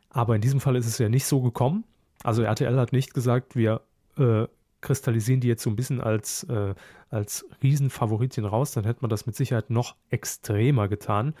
Aber 0.09 0.35
in 0.35 0.41
diesem 0.41 0.59
Fall 0.59 0.75
ist 0.75 0.85
es 0.85 0.97
ja 0.97 1.09
nicht 1.09 1.25
so 1.25 1.41
gekommen. 1.41 1.83
Also 2.23 2.43
RTL 2.43 2.77
hat 2.77 2.91
nicht 2.91 3.13
gesagt, 3.13 3.55
wir 3.55 3.81
äh, 4.17 4.45
kristallisieren 4.81 5.41
die 5.41 5.47
jetzt 5.47 5.63
so 5.63 5.69
ein 5.69 5.75
bisschen 5.75 6.01
als, 6.01 6.43
äh, 6.43 6.73
als 7.09 7.45
Riesenfavoritin 7.63 8.45
raus, 8.45 8.71
dann 8.71 8.85
hätte 8.85 9.01
man 9.01 9.09
das 9.09 9.25
mit 9.25 9.35
Sicherheit 9.35 9.69
noch 9.69 9.95
extremer 10.09 10.87
getan. 10.87 11.33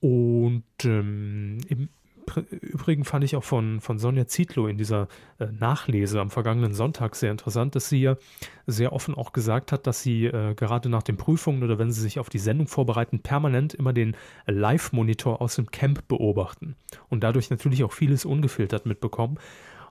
Und 0.00 0.64
ähm, 0.84 1.58
im 1.68 1.88
Übrigen 2.50 3.04
fand 3.04 3.24
ich 3.24 3.36
auch 3.36 3.44
von, 3.44 3.80
von 3.80 3.98
Sonja 3.98 4.26
Zietlow 4.26 4.66
in 4.66 4.78
dieser 4.78 5.08
äh, 5.38 5.46
Nachlese 5.46 6.20
am 6.20 6.30
vergangenen 6.30 6.74
Sonntag 6.74 7.14
sehr 7.14 7.30
interessant, 7.30 7.74
dass 7.74 7.88
sie 7.88 8.02
ja 8.02 8.16
sehr 8.66 8.92
offen 8.92 9.14
auch 9.14 9.32
gesagt 9.32 9.72
hat, 9.72 9.86
dass 9.86 10.02
sie 10.02 10.26
äh, 10.26 10.54
gerade 10.54 10.88
nach 10.88 11.02
den 11.02 11.16
Prüfungen 11.16 11.62
oder 11.62 11.78
wenn 11.78 11.92
sie 11.92 12.00
sich 12.00 12.18
auf 12.18 12.28
die 12.28 12.38
Sendung 12.38 12.66
vorbereiten, 12.66 13.20
permanent 13.20 13.74
immer 13.74 13.92
den 13.92 14.16
Live-Monitor 14.46 15.40
aus 15.40 15.56
dem 15.56 15.70
Camp 15.70 16.08
beobachten 16.08 16.76
und 17.08 17.22
dadurch 17.22 17.50
natürlich 17.50 17.84
auch 17.84 17.92
vieles 17.92 18.24
ungefiltert 18.24 18.86
mitbekommen. 18.86 19.38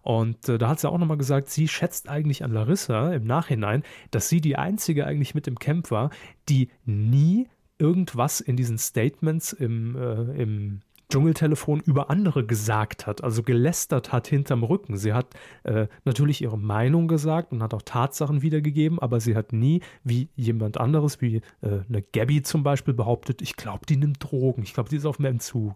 Und 0.06 0.48
äh, 0.50 0.60
da 0.60 0.70
hat 0.70 0.80
sie 0.80 0.88
auch 0.88 1.00
nochmal 1.00 1.18
gesagt, 1.18 1.50
sie 1.50 1.68
schätzt 1.68 2.10
eigentlich 2.10 2.44
an 2.44 2.54
Larissa 2.54 3.12
im 3.12 3.26
Nachhinein, 3.26 3.82
dass 4.12 4.30
sie 4.30 4.40
die 4.40 4.56
einzige 4.56 5.08
eigentlich 5.08 5.34
mit 5.34 5.48
im 5.48 5.58
Camp 5.58 5.90
war, 5.90 6.12
die 6.48 6.70
nie 6.86 7.48
irgendwas 7.80 8.40
in 8.40 8.56
diesen 8.56 8.78
Statements 8.78 9.52
im, 9.52 9.96
äh, 9.96 10.42
im 10.42 10.82
Dschungeltelefon 11.10 11.80
über 11.80 12.12
andere 12.12 12.46
gesagt 12.46 13.08
hat, 13.08 13.24
also 13.24 13.42
gelästert 13.42 14.12
hat 14.12 14.28
hinterm 14.28 14.64
Rücken. 14.64 14.96
Sie 14.96 15.12
hat 15.12 15.34
äh, 15.64 15.88
natürlich 16.04 16.44
ihre 16.44 16.60
Meinung 16.60 17.08
gesagt 17.08 17.52
und 17.52 17.64
hat 17.64 17.74
auch 17.74 17.82
Tatsachen 17.82 18.44
wiedergegeben, 18.44 19.00
aber 19.00 19.20
sie 19.20 19.36
hat 19.36 19.54
nie, 19.54 19.82
wie 20.04 20.30
jemand 20.36 20.80
anderes, 20.80 21.20
wie 21.20 21.38
äh, 21.62 21.80
eine 21.90 22.04
Gabby 22.14 22.44
zum 22.44 22.62
Beispiel, 22.62 22.94
behauptet, 22.94 23.42
ich 23.42 23.56
glaube, 23.56 23.88
die 23.88 23.98
nimmt 23.98 24.24
Drogen, 24.24 24.62
ich 24.62 24.76
glaube, 24.76 24.90
die 24.90 24.98
ist 24.98 25.06
auf 25.08 25.18
dem 25.18 25.26
Entzug. 25.26 25.74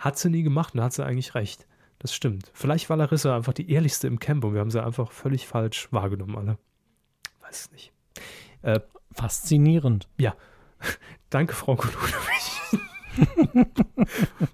Hat 0.00 0.18
sie 0.18 0.28
nie 0.28 0.42
gemacht 0.42 0.74
und 0.74 0.78
da 0.78 0.84
hat 0.84 0.92
sie 0.92 1.06
eigentlich 1.06 1.36
recht. 1.36 1.68
Das 2.04 2.14
stimmt. 2.14 2.50
Vielleicht 2.52 2.90
war 2.90 2.98
Larissa 2.98 3.34
einfach 3.34 3.54
die 3.54 3.70
ehrlichste 3.70 4.08
im 4.08 4.18
Camp 4.18 4.44
und 4.44 4.52
wir 4.52 4.60
haben 4.60 4.70
sie 4.70 4.84
einfach 4.84 5.10
völlig 5.10 5.46
falsch 5.46 5.88
wahrgenommen, 5.90 6.36
alle. 6.36 6.58
Weiß 7.40 7.62
es 7.62 7.72
nicht. 7.72 7.92
Äh, 8.60 8.80
Faszinierend. 9.12 10.06
Ja. 10.18 10.34
Danke, 11.30 11.54
Frau 11.54 11.76
Koludowich. 11.76 12.60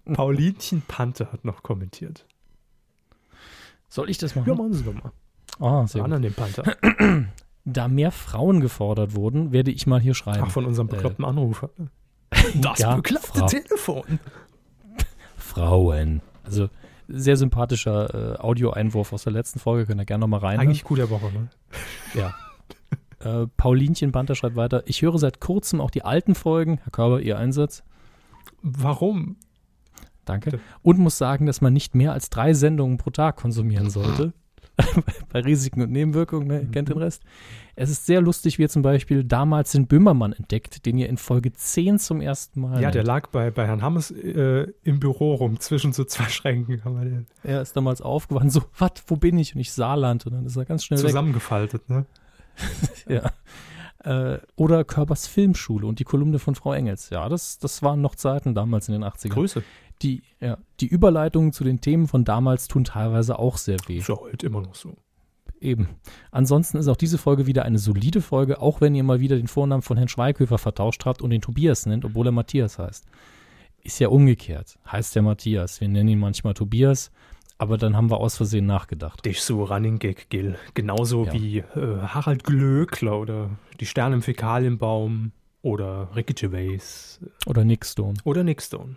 Paulinchen 0.14 0.82
Panther 0.86 1.32
hat 1.32 1.44
noch 1.44 1.64
kommentiert. 1.64 2.24
Soll 3.88 4.10
ich 4.10 4.18
das 4.18 4.36
machen? 4.36 4.48
Ja, 4.48 4.54
machen 4.54 4.72
Sie 4.72 4.84
doch 4.84 4.94
mal. 4.94 5.10
Ah, 5.58 5.88
sehr 5.88 6.04
An 6.04 6.10
gut. 6.10 6.16
an 6.18 6.22
den 6.22 6.34
Panther. 6.34 6.76
Da 7.64 7.88
mehr 7.88 8.12
Frauen 8.12 8.60
gefordert 8.60 9.16
wurden, 9.16 9.52
werde 9.52 9.72
ich 9.72 9.88
mal 9.88 10.00
hier 10.00 10.14
schreiben. 10.14 10.44
Ach, 10.46 10.50
von 10.50 10.64
unserem 10.66 10.86
bekloppten 10.86 11.24
Anrufer. 11.24 11.70
Das 12.54 12.78
ja, 12.78 12.94
bekloppte 12.94 13.40
Frau. 13.40 13.46
Telefon. 13.46 14.20
Frauen. 15.36 16.22
Also 16.44 16.70
sehr 17.12 17.36
sympathischer 17.36 18.34
äh, 18.34 18.38
Audioeinwurf 18.38 19.12
aus 19.12 19.24
der 19.24 19.32
letzten 19.32 19.58
Folge, 19.58 19.86
könnt 19.86 20.00
ihr 20.00 20.06
gerne 20.06 20.22
nochmal 20.22 20.40
rein. 20.40 20.58
Eigentlich 20.58 20.84
Coup 20.84 20.96
der 20.96 21.10
Woche, 21.10 21.32
ne? 21.32 21.48
Ja. 22.14 22.34
Äh, 23.22 23.48
Paulinchen 23.58 24.12
Banter 24.12 24.34
schreibt 24.34 24.56
weiter. 24.56 24.82
Ich 24.86 25.02
höre 25.02 25.18
seit 25.18 25.40
kurzem 25.40 25.82
auch 25.82 25.90
die 25.90 26.04
alten 26.04 26.34
Folgen. 26.34 26.78
Herr 26.84 26.90
Körber, 26.90 27.20
Ihr 27.20 27.36
Einsatz. 27.36 27.84
Warum? 28.62 29.36
Danke. 30.24 30.58
Und 30.80 30.98
muss 30.98 31.18
sagen, 31.18 31.44
dass 31.44 31.60
man 31.60 31.74
nicht 31.74 31.94
mehr 31.94 32.14
als 32.14 32.30
drei 32.30 32.54
Sendungen 32.54 32.96
pro 32.96 33.10
Tag 33.10 33.36
konsumieren 33.36 33.90
sollte. 33.90 34.32
Bei 35.32 35.40
Risiken 35.40 35.82
und 35.82 35.90
Nebenwirkungen, 35.90 36.48
ne? 36.48 36.60
ihr 36.60 36.70
kennt 36.70 36.88
den 36.88 36.98
Rest. 36.98 37.22
Es 37.76 37.90
ist 37.90 38.06
sehr 38.06 38.20
lustig, 38.20 38.58
wie 38.58 38.62
ihr 38.62 38.68
zum 38.68 38.82
Beispiel 38.82 39.24
damals 39.24 39.72
den 39.72 39.86
Böhmermann 39.86 40.32
entdeckt, 40.32 40.84
den 40.86 40.98
ihr 40.98 41.08
in 41.08 41.16
Folge 41.16 41.52
10 41.52 41.98
zum 41.98 42.20
ersten 42.20 42.60
Mal. 42.60 42.82
Ja, 42.82 42.90
der 42.90 43.04
lag 43.04 43.28
bei, 43.28 43.50
bei 43.50 43.66
Herrn 43.66 43.82
Hammes 43.82 44.10
äh, 44.10 44.66
im 44.82 45.00
Büro 45.00 45.34
rum, 45.34 45.58
zwischen 45.60 45.92
so 45.92 46.04
zwei 46.04 46.24
Schränken. 46.28 46.84
Haben 46.84 46.98
wir 46.98 47.04
den 47.04 47.26
Er 47.42 47.62
ist 47.62 47.76
damals 47.76 48.02
aufgewacht, 48.02 48.50
so, 48.50 48.62
was, 48.78 48.92
wo 49.06 49.16
bin 49.16 49.38
ich? 49.38 49.54
Und 49.54 49.60
ich 49.60 49.72
Saarland. 49.72 50.26
Und 50.26 50.32
dann 50.34 50.46
ist 50.46 50.56
er 50.56 50.64
ganz 50.64 50.84
schnell 50.84 50.98
weg. 50.98 51.06
zusammengefaltet, 51.06 51.88
ne? 51.88 52.06
Ja. 53.08 53.32
Äh, 54.04 54.38
oder 54.56 54.84
Körbers 54.84 55.26
Filmschule 55.26 55.86
und 55.86 55.98
die 55.98 56.04
Kolumne 56.04 56.38
von 56.38 56.54
Frau 56.54 56.72
Engels. 56.72 57.10
Ja, 57.10 57.28
das, 57.28 57.58
das 57.58 57.82
waren 57.82 58.00
noch 58.00 58.14
Zeiten 58.14 58.54
damals 58.54 58.88
in 58.88 58.92
den 58.92 59.04
80ern. 59.04 59.28
Grüße. 59.28 59.62
Die, 60.02 60.22
ja, 60.40 60.58
die 60.80 60.86
Überleitungen 60.88 61.52
zu 61.52 61.62
den 61.64 61.80
Themen 61.80 62.06
von 62.08 62.24
damals 62.24 62.68
tun 62.68 62.84
teilweise 62.84 63.38
auch 63.38 63.56
sehr 63.58 63.76
weh. 63.86 63.98
Ist 63.98 64.08
ja 64.08 64.16
heute 64.16 64.46
immer 64.46 64.62
noch 64.62 64.74
so. 64.74 64.96
Eben. 65.60 65.88
Ansonsten 66.30 66.78
ist 66.78 66.88
auch 66.88 66.96
diese 66.96 67.18
Folge 67.18 67.46
wieder 67.46 67.64
eine 67.66 67.78
solide 67.78 68.22
Folge, 68.22 68.62
auch 68.62 68.80
wenn 68.80 68.94
ihr 68.94 69.02
mal 69.04 69.20
wieder 69.20 69.36
den 69.36 69.46
Vornamen 69.46 69.82
von 69.82 69.98
Herrn 69.98 70.08
Schweighöfer 70.08 70.56
vertauscht 70.56 71.04
habt 71.04 71.20
und 71.20 71.28
den 71.30 71.42
Tobias 71.42 71.84
nennt, 71.84 72.06
obwohl 72.06 72.26
er 72.28 72.32
Matthias 72.32 72.78
heißt. 72.78 73.04
Ist 73.82 73.98
ja 73.98 74.08
umgekehrt. 74.08 74.78
Heißt 74.90 75.14
der 75.14 75.22
Matthias. 75.22 75.80
Wir 75.82 75.88
nennen 75.88 76.08
ihn 76.08 76.18
manchmal 76.18 76.54
Tobias, 76.54 77.10
aber 77.58 77.76
dann 77.76 77.94
haben 77.94 78.10
wir 78.10 78.20
aus 78.20 78.36
Versehen 78.38 78.64
nachgedacht. 78.64 79.22
Dich 79.26 79.42
so 79.42 79.64
Running 79.64 79.98
Gag, 79.98 80.30
Gil. 80.30 80.56
Genauso 80.72 81.26
Ja. 81.26 81.32
wie 81.34 81.58
äh, 81.58 81.98
Harald 82.06 82.44
Glöckler 82.44 83.20
oder 83.20 83.50
die 83.80 83.86
Sterne 83.86 84.14
im 84.14 84.22
Fäkalienbaum 84.22 85.32
oder 85.60 86.08
Ricky 86.16 86.32
Gervais 86.32 87.20
Oder 87.44 87.64
Nick 87.64 87.84
Stone. 87.84 88.14
oder 88.24 88.44
Nick 88.44 88.62
Stone. 88.62 88.96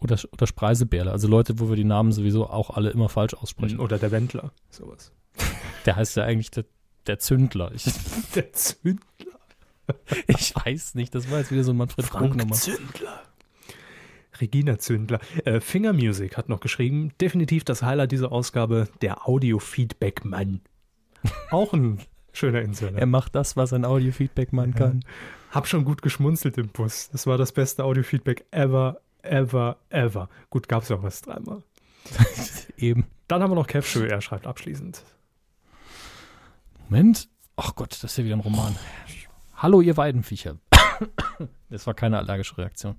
Oder, 0.00 0.18
oder 0.32 0.46
Spreisebärle. 0.46 1.10
Also 1.10 1.28
Leute, 1.28 1.58
wo 1.58 1.68
wir 1.68 1.76
die 1.76 1.84
Namen 1.84 2.12
sowieso 2.12 2.48
auch 2.48 2.70
alle 2.70 2.90
immer 2.90 3.08
falsch 3.08 3.34
aussprechen. 3.34 3.80
Oder 3.80 3.98
der 3.98 4.10
Wendler. 4.10 4.52
Sowas. 4.70 5.12
Der 5.86 5.96
heißt 5.96 6.16
ja 6.16 6.24
eigentlich 6.24 6.50
der, 6.50 6.64
der 7.06 7.18
Zündler. 7.18 7.70
Ich, 7.72 7.84
Der 8.34 8.52
Zündler. 8.52 9.38
ich 10.26 10.54
weiß 10.54 10.94
nicht, 10.96 11.14
das 11.14 11.30
war 11.30 11.38
jetzt 11.38 11.50
wieder 11.50 11.64
so 11.64 11.72
ein 11.72 11.76
Manfred 11.76 12.06
Frank 12.06 12.32
Krug-Nummer. 12.32 12.54
Zündler. 12.54 13.22
Regina 14.40 14.78
Zündler. 14.78 15.20
Äh, 15.44 15.60
Finger 15.60 15.92
Music 15.92 16.36
hat 16.36 16.48
noch 16.48 16.60
geschrieben, 16.60 17.12
definitiv 17.20 17.64
das 17.64 17.82
Highlight 17.82 18.12
dieser 18.12 18.32
Ausgabe, 18.32 18.88
der 19.00 19.28
Audio-Feedback-Mann. 19.28 20.60
Auch 21.50 21.72
ein 21.72 22.00
schöner 22.32 22.62
Insider. 22.62 22.98
Er 22.98 23.06
macht 23.06 23.34
das, 23.34 23.56
was 23.56 23.72
ein 23.72 23.84
Audiofeedback 23.84 24.52
man 24.52 24.74
kann. 24.74 25.04
Hab 25.50 25.66
schon 25.66 25.84
gut 25.84 26.02
geschmunzelt 26.02 26.58
im 26.58 26.68
Bus. 26.68 27.08
Das 27.10 27.26
war 27.26 27.38
das 27.38 27.52
beste 27.52 27.84
Audio-Feedback 27.84 28.46
ever, 28.50 29.00
ever, 29.22 29.76
ever. 29.90 30.28
Gut, 30.50 30.68
gab's 30.68 30.88
ja 30.88 30.96
auch 30.96 31.02
was 31.02 31.22
dreimal. 31.22 31.62
Eben. 32.76 33.06
Dann 33.26 33.42
haben 33.42 33.50
wir 33.50 33.56
noch 33.56 33.66
Kev 33.66 33.86
Schö, 33.86 34.06
er 34.06 34.20
schreibt 34.20 34.46
abschließend. 34.46 35.02
Moment. 36.88 37.28
Ach 37.56 37.74
Gott, 37.74 37.92
das 37.92 38.04
ist 38.12 38.18
ja 38.18 38.24
wieder 38.24 38.36
ein 38.36 38.40
Roman. 38.40 38.74
Hallo, 39.56 39.80
ihr 39.80 39.96
Weidenviecher. 39.96 40.56
Das 41.70 41.86
war 41.86 41.92
keine 41.92 42.16
allergische 42.16 42.56
Reaktion. 42.56 42.96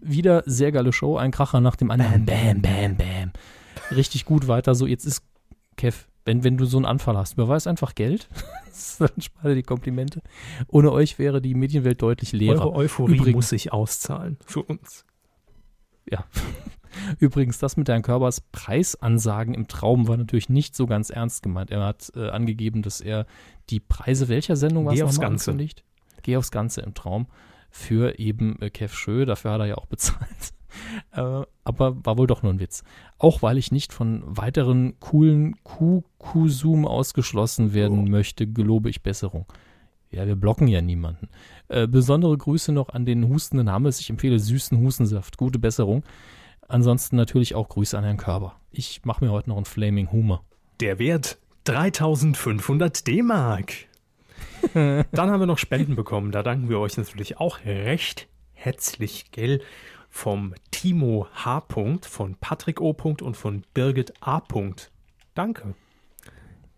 Wieder 0.00 0.42
sehr 0.46 0.72
geile 0.72 0.90
Show, 0.92 1.18
ein 1.18 1.30
Kracher 1.30 1.60
nach 1.60 1.76
dem 1.76 1.90
anderen. 1.90 2.24
Bam, 2.24 2.62
bam, 2.62 2.96
bam. 2.96 3.32
Richtig 3.90 4.24
gut 4.24 4.48
weiter. 4.48 4.74
So, 4.74 4.86
jetzt 4.86 5.04
ist 5.04 5.22
Kev, 5.76 6.06
wenn, 6.24 6.42
wenn 6.42 6.56
du 6.56 6.64
so 6.64 6.78
einen 6.78 6.86
Anfall 6.86 7.16
hast, 7.16 7.34
überweis 7.34 7.66
einfach 7.66 7.94
Geld. 7.94 8.28
Dann 8.98 9.10
spare 9.20 9.54
die 9.54 9.62
Komplimente. 9.62 10.22
Ohne 10.68 10.92
euch 10.92 11.18
wäre 11.18 11.42
die 11.42 11.54
Medienwelt 11.54 12.00
deutlich 12.00 12.32
leerer. 12.32 12.62
Eure 12.68 12.74
Euphorie 12.74 13.16
Übrigens- 13.16 13.34
muss 13.34 13.48
sich 13.50 13.72
auszahlen. 13.72 14.38
Für 14.46 14.62
uns. 14.62 15.04
Ja. 16.10 16.24
Übrigens, 17.18 17.58
das 17.58 17.76
mit 17.76 17.88
Herrn 17.88 18.02
Körbers 18.02 18.40
Preisansagen 18.52 19.52
im 19.54 19.68
Traum 19.68 20.08
war 20.08 20.16
natürlich 20.16 20.48
nicht 20.48 20.74
so 20.74 20.86
ganz 20.86 21.10
ernst 21.10 21.42
gemeint. 21.42 21.70
Er 21.70 21.84
hat 21.84 22.10
äh, 22.16 22.30
angegeben, 22.30 22.82
dass 22.82 23.00
er 23.00 23.26
die 23.68 23.80
Preise 23.80 24.28
welcher 24.28 24.56
Sendung 24.56 24.86
war 24.86 24.94
Geh 24.94 25.02
aufs 25.02 25.20
Ganze. 25.20 25.50
angekündigt? 25.50 25.84
Geh 26.22 26.36
aufs 26.36 26.50
Ganze 26.50 26.80
im 26.80 26.94
Traum 26.94 27.26
für 27.70 28.18
eben 28.18 28.60
äh, 28.62 28.70
Kev 28.70 28.94
Schö. 28.94 29.26
Dafür 29.26 29.52
hat 29.52 29.60
er 29.60 29.66
ja 29.66 29.74
auch 29.76 29.86
bezahlt. 29.86 30.54
äh, 31.12 31.42
aber 31.64 32.04
war 32.06 32.16
wohl 32.18 32.26
doch 32.26 32.42
nur 32.42 32.52
ein 32.52 32.60
Witz. 32.60 32.82
Auch 33.18 33.42
weil 33.42 33.58
ich 33.58 33.72
nicht 33.72 33.92
von 33.92 34.22
weiteren 34.26 34.98
coolen 35.00 35.56
Q-Zoom 35.64 36.86
ausgeschlossen 36.86 37.74
werden 37.74 37.98
Oh. 37.98 38.10
möchte, 38.10 38.46
gelobe 38.46 38.88
ich 38.88 39.02
Besserung. 39.02 39.46
Ja, 40.10 40.26
wir 40.26 40.36
blocken 40.36 40.68
ja 40.68 40.80
niemanden. 40.80 41.28
Äh, 41.68 41.86
besondere 41.86 42.36
Grüße 42.36 42.72
noch 42.72 42.90
an 42.90 43.04
den 43.04 43.28
hustenden 43.28 43.70
Hammes. 43.70 44.00
Ich 44.00 44.10
empfehle 44.10 44.38
süßen 44.38 44.78
Hustensaft. 44.78 45.36
Gute 45.36 45.58
Besserung. 45.58 46.04
Ansonsten 46.68 47.16
natürlich 47.16 47.54
auch 47.54 47.68
Grüße 47.68 47.96
an 47.96 48.04
Herrn 48.04 48.16
Körber. 48.16 48.56
Ich 48.70 49.04
mache 49.04 49.24
mir 49.24 49.30
heute 49.30 49.50
noch 49.50 49.56
einen 49.56 49.64
Flaming 49.64 50.10
Humor. 50.10 50.44
Der 50.80 50.98
Wert 50.98 51.38
3500 51.64 53.06
D-Mark. 53.06 53.72
Dann 54.74 55.30
haben 55.30 55.40
wir 55.40 55.46
noch 55.46 55.58
Spenden 55.58 55.96
bekommen. 55.96 56.32
Da 56.32 56.42
danken 56.42 56.68
wir 56.68 56.78
euch 56.78 56.96
natürlich 56.96 57.38
auch 57.38 57.64
recht 57.64 58.28
herzlich, 58.56 59.30
gell? 59.30 59.60
Vom 60.10 60.54
Timo 60.70 61.28
H. 61.32 61.66
von 62.02 62.36
Patrick 62.40 62.80
O. 62.80 62.96
und 63.22 63.36
von 63.36 63.62
Birgit 63.74 64.14
A. 64.20 64.42
Danke. 65.34 65.74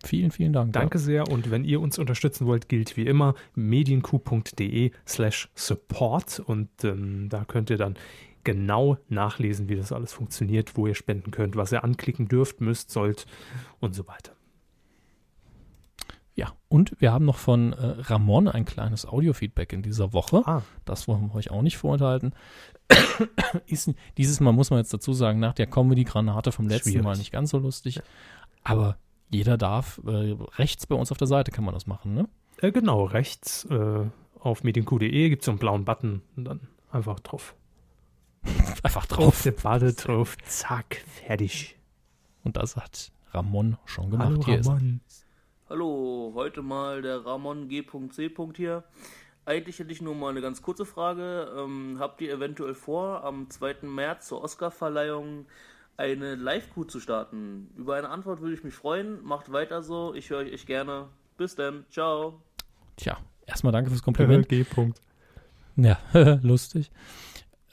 Vielen, 0.03 0.31
vielen 0.31 0.53
Dank. 0.53 0.73
Danke 0.73 0.97
sehr. 0.97 1.27
Und 1.27 1.51
wenn 1.51 1.65
ihr 1.65 1.81
uns 1.81 1.99
unterstützen 1.99 2.47
wollt, 2.47 2.69
gilt 2.69 2.95
wie 2.95 3.05
immer 3.05 3.35
medienq.de 3.55 4.91
slash 5.05 5.49
support. 5.55 6.39
Und 6.39 6.69
ähm, 6.83 7.27
da 7.29 7.43
könnt 7.43 7.69
ihr 7.69 7.77
dann 7.77 7.95
genau 8.43 8.97
nachlesen, 9.09 9.67
wie 9.67 9.75
das 9.75 9.91
alles 9.91 10.13
funktioniert, 10.13 10.77
wo 10.77 10.87
ihr 10.87 10.95
spenden 10.95 11.31
könnt, 11.31 11.55
was 11.55 11.71
ihr 11.71 11.83
anklicken 11.83 12.27
dürft, 12.27 12.61
müsst, 12.61 12.91
sollt 12.91 13.25
und 13.79 13.93
so 13.93 14.07
weiter. 14.07 14.33
Ja, 16.35 16.53
und 16.69 16.95
wir 17.01 17.11
haben 17.11 17.25
noch 17.25 17.35
von 17.35 17.73
äh, 17.73 17.95
Ramon 18.03 18.47
ein 18.47 18.63
kleines 18.63 19.05
Audiofeedback 19.05 19.73
in 19.73 19.81
dieser 19.81 20.13
Woche. 20.13 20.41
Ah, 20.45 20.61
Das 20.85 21.09
wollen 21.09 21.27
wir 21.27 21.35
euch 21.35 21.51
auch 21.51 21.61
nicht 21.61 21.77
vorenthalten. 21.77 22.33
Ist, 23.67 23.93
dieses 24.17 24.39
Mal 24.39 24.53
muss 24.53 24.69
man 24.69 24.79
jetzt 24.79 24.93
dazu 24.93 25.11
sagen, 25.11 25.41
nach 25.41 25.53
der 25.53 25.67
Comedy-Granate 25.67 26.53
vom 26.53 26.69
letzten 26.69 26.91
Schwierig. 26.91 27.03
Mal 27.03 27.17
nicht 27.17 27.31
ganz 27.31 27.49
so 27.49 27.57
lustig. 27.57 27.99
Aber 28.63 28.97
jeder 29.29 29.57
darf, 29.57 30.01
äh, 30.05 30.35
rechts 30.57 30.85
bei 30.87 30.95
uns 30.95 31.11
auf 31.11 31.17
der 31.17 31.27
Seite 31.27 31.51
kann 31.51 31.63
man 31.63 31.73
das 31.73 31.87
machen, 31.87 32.13
ne? 32.13 32.27
Äh, 32.57 32.71
genau, 32.71 33.03
rechts 33.03 33.65
äh, 33.65 34.05
auf 34.39 34.63
medienq.de 34.63 35.29
gibt 35.29 35.41
es 35.41 35.45
so 35.45 35.51
einen 35.51 35.59
blauen 35.59 35.85
Button 35.85 36.21
und 36.35 36.45
dann 36.45 36.67
einfach 36.91 37.19
drauf. 37.19 37.55
Einfach 38.83 39.01
Auf 39.01 39.07
drauf. 39.07 39.43
der 39.43 39.51
Bade 39.51 39.93
drauf, 39.93 40.37
zack, 40.45 41.03
fertig. 41.07 41.77
Und 42.45 42.55
das 42.55 42.77
hat 42.77 43.11
Ramon 43.31 43.77
schon 43.85 44.09
gemacht. 44.09 44.29
Hallo, 44.29 44.45
Hier 44.45 44.59
ist. 44.59 44.67
Ramon. 44.67 45.01
Hallo, 45.69 46.31
heute 46.35 46.61
mal 46.61 47.01
der 47.01 47.25
Ramon 47.25 47.67
G.C. 47.67 48.31
hier. 48.55 48.85
Eigentlich 49.45 49.79
hätte 49.79 49.91
ich 49.91 50.01
nur 50.01 50.15
mal 50.15 50.29
eine 50.29 50.41
ganz 50.41 50.61
kurze 50.61 50.85
Frage. 50.85 51.51
Ähm, 51.57 51.97
habt 51.99 52.21
ihr 52.21 52.33
eventuell 52.33 52.75
vor, 52.75 53.23
am 53.23 53.49
2. 53.49 53.77
März 53.81 54.27
zur 54.27 54.41
Oscarverleihung 54.43 55.47
eine 55.99 56.35
Live-Crew 56.35 56.85
zu 56.85 56.99
starten? 56.99 57.69
Über 57.75 57.95
eine 57.95 58.09
Antwort 58.09 58.41
würde 58.41 58.53
ich 58.53 58.63
mich 58.63 58.73
freuen. 58.73 59.21
Macht 59.23 59.51
weiter 59.51 59.83
so. 59.83 60.13
Ich 60.15 60.29
höre 60.29 60.39
euch 60.39 60.53
echt 60.53 60.65
gerne. 60.65 61.09
Bis 61.37 61.55
dann. 61.55 61.85
Ciao. 61.91 62.41
Tja, 62.95 63.17
erstmal 63.45 63.73
danke 63.73 63.89
fürs 63.89 64.01
Kompliment. 64.01 64.47
G. 64.47 64.61
-Punkt. 64.63 64.95
Ja, 65.75 65.99
lustig. 66.41 66.91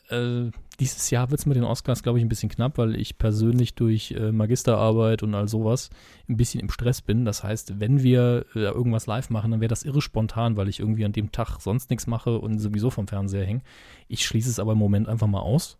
Äh, 0.09 0.51
dieses 0.79 1.11
Jahr 1.11 1.31
wird 1.31 1.41
es 1.41 1.47
mit 1.47 1.57
den 1.57 1.65
Oscars, 1.65 2.03
glaube 2.03 2.19
ich, 2.19 2.25
ein 2.25 2.29
bisschen 2.29 2.49
knapp, 2.49 2.79
weil 2.79 2.97
ich 2.97 3.17
persönlich 3.17 3.75
durch 3.75 4.11
äh, 4.13 4.33
Magisterarbeit 4.33 5.23
und 5.23 5.35
all 5.35 5.49
sowas 5.49 5.91
ein 6.29 6.37
bisschen 6.37 6.61
im 6.61 6.71
Stress 6.71 7.03
bin. 7.03 7.25
Das 7.25 7.45
heißt, 7.45 7.79
wenn 7.81 8.03
wir 8.03 8.45
äh, 8.55 8.61
irgendwas 8.61 9.07
live 9.07 9.31
machen, 9.31 9.53
dann 9.53 9.61
wäre 9.61 9.69
das 9.69 9.85
irre 9.85 10.03
spontan, 10.03 10.57
weil 10.57 10.69
ich 10.69 10.81
irgendwie 10.81 11.05
an 11.05 11.13
dem 11.13 11.31
Tag 11.31 11.61
sonst 11.61 11.91
nichts 11.91 12.07
mache 12.09 12.39
und 12.39 12.59
sowieso 12.59 12.91
vom 12.91 13.07
Fernseher 13.07 13.47
hänge. 13.47 13.63
Ich 14.09 14.27
schließe 14.27 14.51
es 14.51 14.59
aber 14.59 14.73
im 14.73 14.79
Moment 14.79 15.09
einfach 15.09 15.29
mal 15.29 15.41
aus 15.41 15.79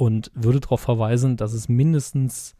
und 0.00 0.30
würde 0.34 0.60
darauf 0.60 0.80
verweisen, 0.80 1.36
dass 1.36 1.52
es 1.52 1.68
mindestens 1.68 2.56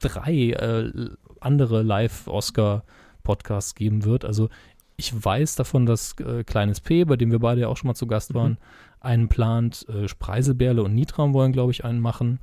drei 0.00 0.50
äh, 0.50 1.10
andere 1.38 1.82
Live-Oscar-Podcasts 1.82 3.76
geben 3.76 4.02
wird. 4.02 4.24
Also 4.24 4.48
ich 4.96 5.24
weiß 5.24 5.54
davon, 5.54 5.86
dass 5.86 6.16
äh, 6.18 6.42
Kleines 6.42 6.80
P, 6.80 7.04
bei 7.04 7.14
dem 7.14 7.30
wir 7.30 7.38
beide 7.38 7.60
ja 7.60 7.68
auch 7.68 7.76
schon 7.76 7.86
mal 7.86 7.94
zu 7.94 8.08
Gast 8.08 8.34
waren, 8.34 8.58
einen 8.98 9.28
plant. 9.28 9.86
Äh, 9.88 10.08
Spreiselbärle 10.08 10.82
und 10.82 10.96
Nitram 10.96 11.34
wollen, 11.34 11.52
glaube 11.52 11.70
ich, 11.70 11.84
einen 11.84 12.00
machen. 12.00 12.40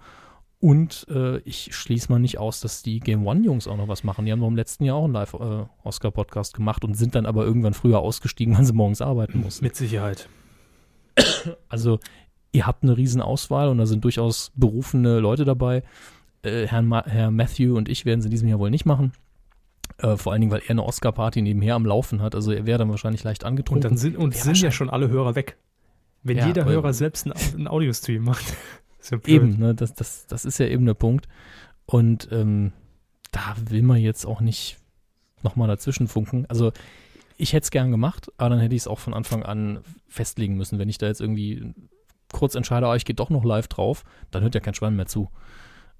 Und 0.62 1.06
äh, 1.10 1.40
ich 1.40 1.76
schließe 1.76 2.10
mal 2.10 2.20
nicht 2.20 2.38
aus, 2.38 2.62
dass 2.62 2.82
die 2.82 3.02
Game 3.02 3.28
One-Jungs 3.28 3.68
auch 3.68 3.76
noch 3.76 3.90
was 3.90 4.06
machen. 4.06 4.26
Die 4.26 4.32
haben 4.32 4.42
im 4.42 4.56
letzten 4.56 4.86
Jahr 4.86 4.96
auch 4.96 5.04
einen 5.04 5.14
Live-Oscar-Podcast 5.16 6.54
gemacht 6.54 6.86
und 6.86 6.94
sind 6.94 7.14
dann 7.14 7.26
aber 7.26 7.44
irgendwann 7.44 7.74
früher 7.74 8.00
ausgestiegen, 8.00 8.56
weil 8.58 8.64
sie 8.64 8.72
morgens 8.72 9.02
arbeiten 9.02 9.42
mussten. 9.42 9.66
Mit 9.66 9.76
Sicherheit. 9.76 10.30
Also 11.68 12.00
ihr 12.52 12.66
habt 12.66 12.84
eine 12.84 12.98
riesen 12.98 13.22
Auswahl 13.22 13.70
und 13.70 13.78
da 13.78 13.86
sind 13.86 14.04
durchaus 14.04 14.52
berufene 14.56 15.20
Leute 15.20 15.46
dabei. 15.46 15.84
Äh, 16.42 16.68
Herrn 16.68 16.86
Ma 16.86 17.04
Herr 17.06 17.32
Matthew 17.32 17.76
und 17.76 17.90
ich 17.90 18.06
werden 18.06 18.20
es 18.20 18.26
in 18.26 18.32
diesem 18.32 18.48
Jahr 18.48 18.60
wohl 18.60 18.70
nicht 18.70 18.86
machen. 18.86 19.14
Äh, 19.98 20.18
vor 20.18 20.32
allen 20.32 20.42
Dingen, 20.42 20.52
weil 20.52 20.62
er 20.62 20.72
eine 20.72 20.84
Oscar-Party 20.84 21.42
nebenher 21.42 21.76
am 21.76 21.86
Laufen 21.86 22.22
hat. 22.22 22.36
Also 22.36 22.52
er 22.52 22.66
wäre 22.66 22.80
dann 22.80 22.90
wahrscheinlich 22.90 23.24
leicht 23.24 23.44
angetrunken. 23.44 23.86
Und 23.86 23.92
dann 23.92 23.98
sind, 23.98 24.18
und 24.18 24.36
Ja, 24.36 24.42
sind 24.42 24.62
ja 24.62 24.72
schon 24.72 24.90
alle 24.90 25.10
Hörer 25.10 25.36
weg. 25.36 25.58
Wenn 26.24 26.38
Ja, 26.38 26.48
jeder 26.48 26.66
Hörer 26.66 26.94
selbst 26.94 27.26
einen, 27.26 27.36
einen 27.56 27.68
Audiostream 27.68 28.24
macht. 28.24 28.56
ist 29.00 29.12
ja. 29.12 29.20
Eben, 29.26 29.58
ne, 29.58 29.76
das, 29.76 29.94
das, 29.94 30.28
das 30.28 30.46
ist 30.46 30.58
ja 30.60 30.68
eben 30.68 30.86
der 30.86 30.94
Punkt. 30.94 31.28
Und 31.86 32.30
ähm, 32.32 32.72
da 33.32 33.56
will 33.70 33.82
man 33.82 33.98
jetzt 33.98 34.26
auch 34.26 34.42
nicht 34.42 34.78
nochmal 35.44 35.68
dazwischen 35.68 36.08
funken. 36.08 36.46
Also 36.48 36.72
ich 37.38 37.54
hätte 37.54 37.64
es 37.64 37.72
gern 37.72 37.92
gemacht, 37.92 38.32
aber 38.38 38.50
dann 38.52 38.60
hätte 38.60 38.76
ich 38.76 38.82
es 38.82 38.88
auch 38.88 39.00
von 39.00 39.14
Anfang 39.14 39.44
an 39.44 39.80
festlegen 40.08 40.56
müssen. 40.56 40.78
Wenn 40.78 40.90
ich 40.90 40.98
da 40.98 41.08
jetzt 41.08 41.22
irgendwie 41.22 41.74
kurz 42.34 42.56
entscheide, 42.56 42.88
ah, 42.88 42.96
ich 42.96 43.06
gehe 43.06 43.16
doch 43.16 43.30
noch 43.30 43.44
live 43.44 43.68
drauf, 43.68 44.04
dann 44.32 44.44
hört 44.44 44.56
ja 44.56 44.62
kein 44.62 44.74
Schwein 44.74 44.96
mehr 44.96 45.08
zu. 45.08 45.30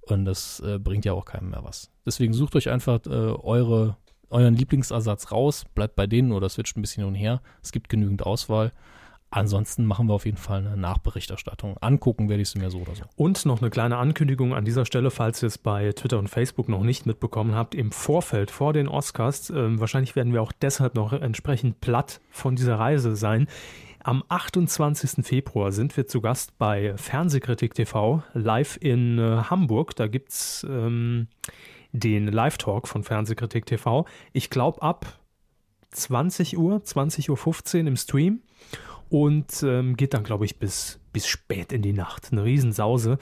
Und 0.02 0.26
das 0.26 0.60
äh, 0.62 0.80
bringt 0.80 1.06
ja 1.06 1.14
auch 1.14 1.26
keinem 1.26 1.52
mehr 1.52 1.64
was. 1.64 1.92
Deswegen 2.06 2.34
sucht 2.34 2.56
euch 2.56 2.70
einfach 2.70 3.06
äh, 3.06 3.10
eure, 3.10 3.98
euren 4.30 4.56
Lieblingsersatz 4.56 5.32
raus, 5.32 5.66
bleibt 5.76 5.96
bei 5.96 6.08
denen 6.08 6.32
oder 6.32 6.50
switcht 6.50 6.78
ein 6.78 6.82
bisschen 6.82 7.04
hin 7.04 7.14
und 7.14 7.16
her. 7.16 7.42
Es 7.62 7.72
gibt 7.72 7.90
genügend 7.90 8.26
Auswahl. 8.26 8.72
Ansonsten 9.32 9.86
machen 9.86 10.08
wir 10.08 10.16
auf 10.16 10.26
jeden 10.26 10.38
Fall 10.38 10.66
eine 10.66 10.76
Nachberichterstattung. 10.76 11.78
Angucken 11.82 12.30
werde 12.30 12.42
ich 12.42 12.50
es 12.50 12.56
mir 12.56 12.72
so 12.72 12.80
oder 12.80 12.96
so. 12.96 13.04
Und 13.16 13.46
noch 13.46 13.62
eine 13.62 13.70
kleine 13.70 13.98
Ankündigung 13.98 14.56
an 14.56 14.66
dieser 14.66 14.86
Stelle, 14.86 15.12
falls 15.12 15.44
ihr 15.44 15.48
es 15.48 15.60
bei 15.60 15.92
Twitter 15.92 16.18
und 16.18 16.30
Facebook 16.30 16.68
noch 16.68 16.82
nicht 16.82 17.06
mitbekommen 17.06 17.54
habt, 17.54 17.76
im 17.76 17.92
Vorfeld 17.92 18.50
vor 18.50 18.74
den 18.74 18.88
Oscars, 18.88 19.52
ähm, 19.52 19.80
wahrscheinlich 19.80 20.16
werden 20.16 20.34
wir 20.34 20.42
auch 20.42 20.52
deshalb 20.52 20.96
noch 20.96 21.14
entsprechend 21.14 21.80
platt 21.80 22.22
von 22.32 22.56
dieser 22.56 22.80
Reise 22.80 23.16
sein. 23.16 23.48
Am 24.02 24.24
28. 24.30 25.26
Februar 25.26 25.74
sind 25.74 25.98
wir 25.98 26.08
zu 26.08 26.22
Gast 26.22 26.58
bei 26.58 26.96
Fernsehkritik 26.96 27.74
TV 27.74 28.24
live 28.34 28.78
in 28.80 29.20
äh, 29.20 29.44
Hamburg. 29.50 29.94
Da 29.96 30.08
gibt 30.08 30.30
es 30.30 30.66
ähm, 30.70 31.28
den 31.92 32.28
Live-Talk 32.28 32.88
von 32.88 33.04
Fernsehkritik 33.04 33.66
TV. 33.66 34.06
Ich 34.32 34.50
glaube 34.50 34.82
ab 34.82 35.20
20 35.92 36.58
Uhr, 36.58 36.78
20.15 36.78 37.82
Uhr 37.82 37.88
im 37.88 37.98
Stream 37.98 38.42
und 39.10 39.64
ähm, 39.64 39.98
geht 39.98 40.14
dann, 40.14 40.24
glaube 40.24 40.46
ich, 40.46 40.60
bis, 40.60 41.00
bis 41.12 41.28
spät 41.28 41.74
in 41.74 41.82
die 41.82 41.94
Nacht. 41.94 42.30
Eine 42.32 42.46
Riesensause. 42.46 43.18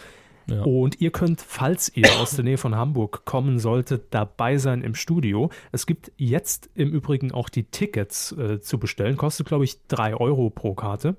Ja. 0.50 0.64
Und 0.64 1.02
ihr 1.02 1.12
könnt, 1.12 1.42
falls 1.42 1.92
ihr 1.96 2.10
aus 2.20 2.32
der 2.32 2.46
Nähe 2.46 2.58
von 2.58 2.76
Hamburg 2.76 3.26
kommen 3.26 3.60
solltet, 3.60 4.14
dabei 4.14 4.58
sein 4.58 4.82
im 4.82 4.96
Studio. 4.96 5.50
Es 5.72 5.86
gibt 5.86 6.12
jetzt 6.18 6.70
im 6.74 6.92
Übrigen 6.92 7.32
auch 7.32 7.50
die 7.50 7.64
Tickets 7.64 8.32
äh, 8.32 8.62
zu 8.62 8.80
bestellen. 8.80 9.18
Kostet, 9.18 9.48
glaube 9.48 9.66
ich, 9.66 9.86
3 9.88 10.16
Euro 10.16 10.50
pro 10.50 10.74
Karte. 10.74 11.18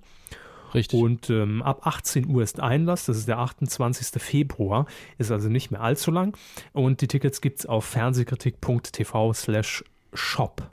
Richtig. 0.75 1.01
Und 1.01 1.31
ähm, 1.31 1.63
ab 1.63 1.87
18 1.87 2.29
Uhr 2.29 2.43
ist 2.43 2.61
Einlass, 2.61 3.07
das 3.07 3.17
ist 3.17 3.29
der 3.29 3.39
28. 3.39 4.21
Februar, 4.23 4.87
ist 5.17 5.31
also 5.31 5.49
nicht 5.49 5.71
mehr 5.71 5.81
allzu 5.81 6.11
lang. 6.11 6.37
Und 6.73 7.01
die 7.01 7.09
Tickets 7.09 7.41
gibt 7.41 7.61
es 7.61 7.67
auf 7.67 7.85
fernsehkritik.tv 7.85 9.33
slash 9.33 9.85
shop. 10.13 10.71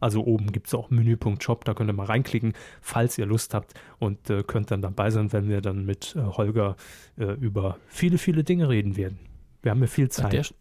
Also 0.00 0.24
oben 0.24 0.52
gibt 0.52 0.68
es 0.68 0.74
auch 0.74 0.90
Menüpunkt 0.90 1.42
Shop, 1.42 1.64
da 1.64 1.74
könnt 1.74 1.90
ihr 1.90 1.94
mal 1.94 2.06
reinklicken, 2.06 2.52
falls 2.80 3.18
ihr 3.18 3.26
Lust 3.26 3.54
habt 3.54 3.74
und 3.98 4.30
äh, 4.30 4.42
könnt 4.42 4.70
dann 4.70 4.82
dabei 4.82 5.10
sein, 5.10 5.32
wenn 5.32 5.48
wir 5.48 5.60
dann 5.60 5.84
mit 5.84 6.14
äh, 6.16 6.20
Holger 6.22 6.76
äh, 7.18 7.32
über 7.34 7.78
viele, 7.88 8.18
viele 8.18 8.44
Dinge 8.44 8.68
reden 8.68 8.96
werden. 8.96 9.18
Wir 9.62 9.72
haben 9.72 9.80
ja 9.80 9.86
viel 9.86 10.08
An 10.18 10.30
der, 10.30 10.42
Zeit. 10.42 10.54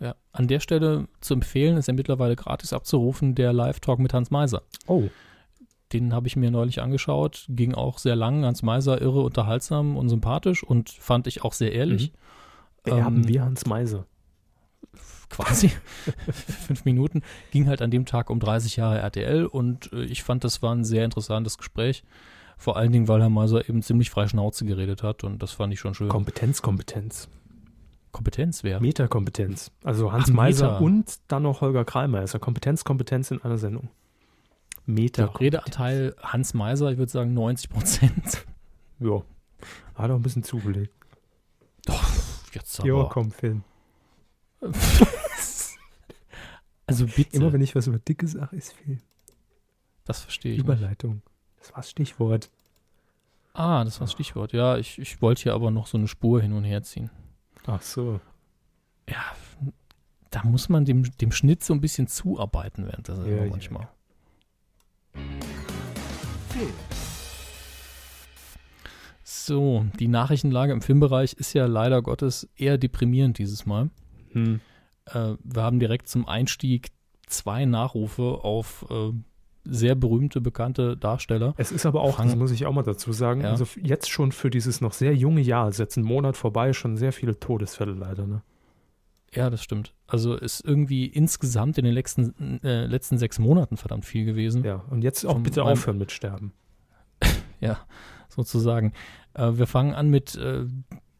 ja, 0.00 0.14
an 0.32 0.46
der 0.46 0.60
Stelle 0.60 1.08
zu 1.20 1.34
empfehlen 1.34 1.76
ist 1.76 1.88
ja 1.88 1.94
mittlerweile 1.94 2.36
gratis 2.36 2.72
abzurufen, 2.72 3.34
der 3.34 3.52
Live-Talk 3.52 3.98
mit 3.98 4.14
Hans 4.14 4.30
Meiser. 4.30 4.62
Oh, 4.86 5.08
Den 5.92 6.12
habe 6.12 6.28
ich 6.28 6.36
mir 6.36 6.50
neulich 6.50 6.80
angeschaut, 6.80 7.46
ging 7.48 7.74
auch 7.74 7.98
sehr 7.98 8.14
lang. 8.14 8.44
Hans 8.44 8.62
Meiser 8.62 9.00
irre 9.00 9.22
unterhaltsam 9.22 9.96
und 9.96 10.08
sympathisch 10.08 10.62
und 10.62 10.90
fand 10.90 11.26
ich 11.26 11.42
auch 11.42 11.52
sehr 11.52 11.72
ehrlich. 11.72 12.12
wer 12.84 12.98
Ähm, 12.98 13.04
haben 13.04 13.28
wir 13.28 13.42
Hans 13.42 13.66
Meise? 13.66 14.06
Quasi 15.30 15.70
fünf 16.66 16.84
Minuten. 16.84 17.22
Ging 17.50 17.66
halt 17.68 17.82
an 17.82 17.90
dem 17.90 18.06
Tag 18.06 18.30
um 18.30 18.40
30 18.40 18.76
Jahre 18.76 18.98
RTL 18.98 19.46
und 19.46 19.92
äh, 19.92 20.04
ich 20.04 20.22
fand, 20.22 20.44
das 20.44 20.62
war 20.62 20.74
ein 20.74 20.84
sehr 20.84 21.04
interessantes 21.04 21.58
Gespräch. 21.58 22.02
Vor 22.56 22.76
allen 22.76 22.90
Dingen, 22.92 23.06
weil 23.08 23.20
Herr 23.20 23.28
Meiser 23.30 23.68
eben 23.68 23.82
ziemlich 23.82 24.10
frei 24.10 24.26
Schnauze 24.26 24.64
geredet 24.64 25.02
hat 25.02 25.22
und 25.24 25.42
das 25.42 25.52
fand 25.52 25.72
ich 25.72 25.78
schon 25.80 25.94
schön. 25.94 26.08
Kompetenz, 26.08 26.60
Kompetenz. 26.62 27.28
Kompetenz 28.10 28.64
wäre. 28.64 28.80
Metakompetenz. 28.80 29.70
Also 29.84 30.10
Hans 30.12 30.30
Ach, 30.30 30.34
Meiser 30.34 30.66
Meta. 30.72 30.78
und 30.84 31.18
dann 31.28 31.42
noch 31.44 31.60
Holger 31.60 31.84
Kreimer. 31.84 32.22
Ist 32.22 32.32
ja 32.32 32.38
Kompetenz, 32.40 32.82
Kompetenz 32.84 33.30
in 33.30 33.40
einer 33.42 33.58
Sendung. 33.58 33.90
Meta. 34.86 35.26
Der 35.26 35.38
Redeanteil 35.40 36.16
Hans 36.22 36.54
Meiser, 36.54 36.90
ich 36.90 36.96
würde 36.98 37.12
sagen 37.12 37.34
90 37.34 37.68
Prozent. 37.70 38.46
Ja. 38.98 39.22
Hat 39.94 40.10
auch 40.10 40.16
ein 40.16 40.22
bisschen 40.22 40.42
zugelegt. 40.42 40.92
Jetzt 42.52 42.82
Ja, 42.82 42.94
aber. 42.94 43.08
komm, 43.10 43.30
Film. 43.30 43.62
Also 46.88 47.06
bitte, 47.06 47.36
Immer 47.36 47.52
wenn 47.52 47.60
ich 47.60 47.74
was 47.76 47.86
über 47.86 47.98
Dicke 47.98 48.26
sage, 48.26 48.56
ist 48.56 48.72
Film. 48.72 48.98
das 50.04 50.22
verstehe 50.22 50.52
ich. 50.52 50.58
Nicht. 50.58 50.64
Überleitung. 50.66 51.22
Das 51.58 51.70
war 51.70 51.76
das 51.78 51.90
Stichwort. 51.90 52.50
Ah, 53.52 53.84
das 53.84 54.00
war 54.00 54.06
das 54.06 54.12
Stichwort. 54.12 54.52
Ja, 54.52 54.78
ich, 54.78 54.98
ich 54.98 55.20
wollte 55.20 55.42
hier 55.42 55.54
aber 55.54 55.70
noch 55.70 55.86
so 55.86 55.98
eine 55.98 56.08
Spur 56.08 56.40
hin 56.40 56.52
und 56.52 56.64
her 56.64 56.82
ziehen. 56.82 57.10
Ach 57.66 57.82
so. 57.82 58.20
Ja, 59.08 59.22
da 60.30 60.44
muss 60.44 60.68
man 60.68 60.84
dem, 60.84 61.02
dem 61.18 61.32
Schnitt 61.32 61.62
so 61.62 61.74
ein 61.74 61.80
bisschen 61.80 62.06
zuarbeiten 62.06 62.86
während 62.86 63.08
der 63.08 63.16
Sendung 63.16 63.36
Ja, 63.36 63.44
ja, 63.44 63.50
manchmal. 63.50 63.88
Film. 66.50 66.72
So, 69.24 69.86
die 69.98 70.08
Nachrichtenlage 70.08 70.72
im 70.72 70.80
Filmbereich 70.80 71.34
ist 71.34 71.52
ja 71.52 71.66
leider 71.66 72.00
Gottes 72.02 72.48
eher 72.56 72.78
deprimierend 72.78 73.38
dieses 73.38 73.66
Mal. 73.66 73.90
Hm. 74.32 74.60
Äh, 75.14 75.36
wir 75.42 75.62
haben 75.62 75.78
direkt 75.80 76.08
zum 76.08 76.26
Einstieg 76.28 76.88
zwei 77.26 77.64
Nachrufe 77.64 78.40
auf 78.42 78.86
äh, 78.90 79.12
sehr 79.64 79.94
berühmte, 79.94 80.40
bekannte 80.40 80.96
Darsteller. 80.96 81.54
Es 81.58 81.72
ist 81.72 81.84
aber 81.84 82.00
auch, 82.00 82.16
Fang- 82.16 82.28
das 82.28 82.36
muss 82.36 82.50
ich 82.52 82.64
auch 82.66 82.72
mal 82.72 82.82
dazu 82.82 83.12
sagen, 83.12 83.42
Ja. 83.42 83.50
also 83.50 83.66
jetzt 83.82 84.10
schon 84.10 84.32
für 84.32 84.48
dieses 84.50 84.80
noch 84.80 84.92
sehr 84.94 85.14
junge 85.14 85.40
Jahr, 85.42 85.68
ist 85.68 85.78
jetzt 85.78 85.96
ein 85.96 86.04
Monat 86.04 86.36
vorbei, 86.36 86.72
schon 86.72 86.96
sehr 86.96 87.12
viele 87.12 87.38
Todesfälle 87.38 87.92
leider. 87.92 88.26
Ne? 88.26 88.42
Ja, 89.34 89.50
das 89.50 89.62
stimmt. 89.62 89.92
Also 90.06 90.36
ist 90.36 90.64
irgendwie 90.64 91.04
insgesamt 91.04 91.76
in 91.76 91.84
den 91.84 91.92
letzten, 91.92 92.62
äh, 92.64 92.86
letzten 92.86 93.18
sechs 93.18 93.38
Monaten 93.38 93.76
verdammt 93.76 94.06
viel 94.06 94.24
gewesen. 94.24 94.64
Ja, 94.64 94.84
und 94.88 95.02
jetzt 95.04 95.26
auch 95.26 95.38
bitte 95.40 95.64
aufhören 95.64 95.98
mit 95.98 96.12
Sterben. 96.12 96.52
Ja, 97.60 97.78
sozusagen. 98.28 98.92
Äh, 99.34 99.54
wir 99.58 99.66
fangen 99.66 99.92
an 99.92 100.08
mit 100.10 100.36
äh, 100.36 100.64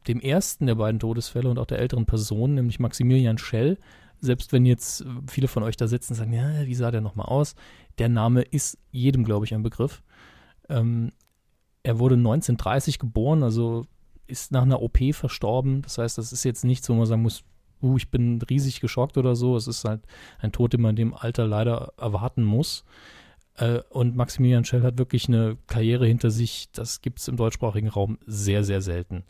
dem 0.09 0.21
ersten 0.21 0.67
der 0.67 0.75
beiden 0.75 1.01
Todesfälle 1.01 1.49
und 1.49 1.59
auch 1.59 1.67
der 1.67 1.79
älteren 1.79 2.07
Person, 2.07 2.55
nämlich 2.55 2.81
Maximilian 2.81 3.39
Schell. 3.39 3.79
selbst 4.21 4.53
wenn 4.53 4.67
jetzt 4.67 5.05
viele 5.29 5.47
von 5.47 5.63
euch 5.63 5.77
da 5.77 5.87
sitzen 5.87 6.15
und 6.15 6.17
sagen, 6.17 6.33
ja, 6.33 6.67
wie 6.67 6.75
sah 6.75 6.91
der 6.91 7.01
nochmal 7.01 7.27
aus? 7.27 7.55
Der 7.99 8.09
Name 8.09 8.43
ist 8.43 8.79
jedem, 8.91 9.25
glaube 9.25 9.45
ich, 9.47 9.55
ein 9.55 9.63
Begriff. 9.63 10.03
Ähm, 10.69 11.13
er 11.85 11.99
wurde 11.99 12.17
1930 12.17 12.99
geboren, 12.99 13.43
also 13.43 13.87
ist 14.27 14.53
nach 14.53 14.63
einer 14.63 14.83
OP 14.83 14.99
verstorben. 15.13 15.83
Das 15.83 15.99
heißt, 15.99 16.19
das 16.19 16.33
ist 16.33 16.45
jetzt 16.45 16.65
nichts, 16.65 16.89
wo 16.89 16.95
man 16.95 17.07
sagen 17.07 17.23
muss, 17.23 17.45
uh, 17.83 17.97
ich 17.97 18.11
bin 18.11 18.41
riesig 18.43 18.81
geschockt 18.81 19.17
oder 19.17 19.37
so. 19.37 19.57
Es 19.57 19.67
ist 19.67 19.85
halt 19.85 20.03
ein 20.41 20.53
Tod, 20.53 20.73
den 20.73 20.83
man 20.83 20.91
in 20.91 20.97
dem 20.97 21.15
Alter 21.15 21.47
leider 21.47 21.93
erwarten 21.97 22.45
muss. 22.45 22.85
Äh, 23.55 23.81
und 23.91 24.17
Maximilian 24.17 24.65
Schell 24.65 24.83
hat 24.83 24.99
wirklich 24.99 25.29
eine 25.29 25.57
Karriere 25.67 26.07
hinter 26.07 26.31
sich, 26.31 26.71
das 26.73 27.01
gibt 27.01 27.19
es 27.19 27.29
im 27.29 27.37
deutschsprachigen 27.37 27.89
Raum 27.89 28.19
sehr, 28.27 28.65
sehr 28.65 28.81
selten. 28.81 29.25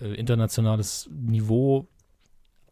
Äh, 0.00 0.14
internationales 0.14 1.08
Niveau 1.12 1.88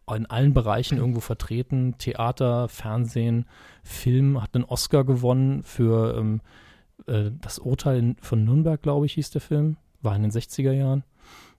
in 0.09 0.27
allen 0.27 0.55
Bereichen 0.55 0.99
irgendwo 0.99 1.21
vertreten. 1.21 1.97
Theater, 1.99 2.69
Fernsehen, 2.69 3.47
Film, 3.83 4.41
hat 4.41 4.55
einen 4.55 4.65
Oscar 4.65 5.05
gewonnen 5.05 5.63
für 5.65 6.17
ähm, 6.17 6.41
äh, 7.07 7.33
das 7.41 7.59
Urteil 7.59 8.15
von 8.21 8.45
Nürnberg, 8.45 8.81
glaube 8.81 9.07
ich, 9.07 9.15
hieß 9.15 9.31
der 9.31 9.41
Film. 9.41 9.77
War 10.03 10.15
in 10.15 10.23
den 10.23 10.31
60er 10.31 10.73
Jahren 10.73 11.03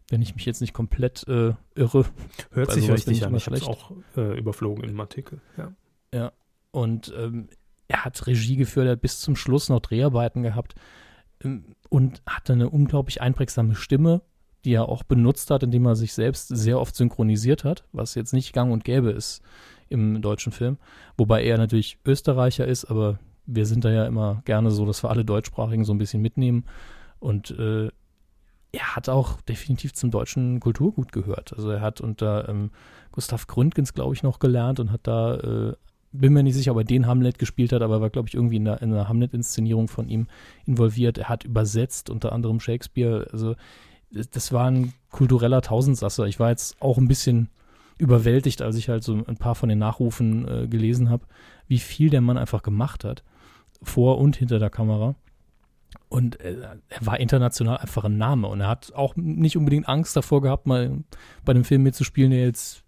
wenn 0.09 0.21
ich 0.21 0.35
mich 0.35 0.45
jetzt 0.45 0.61
nicht 0.61 0.73
komplett 0.73 1.27
äh, 1.27 1.53
irre. 1.75 2.05
Hört 2.51 2.71
sich 2.71 2.89
richtig 2.89 3.25
an. 3.25 3.35
Ich 3.35 3.47
habe 3.47 3.61
auch 3.63 3.91
äh, 4.15 4.37
überflogen 4.37 4.83
im 4.83 4.99
Artikel. 4.99 5.41
Ja. 5.57 5.73
Ja. 6.13 6.31
Und 6.71 7.13
ähm, 7.17 7.49
er 7.87 8.05
hat 8.05 8.25
Regie 8.27 8.55
geführt, 8.55 8.85
er 8.85 8.93
hat 8.93 9.01
bis 9.01 9.19
zum 9.19 9.35
Schluss 9.35 9.69
noch 9.69 9.81
Dreharbeiten 9.81 10.43
gehabt 10.43 10.75
ähm, 11.43 11.75
und 11.89 12.21
hatte 12.25 12.53
eine 12.53 12.69
unglaublich 12.69 13.21
einprägsame 13.21 13.75
Stimme, 13.75 14.21
die 14.67 14.73
er 14.73 14.89
auch 14.89 15.03
benutzt 15.03 15.49
hat, 15.49 15.63
indem 15.63 15.85
er 15.85 15.95
sich 15.95 16.11
selbst 16.11 16.49
sehr 16.49 16.77
oft 16.77 16.93
synchronisiert 16.93 17.63
hat, 17.63 17.85
was 17.93 18.15
jetzt 18.15 18.33
nicht 18.33 18.51
gang 18.51 18.73
und 18.73 18.83
gäbe 18.83 19.11
ist 19.11 19.41
im 19.87 20.21
deutschen 20.21 20.51
Film. 20.51 20.77
Wobei 21.15 21.45
er 21.45 21.57
natürlich 21.57 21.99
Österreicher 22.05 22.67
ist, 22.67 22.83
aber 22.83 23.17
wir 23.45 23.65
sind 23.65 23.85
da 23.85 23.91
ja 23.91 24.05
immer 24.05 24.41
gerne 24.43 24.71
so, 24.71 24.85
dass 24.85 25.05
wir 25.05 25.09
alle 25.09 25.23
Deutschsprachigen 25.23 25.85
so 25.85 25.93
ein 25.93 25.97
bisschen 25.99 26.21
mitnehmen. 26.21 26.65
Und 27.19 27.51
äh, 27.51 27.87
er 28.73 28.95
hat 28.97 29.07
auch 29.07 29.39
definitiv 29.39 29.93
zum 29.93 30.11
deutschen 30.11 30.59
Kulturgut 30.59 31.13
gehört. 31.13 31.53
Also 31.53 31.69
er 31.69 31.79
hat 31.79 32.01
unter 32.01 32.49
ähm, 32.49 32.71
Gustav 33.13 33.47
Gründgens, 33.47 33.93
glaube 33.93 34.15
ich, 34.15 34.21
noch 34.21 34.39
gelernt 34.39 34.81
und 34.81 34.91
hat 34.91 35.07
da, 35.07 35.35
äh, 35.35 35.75
bin 36.11 36.33
mir 36.33 36.43
nicht 36.43 36.55
sicher, 36.55 36.73
ob 36.73 36.79
er 36.79 36.83
den 36.83 37.07
Hamlet 37.07 37.39
gespielt 37.39 37.71
hat, 37.71 37.81
aber 37.81 37.95
er 37.95 38.01
war, 38.01 38.09
glaube 38.09 38.27
ich, 38.27 38.35
irgendwie 38.35 38.57
in 38.57 38.65
der, 38.65 38.81
in 38.81 38.93
Hamlet-Inszenierung 38.93 39.87
von 39.87 40.09
ihm 40.09 40.27
involviert. 40.65 41.17
Er 41.17 41.29
hat 41.29 41.45
übersetzt, 41.45 42.09
unter 42.09 42.33
anderem 42.33 42.59
Shakespeare. 42.59 43.29
Also 43.31 43.55
das 44.11 44.51
war 44.51 44.69
ein 44.69 44.93
kultureller 45.11 45.61
Tausendsasser. 45.61 46.25
Ich 46.25 46.39
war 46.39 46.49
jetzt 46.49 46.81
auch 46.81 46.97
ein 46.97 47.07
bisschen 47.07 47.49
überwältigt, 47.97 48.61
als 48.61 48.75
ich 48.75 48.89
halt 48.89 49.03
so 49.03 49.13
ein 49.13 49.37
paar 49.37 49.55
von 49.55 49.69
den 49.69 49.79
Nachrufen 49.79 50.47
äh, 50.47 50.67
gelesen 50.67 51.09
habe, 51.09 51.25
wie 51.67 51.79
viel 51.79 52.09
der 52.09 52.21
Mann 52.21 52.37
einfach 52.37 52.61
gemacht 52.61 53.03
hat. 53.03 53.23
Vor 53.81 54.17
und 54.17 54.35
hinter 54.35 54.59
der 54.59 54.69
Kamera. 54.69 55.15
Und 56.09 56.39
äh, 56.41 56.55
er 56.89 57.05
war 57.05 57.19
international 57.19 57.77
einfach 57.77 58.05
ein 58.05 58.17
Name. 58.17 58.47
Und 58.47 58.61
er 58.61 58.67
hat 58.67 58.93
auch 58.93 59.15
nicht 59.15 59.57
unbedingt 59.57 59.87
Angst 59.87 60.15
davor 60.15 60.41
gehabt, 60.41 60.67
mal 60.67 61.03
bei 61.43 61.51
einem 61.51 61.63
Film 61.63 61.83
mitzuspielen, 61.83 62.31
der 62.31 62.45
jetzt 62.45 62.83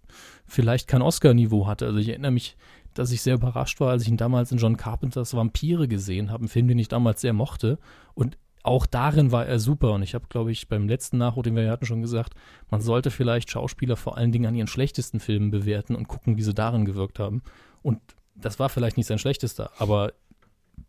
vielleicht 0.46 0.88
kein 0.88 1.02
Oscar-Niveau 1.02 1.66
hatte. 1.66 1.86
Also 1.86 1.98
ich 1.98 2.08
erinnere 2.08 2.32
mich, 2.32 2.56
dass 2.94 3.12
ich 3.12 3.22
sehr 3.22 3.34
überrascht 3.34 3.80
war, 3.80 3.90
als 3.90 4.02
ich 4.02 4.08
ihn 4.08 4.16
damals 4.16 4.50
in 4.50 4.58
John 4.58 4.76
Carpenters 4.76 5.34
Vampire 5.34 5.86
gesehen 5.86 6.30
habe, 6.30 6.40
einen 6.40 6.48
Film, 6.48 6.68
den 6.68 6.78
ich 6.78 6.88
damals 6.88 7.20
sehr 7.20 7.32
mochte. 7.32 7.78
Und 8.14 8.36
auch 8.62 8.86
darin 8.86 9.32
war 9.32 9.46
er 9.46 9.58
super. 9.58 9.92
Und 9.92 10.02
ich 10.02 10.14
habe, 10.14 10.26
glaube 10.28 10.52
ich, 10.52 10.68
beim 10.68 10.88
letzten 10.88 11.18
Nachruf, 11.18 11.44
den 11.44 11.56
wir 11.56 11.70
hatten, 11.70 11.86
schon 11.86 12.02
gesagt, 12.02 12.34
man 12.70 12.80
sollte 12.80 13.10
vielleicht 13.10 13.50
Schauspieler 13.50 13.96
vor 13.96 14.16
allen 14.16 14.32
Dingen 14.32 14.46
an 14.46 14.54
ihren 14.54 14.66
schlechtesten 14.66 15.20
Filmen 15.20 15.50
bewerten 15.50 15.94
und 15.94 16.08
gucken, 16.08 16.36
wie 16.36 16.42
sie 16.42 16.54
darin 16.54 16.84
gewirkt 16.84 17.18
haben. 17.18 17.42
Und 17.82 18.00
das 18.34 18.58
war 18.58 18.68
vielleicht 18.68 18.96
nicht 18.96 19.06
sein 19.06 19.18
schlechtester, 19.18 19.70
aber 19.78 20.12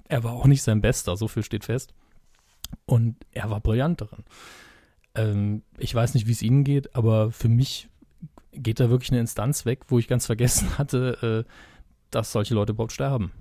er 0.07 0.23
war 0.23 0.34
auch 0.34 0.45
nicht 0.48 0.64
sein 0.64 0.81
bester, 0.81 1.15
so 1.15 1.27
viel 1.27 1.43
steht 1.43 1.65
fest. 1.65 1.93
Und 2.85 3.15
er 3.31 3.49
war 3.49 3.60
brillant 3.60 4.02
darin. 4.02 4.23
Ähm, 5.15 5.64
ich 5.77 5.93
weiß 5.93 6.14
nicht, 6.14 6.27
wie 6.27 6.31
es 6.31 6.41
Ihnen 6.41 6.64
geht, 6.64 6.95
aber 6.95 7.31
für 7.31 7.49
mich 7.49 7.89
geht 8.53 8.80
da 8.80 8.89
wirklich 8.89 9.11
eine 9.11 9.19
Instanz 9.19 9.65
weg, 9.65 9.81
wo 9.88 9.99
ich 9.99 10.07
ganz 10.07 10.26
vergessen 10.26 10.69
hatte, 10.77 11.45
äh, 11.48 11.52
dass 12.11 12.31
solche 12.31 12.53
Leute 12.53 12.73
überhaupt 12.73 12.91
sterben. 12.91 13.31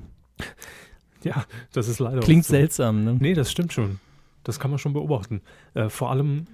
Ja, 1.23 1.45
das 1.73 1.89
ist 1.89 1.99
leider. 1.99 2.21
Klingt 2.21 2.47
so. 2.47 2.53
seltsam, 2.53 3.05
ne? 3.05 3.17
Nee, 3.21 3.35
das 3.35 3.51
stimmt 3.51 3.73
schon. 3.73 4.01
Das 4.45 4.59
kann 4.59 4.71
man 4.71 4.79
schon 4.79 4.93
beobachten. 4.93 5.43
Äh, 5.75 5.89
vor 5.89 6.11
allem 6.11 6.47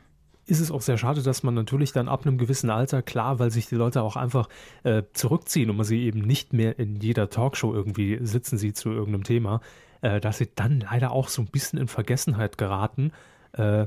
ist 0.47 0.61
es 0.61 0.71
auch 0.71 0.81
sehr 0.81 0.97
schade, 0.97 1.23
dass 1.23 1.43
man 1.43 1.55
natürlich 1.55 1.93
dann 1.93 2.09
ab 2.09 2.25
einem 2.25 2.39
gewissen 2.39 2.71
Alter, 2.71 3.03
klar, 3.03 3.39
weil 3.39 3.51
sich 3.51 3.67
die 3.67 3.75
Leute 3.75 4.03
auch 4.03 4.17
einfach 4.17 4.49
äh, 4.85 5.03
zurückziehen 5.13 5.71
und 5.71 5.77
man 5.77 5.85
sie 5.85 6.05
eben 6.05 6.21
nicht 6.21 6.53
mehr 6.53 6.79
in 6.79 6.97
jeder 6.97 7.29
Talkshow 7.29 7.75
irgendwie 7.75 8.19
sitzen 8.23 8.57
sieht 8.57 8.77
zu 8.77 8.91
irgendeinem 8.91 9.25
Thema, 9.25 9.61
äh, 10.03 10.21
dass 10.21 10.39
sie 10.39 10.49
dann 10.55 10.81
leider 10.81 11.11
auch 11.11 11.29
so 11.29 11.43
ein 11.43 11.49
bisschen 11.49 11.81
in 11.81 11.89
Vergessenheit 11.89 12.59
geraten. 12.59 13.11
Äh, 13.53 13.87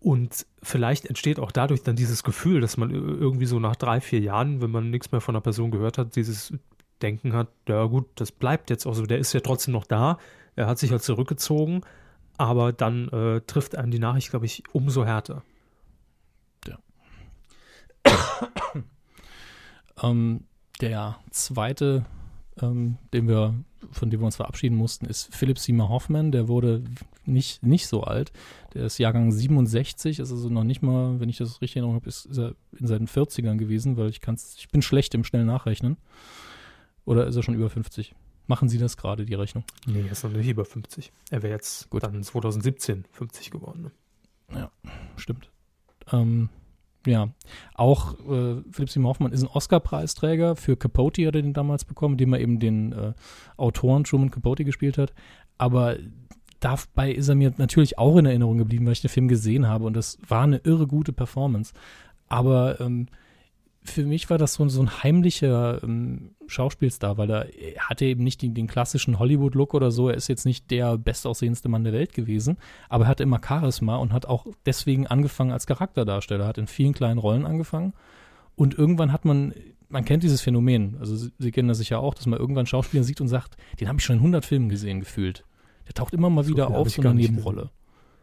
und 0.00 0.46
vielleicht 0.62 1.06
entsteht 1.06 1.38
auch 1.38 1.52
dadurch 1.52 1.82
dann 1.82 1.96
dieses 1.96 2.22
Gefühl, 2.22 2.60
dass 2.60 2.76
man 2.76 2.90
irgendwie 2.90 3.46
so 3.46 3.58
nach 3.58 3.76
drei, 3.76 4.00
vier 4.00 4.20
Jahren, 4.20 4.60
wenn 4.60 4.70
man 4.70 4.90
nichts 4.90 5.12
mehr 5.12 5.20
von 5.20 5.34
einer 5.34 5.42
Person 5.42 5.70
gehört 5.70 5.98
hat, 5.98 6.16
dieses 6.16 6.52
Denken 7.02 7.32
hat, 7.32 7.48
ja 7.68 7.84
gut, 7.84 8.06
das 8.14 8.30
bleibt 8.32 8.70
jetzt 8.70 8.86
auch 8.86 8.94
so, 8.94 9.04
der 9.04 9.18
ist 9.18 9.32
ja 9.32 9.40
trotzdem 9.40 9.72
noch 9.72 9.84
da, 9.84 10.18
er 10.56 10.66
hat 10.66 10.78
sich 10.78 10.90
halt 10.90 11.02
zurückgezogen, 11.02 11.82
aber 12.36 12.72
dann 12.72 13.08
äh, 13.08 13.40
trifft 13.42 13.76
einen 13.76 13.90
die 13.90 13.98
Nachricht, 13.98 14.30
glaube 14.30 14.46
ich, 14.46 14.62
umso 14.72 15.04
härter. 15.04 15.42
Ja. 16.66 16.78
ähm, 20.02 20.44
der 20.80 21.18
zweite, 21.30 22.04
ähm, 22.60 22.98
den 23.12 23.28
wir 23.28 23.54
von 23.92 24.10
dem 24.10 24.20
wir 24.20 24.26
uns 24.26 24.36
verabschieden 24.36 24.76
mussten, 24.76 25.06
ist 25.06 25.34
Philip 25.34 25.58
Seymour 25.58 25.88
Hoffman. 25.88 26.32
Der 26.32 26.48
wurde 26.48 26.84
nicht, 27.24 27.62
nicht 27.62 27.86
so 27.86 28.02
alt. 28.02 28.32
Der 28.74 28.86
ist 28.86 28.98
Jahrgang 28.98 29.32
67, 29.32 30.18
ist 30.18 30.30
also 30.30 30.48
noch 30.48 30.64
nicht 30.64 30.82
mal, 30.82 31.20
wenn 31.20 31.28
ich 31.28 31.38
das 31.38 31.60
richtig 31.60 31.76
in 31.76 31.82
Erinnerung 31.82 32.00
habe, 32.00 32.08
ist, 32.08 32.26
ist 32.26 32.38
er 32.38 32.54
in 32.78 32.86
seinen 32.86 33.06
40ern 33.06 33.56
gewesen, 33.56 33.96
weil 33.96 34.08
ich 34.08 34.20
kann's, 34.20 34.56
ich 34.58 34.68
bin 34.68 34.82
schlecht 34.82 35.14
im 35.14 35.24
schnell 35.24 35.44
Nachrechnen. 35.44 35.96
Oder 37.04 37.26
ist 37.26 37.36
er 37.36 37.42
schon 37.42 37.54
über 37.54 37.70
50? 37.70 38.14
Machen 38.46 38.68
Sie 38.68 38.78
das 38.78 38.96
gerade, 38.96 39.24
die 39.24 39.34
Rechnung? 39.34 39.64
Nee, 39.86 40.02
er 40.02 40.12
ist 40.12 40.22
noch 40.24 40.30
nicht 40.30 40.48
über 40.48 40.64
50. 40.64 41.12
Er 41.30 41.42
wäre 41.42 41.52
jetzt 41.52 41.88
Gut. 41.90 42.02
dann 42.02 42.22
2017 42.22 43.04
50 43.10 43.50
geworden. 43.50 43.82
Ne? 43.82 43.90
Ja, 44.58 44.70
stimmt. 45.16 45.50
Ähm, 46.12 46.50
ja, 47.06 47.28
auch 47.74 48.18
äh, 48.20 48.62
Philipp 48.70 48.90
Seymour 48.90 49.10
Hoffmann 49.10 49.32
ist 49.32 49.42
ein 49.42 49.48
Oscar-Preisträger. 49.48 50.56
Für 50.56 50.76
Capote 50.76 51.26
hat 51.26 51.34
er 51.34 51.42
den 51.42 51.52
damals 51.52 51.84
bekommen, 51.84 52.14
indem 52.14 52.32
er 52.32 52.40
eben 52.40 52.60
den 52.60 52.92
äh, 52.92 53.12
Autoren 53.56 54.04
Truman 54.04 54.30
Capote 54.30 54.64
gespielt 54.64 54.98
hat. 54.98 55.12
Aber 55.58 55.96
dabei 56.60 57.12
ist 57.12 57.28
er 57.28 57.34
mir 57.34 57.52
natürlich 57.56 57.98
auch 57.98 58.16
in 58.16 58.26
Erinnerung 58.26 58.58
geblieben, 58.58 58.86
weil 58.86 58.92
ich 58.94 59.02
den 59.02 59.10
Film 59.10 59.28
gesehen 59.28 59.68
habe 59.68 59.84
und 59.84 59.94
das 59.94 60.18
war 60.26 60.44
eine 60.44 60.58
irre 60.58 60.86
gute 60.86 61.12
Performance. 61.12 61.74
Aber 62.28 62.80
ähm, 62.80 63.08
für 63.86 64.06
mich 64.06 64.30
war 64.30 64.38
das 64.38 64.54
so, 64.54 64.66
so 64.68 64.80
ein 64.80 65.02
heimlicher 65.02 65.82
ähm, 65.82 66.34
Schauspielstar, 66.46 67.18
weil 67.18 67.30
er, 67.30 67.54
er 67.54 67.88
hatte 67.88 68.06
eben 68.06 68.24
nicht 68.24 68.40
den, 68.40 68.54
den 68.54 68.66
klassischen 68.66 69.18
Hollywood-Look 69.18 69.74
oder 69.74 69.90
so. 69.90 70.08
Er 70.08 70.16
ist 70.16 70.28
jetzt 70.28 70.46
nicht 70.46 70.70
der 70.70 70.96
bestaussehendste 70.96 71.68
Mann 71.68 71.84
der 71.84 71.92
Welt 71.92 72.14
gewesen, 72.14 72.56
aber 72.88 73.04
er 73.04 73.08
hatte 73.08 73.22
immer 73.22 73.40
Charisma 73.46 73.96
und 73.96 74.12
hat 74.14 74.24
auch 74.24 74.46
deswegen 74.64 75.06
angefangen 75.06 75.52
als 75.52 75.66
Charakterdarsteller, 75.66 76.46
hat 76.46 76.56
in 76.56 76.66
vielen 76.66 76.94
kleinen 76.94 77.18
Rollen 77.18 77.44
angefangen. 77.44 77.92
Und 78.56 78.76
irgendwann 78.78 79.12
hat 79.12 79.26
man, 79.26 79.52
man 79.88 80.06
kennt 80.06 80.22
dieses 80.22 80.40
Phänomen, 80.40 80.96
also 80.98 81.14
Sie, 81.14 81.32
Sie 81.38 81.50
kennen 81.50 81.68
das 81.68 81.78
sicher 81.78 82.00
auch, 82.00 82.14
dass 82.14 82.26
man 82.26 82.38
irgendwann 82.38 82.66
Schauspieler 82.66 83.04
sieht 83.04 83.20
und 83.20 83.28
sagt, 83.28 83.56
den 83.80 83.88
habe 83.88 83.98
ich 83.98 84.04
schon 84.04 84.16
in 84.16 84.20
100 84.20 84.44
Filmen 84.46 84.70
gesehen, 84.70 85.00
gefühlt. 85.00 85.44
Der 85.86 85.92
taucht 85.92 86.14
immer 86.14 86.30
mal 86.30 86.44
so 86.44 86.50
wieder 86.50 86.68
auf, 86.68 86.88
so 86.88 87.02
eine 87.02 87.14
Nebenrolle. 87.14 87.70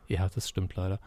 Ja, 0.08 0.28
das 0.34 0.50
stimmt 0.50 0.76
leider. 0.76 1.00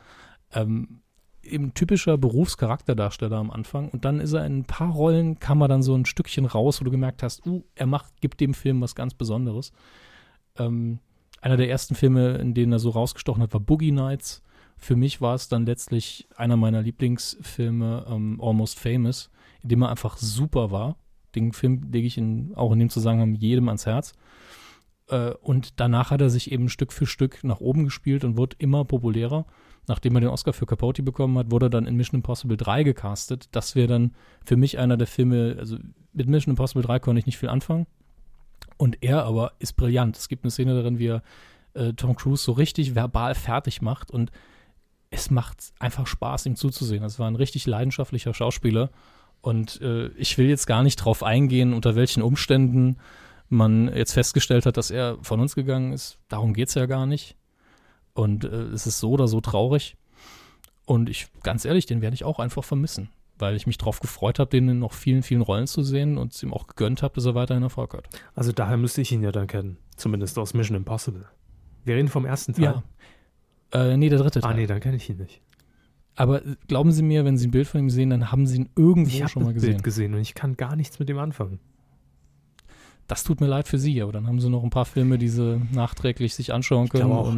Ähm, 0.52 1.00
eben 1.46 1.74
typischer 1.74 2.18
Berufscharakterdarsteller 2.18 3.36
am 3.36 3.50
Anfang 3.50 3.88
und 3.90 4.04
dann 4.04 4.20
ist 4.20 4.32
er 4.32 4.46
in 4.46 4.58
ein 4.58 4.64
paar 4.64 4.92
Rollen, 4.92 5.38
kam 5.38 5.60
er 5.60 5.68
dann 5.68 5.82
so 5.82 5.94
ein 5.94 6.06
Stückchen 6.06 6.46
raus, 6.46 6.80
wo 6.80 6.84
du 6.84 6.90
gemerkt 6.90 7.22
hast, 7.22 7.46
uh, 7.46 7.62
er 7.74 7.86
macht, 7.86 8.20
gibt 8.20 8.40
dem 8.40 8.54
Film 8.54 8.80
was 8.80 8.94
ganz 8.94 9.14
Besonderes. 9.14 9.72
Ähm, 10.58 11.00
einer 11.40 11.56
der 11.56 11.68
ersten 11.68 11.94
Filme, 11.94 12.36
in 12.36 12.54
denen 12.54 12.72
er 12.72 12.78
so 12.78 12.90
rausgestochen 12.90 13.42
hat, 13.42 13.52
war 13.52 13.60
Boogie 13.60 13.92
Nights. 13.92 14.42
Für 14.76 14.96
mich 14.96 15.20
war 15.20 15.34
es 15.34 15.48
dann 15.48 15.66
letztlich 15.66 16.26
einer 16.36 16.56
meiner 16.56 16.82
Lieblingsfilme, 16.82 18.06
ähm, 18.08 18.40
Almost 18.40 18.78
Famous, 18.78 19.30
in 19.62 19.68
dem 19.68 19.82
er 19.82 19.90
einfach 19.90 20.16
super 20.16 20.70
war. 20.70 20.96
Den 21.34 21.52
Film 21.52 21.90
lege 21.92 22.06
ich 22.06 22.16
in, 22.18 22.52
auch 22.54 22.72
in 22.72 22.78
dem 22.78 22.90
Zusammenhang 22.90 23.34
jedem 23.34 23.68
ans 23.68 23.86
Herz. 23.86 24.14
Äh, 25.08 25.30
und 25.42 25.80
danach 25.80 26.10
hat 26.10 26.20
er 26.20 26.30
sich 26.30 26.50
eben 26.50 26.68
Stück 26.68 26.92
für 26.92 27.06
Stück 27.06 27.44
nach 27.44 27.60
oben 27.60 27.84
gespielt 27.84 28.24
und 28.24 28.36
wird 28.36 28.54
immer 28.58 28.84
populärer 28.84 29.46
nachdem 29.86 30.14
er 30.16 30.20
den 30.20 30.30
Oscar 30.30 30.52
für 30.52 30.66
Capote 30.66 31.02
bekommen 31.02 31.36
hat, 31.38 31.50
wurde 31.50 31.66
er 31.66 31.70
dann 31.70 31.86
in 31.86 31.96
Mission 31.96 32.18
Impossible 32.18 32.56
3 32.56 32.82
gecastet. 32.84 33.48
Das 33.52 33.74
wäre 33.74 33.88
dann 33.88 34.14
für 34.44 34.56
mich 34.56 34.78
einer 34.78 34.96
der 34.96 35.06
Filme, 35.06 35.56
also 35.58 35.76
mit 36.12 36.28
Mission 36.28 36.52
Impossible 36.52 36.82
3 36.82 36.98
konnte 37.00 37.18
ich 37.18 37.26
nicht 37.26 37.38
viel 37.38 37.48
anfangen. 37.48 37.86
Und 38.76 39.02
er 39.02 39.24
aber 39.24 39.52
ist 39.58 39.74
brillant. 39.74 40.16
Es 40.16 40.28
gibt 40.28 40.44
eine 40.44 40.50
Szene 40.50 40.74
darin, 40.74 40.98
wie 40.98 41.08
er 41.08 41.22
äh, 41.74 41.92
Tom 41.92 42.16
Cruise 42.16 42.42
so 42.42 42.52
richtig 42.52 42.94
verbal 42.94 43.34
fertig 43.34 43.82
macht 43.82 44.10
und 44.10 44.30
es 45.10 45.30
macht 45.30 45.72
einfach 45.78 46.06
Spaß, 46.06 46.46
ihm 46.46 46.56
zuzusehen. 46.56 47.02
Das 47.02 47.18
war 47.18 47.28
ein 47.28 47.36
richtig 47.36 47.66
leidenschaftlicher 47.66 48.34
Schauspieler 48.34 48.90
Und 49.40 49.80
äh, 49.82 50.08
ich 50.16 50.38
will 50.38 50.48
jetzt 50.48 50.66
gar 50.66 50.82
nicht 50.82 50.96
drauf 50.96 51.22
eingehen, 51.22 51.72
unter 51.74 51.94
welchen 51.94 52.22
Umständen 52.22 52.96
man 53.48 53.94
jetzt 53.94 54.12
festgestellt 54.12 54.66
hat, 54.66 54.76
dass 54.76 54.90
er 54.90 55.18
von 55.22 55.38
uns 55.38 55.54
gegangen 55.54 55.92
ist. 55.92 56.18
Darum 56.28 56.54
geht's 56.54 56.74
ja 56.74 56.86
gar 56.86 57.06
nicht. 57.06 57.36
Und 58.14 58.44
äh, 58.44 58.48
es 58.48 58.86
ist 58.86 59.00
so 59.00 59.10
oder 59.10 59.28
so 59.28 59.40
traurig. 59.40 59.96
Und 60.86 61.08
ich, 61.08 61.28
ganz 61.42 61.64
ehrlich, 61.64 61.86
den 61.86 62.00
werde 62.00 62.14
ich 62.14 62.24
auch 62.24 62.38
einfach 62.38 62.64
vermissen, 62.64 63.10
weil 63.38 63.56
ich 63.56 63.66
mich 63.66 63.78
darauf 63.78 64.00
gefreut 64.00 64.38
habe, 64.38 64.50
den 64.50 64.68
in 64.68 64.78
noch 64.78 64.92
vielen, 64.92 65.22
vielen 65.22 65.42
Rollen 65.42 65.66
zu 65.66 65.82
sehen 65.82 66.18
und 66.18 66.32
es 66.32 66.42
ihm 66.42 66.52
auch 66.52 66.66
gegönnt 66.66 67.02
habe, 67.02 67.14
dass 67.14 67.24
er 67.24 67.34
weiterhin 67.34 67.62
Erfolg 67.62 67.94
hat. 67.94 68.08
Also 68.34 68.52
daher 68.52 68.76
müsste 68.76 69.00
ich 69.00 69.12
ihn 69.12 69.22
ja 69.22 69.32
dann 69.32 69.46
kennen. 69.46 69.78
Zumindest 69.96 70.38
aus 70.38 70.54
Mission 70.54 70.76
Impossible. 70.76 71.26
Wir 71.84 71.96
reden 71.96 72.08
vom 72.08 72.24
ersten 72.24 72.54
Teil. 72.54 72.64
Ja. 72.64 72.82
Äh, 73.72 73.96
nee, 73.96 74.08
der 74.08 74.18
dritte 74.18 74.40
Teil. 74.40 74.52
Ah, 74.52 74.54
nee, 74.54 74.66
dann 74.66 74.80
kenne 74.80 74.96
ich 74.96 75.08
ihn 75.08 75.16
nicht. 75.16 75.40
Aber 76.16 76.44
äh, 76.44 76.56
glauben 76.68 76.92
Sie 76.92 77.02
mir, 77.02 77.24
wenn 77.24 77.36
Sie 77.36 77.48
ein 77.48 77.50
Bild 77.50 77.66
von 77.66 77.80
ihm 77.80 77.90
sehen, 77.90 78.10
dann 78.10 78.30
haben 78.30 78.46
Sie 78.46 78.56
ihn 78.56 78.68
irgendwo 78.76 79.10
Ich 79.10 79.22
habe 79.22 79.30
schon 79.30 79.44
mal 79.44 79.54
gesehen. 79.54 79.70
Bild 79.72 79.82
gesehen 79.82 80.14
und 80.14 80.20
ich 80.20 80.34
kann 80.34 80.56
gar 80.56 80.76
nichts 80.76 80.98
mit 80.98 81.08
dem 81.08 81.18
anfangen. 81.18 81.58
Das 83.06 83.22
tut 83.24 83.40
mir 83.40 83.48
leid 83.48 83.68
für 83.68 83.78
Sie, 83.78 84.00
aber 84.00 84.12
dann 84.12 84.26
haben 84.26 84.40
Sie 84.40 84.48
noch 84.48 84.62
ein 84.62 84.70
paar 84.70 84.86
Filme, 84.86 85.18
die 85.18 85.28
Sie 85.28 85.60
nachträglich 85.72 86.34
sich 86.34 86.54
anschauen 86.54 86.88
können 86.88 87.08
glaube 87.08 87.28
auch. 87.28 87.34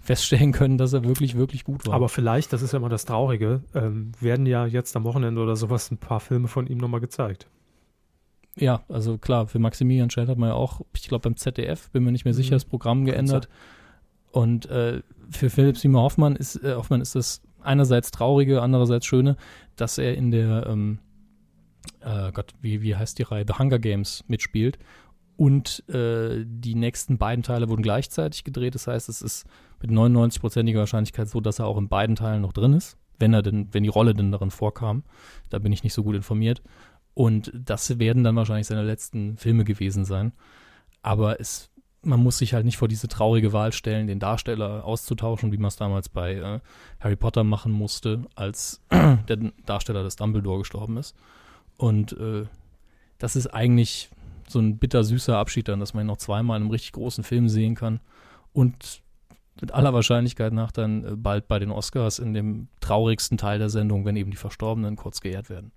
Feststellen 0.00 0.52
können, 0.52 0.78
dass 0.78 0.92
er 0.92 1.04
wirklich, 1.04 1.36
wirklich 1.36 1.64
gut 1.64 1.86
war. 1.86 1.94
Aber 1.94 2.08
vielleicht, 2.08 2.52
das 2.52 2.62
ist 2.62 2.72
ja 2.72 2.78
immer 2.78 2.88
das 2.88 3.04
Traurige, 3.04 3.62
ähm, 3.74 4.12
werden 4.20 4.46
ja 4.46 4.66
jetzt 4.66 4.96
am 4.96 5.04
Wochenende 5.04 5.40
oder 5.42 5.56
sowas 5.56 5.90
ein 5.90 5.98
paar 5.98 6.20
Filme 6.20 6.48
von 6.48 6.66
ihm 6.66 6.78
nochmal 6.78 7.00
gezeigt. 7.00 7.46
ja, 8.56 8.82
also 8.88 9.16
klar, 9.18 9.46
für 9.46 9.58
Maximilian 9.58 10.10
Schell 10.10 10.26
hat 10.26 10.36
man 10.38 10.48
ja 10.50 10.54
auch, 10.54 10.80
ich 10.94 11.08
glaube 11.08 11.22
beim 11.22 11.36
ZDF, 11.36 11.90
bin 11.90 12.02
mir 12.04 12.12
nicht 12.12 12.24
mehr 12.24 12.34
sicher, 12.34 12.50
Mhm. 12.52 12.56
das 12.56 12.64
Programm 12.64 13.04
geändert. 13.04 13.48
Und 14.32 14.66
äh, 14.66 15.02
für 15.30 15.50
Philipp 15.50 15.76
Seymour 15.78 16.02
Hoffmann 16.02 16.36
ist, 16.36 16.56
äh, 16.62 16.74
Hoffmann 16.74 17.00
ist 17.00 17.14
das 17.14 17.42
einerseits 17.62 18.10
traurige, 18.10 18.62
andererseits 18.62 19.06
schöne, 19.06 19.36
dass 19.76 19.98
er 19.98 20.14
in 20.16 20.30
der, 20.30 20.66
ähm, 20.66 20.98
äh, 22.00 22.32
Gott, 22.32 22.54
wie, 22.60 22.82
wie 22.82 22.96
heißt 22.96 23.18
die 23.18 23.22
Reihe, 23.22 23.44
The 23.46 23.54
Hunger 23.58 23.78
Games 23.78 24.24
mitspielt. 24.28 24.78
Und 25.40 25.88
äh, 25.88 26.44
die 26.46 26.74
nächsten 26.74 27.16
beiden 27.16 27.42
Teile 27.42 27.70
wurden 27.70 27.80
gleichzeitig 27.80 28.44
gedreht. 28.44 28.74
Das 28.74 28.86
heißt, 28.86 29.08
es 29.08 29.22
ist 29.22 29.46
mit 29.80 29.90
99%iger 29.90 30.80
Wahrscheinlichkeit 30.80 31.30
so, 31.30 31.40
dass 31.40 31.60
er 31.60 31.64
auch 31.64 31.78
in 31.78 31.88
beiden 31.88 32.14
Teilen 32.14 32.42
noch 32.42 32.52
drin 32.52 32.74
ist, 32.74 32.98
wenn 33.18 33.32
er 33.32 33.40
denn, 33.40 33.72
wenn 33.72 33.82
die 33.82 33.88
Rolle 33.88 34.14
denn 34.14 34.32
darin 34.32 34.50
vorkam. 34.50 35.02
Da 35.48 35.58
bin 35.58 35.72
ich 35.72 35.82
nicht 35.82 35.94
so 35.94 36.02
gut 36.02 36.14
informiert. 36.14 36.62
Und 37.14 37.50
das 37.54 37.98
werden 37.98 38.22
dann 38.22 38.36
wahrscheinlich 38.36 38.66
seine 38.66 38.82
letzten 38.82 39.38
Filme 39.38 39.64
gewesen 39.64 40.04
sein. 40.04 40.34
Aber 41.00 41.40
es, 41.40 41.70
man 42.02 42.22
muss 42.22 42.36
sich 42.36 42.52
halt 42.52 42.66
nicht 42.66 42.76
vor 42.76 42.88
diese 42.88 43.08
traurige 43.08 43.54
Wahl 43.54 43.72
stellen, 43.72 44.08
den 44.08 44.20
Darsteller 44.20 44.84
auszutauschen, 44.84 45.52
wie 45.52 45.56
man 45.56 45.68
es 45.68 45.76
damals 45.76 46.10
bei 46.10 46.34
äh, 46.34 46.60
Harry 47.00 47.16
Potter 47.16 47.44
machen 47.44 47.72
musste, 47.72 48.26
als 48.34 48.82
der 48.90 49.38
Darsteller 49.64 50.02
des 50.02 50.16
Dumbledore 50.16 50.58
gestorben 50.58 50.98
ist. 50.98 51.16
Und 51.78 52.12
äh, 52.20 52.44
das 53.16 53.36
ist 53.36 53.46
eigentlich 53.46 54.10
so 54.50 54.58
ein 54.58 54.78
bittersüßer 54.78 55.36
Abschied 55.36 55.68
dann, 55.68 55.80
dass 55.80 55.94
man 55.94 56.04
ihn 56.04 56.08
noch 56.08 56.16
zweimal 56.16 56.56
in 56.56 56.64
einem 56.64 56.70
richtig 56.70 56.92
großen 56.92 57.24
Film 57.24 57.48
sehen 57.48 57.74
kann 57.74 58.00
und 58.52 59.02
mit 59.60 59.72
aller 59.72 59.92
Wahrscheinlichkeit 59.92 60.52
nach 60.52 60.72
dann 60.72 61.04
äh, 61.04 61.16
bald 61.16 61.48
bei 61.48 61.58
den 61.58 61.70
Oscars 61.70 62.18
in 62.18 62.32
dem 62.34 62.68
traurigsten 62.80 63.38
Teil 63.38 63.58
der 63.58 63.68
Sendung, 63.68 64.04
wenn 64.04 64.16
eben 64.16 64.30
die 64.30 64.36
Verstorbenen 64.36 64.96
kurz 64.96 65.20
geehrt 65.20 65.50
werden. 65.50 65.72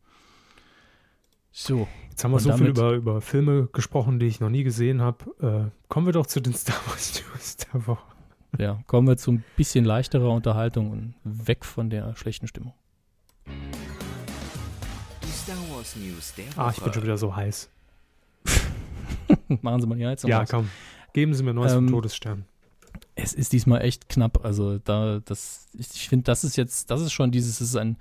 So, 1.51 1.87
Jetzt 2.09 2.23
haben 2.23 2.31
wir 2.31 2.39
so 2.39 2.51
viel 2.53 2.67
über, 2.67 2.93
über 2.93 3.21
Filme 3.21 3.69
gesprochen, 3.73 4.19
die 4.19 4.25
ich 4.25 4.39
noch 4.39 4.49
nie 4.49 4.63
gesehen 4.63 5.01
habe. 5.01 5.71
Äh, 5.71 5.87
kommen 5.87 6.05
wir 6.05 6.13
doch 6.13 6.25
zu 6.25 6.39
den 6.41 6.53
Star 6.55 6.75
Wars 6.87 7.21
News 7.21 7.57
der 7.57 7.87
Woche. 7.87 8.05
ja, 8.57 8.79
kommen 8.87 9.07
wir 9.07 9.17
zu 9.17 9.31
ein 9.31 9.43
bisschen 9.57 9.85
leichterer 9.85 10.29
Unterhaltung 10.29 10.91
und 10.91 11.15
weg 11.23 11.65
von 11.65 11.89
der 11.89 12.15
schlechten 12.15 12.47
Stimmung. 12.47 12.73
Die 13.47 15.31
Star 15.31 15.55
Wars 15.75 15.95
News 15.95 16.33
der 16.35 16.47
Woche. 16.47 16.61
Ah, 16.61 16.73
ich 16.75 16.83
bin 16.83 16.93
schon 16.93 17.03
wieder 17.03 17.17
so 17.17 17.35
heiß. 17.35 17.69
Machen 19.61 19.81
Sie 19.81 19.87
mal 19.87 19.97
die 19.97 20.05
Heizung 20.05 20.29
Ja, 20.29 20.41
aus. 20.41 20.49
komm. 20.49 20.69
Geben 21.13 21.33
Sie 21.33 21.43
mir 21.43 21.53
Neues 21.53 21.73
vom 21.73 21.85
Ähm, 21.87 21.91
Todesstern. 21.91 22.45
Es 23.15 23.33
ist 23.33 23.53
diesmal 23.53 23.81
echt 23.81 24.09
knapp. 24.09 24.43
Also 24.43 24.79
da, 24.79 25.19
das, 25.23 25.67
ich, 25.77 26.09
finde, 26.09 26.23
das 26.23 26.43
ist 26.43 26.55
jetzt, 26.55 26.89
das 26.89 27.01
ist 27.01 27.11
schon 27.13 27.31
dieses, 27.31 27.61
es 27.61 27.69
ist 27.69 27.75
ein, 27.75 27.97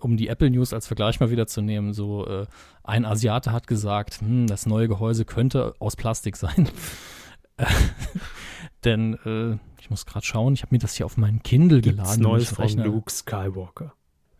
um 0.00 0.16
die 0.16 0.28
Apple 0.28 0.50
News 0.50 0.72
als 0.72 0.86
Vergleich 0.86 1.20
mal 1.20 1.30
wieder 1.30 1.46
zu 1.46 1.60
nehmen, 1.62 1.92
so 1.92 2.26
äh, 2.26 2.46
ein 2.82 3.04
Asiate 3.04 3.52
hat 3.52 3.66
gesagt, 3.66 4.20
hm, 4.20 4.46
das 4.46 4.66
neue 4.66 4.88
Gehäuse 4.88 5.24
könnte 5.24 5.74
aus 5.78 5.96
Plastik 5.96 6.36
sein. 6.36 6.68
Denn 8.84 9.14
äh, 9.24 9.58
ich 9.80 9.90
muss 9.90 10.06
gerade 10.06 10.24
schauen, 10.24 10.54
ich 10.54 10.62
habe 10.62 10.74
mir 10.74 10.78
das 10.78 10.94
hier 10.94 11.06
auf 11.06 11.16
meinen 11.16 11.42
Kindle 11.42 11.80
Gibt's 11.80 11.98
geladen. 11.98 12.22
Neues 12.22 12.50
von 12.50 12.68
Luke 12.78 13.10
Skywalker. 13.10 13.94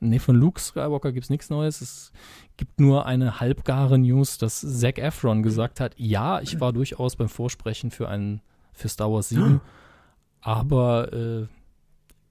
Nee, 0.08 0.18
von 0.18 0.36
Luke 0.36 0.60
Skywalker 0.60 1.12
gibt 1.12 1.24
es 1.24 1.30
nichts 1.30 1.50
Neues. 1.50 1.80
Es 1.80 2.12
gibt 2.56 2.80
nur 2.80 3.06
eine 3.06 3.40
halbgare 3.40 3.98
News, 3.98 4.38
dass 4.38 4.60
Zac 4.60 4.98
Efron 4.98 5.42
gesagt 5.42 5.80
hat, 5.80 5.94
ja, 5.96 6.40
ich 6.40 6.60
war 6.60 6.72
durchaus 6.72 7.16
beim 7.16 7.28
Vorsprechen 7.28 7.90
für 7.90 8.08
einen 8.08 8.40
für 8.72 8.88
Star 8.88 9.12
Wars 9.12 9.28
7, 9.28 9.60
aber 10.40 11.12
äh, 11.12 11.46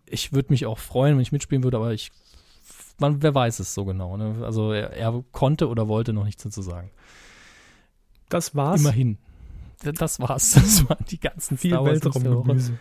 ich 0.05 0.33
würde 0.33 0.51
mich 0.51 0.65
auch 0.65 0.77
freuen, 0.77 1.15
wenn 1.15 1.21
ich 1.21 1.31
mitspielen 1.31 1.63
würde, 1.63 1.77
aber 1.77 1.93
ich 1.93 2.11
man, 2.99 3.21
wer 3.21 3.33
weiß 3.33 3.59
es 3.59 3.73
so 3.73 3.85
genau. 3.85 4.17
Ne? 4.17 4.43
Also 4.43 4.71
er, 4.71 4.91
er 4.93 5.23
konnte 5.31 5.67
oder 5.67 5.87
wollte 5.87 6.13
noch 6.13 6.25
nichts 6.25 6.43
dazu 6.43 6.61
sagen. 6.61 6.91
Das 8.29 8.55
war's. 8.55 8.81
Immerhin. 8.81 9.17
Das 9.81 10.19
war's. 10.19 10.53
Das 10.53 10.87
waren 10.87 11.05
die 11.09 11.19
ganzen 11.19 11.57
Viel 11.57 11.71
Star 11.71 11.85
Wars 11.85 12.03
News 12.03 12.13
der 12.13 12.13
Woche. 12.13 12.23
Weltraumgemüse. 12.23 12.79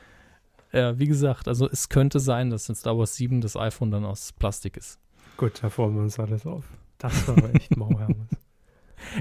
Ja, 0.73 0.99
wie 0.99 1.07
gesagt, 1.07 1.49
also 1.49 1.69
es 1.69 1.89
könnte 1.89 2.19
sein, 2.19 2.51
dass 2.51 2.69
in 2.69 2.75
Star 2.75 2.97
Wars 2.97 3.15
7 3.17 3.41
das 3.41 3.57
iPhone 3.57 3.91
dann 3.91 4.05
aus 4.05 4.33
Plastik 4.33 4.77
ist. 4.77 4.99
Gut, 5.37 5.63
da 5.63 5.69
freuen 5.71 5.95
wir 5.95 6.03
uns 6.03 6.19
alles 6.19 6.47
auf. 6.47 6.65
Das 6.99 7.27
war 7.29 7.37
aber 7.37 7.55
echt 7.55 7.77
mau, 7.77 7.91
Hermes. 7.99 8.29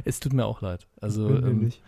Es 0.05 0.19
tut 0.19 0.33
mir 0.33 0.45
auch 0.45 0.61
leid. 0.61 0.87
Also 1.01 1.27
ähm, 1.29 1.59
nicht. 1.65 1.81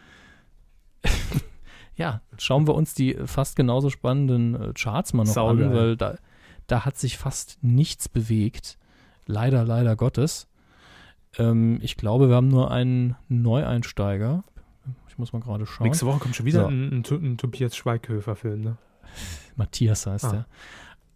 ja, 1.96 2.22
schauen 2.38 2.68
wir 2.68 2.76
uns 2.76 2.94
die 2.94 3.16
fast 3.26 3.56
genauso 3.56 3.90
spannenden 3.90 4.56
äh, 4.56 4.74
Charts 4.74 5.14
mal 5.14 5.24
noch 5.24 5.32
Saugeil. 5.34 5.68
an, 5.68 5.74
weil 5.74 5.98
da, 5.98 6.18
da 6.68 6.86
hat 6.86 6.98
sich 6.98 7.18
fast 7.18 7.60
nichts 7.62 8.10
bewegt. 8.10 8.78
Leider, 9.26 9.64
leider 9.64 9.96
Gottes. 9.96 10.48
Ähm, 11.38 11.80
ich 11.82 11.96
glaube, 11.96 12.30
wir 12.30 12.36
haben 12.36 12.48
nur 12.50 12.72
einen 12.72 13.16
Neueinsteiger. 13.30 14.44
Ich 15.08 15.18
muss 15.18 15.32
mal 15.32 15.40
gerade 15.40 15.66
schauen. 15.66 15.86
Nächste 15.86 16.06
Woche 16.06 16.20
kommt 16.20 16.36
schon 16.36 16.46
wieder 16.46 16.62
So. 16.64 16.68
ein, 16.68 17.04
ein, 17.04 17.04
ein 17.12 17.38
Tobias 17.38 17.76
Schweighöfer-Film, 17.78 18.62
ne? 18.62 18.78
Matthias 19.56 20.06
heißt 20.06 20.26
Ah. 20.26 20.46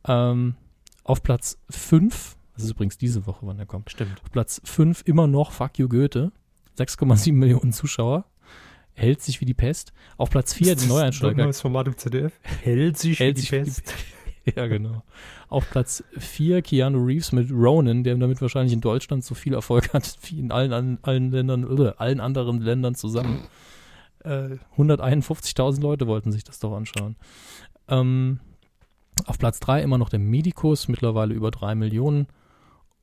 er. 0.05 0.31
Ähm, 0.31 0.55
auf 1.03 1.23
Platz 1.23 1.57
5, 1.69 2.35
das 2.55 2.63
ist 2.65 2.71
übrigens 2.71 2.97
diese 2.97 3.25
Woche, 3.27 3.45
wann 3.47 3.59
er 3.59 3.65
kommt. 3.65 3.89
Stimmt. 3.91 4.21
Auf 4.23 4.31
Platz 4.31 4.61
5 4.63 5.03
immer 5.05 5.27
noch 5.27 5.51
Fuck 5.51 5.77
You 5.79 5.87
Goethe. 5.87 6.31
6,7 6.77 7.33
Millionen 7.37 7.71
Zuschauer. 7.73 8.25
Hält 8.93 9.21
sich 9.21 9.41
wie 9.41 9.45
die 9.45 9.53
Pest. 9.53 9.93
Auf 10.17 10.29
Platz 10.31 10.53
4 10.53 10.73
Ist 10.73 10.83
die 10.85 10.87
Neueinsteiger. 10.89 11.31
ein 11.43 11.45
neues 11.45 11.61
Format 11.61 11.87
im 11.87 11.97
ZDF. 11.97 12.33
Hält 12.63 12.97
sich 12.97 13.19
Hält 13.19 13.37
wie 13.37 13.41
die 13.41 13.51
wie 13.51 13.57
die 13.63 13.63
Pest. 13.63 13.93
Ja, 14.55 14.65
genau. 14.67 15.03
Auf 15.49 15.69
Platz 15.69 16.05
4 16.17 16.61
Keanu 16.61 17.03
Reeves 17.03 17.33
mit 17.33 17.51
Ronan, 17.51 18.05
der 18.05 18.15
damit 18.15 18.41
wahrscheinlich 18.41 18.71
in 18.71 18.79
Deutschland 18.79 19.25
so 19.25 19.35
viel 19.35 19.53
Erfolg 19.53 19.91
hat 19.93 20.17
wie 20.23 20.39
in 20.39 20.53
allen, 20.53 20.99
allen 21.03 21.31
Ländern, 21.31 21.65
oder 21.65 21.99
allen 21.99 22.21
anderen 22.21 22.61
Ländern 22.61 22.95
zusammen. 22.95 23.41
Äh, 24.23 24.55
151.000 24.77 25.81
Leute 25.81 26.07
wollten 26.07 26.31
sich 26.31 26.45
das 26.45 26.59
doch 26.59 26.73
anschauen. 26.77 27.17
Ähm, 27.87 28.39
auf 29.25 29.37
Platz 29.37 29.59
3 29.59 29.81
immer 29.81 29.97
noch 29.97 30.09
der 30.09 30.19
Medikus, 30.19 30.87
mittlerweile 30.87 31.33
über 31.33 31.51
3 31.51 31.75
Millionen. 31.75 32.27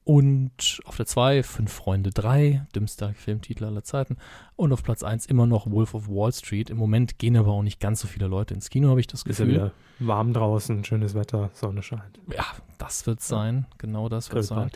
Und 0.07 0.81
auf 0.85 0.97
der 0.99 1.07
2 1.07 1.43
Fünf 1.43 1.73
Freunde 1.73 2.11
3, 2.11 2.67
dümmster 2.75 3.15
Filmtitel 3.15 3.65
aller 3.65 3.85
Zeiten. 3.85 4.19
Und 4.55 4.71
auf 4.73 4.83
Platz 4.83 5.03
1 5.03 5.25
immer 5.27 5.47
noch 5.47 5.71
Wolf 5.71 5.95
of 5.95 6.09
Wall 6.09 6.31
Street. 6.33 6.69
Im 6.69 6.77
Moment 6.77 7.19
gehen 7.19 7.37
aber 7.39 7.53
auch 7.53 7.63
nicht 7.63 7.81
ganz 7.81 8.01
so 8.01 8.07
viele 8.09 8.27
Leute 8.27 8.53
ins 8.53 8.69
Kino, 8.69 8.91
habe 8.91 9.01
ich 9.01 9.07
das 9.07 9.23
Ist 9.23 9.39
ja 9.39 9.47
Gefühl. 9.47 9.55
wieder 9.55 9.73
warm 10.01 10.35
draußen, 10.35 10.85
schönes 10.85 11.15
Wetter, 11.15 11.49
Sonne 11.55 11.83
scheint. 11.83 12.21
Ja, 12.31 12.45
das 12.77 13.07
wird 13.07 13.23
sein. 13.23 13.67
Genau 13.79 14.11
das 14.11 14.31
wird 14.31 14.45
sein. 14.45 14.71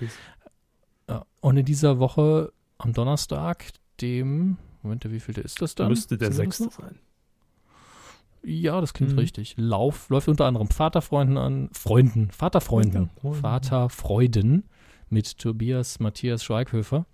Ja. 1.10 1.26
Und 1.42 1.56
in 1.58 1.66
dieser 1.66 1.98
Woche 1.98 2.52
am 2.78 2.94
Donnerstag, 2.94 3.66
dem, 4.00 4.56
Moment, 4.82 5.10
wie 5.10 5.20
viel 5.20 5.36
ist 5.38 5.60
das 5.60 5.74
dann? 5.74 5.88
Müsste 5.88 6.16
der 6.16 6.30
Wissen 6.30 6.38
wir 6.40 6.46
das 6.46 6.56
sechste 6.56 6.64
noch? 6.82 6.88
sein. 6.88 6.98
Ja, 8.44 8.80
das 8.80 8.94
klingt 8.94 9.12
Mhm. 9.12 9.18
richtig. 9.18 9.54
Lauf 9.56 10.08
läuft 10.08 10.28
unter 10.28 10.46
anderem 10.46 10.68
Vaterfreunden 10.68 11.36
an, 11.36 11.68
Freunden, 11.72 12.30
Vaterfreunden. 12.30 13.10
Vaterfreuden 13.40 14.64
mit 15.10 15.38
Tobias 15.38 16.00
Matthias 16.00 16.44
Schweighöfer. 16.44 17.06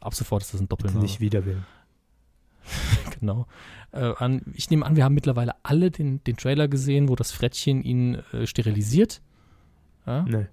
Ab 0.00 0.14
sofort 0.14 0.42
ist 0.42 0.54
das 0.54 0.60
ein 0.60 0.68
Doppelname. 0.68 1.00
Nicht 1.00 1.20
wieder 1.20 1.44
will. 1.44 1.62
genau. 3.18 3.46
Äh, 3.92 4.12
an, 4.18 4.42
ich 4.54 4.70
nehme 4.70 4.84
an, 4.84 4.96
wir 4.96 5.04
haben 5.04 5.14
mittlerweile 5.14 5.54
alle 5.62 5.90
den, 5.90 6.22
den 6.24 6.36
Trailer 6.36 6.68
gesehen, 6.68 7.08
wo 7.08 7.16
das 7.16 7.32
Frettchen 7.32 7.82
ihn 7.82 8.16
äh, 8.32 8.46
sterilisiert. 8.46 9.22
Ja? 10.06 10.22
Nee. 10.22 10.46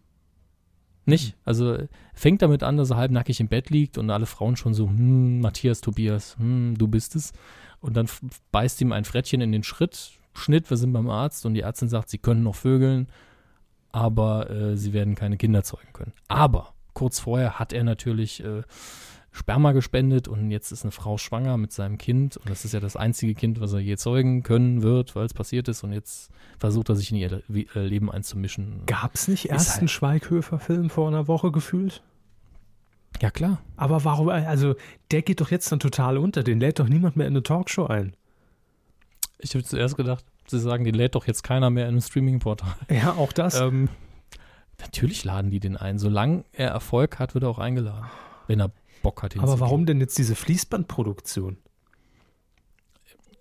Nicht? 1.05 1.35
Also 1.45 1.73
äh, 1.73 1.87
fängt 2.13 2.41
damit 2.41 2.63
an, 2.63 2.77
dass 2.77 2.89
er 2.89 2.97
halbnackig 2.97 3.39
im 3.39 3.47
Bett 3.47 3.69
liegt 3.69 3.97
und 3.97 4.09
alle 4.09 4.25
Frauen 4.25 4.55
schon 4.55 4.73
so, 4.73 4.87
hm, 4.87 5.41
Matthias, 5.41 5.81
Tobias, 5.81 6.35
hm, 6.37 6.75
du 6.77 6.87
bist 6.87 7.15
es. 7.15 7.33
Und 7.81 7.95
dann 7.97 8.07
beißt 8.51 8.81
ihm 8.81 8.91
ein 8.91 9.05
Frettchen 9.05 9.41
in 9.41 9.51
den 9.51 9.63
Schritt, 9.63 10.11
Schnitt, 10.33 10.69
wir 10.69 10.77
sind 10.77 10.91
beim 10.91 11.09
Arzt 11.09 11.45
und 11.45 11.53
die 11.53 11.61
Ärztin 11.61 11.87
sagt, 11.87 12.09
sie 12.09 12.17
können 12.17 12.43
noch 12.43 12.55
vögeln, 12.55 13.07
aber 13.91 14.49
äh, 14.49 14.77
sie 14.77 14.91
werden 14.93 15.15
keine 15.15 15.37
Kinder 15.37 15.63
zeugen 15.63 15.93
können. 15.93 16.13
Aber 16.27 16.73
kurz 16.93 17.19
vorher 17.19 17.57
hat 17.59 17.71
er 17.71 17.83
natürlich 17.85 18.43
äh, 18.43 18.63
Sperma 19.31 19.71
gespendet 19.73 20.27
und 20.27 20.51
jetzt 20.51 20.71
ist 20.71 20.83
eine 20.83 20.91
Frau 20.91 21.17
schwanger 21.17 21.57
mit 21.57 21.71
seinem 21.71 21.97
Kind 21.97 22.37
und 22.37 22.49
das 22.49 22.65
ist 22.65 22.73
ja 22.73 22.79
das 22.79 22.95
einzige 22.95 23.33
Kind, 23.33 23.59
was 23.59 23.73
er 23.73 23.79
je 23.79 23.97
zeugen 23.97 24.43
können 24.43 24.81
wird, 24.81 25.15
weil 25.15 25.25
es 25.25 25.33
passiert 25.33 25.67
ist 25.67 25.83
und 25.83 25.93
jetzt 25.93 26.31
versucht 26.57 26.89
er 26.89 26.95
sich 26.95 27.11
in 27.11 27.17
ihr 27.17 27.41
äh, 27.49 27.79
Leben 27.85 28.11
einzumischen. 28.11 28.81
Gab 28.85 29.15
es 29.15 29.27
nicht 29.27 29.49
erst 29.49 29.71
halt- 29.71 29.79
einen 29.79 29.87
Schweighöfer-Film 29.89 30.89
vor 30.89 31.07
einer 31.07 31.27
Woche 31.27 31.51
gefühlt? 31.51 32.01
Ja, 33.21 33.31
klar. 33.31 33.61
Aber 33.77 34.03
warum, 34.03 34.29
also 34.29 34.75
der 35.11 35.21
geht 35.21 35.41
doch 35.41 35.51
jetzt 35.51 35.71
dann 35.71 35.79
total 35.79 36.17
unter, 36.17 36.43
den 36.43 36.59
lädt 36.59 36.79
doch 36.79 36.87
niemand 36.87 37.15
mehr 37.15 37.27
in 37.27 37.33
eine 37.33 37.43
Talkshow 37.43 37.85
ein. 37.85 38.15
Ich 39.39 39.53
habe 39.53 39.63
zuerst 39.63 39.95
gedacht, 39.95 40.25
sie 40.47 40.59
sagen, 40.59 40.83
den 40.83 40.95
lädt 40.95 41.15
doch 41.15 41.25
jetzt 41.27 41.43
keiner 41.43 41.69
mehr 41.69 41.85
in 41.85 41.91
einem 41.93 42.01
Streaming-Portal. 42.01 42.73
Ja, 42.89 43.13
auch 43.13 43.31
das. 43.33 43.59
Ähm, 43.59 43.89
natürlich 44.79 45.23
laden 45.23 45.51
die 45.51 45.59
den 45.59 45.77
ein. 45.77 45.97
Solange 45.99 46.43
er 46.51 46.69
Erfolg 46.69 47.19
hat, 47.19 47.33
wird 47.33 47.43
er 47.45 47.49
auch 47.49 47.59
eingeladen. 47.59 48.05
Wenn 48.47 48.59
er 48.59 48.71
Bock 49.01 49.23
hat, 49.23 49.33
Aber 49.33 49.41
hinzugehen. 49.41 49.59
warum 49.61 49.85
denn 49.85 49.99
jetzt 50.01 50.17
diese 50.17 50.35
Fließbandproduktion? 50.35 51.57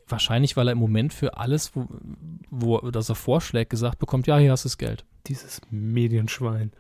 Wahrscheinlich, 0.07 0.57
weil 0.57 0.69
er 0.69 0.73
im 0.73 0.79
Moment 0.79 1.15
für 1.15 1.39
alles, 1.39 1.73
wo, 1.75 1.87
wo 2.51 2.91
das 2.91 3.09
er 3.09 3.15
vorschlägt, 3.15 3.71
gesagt 3.71 3.99
bekommt, 3.99 4.27
ja, 4.27 4.37
hier 4.39 4.53
hast 4.53 4.65
du 4.65 4.69
das 4.69 4.77
Geld. 4.79 5.05
Dieses 5.27 5.63
Medienschwein. 5.71 6.73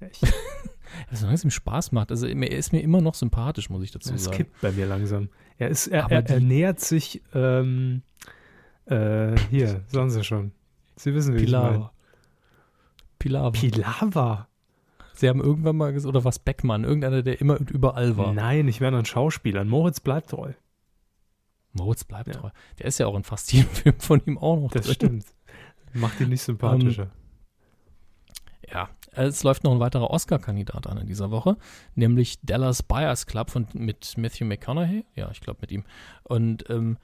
Also, 0.00 0.26
solange 1.12 1.34
es 1.34 1.44
ihm 1.44 1.50
Spaß 1.50 1.92
macht. 1.92 2.10
Also 2.10 2.26
er 2.26 2.50
ist 2.50 2.72
mir 2.72 2.80
immer 2.80 3.00
noch 3.00 3.14
sympathisch, 3.14 3.70
muss 3.70 3.82
ich 3.82 3.90
dazu 3.90 4.14
es 4.14 4.24
sagen. 4.24 4.36
kippt 4.36 4.60
bei 4.60 4.72
mir 4.72 4.86
langsam. 4.86 5.28
Er, 5.58 5.68
ist, 5.68 5.86
er, 5.88 6.10
er, 6.10 6.28
er 6.28 6.40
nähert 6.40 6.80
sich, 6.80 7.22
ähm, 7.34 8.02
äh, 8.86 9.36
hier, 9.50 9.82
sagen 9.88 10.10
Sie 10.10 10.22
schon. 10.24 10.52
Sie 10.96 11.14
wissen, 11.14 11.34
wie 11.36 11.44
ich 11.44 11.50
meine. 11.52 11.90
Pilava. 13.18 13.50
Pilava. 13.50 14.48
Sie 15.14 15.28
haben 15.28 15.40
irgendwann 15.40 15.76
mal 15.76 15.92
gesagt, 15.92 16.08
oder 16.14 16.24
was 16.24 16.38
Beckmann, 16.38 16.84
irgendeiner, 16.84 17.22
der 17.22 17.40
immer 17.40 17.58
und 17.58 17.70
überall 17.70 18.16
war. 18.18 18.34
Nein, 18.34 18.68
ich 18.68 18.80
wäre 18.82 18.96
ein 18.96 19.06
Schauspieler. 19.06 19.64
Moritz 19.64 20.00
bleibt 20.00 20.30
treu. 20.30 20.52
Moritz 21.72 22.04
bleibt 22.04 22.28
Ja. 22.28 22.34
treu. 22.34 22.50
Der 22.78 22.86
ist 22.86 22.98
ja 22.98 23.06
auch 23.06 23.16
in 23.16 23.24
fast 23.24 23.52
jedem 23.52 23.70
Film 23.72 23.94
von 23.98 24.20
ihm 24.26 24.36
auch 24.38 24.60
noch 24.60 24.70
Das 24.70 24.84
drin. 24.84 24.94
stimmt. 24.94 25.24
Macht 25.94 26.20
ihn 26.20 26.28
nicht 26.28 26.42
sympathischer. 26.42 27.10
Ja, 28.70 28.90
es 29.16 29.42
läuft 29.42 29.64
noch 29.64 29.72
ein 29.72 29.80
weiterer 29.80 30.10
Oscar-Kandidat 30.10 30.86
an 30.86 30.98
in 30.98 31.06
dieser 31.06 31.30
Woche, 31.30 31.56
nämlich 31.94 32.38
Dallas 32.42 32.82
Buyers 32.82 33.26
Club 33.26 33.50
von, 33.50 33.66
mit 33.72 34.16
Matthew 34.16 34.44
McConaughey. 34.44 35.04
Ja, 35.14 35.30
ich 35.30 35.40
glaube 35.40 35.58
mit 35.62 35.72
ihm. 35.72 35.84
Und 36.22 36.68
ähm, 36.70 36.98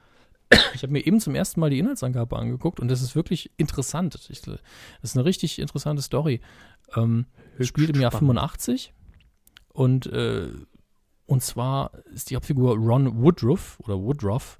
ich 0.75 0.83
habe 0.83 0.93
mir 0.93 1.07
eben 1.07 1.21
zum 1.21 1.35
ersten 1.35 1.61
Mal 1.61 1.71
die 1.71 1.79
Inhaltsangabe 1.79 2.37
angeguckt 2.37 2.81
und 2.81 2.89
das 2.89 3.03
ist 3.03 3.17
wirklich 3.17 3.51
interessant. 3.57 4.19
Ich, 4.31 4.43
das 4.43 4.61
ist 5.03 5.17
eine 5.17 5.25
richtig 5.25 5.59
interessante 5.59 6.03
Story. 6.03 6.41
Ähm, 6.97 7.27
spielt 7.61 7.91
im 7.91 8.01
Jahr 8.01 8.11
spannend. 8.11 8.39
85 8.39 8.93
und, 9.73 10.07
äh, 10.07 10.49
und 11.27 11.43
zwar 11.43 11.93
ist 12.13 12.31
die 12.31 12.37
Hauptfigur 12.37 12.77
Ron 12.77 13.23
Woodruff 13.23 13.79
oder 13.81 13.99
Woodruff, 13.99 14.59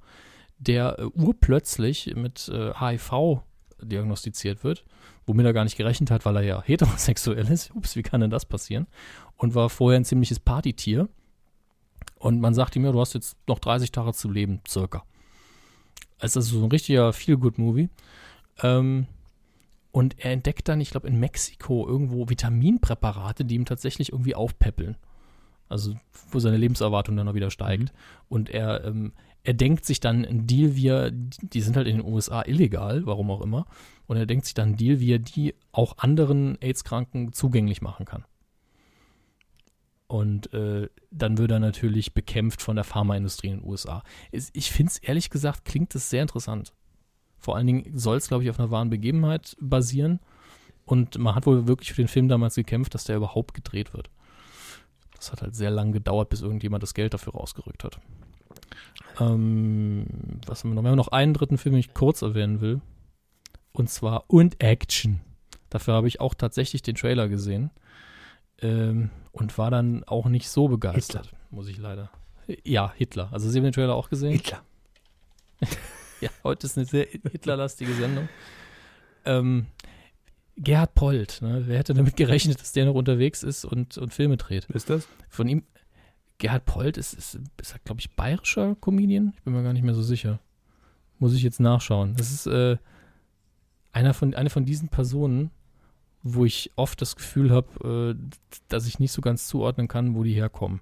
der 0.59 0.99
äh, 0.99 1.05
urplötzlich 1.05 2.15
mit 2.16 2.49
äh, 2.49 2.73
HIV 2.74 3.43
diagnostiziert 3.83 4.65
wird, 4.65 4.85
womit 5.27 5.47
er 5.47 5.53
gar 5.53 5.65
nicht 5.65 5.77
gerechnet 5.77 6.11
hat, 6.11 6.24
weil 6.24 6.36
er 6.36 6.43
ja 6.43 6.62
heterosexuell 6.62 7.49
ist. 7.51 7.70
Ups, 7.74 7.97
wie 7.97 8.03
kann 8.03 8.20
denn 8.20 8.31
das 8.31 8.44
passieren? 8.44 8.86
Und 9.36 9.55
war 9.55 9.70
vorher 9.70 9.99
ein 9.99 10.05
ziemliches 10.05 10.40
Partytier. 10.40 11.09
Und 12.19 12.40
man 12.40 12.55
sagt 12.55 12.77
ihm, 12.77 12.85
ja, 12.85 12.93
du 12.93 13.01
hast 13.01 13.15
jetzt 13.15 13.36
noch 13.49 13.59
30 13.59 13.90
Tage 13.90 14.12
zu 14.12 14.31
leben, 14.31 14.61
circa. 14.69 15.05
Also 16.19 16.39
das 16.39 16.47
ist 16.47 16.53
so 16.53 16.62
ein 16.62 16.70
richtiger 16.70 17.12
Feel-Good-Movie. 17.12 17.89
Ähm, 18.62 19.07
und 19.90 20.19
er 20.19 20.32
entdeckt 20.32 20.69
dann, 20.69 20.81
ich 20.81 20.90
glaube, 20.90 21.09
in 21.09 21.19
Mexiko 21.19 21.86
irgendwo 21.86 22.28
Vitaminpräparate, 22.28 23.44
die 23.44 23.57
ihm 23.57 23.65
tatsächlich 23.65 24.12
irgendwie 24.12 24.35
aufpäppeln. 24.35 24.97
Also, 25.69 25.94
wo 26.31 26.39
seine 26.39 26.57
Lebenserwartung 26.57 27.16
dann 27.16 27.27
noch 27.27 27.35
wieder 27.35 27.51
steigt. 27.51 27.93
Und 28.28 28.51
er, 28.51 28.85
ähm, 28.85 29.12
er 29.44 29.55
denkt 29.55 29.85
sich 29.85 30.01
dann 30.01 30.24
einen 30.24 30.47
Deal, 30.47 30.77
wie 30.77 30.89
er, 30.89 31.10
die 31.10 31.60
sind 31.60 31.77
halt 31.77 31.89
in 31.89 31.97
den 31.98 32.06
USA 32.06 32.43
illegal, 32.47 33.06
warum 33.06 33.31
auch 33.31 33.40
immer. 33.40 33.66
Und 34.06 34.16
er 34.16 34.27
denkt 34.27 34.44
sich 34.44 34.55
dann 34.55 34.69
einen 34.70 34.77
Deal, 34.77 35.01
wie 35.01 35.12
er 35.14 35.19
die 35.19 35.55
auch 35.73 35.98
anderen 35.98 36.60
AIDS-Kranken 36.60 37.32
zugänglich 37.32 37.82
machen 37.82 38.06
kann. 38.06 38.24
Und 40.06 40.52
äh, 40.52 40.89
dann 41.10 41.39
wird 41.39 41.51
er 41.51 41.59
natürlich 41.59 42.12
bekämpft 42.12 42.60
von 42.60 42.77
der 42.77 42.85
Pharmaindustrie 42.85 43.48
in 43.48 43.60
den 43.60 43.69
USA. 43.69 44.02
Es- 44.31 44.51
Ich 44.52 44.70
finde 44.70 44.90
es 44.90 44.98
ehrlich 44.98 45.31
gesagt, 45.31 45.64
klingt 45.64 45.94
das 45.94 46.10
sehr 46.10 46.23
interessant. 46.23 46.74
Vor 47.39 47.56
allen 47.56 47.66
Dingen 47.66 47.98
soll 47.98 48.19
es, 48.19 48.28
glaube 48.28 48.44
ich, 48.44 48.51
auf 48.51 48.60
einer 48.60 48.70
wahren 48.70 48.90
Begebenheit 48.90 49.56
basieren. 49.60 50.20
Und 50.85 51.19
man 51.19 51.35
hat 51.35 51.47
wohl 51.47 51.66
wirklich 51.66 51.93
für 51.93 52.02
den 52.02 52.09
Film 52.09 52.28
damals 52.28 52.55
gekämpft, 52.56 52.94
dass 52.94 53.05
der 53.05 53.16
überhaupt 53.16 53.55
gedreht 53.55 53.94
wird. 53.94 54.10
Das 55.16 55.32
hat 55.32 55.40
halt 55.40 55.55
sehr 55.55 55.70
lange 55.70 55.93
gedauert, 55.93 56.28
bis 56.28 56.43
irgendjemand 56.43 56.82
das 56.82 56.94
Geld 56.94 57.14
dafür 57.14 57.32
rausgerückt 57.32 57.85
hat. 57.85 57.98
Ähm, 59.20 60.07
was 60.47 60.62
haben 60.62 60.70
wir 60.70 60.74
noch? 60.74 60.82
Wir 60.82 60.90
haben 60.90 60.97
noch 60.97 61.09
einen 61.09 61.35
dritten 61.35 61.59
Film, 61.59 61.74
den 61.74 61.81
ich 61.81 61.94
kurz 61.94 62.23
erwähnen 62.23 62.61
will. 62.61 62.81
Und 63.73 63.90
zwar 63.90 64.24
Und 64.28 64.62
Action. 64.62 65.20
Dafür 65.70 65.94
habe 65.94 66.09
ich 66.09 66.20
auch 66.20 66.35
tatsächlich 66.35 66.82
den 66.82 66.94
Trailer 66.94 67.28
gesehen. 67.28 67.70
Ähm, 68.61 69.11
und 69.32 69.57
war 69.59 69.70
dann 69.70 70.05
auch 70.05 70.27
nicht 70.27 70.49
so 70.49 70.69
begeistert, 70.69 71.32
muss 71.51 71.69
ich 71.69 71.78
leider. 71.78 72.11
Ja, 72.65 72.93
Hitler. 72.94 73.28
Also 73.32 73.49
Sie 73.49 73.59
haben 73.59 73.65
den 73.65 73.73
Trailer 73.73 73.94
auch 73.94 74.09
gesehen? 74.09 74.32
Hitler. 74.32 74.62
Ja, 76.20 76.31
heute 76.44 76.69
ist 76.69 76.78
eine 76.78 76.86
sehr 76.86 77.09
Hitlerlastige 77.32 77.93
Sendung. 77.94 78.28
Ähm, 79.24 79.66
Gerhard 80.57 80.94
Polt, 80.94 81.43
ne? 81.43 81.65
wer 81.66 81.78
hätte 81.78 81.94
damit 81.94 82.16
gerechnet, 82.16 82.61
dass 82.61 82.70
der 82.70 82.85
noch 82.85 82.94
unterwegs 82.94 83.43
ist 83.43 83.65
und, 83.65 83.99
und 83.99 84.15
Filme 84.15 84.36
dreht? 84.36 84.66
Ist 84.66 84.89
das? 84.89 85.09
Von 85.28 85.49
ihm, 85.49 85.65
Gerhard 86.43 86.64
Polt 86.64 86.97
ist, 86.97 87.14
ist, 87.14 87.39
ist 87.60 87.85
glaube 87.85 88.01
ich, 88.01 88.10
bayerischer 88.16 88.74
Comedian? 88.81 89.32
Ich 89.36 89.43
bin 89.44 89.55
mir 89.55 89.62
gar 89.62 89.73
nicht 89.73 89.85
mehr 89.85 89.94
so 89.94 90.02
sicher. 90.02 90.40
Muss 91.20 91.35
ich 91.35 91.44
jetzt 91.44 91.60
nachschauen. 91.60 92.16
Das 92.16 92.32
ist 92.32 92.48
äh, 92.48 92.78
einer 93.93 94.12
von, 94.12 94.35
eine 94.35 94.51
von 94.51 94.64
diesen 94.64 94.89
Personen, 94.89 95.52
wo 96.24 96.44
ich 96.44 96.73
oft 96.74 97.01
das 97.01 97.14
Gefühl 97.14 97.52
habe, 97.52 98.16
äh, 98.19 98.36
dass 98.69 98.89
ich 98.89 98.98
nicht 98.98 99.12
so 99.12 99.23
ganz 99.23 99.47
zuordnen 99.47 99.86
kann, 99.86 100.16
wo 100.16 100.24
die 100.24 100.35
herkommen. 100.35 100.81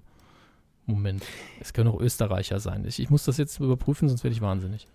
Moment. 0.87 1.23
Es 1.59 1.73
können 1.73 1.89
auch 1.89 1.99
Österreicher 1.99 2.59
sein. 2.59 2.83
Ich, 2.85 2.99
ich 2.99 3.11
muss 3.11 3.25
das 3.25 3.37
jetzt 3.37 3.59
überprüfen, 3.59 4.09
sonst 4.09 4.23
werde 4.23 4.33
ich 4.33 4.41
wahnsinnig. 4.41 4.87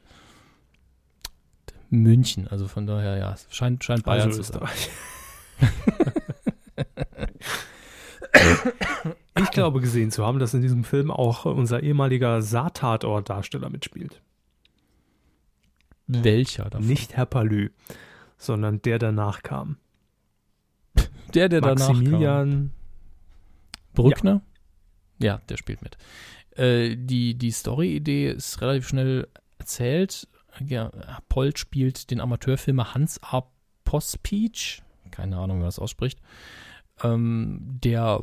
München, 1.90 2.48
also 2.48 2.66
von 2.66 2.88
daher, 2.88 3.16
ja, 3.18 3.32
es 3.34 3.46
scheint, 3.50 3.84
scheint 3.84 4.02
Bayern 4.02 4.32
Also 4.32 4.42
zu 4.42 4.52
sein. 4.52 4.62
Österreich. 4.64 4.90
ich 9.38 9.50
glaube 9.50 9.80
gesehen 9.80 10.10
zu 10.10 10.24
haben, 10.24 10.38
dass 10.38 10.54
in 10.54 10.62
diesem 10.62 10.84
Film 10.84 11.10
auch 11.10 11.44
unser 11.44 11.82
ehemaliger 11.82 12.42
Saartatort-Darsteller 12.42 13.70
mitspielt. 13.70 14.22
Welcher 16.06 16.70
davon? 16.70 16.86
Nicht 16.86 17.16
Herr 17.16 17.26
Palü, 17.26 17.70
sondern 18.38 18.80
der 18.82 18.98
danach 18.98 19.42
kam. 19.42 19.76
der, 21.34 21.48
der 21.48 21.60
danach 21.60 21.86
kam. 21.86 21.96
Maximilian. 21.96 22.72
Brückner? 23.94 24.42
Ja. 25.18 25.40
der 25.48 25.56
spielt 25.56 25.82
mit. 25.82 25.96
Äh, 26.56 26.96
die 26.96 27.34
die 27.34 27.50
Story-Idee 27.50 28.30
ist 28.30 28.60
relativ 28.60 28.88
schnell 28.88 29.28
erzählt. 29.58 30.28
Ja, 30.64 30.90
Polt 31.28 31.58
spielt 31.58 32.10
den 32.10 32.20
Amateurfilmer 32.20 32.94
Hans 32.94 33.20
A. 33.22 33.42
Pospic, 33.84 34.82
keine 35.10 35.36
Ahnung, 35.36 35.58
wie 35.58 35.60
man 35.60 35.68
das 35.68 35.78
ausspricht, 35.78 36.20
ähm, 37.02 37.60
der 37.82 38.20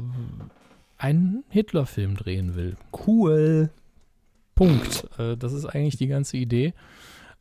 einen 1.03 1.43
Hitler-Film 1.49 2.15
drehen 2.15 2.55
will. 2.55 2.77
Cool. 3.05 3.69
Punkt. 4.55 5.05
Äh, 5.19 5.35
das 5.35 5.51
ist 5.51 5.65
eigentlich 5.65 5.97
die 5.97 6.07
ganze 6.07 6.37
Idee. 6.37 6.73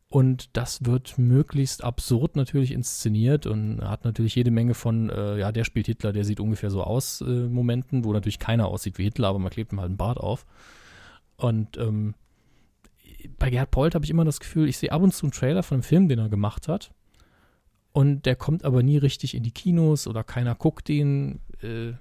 Und 0.08 0.56
das 0.56 0.84
wird 0.84 1.16
möglichst 1.16 1.84
absurd 1.84 2.34
natürlich 2.34 2.72
inszeniert 2.72 3.46
und 3.46 3.80
hat 3.82 4.04
natürlich 4.04 4.34
jede 4.34 4.50
Menge 4.50 4.74
von, 4.74 5.10
äh, 5.10 5.38
ja, 5.38 5.52
der 5.52 5.64
spielt 5.64 5.86
Hitler, 5.86 6.12
der 6.12 6.24
sieht 6.24 6.40
ungefähr 6.40 6.70
so 6.70 6.82
aus, 6.82 7.20
äh, 7.20 7.24
Momenten, 7.24 8.04
wo 8.04 8.12
natürlich 8.12 8.40
keiner 8.40 8.66
aussieht 8.66 8.98
wie 8.98 9.04
Hitler, 9.04 9.28
aber 9.28 9.38
man 9.38 9.50
klebt 9.50 9.72
ihm 9.72 9.80
halt 9.80 9.88
einen 9.88 9.96
Bart 9.96 10.18
auf. 10.18 10.44
Und 11.36 11.78
ähm, 11.78 12.14
bei 13.38 13.48
Gerhard 13.48 13.70
Polt 13.70 13.94
habe 13.94 14.04
ich 14.04 14.10
immer 14.10 14.24
das 14.24 14.40
Gefühl, 14.40 14.68
ich 14.68 14.76
sehe 14.76 14.92
ab 14.92 15.02
und 15.02 15.14
zu 15.14 15.26
einen 15.26 15.32
Trailer 15.32 15.62
von 15.62 15.76
einem 15.76 15.82
Film, 15.84 16.08
den 16.08 16.18
er 16.18 16.28
gemacht 16.28 16.66
hat. 16.66 16.92
Und 17.92 18.26
der 18.26 18.34
kommt 18.34 18.64
aber 18.64 18.82
nie 18.82 18.98
richtig 18.98 19.34
in 19.36 19.44
die 19.44 19.52
Kinos 19.52 20.08
oder 20.08 20.24
keiner 20.24 20.56
guckt 20.56 20.88
ihn. 20.88 21.40
Äh, 21.62 21.92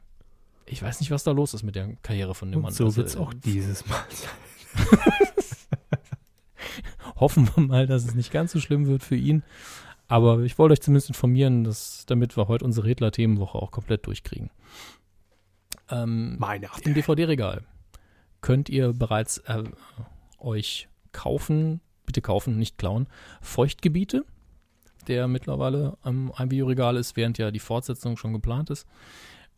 ich 0.65 0.81
weiß 0.81 0.99
nicht, 0.99 1.11
was 1.11 1.23
da 1.23 1.31
los 1.31 1.53
ist 1.53 1.63
mit 1.63 1.75
der 1.75 1.95
Karriere 2.03 2.33
von 2.35 2.51
dem 2.51 2.61
Mann. 2.61 2.69
Und 2.69 2.75
so 2.75 2.85
Also, 2.85 2.97
wird 2.97 3.07
es 3.07 3.15
äh, 3.15 3.19
auch 3.19 3.33
dieses 3.33 3.85
Mal 3.89 4.03
sein. 4.09 4.29
hoffen 7.15 7.49
wir 7.55 7.63
mal, 7.63 7.87
dass 7.87 8.05
es 8.05 8.15
nicht 8.15 8.31
ganz 8.31 8.51
so 8.51 8.59
schlimm 8.59 8.87
wird 8.87 9.03
für 9.03 9.15
ihn. 9.15 9.43
Aber 10.07 10.39
ich 10.39 10.57
wollte 10.57 10.73
euch 10.73 10.81
zumindest 10.81 11.09
informieren, 11.09 11.63
dass, 11.63 12.05
damit 12.05 12.35
wir 12.35 12.47
heute 12.47 12.65
unsere 12.65 12.85
Redler-Themenwoche 12.87 13.57
auch 13.57 13.71
komplett 13.71 14.05
durchkriegen. 14.07 14.49
Ähm, 15.89 16.37
Meine 16.37 16.67
Im 16.83 16.93
DVD-Regal 16.93 17.63
könnt 18.41 18.69
ihr 18.69 18.91
bereits 18.93 19.37
äh, 19.39 19.63
euch 20.39 20.89
kaufen, 21.11 21.79
bitte 22.05 22.21
kaufen, 22.21 22.57
nicht 22.57 22.77
klauen, 22.77 23.07
Feuchtgebiete, 23.41 24.25
der 25.07 25.27
mittlerweile 25.27 25.97
am 26.01 26.31
Videoregal 26.37 26.97
ist, 26.97 27.15
während 27.15 27.37
ja 27.37 27.51
die 27.51 27.59
Fortsetzung 27.59 28.17
schon 28.17 28.33
geplant 28.33 28.69
ist. 28.69 28.87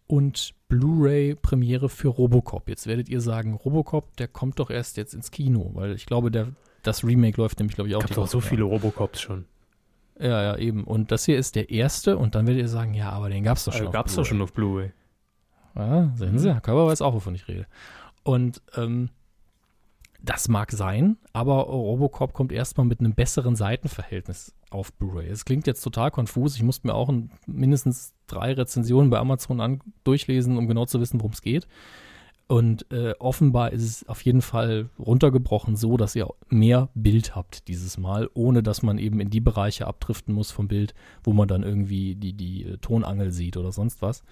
und 0.08 0.54
Blu-ray-Premiere 0.74 1.88
für 1.88 2.08
Robocop. 2.08 2.68
Jetzt 2.68 2.88
werdet 2.88 3.10
ihr 3.10 3.22
sagen, 3.22 3.54
Robocop, 3.54 4.16
der 4.18 4.28
kommt 4.28 4.60
doch 4.60 4.70
erst 4.70 4.98
jetzt 4.98 5.14
ins 5.14 5.30
Kino, 5.30 5.72
weil 5.74 5.94
ich 5.94 6.06
glaube, 6.06 6.32
der, 6.32 6.48
das 6.82 7.04
Remake 7.04 7.40
läuft 7.40 7.60
nämlich, 7.60 7.76
glaube 7.76 7.90
ich, 7.90 7.95
auch. 7.95 8.04
Die 8.04 8.14
doch 8.14 8.28
so 8.28 8.41
viele 8.41 8.64
Robocops 8.64 9.22
schon. 9.22 9.45
Ja, 10.20 10.41
ja, 10.41 10.58
eben. 10.58 10.84
Und 10.84 11.12
das 11.12 11.26
hier 11.26 11.38
ist 11.38 11.56
der 11.56 11.70
erste 11.70 12.18
und 12.18 12.36
dann 12.36 12.48
werdet 12.48 12.62
ihr 12.62 12.70
sagen, 12.70 12.94
ja, 12.94 13.12
aber 13.12 13.30
den 13.30 13.44
gab 13.44 13.58
es 13.58 13.66
doch 13.66 13.74
schon. 13.74 13.86
Äh, 13.86 13.88
auf 13.88 13.94
Gab 13.94 14.08
es 14.08 14.16
doch 14.16 14.24
Blu-ray. 14.24 14.30
schon 14.30 14.41
auf 14.41 14.54
Blu-ray. 14.54 14.91
Ja, 15.76 16.12
sehen 16.16 16.40
Sie, 16.40 16.52
Herr 16.52 16.62
Körber 16.62 16.88
weiß 16.88 17.02
auch, 17.02 17.14
wovon 17.14 17.36
ich 17.36 17.48
rede. 17.48 17.68
Und 18.24 18.62
ähm, 18.76 19.10
das 20.22 20.48
mag 20.48 20.72
sein, 20.72 21.18
aber 21.34 21.64
Robocop 21.64 22.34
kommt 22.34 22.52
erstmal 22.52 22.86
mit 22.86 23.00
einem 23.00 23.14
besseren 23.14 23.56
Seitenverhältnis 23.56 24.56
auf 24.70 24.94
Blu-ray. 24.94 25.28
Es 25.28 25.45
klingt 25.45 25.68
jetzt 25.68 25.82
total 25.82 26.12
konfus. 26.12 26.56
Ich 26.56 26.64
musste 26.64 26.88
mir 26.88 26.94
auch 26.94 27.10
ein, 27.10 27.32
mindestens 27.45 28.14
drei 28.34 28.53
Rezensionen 28.53 29.10
bei 29.10 29.19
Amazon 29.19 29.61
an, 29.61 29.81
durchlesen, 30.03 30.57
um 30.57 30.68
genau 30.68 30.85
zu 30.85 30.99
wissen, 30.99 31.19
worum 31.19 31.31
es 31.34 31.41
geht. 31.41 31.68
Und 32.47 32.91
äh, 32.91 33.14
offenbar 33.19 33.72
ist 33.72 33.84
es 33.84 34.07
auf 34.10 34.22
jeden 34.22 34.41
Fall 34.41 34.89
runtergebrochen 34.99 35.76
so, 35.76 35.95
dass 35.97 36.15
ihr 36.15 36.27
mehr 36.49 36.89
Bild 36.93 37.35
habt 37.35 37.68
dieses 37.68 37.97
Mal, 37.97 38.30
ohne 38.34 38.61
dass 38.61 38.84
man 38.84 38.97
eben 38.97 39.19
in 39.22 39.30
die 39.30 39.39
Bereiche 39.39 39.88
abdriften 39.88 40.34
muss 40.34 40.51
vom 40.51 40.68
Bild, 40.68 40.93
wo 41.23 41.31
man 41.31 41.47
dann 41.47 41.64
irgendwie 41.64 42.15
die, 42.15 42.34
die 42.34 42.65
äh, 42.65 42.77
Tonangel 42.77 43.31
sieht 43.31 43.55
oder 43.55 43.72
sonst 43.72 44.01
was. 44.01 44.23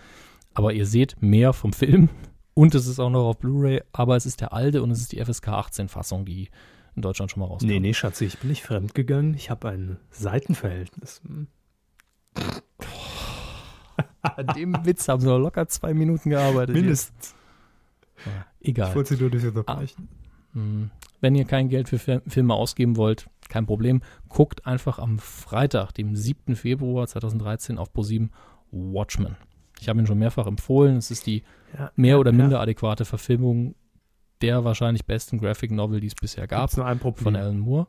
Aber 0.53 0.73
ihr 0.73 0.85
seht 0.85 1.21
mehr 1.21 1.53
vom 1.53 1.71
Film 1.71 2.09
und 2.53 2.75
es 2.75 2.85
ist 2.85 2.99
auch 2.99 3.09
noch 3.09 3.27
auf 3.27 3.39
Blu-ray, 3.39 3.81
aber 3.93 4.17
es 4.17 4.25
ist 4.25 4.41
der 4.41 4.51
alte 4.51 4.83
und 4.83 4.91
es 4.91 4.99
ist 4.99 5.13
die 5.13 5.23
FSK 5.23 5.47
18 5.47 5.87
Fassung, 5.87 6.25
die 6.25 6.49
in 6.95 7.01
Deutschland 7.01 7.31
schon 7.31 7.39
mal 7.39 7.47
rauskam. 7.47 7.67
Nee, 7.67 7.79
nee, 7.79 7.93
Schatzi, 7.93 8.25
ich 8.25 8.37
bin 8.39 8.49
nicht 8.49 8.63
fremdgegangen. 8.63 9.33
Ich 9.35 9.49
habe 9.49 9.69
ein 9.69 9.97
Seitenverhältnis. 10.09 11.21
An 14.21 14.47
dem 14.55 14.75
Witz 14.85 15.07
haben 15.07 15.19
sie 15.21 15.27
noch 15.27 15.39
locker 15.39 15.67
zwei 15.67 15.93
Minuten 15.93 16.29
gearbeitet. 16.29 16.75
Mindestens. 16.75 17.35
Ja, 18.25 18.45
egal. 18.59 18.89
Ich 18.89 18.95
wollte 18.95 19.15
sie 19.15 19.21
nur 19.21 19.31
nicht 19.33 19.45
unterbrechen. 19.45 20.07
Hm. 20.53 20.89
Wenn 21.21 21.35
ihr 21.35 21.45
kein 21.45 21.69
Geld 21.69 21.89
für 21.89 21.97
Fil- 21.99 22.21
Filme 22.27 22.53
ausgeben 22.53 22.97
wollt, 22.97 23.29
kein 23.49 23.65
Problem. 23.65 24.01
Guckt 24.29 24.65
einfach 24.65 24.99
am 24.99 25.19
Freitag, 25.19 25.91
dem 25.93 26.15
7. 26.15 26.55
Februar 26.55 27.07
2013 27.07 27.77
auf 27.77 27.91
ProSieben 27.93 28.31
Watchmen. 28.71 29.37
Ich 29.79 29.89
habe 29.89 29.99
ihn 29.99 30.07
schon 30.07 30.19
mehrfach 30.19 30.45
empfohlen. 30.47 30.97
Es 30.97 31.09
ist 31.11 31.25
die 31.25 31.43
Ja, 31.77 31.91
mehr 31.95 32.11
ja, 32.11 32.17
oder 32.17 32.31
minder 32.31 32.59
adäquate 32.59 33.05
Verfilmung 33.05 33.75
der 34.41 34.63
wahrscheinlich 34.63 35.05
besten 35.05 35.37
Graphic 35.39 35.71
Novel, 35.71 35.99
die 35.99 36.07
es 36.07 36.15
bisher 36.15 36.47
gab, 36.47 36.61
Gab's 36.61 36.77
nur 36.77 36.85
ein 36.87 36.99
von 36.99 37.13
Problem. 37.13 37.35
Alan 37.35 37.59
Moore. 37.59 37.87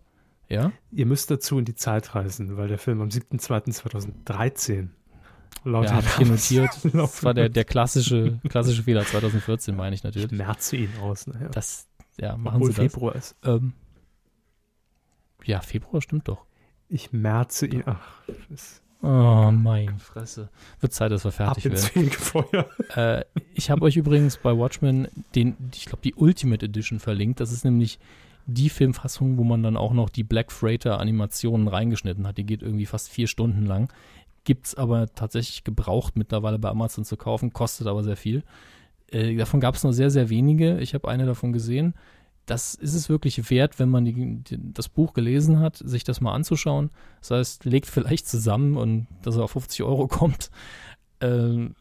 Ja, 0.49 0.71
Ihr 0.91 1.07
müsst 1.07 1.31
dazu 1.31 1.59
in 1.59 1.65
die 1.65 1.75
Zeit 1.75 2.15
reisen, 2.15 2.57
weil 2.59 2.69
der 2.69 2.77
Film 2.79 3.01
am 3.01 3.09
7.2.2013 3.09 4.89
laut 5.65 5.85
ja 5.87 5.93
habe 5.93 6.07
ich 6.07 6.15
hier 6.15 6.27
notiert. 6.63 6.95
Das 6.95 7.25
war 7.25 7.35
der, 7.35 7.49
der 7.49 7.65
klassische, 7.65 8.41
klassische 8.49 8.83
Fehler 8.83 9.05
2014, 9.05 9.77
meine 9.77 9.95
ich 9.95 10.01
Ich 10.01 10.05
natürlich. 10.05 10.31
merze 10.31 10.77
ihn 10.77 10.91
aus. 11.01 11.27
Naja. 11.27 11.49
Das, 11.49 11.87
ja, 12.19 12.37
machen 12.37 12.57
Obwohl 12.57 12.73
Sie 12.73 12.83
das. 12.83 12.93
Februar 12.93 13.15
ist. 13.15 13.37
Ähm, 13.45 13.73
ja, 15.45 15.61
Februar 15.61 16.03
stimmt 16.03 16.29
doch. 16.29 16.45
Ich 16.89 17.13
merze 17.13 17.67
ihn. 17.67 17.83
Ach, 17.87 18.23
ist 18.51 18.83
Oh, 19.05 19.51
mein 19.51 19.99
Fresse. 19.99 20.49
Wird 20.79 20.93
Zeit, 20.93 21.11
dass 21.11 21.25
wir 21.25 21.31
ab 21.31 21.35
fertig 21.35 21.67
ins 21.67 21.93
werden. 21.95 22.11
Fegefeuer. 22.11 22.67
Äh, 22.97 23.25
ich 23.55 23.71
habe 23.71 23.83
euch 23.83 23.97
übrigens 23.97 24.37
bei 24.37 24.57
Watchmen 24.57 25.09
den, 25.35 25.57
ich 25.75 25.87
glaube, 25.87 26.03
die 26.05 26.15
Ultimate 26.15 26.67
Edition 26.67 27.01
verlinkt. 27.01 27.41
Das 27.41 27.51
ist 27.51 27.65
nämlich 27.65 27.99
die 28.47 28.69
Filmfassung, 28.69 29.39
wo 29.39 29.45
man 29.45 29.63
dann 29.65 29.77
auch 29.77 29.93
noch 29.93 30.09
die 30.09 30.23
Black 30.23 30.53
Freighter 30.53 31.01
Animationen 31.01 31.67
reingeschnitten 31.67 32.27
hat. 32.27 32.39
Die 32.39 32.45
geht 32.45 32.63
irgendwie 32.63 32.87
fast 32.87 33.09
vier 33.09 33.27
Stunden 33.27 33.67
lang. 33.67 33.93
Gibt's 34.45 34.75
aber 34.75 35.13
tatsächlich 35.15 35.65
gebraucht 35.65 36.17
mittlerweile 36.17 36.59
bei 36.59 36.69
Amazon 36.69 37.05
zu 37.05 37.17
kaufen, 37.17 37.53
kostet 37.53 37.87
aber 37.87 38.03
sehr 38.03 38.17
viel. 38.17 38.43
Äh, 39.09 39.37
davon 39.37 39.61
gab 39.61 39.75
es 39.75 39.85
nur 39.85 39.93
sehr, 39.93 40.11
sehr 40.11 40.31
wenige. 40.31 40.79
Ich 40.81 40.95
habe 40.95 41.09
eine 41.09 41.27
davon 41.27 41.53
gesehen. 41.53 41.95
Das 42.47 42.75
ist 42.75 42.95
es 42.95 43.09
wirklich 43.09 43.51
wert, 43.51 43.79
wenn 43.79 43.89
man 43.89 44.05
die, 44.05 44.37
die, 44.43 44.59
das 44.73 44.89
Buch 44.89 45.13
gelesen 45.13 45.61
hat, 45.61 45.77
sich 45.77 46.03
das 46.03 46.21
mal 46.21 46.35
anzuschauen. 46.35 46.91
Das 47.21 47.31
heißt, 47.31 47.65
legt 47.65 47.87
vielleicht 47.87 48.27
zusammen 48.27 48.77
und 48.77 49.07
dass 49.23 49.37
er 49.37 49.45
auf 49.45 49.53
50 49.53 49.85
Euro 49.85 50.09
kommt, 50.09 50.51
äh, 51.21 51.29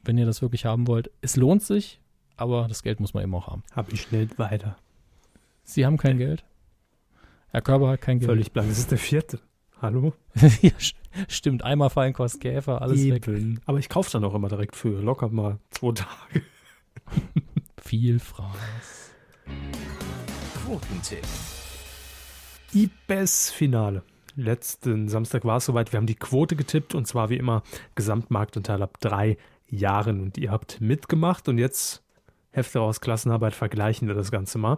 wenn 0.03 0.17
ihr 0.17 0.25
das 0.25 0.41
wirklich 0.43 0.65
haben 0.65 0.88
wollt. 0.88 1.09
Es 1.21 1.35
lohnt 1.35 1.63
sich, 1.63 1.99
aber 2.38 2.67
das 2.67 2.83
Geld 2.83 2.99
muss 2.99 3.15
man 3.15 3.23
eben 3.23 3.33
auch 3.33 3.47
haben. 3.47 3.63
Hab 3.75 3.91
ich 3.91 4.01
schnell 4.01 4.29
weiter. 4.38 4.77
Sie 5.63 5.85
haben 5.85 5.97
kein 5.97 6.17
Geld. 6.17 6.43
Herr 7.49 7.61
Körber 7.61 7.89
hat 7.89 8.01
kein 8.01 8.19
Geld. 8.19 8.29
Völlig 8.29 8.51
blank. 8.51 8.69
Das 8.69 8.77
ist 8.77 8.91
der 8.91 8.97
vierte. 8.97 9.39
Hallo? 9.81 10.13
ja, 10.61 10.69
st- 10.77 10.93
stimmt. 11.27 11.63
Einmal 11.63 11.89
fallen 11.89 12.13
kostet 12.13 12.41
Käfer, 12.41 12.81
alles 12.83 13.03
weg. 13.03 13.27
Eben. 13.27 13.59
Aber 13.65 13.79
ich 13.79 13.89
kaufe 13.89 14.11
dann 14.11 14.23
auch 14.23 14.35
immer 14.35 14.47
direkt 14.47 14.75
für 14.75 15.01
locker 15.01 15.29
mal 15.29 15.57
zwei 15.71 15.93
Tage. 15.93 16.43
Viel 17.81 18.19
Fraß. 18.19 19.11
Quotentipp. 20.63 21.25
IBES 22.73 23.49
Finale. 23.51 24.03
Letzten 24.35 25.09
Samstag 25.09 25.43
war 25.45 25.57
es 25.57 25.65
soweit. 25.65 25.91
Wir 25.91 25.97
haben 25.97 26.05
die 26.05 26.15
Quote 26.15 26.55
getippt 26.55 26.93
und 26.93 27.07
zwar 27.07 27.29
wie 27.29 27.37
immer 27.37 27.63
Gesamtmarktanteil 27.95 28.81
ab 28.83 28.99
drei 28.99 29.37
Jahren. 29.67 30.21
Und 30.21 30.37
ihr 30.37 30.51
habt 30.51 30.79
mitgemacht 30.79 31.49
und 31.49 31.57
jetzt 31.57 32.03
Hefte 32.51 32.81
aus 32.81 33.01
Klassenarbeit 33.01 33.55
vergleichen 33.55 34.07
wir 34.07 34.15
das 34.15 34.29
Ganze 34.31 34.57
mal. 34.57 34.77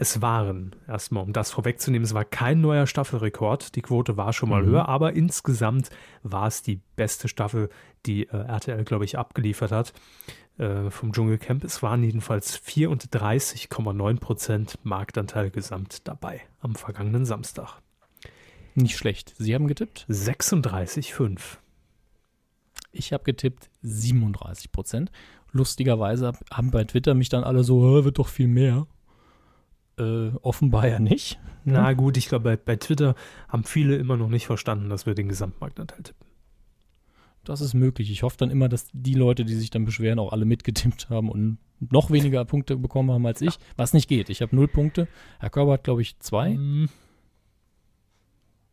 Es 0.00 0.22
waren, 0.22 0.76
erstmal 0.86 1.24
um 1.24 1.32
das 1.32 1.50
vorwegzunehmen, 1.50 2.04
es 2.04 2.14
war 2.14 2.24
kein 2.24 2.60
neuer 2.60 2.86
Staffelrekord. 2.86 3.74
Die 3.74 3.82
Quote 3.82 4.16
war 4.16 4.32
schon 4.32 4.48
mal 4.48 4.62
Mhm. 4.62 4.66
höher, 4.66 4.88
aber 4.88 5.14
insgesamt 5.14 5.90
war 6.22 6.46
es 6.46 6.62
die 6.62 6.80
beste 6.94 7.26
Staffel, 7.26 7.68
die 8.06 8.28
äh, 8.28 8.36
RTL, 8.36 8.84
glaube 8.84 9.04
ich, 9.04 9.18
abgeliefert 9.18 9.72
hat 9.72 9.92
äh, 10.58 10.88
vom 10.90 11.12
Dschungelcamp. 11.12 11.64
Es 11.64 11.82
waren 11.82 12.04
jedenfalls 12.04 12.56
34,9 12.60 14.20
Prozent 14.20 14.78
Marktanteil 14.84 15.50
gesamt 15.50 16.06
dabei 16.06 16.42
am 16.60 16.76
vergangenen 16.76 17.24
Samstag. 17.26 17.80
Nicht 18.76 18.96
schlecht. 18.96 19.34
Sie 19.36 19.52
haben 19.52 19.66
getippt? 19.66 20.06
36,5. 20.08 21.58
Ich 22.92 23.12
habe 23.12 23.24
getippt 23.24 23.68
37 23.82 24.70
Prozent. 24.70 25.10
Lustigerweise 25.50 26.28
hab- 26.28 26.44
haben 26.52 26.70
bei 26.70 26.84
Twitter 26.84 27.14
mich 27.14 27.28
dann 27.30 27.42
alle 27.42 27.64
so, 27.64 27.82
"Hä, 27.82 28.04
wird 28.04 28.18
doch 28.20 28.28
viel 28.28 28.46
mehr. 28.48 28.86
Äh, 29.98 30.36
offenbar 30.42 30.86
ja 30.88 30.98
nicht. 30.98 31.38
Na 31.64 31.92
gut, 31.92 32.16
ich 32.16 32.28
glaube, 32.28 32.44
bei, 32.44 32.56
bei 32.56 32.76
Twitter 32.76 33.14
haben 33.48 33.64
viele 33.64 33.96
immer 33.96 34.16
noch 34.16 34.28
nicht 34.30 34.46
verstanden, 34.46 34.88
dass 34.88 35.04
wir 35.04 35.14
den 35.14 35.28
Gesamtmarktanteil 35.28 36.02
tippen. 36.02 36.26
Das 37.44 37.60
ist 37.60 37.74
möglich. 37.74 38.10
Ich 38.10 38.22
hoffe 38.22 38.36
dann 38.38 38.50
immer, 38.50 38.68
dass 38.68 38.88
die 38.92 39.14
Leute, 39.14 39.44
die 39.44 39.54
sich 39.54 39.70
dann 39.70 39.84
beschweren, 39.84 40.18
auch 40.18 40.32
alle 40.32 40.44
mitgetippt 40.44 41.10
haben 41.10 41.30
und 41.30 41.58
noch 41.80 42.10
weniger 42.10 42.44
Punkte 42.44 42.76
bekommen 42.76 43.10
haben 43.10 43.26
als 43.26 43.40
ich. 43.42 43.58
Was 43.76 43.92
nicht 43.92 44.08
geht. 44.08 44.30
Ich 44.30 44.40
habe 44.42 44.54
null 44.56 44.68
Punkte. 44.68 45.08
Herr 45.40 45.50
Körber 45.50 45.74
hat, 45.74 45.84
glaube 45.84 46.02
ich, 46.02 46.18
zwei. 46.20 46.52
Hm. 46.54 46.88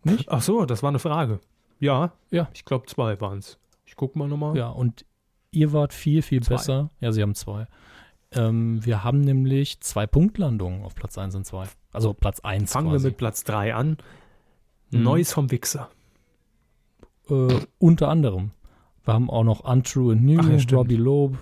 Nicht? 0.03 0.29
Ach 0.29 0.41
so, 0.41 0.65
das 0.65 0.83
war 0.83 0.89
eine 0.89 0.99
Frage. 0.99 1.39
Ja, 1.79 2.13
Ja. 2.31 2.49
ich 2.53 2.63
glaube 2.65 2.85
zwei 2.87 3.19
waren 3.19 3.39
es. 3.39 3.57
Ich 3.85 3.95
gucke 3.95 4.17
mal 4.17 4.27
nochmal. 4.27 4.55
Ja, 4.57 4.69
und 4.69 5.05
ihr 5.51 5.73
wart 5.73 5.93
viel, 5.93 6.21
viel 6.21 6.41
Zwei. 6.41 6.55
besser. 6.55 6.89
Ja, 6.99 7.11
sie 7.11 7.21
haben 7.21 7.35
zwei. 7.35 7.67
Ähm, 8.35 8.85
wir 8.85 9.03
haben 9.03 9.21
nämlich 9.21 9.79
zwei 9.81 10.05
Punktlandungen 10.07 10.83
auf 10.83 10.95
Platz 10.95 11.17
1 11.17 11.35
und 11.35 11.45
2. 11.45 11.65
Also 11.91 12.13
Platz 12.13 12.39
1 12.41 12.71
Fangen 12.71 12.89
quasi. 12.89 13.03
wir 13.03 13.09
mit 13.09 13.17
Platz 13.17 13.43
3 13.43 13.73
an. 13.73 13.97
Mhm. 14.91 15.03
Neues 15.03 15.33
vom 15.33 15.51
Wichser. 15.51 15.89
Äh, 17.29 17.59
unter 17.79 18.09
anderem. 18.09 18.51
Wir 19.03 19.13
haben 19.13 19.29
auch 19.29 19.43
noch 19.43 19.61
Untrue 19.61 20.13
and 20.13 20.23
New, 20.23 20.39
Ach 20.39 20.49
ja. 20.49 20.77
Robbie 20.77 20.95
Loeb, 20.95 21.37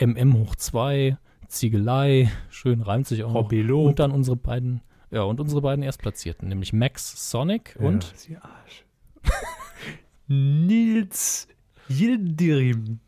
MM 0.00 0.34
hoch 0.34 0.56
2, 0.56 1.16
Ziegelei, 1.48 2.30
schön 2.50 2.82
reimt 2.82 3.06
sich 3.06 3.22
auch. 3.22 3.32
Hobby 3.32 3.62
Lob. 3.62 3.86
Und 3.86 3.98
dann 4.00 4.10
unsere 4.10 4.36
beiden, 4.36 4.80
ja, 5.10 5.22
und 5.22 5.40
unsere 5.40 5.60
beiden 5.62 5.84
Erstplatzierten, 5.84 6.48
nämlich 6.48 6.72
Max 6.72 7.30
Sonic 7.30 7.76
und 7.78 8.04
Ja, 8.04 8.16
Sie 8.16 8.36
Arsch. 8.36 8.84
Nils 10.26 11.46
Yildirim. 11.88 12.98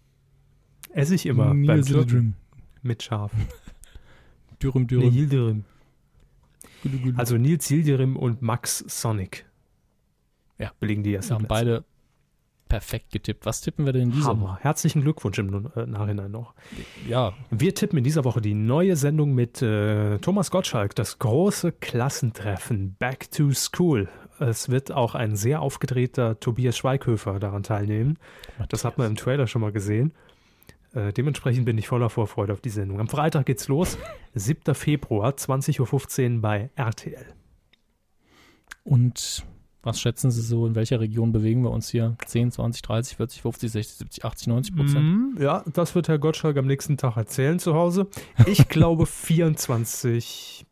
Esse 0.92 1.16
ich 1.16 1.26
immer 1.26 1.46
beim 1.46 1.62
Nils 1.62 1.88
Türken 1.88 2.08
Yildirim. 2.08 2.34
Mit 2.88 3.02
Schaf. 3.02 3.30
Dürüm, 4.62 4.82
Nee, 4.82 4.88
Dürüm. 4.88 5.12
Yildirim. 5.12 5.64
Gülü, 6.82 6.98
Gülü. 6.98 7.14
Also 7.16 7.36
Nils 7.36 7.70
Yildirim 7.70 8.16
und 8.16 8.42
Max 8.42 8.78
Sonic. 8.88 9.44
Ja. 10.58 10.72
Belegen 10.80 11.04
die 11.04 11.10
wir 11.10 11.18
ersten 11.18 11.34
haben 11.34 11.46
Plätze. 11.46 11.64
beide 11.64 11.84
perfekt 12.68 13.10
getippt. 13.12 13.46
Was 13.46 13.60
tippen 13.62 13.86
wir 13.86 13.92
denn 13.92 14.02
in 14.02 14.10
dieser 14.12 14.28
Hammer. 14.28 14.58
Herzlichen 14.60 15.02
Glückwunsch 15.02 15.38
im 15.38 15.70
äh, 15.74 15.86
Nachhinein 15.86 16.30
noch. 16.30 16.54
Woche? 16.54 16.54
Ja, 17.08 17.32
Wir 17.50 17.74
tippen 17.74 17.98
in 17.98 18.04
dieser 18.04 18.24
Woche 18.24 18.40
die 18.40 18.54
neue 18.54 18.96
Sendung 18.96 19.34
mit 19.34 19.62
äh, 19.62 20.18
Thomas 20.18 20.50
Gottschalk, 20.50 20.94
das 20.94 21.18
große 21.18 21.72
Klassentreffen 21.72 22.94
Back 22.98 23.30
to 23.30 23.52
School. 23.52 24.08
Es 24.38 24.68
wird 24.68 24.92
auch 24.92 25.14
ein 25.14 25.34
sehr 25.34 25.62
aufgedrehter 25.62 26.38
Tobias 26.40 26.76
Schweighöfer 26.76 27.40
daran 27.40 27.62
teilnehmen. 27.62 28.18
Das 28.68 28.84
hat 28.84 28.98
man 28.98 29.08
im 29.08 29.16
Trailer 29.16 29.46
schon 29.46 29.62
mal 29.62 29.72
gesehen. 29.72 30.12
Äh, 30.98 31.12
dementsprechend 31.12 31.64
bin 31.64 31.78
ich 31.78 31.86
voller 31.86 32.10
Vorfreude 32.10 32.52
auf 32.52 32.60
die 32.60 32.70
Sendung. 32.70 32.98
Am 32.98 33.08
Freitag 33.08 33.46
geht's 33.46 33.68
los, 33.68 33.96
7. 34.34 34.74
Februar, 34.74 35.30
20.15 35.30 36.34
Uhr 36.36 36.40
bei 36.40 36.70
RTL. 36.74 37.26
Und 38.82 39.44
Was 39.82 40.00
schätzen 40.00 40.32
Sie 40.32 40.42
so, 40.42 40.66
in 40.66 40.74
welcher 40.74 40.98
Region 40.98 41.30
bewegen 41.30 41.62
wir 41.62 41.70
uns 41.70 41.88
hier? 41.88 42.16
10, 42.26 42.50
20, 42.50 42.82
30, 42.82 43.16
40, 43.16 43.42
50, 43.42 43.70
60, 43.70 43.96
70, 43.98 44.24
80, 44.24 44.46
90 44.48 44.76
Prozent? 44.76 45.04
Mhm, 45.04 45.38
ja, 45.40 45.62
das 45.72 45.94
wird 45.94 46.08
Herr 46.08 46.18
Gottschalk 46.18 46.56
am 46.56 46.66
nächsten 46.66 46.96
Tag 46.96 47.16
erzählen 47.16 47.60
zu 47.60 47.74
Hause. 47.74 48.08
Ich 48.46 48.68
glaube 48.68 49.04
24,2. 49.06 50.64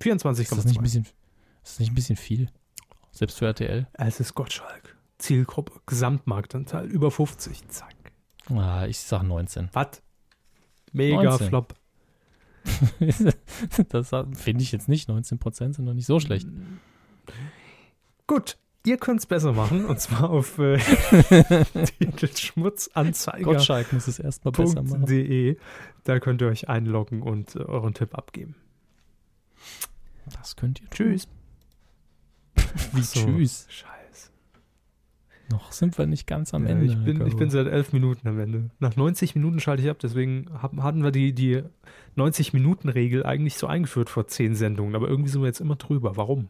24,2. 0.00 0.40
Ist 0.40 0.52
das 0.52 0.64
nicht 0.64 0.78
ein 0.78 0.82
bisschen, 0.82 1.04
ist 1.04 1.12
das 1.62 1.78
nicht 1.78 1.92
ein 1.92 1.94
bisschen 1.94 2.16
viel? 2.16 2.48
Selbst 3.12 3.38
für 3.38 3.46
RTL? 3.46 3.86
Es 3.92 4.18
ist 4.18 4.34
Gottschalk. 4.34 4.96
Zielgruppe, 5.22 5.80
Gesamtmarktanteil 5.86 6.86
über 6.86 7.10
50. 7.10 7.68
Zack. 7.68 7.94
Ah, 8.50 8.86
ich 8.86 8.98
sag 8.98 9.22
19. 9.22 9.70
Was? 9.72 10.02
Mega 10.92 11.22
19. 11.22 11.48
Flop. 11.48 11.74
das 13.88 14.10
finde 14.34 14.62
ich 14.62 14.72
jetzt 14.72 14.88
nicht. 14.88 15.08
19 15.08 15.38
Prozent 15.38 15.76
sind 15.76 15.84
noch 15.84 15.94
nicht 15.94 16.06
so 16.06 16.20
schlecht. 16.20 16.48
Gut, 18.26 18.58
ihr 18.84 18.98
könnt 18.98 19.20
es 19.20 19.26
besser 19.26 19.52
machen 19.52 19.84
und 19.84 20.00
zwar 20.00 20.30
auf 20.30 20.58
äh, 20.58 20.78
titelschmutzanzeiger.de. 21.98 23.44
Gottschalk 23.44 23.92
muss 23.92 24.08
es 24.08 24.18
erstmal 24.18 24.52
besser 24.52 24.82
machen. 24.82 25.56
Da 26.04 26.18
könnt 26.18 26.40
ihr 26.40 26.48
euch 26.48 26.68
einloggen 26.68 27.22
und 27.22 27.56
äh, 27.56 27.60
euren 27.60 27.94
Tipp 27.94 28.16
abgeben. 28.16 28.56
Das 30.36 30.56
könnt 30.56 30.80
ihr. 30.80 30.90
Tschüss. 30.90 31.28
Wie 32.92 33.02
so, 33.02 33.20
tschüss. 33.20 33.66
Scheiße. 33.68 33.91
Noch 35.52 35.70
sind 35.72 35.96
wir 35.98 36.06
nicht 36.06 36.26
ganz 36.26 36.52
am 36.54 36.64
Ja, 36.64 36.70
Ende. 36.70 36.86
ich, 36.86 36.96
bin, 37.04 37.26
ich 37.26 37.36
bin 37.36 37.50
seit 37.50 37.66
elf 37.66 37.92
Minuten 37.92 38.26
am 38.26 38.40
Ende. 38.40 38.70
Nach 38.80 38.96
90 38.96 39.34
Minuten 39.34 39.60
schalte 39.60 39.82
ich 39.82 39.90
ab, 39.90 39.98
deswegen 40.02 40.46
hatten 40.60 41.02
wir 41.04 41.10
die, 41.12 41.32
die 41.34 41.62
90-Minuten-Regel 42.16 43.24
eigentlich 43.26 43.56
so 43.58 43.66
eingeführt 43.66 44.08
vor 44.10 44.26
zehn 44.26 44.54
Sendungen, 44.54 44.94
aber 44.96 45.08
irgendwie 45.08 45.30
sind 45.30 45.42
wir 45.42 45.46
jetzt 45.48 45.60
immer 45.60 45.76
drüber. 45.76 46.16
Warum? 46.16 46.48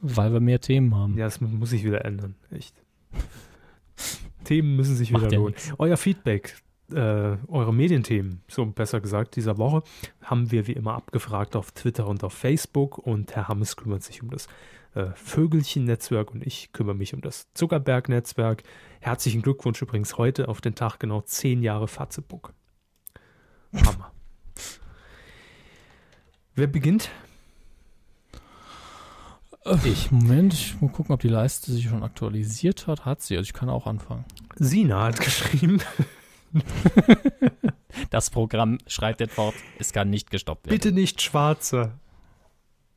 Weil 0.00 0.32
wir 0.32 0.40
mehr 0.40 0.60
Themen 0.60 0.94
haben. 0.94 1.16
Ja, 1.16 1.24
das 1.24 1.40
mu- 1.40 1.48
muss 1.48 1.70
sich 1.70 1.84
wieder 1.84 2.04
ändern. 2.04 2.34
Echt. 2.50 2.74
Themen 4.44 4.76
müssen 4.76 4.96
sich 4.96 5.10
wieder 5.10 5.30
lohnen. 5.30 5.54
Euer 5.78 5.96
Feedback, 5.96 6.56
äh, 6.92 7.36
eure 7.48 7.72
Medienthemen, 7.72 8.42
so 8.48 8.66
besser 8.66 9.00
gesagt, 9.00 9.36
dieser 9.36 9.56
Woche, 9.56 9.82
haben 10.22 10.50
wir 10.50 10.66
wie 10.66 10.72
immer 10.72 10.94
abgefragt 10.94 11.56
auf 11.56 11.72
Twitter 11.72 12.06
und 12.06 12.22
auf 12.24 12.34
Facebook 12.34 12.98
und 12.98 13.34
Herr 13.34 13.48
Hammes 13.48 13.76
kümmert 13.76 14.02
sich 14.02 14.22
um 14.22 14.28
das 14.30 14.48
äh, 14.94 15.06
Vögelchen-Netzwerk 15.14 16.30
und 16.32 16.46
ich 16.46 16.72
kümmere 16.72 16.94
mich 16.94 17.14
um 17.14 17.20
das 17.20 17.52
Zuckerberg-Netzwerk. 17.54 18.62
Herzlichen 19.00 19.42
Glückwunsch 19.42 19.80
übrigens 19.82 20.18
heute 20.18 20.48
auf 20.48 20.60
den 20.60 20.74
Tag 20.74 20.98
genau 20.98 21.20
zehn 21.20 21.62
Jahre 21.62 21.88
Fatzebuck. 21.88 22.52
Hammer. 23.74 24.12
Wer 26.54 26.66
beginnt? 26.68 27.10
Ich. 29.84 30.10
Moment, 30.10 30.52
ich 30.52 30.80
muss 30.80 30.92
gucken, 30.92 31.14
ob 31.14 31.20
die 31.20 31.28
Leiste 31.28 31.72
sich 31.72 31.88
schon 31.88 32.02
aktualisiert 32.02 32.86
hat. 32.86 33.06
Hat 33.06 33.22
sie, 33.22 33.36
also 33.36 33.46
ich 33.46 33.54
kann 33.54 33.70
auch 33.70 33.86
anfangen. 33.86 34.26
Sina 34.56 35.04
hat 35.04 35.20
geschrieben, 35.20 35.80
Das 38.10 38.30
Programm 38.30 38.78
schreitet 38.86 39.30
fort, 39.32 39.54
es 39.78 39.92
kann 39.92 40.10
nicht 40.10 40.30
gestoppt 40.30 40.66
werden. 40.66 40.74
bitte 40.74 40.92
nicht 40.92 41.22
schwarze. 41.22 41.92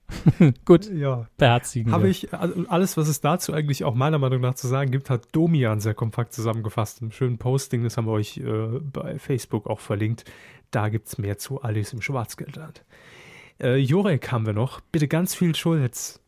Gut, 0.65 0.89
Ja, 0.91 1.27
beherzigen 1.37 1.91
Habe 1.91 2.09
ich 2.09 2.33
also 2.33 2.65
alles, 2.67 2.97
was 2.97 3.07
es 3.07 3.21
dazu 3.21 3.53
eigentlich 3.53 3.83
auch 3.83 3.93
meiner 3.93 4.19
Meinung 4.19 4.41
nach 4.41 4.55
zu 4.55 4.67
sagen 4.67 4.91
gibt, 4.91 5.09
hat 5.09 5.27
Domian 5.33 5.79
sehr 5.79 5.93
kompakt 5.93 6.33
zusammengefasst. 6.33 7.01
Ein 7.01 7.11
schönen 7.11 7.37
Posting, 7.37 7.83
das 7.83 7.97
haben 7.97 8.05
wir 8.05 8.13
euch 8.13 8.37
äh, 8.37 8.79
bei 8.79 9.19
Facebook 9.19 9.67
auch 9.67 9.79
verlinkt. 9.79 10.25
Da 10.71 10.89
gibt 10.89 11.07
es 11.07 11.17
mehr 11.17 11.37
zu 11.37 11.61
Alice 11.61 11.93
im 11.93 12.01
Schwarzgeldland. 12.01 12.83
Äh, 13.59 13.77
Jurek 13.77 14.31
haben 14.31 14.45
wir 14.45 14.53
noch. 14.53 14.81
Bitte 14.81 15.07
ganz 15.07 15.33
viel 15.33 15.55
Schulz. 15.55 16.19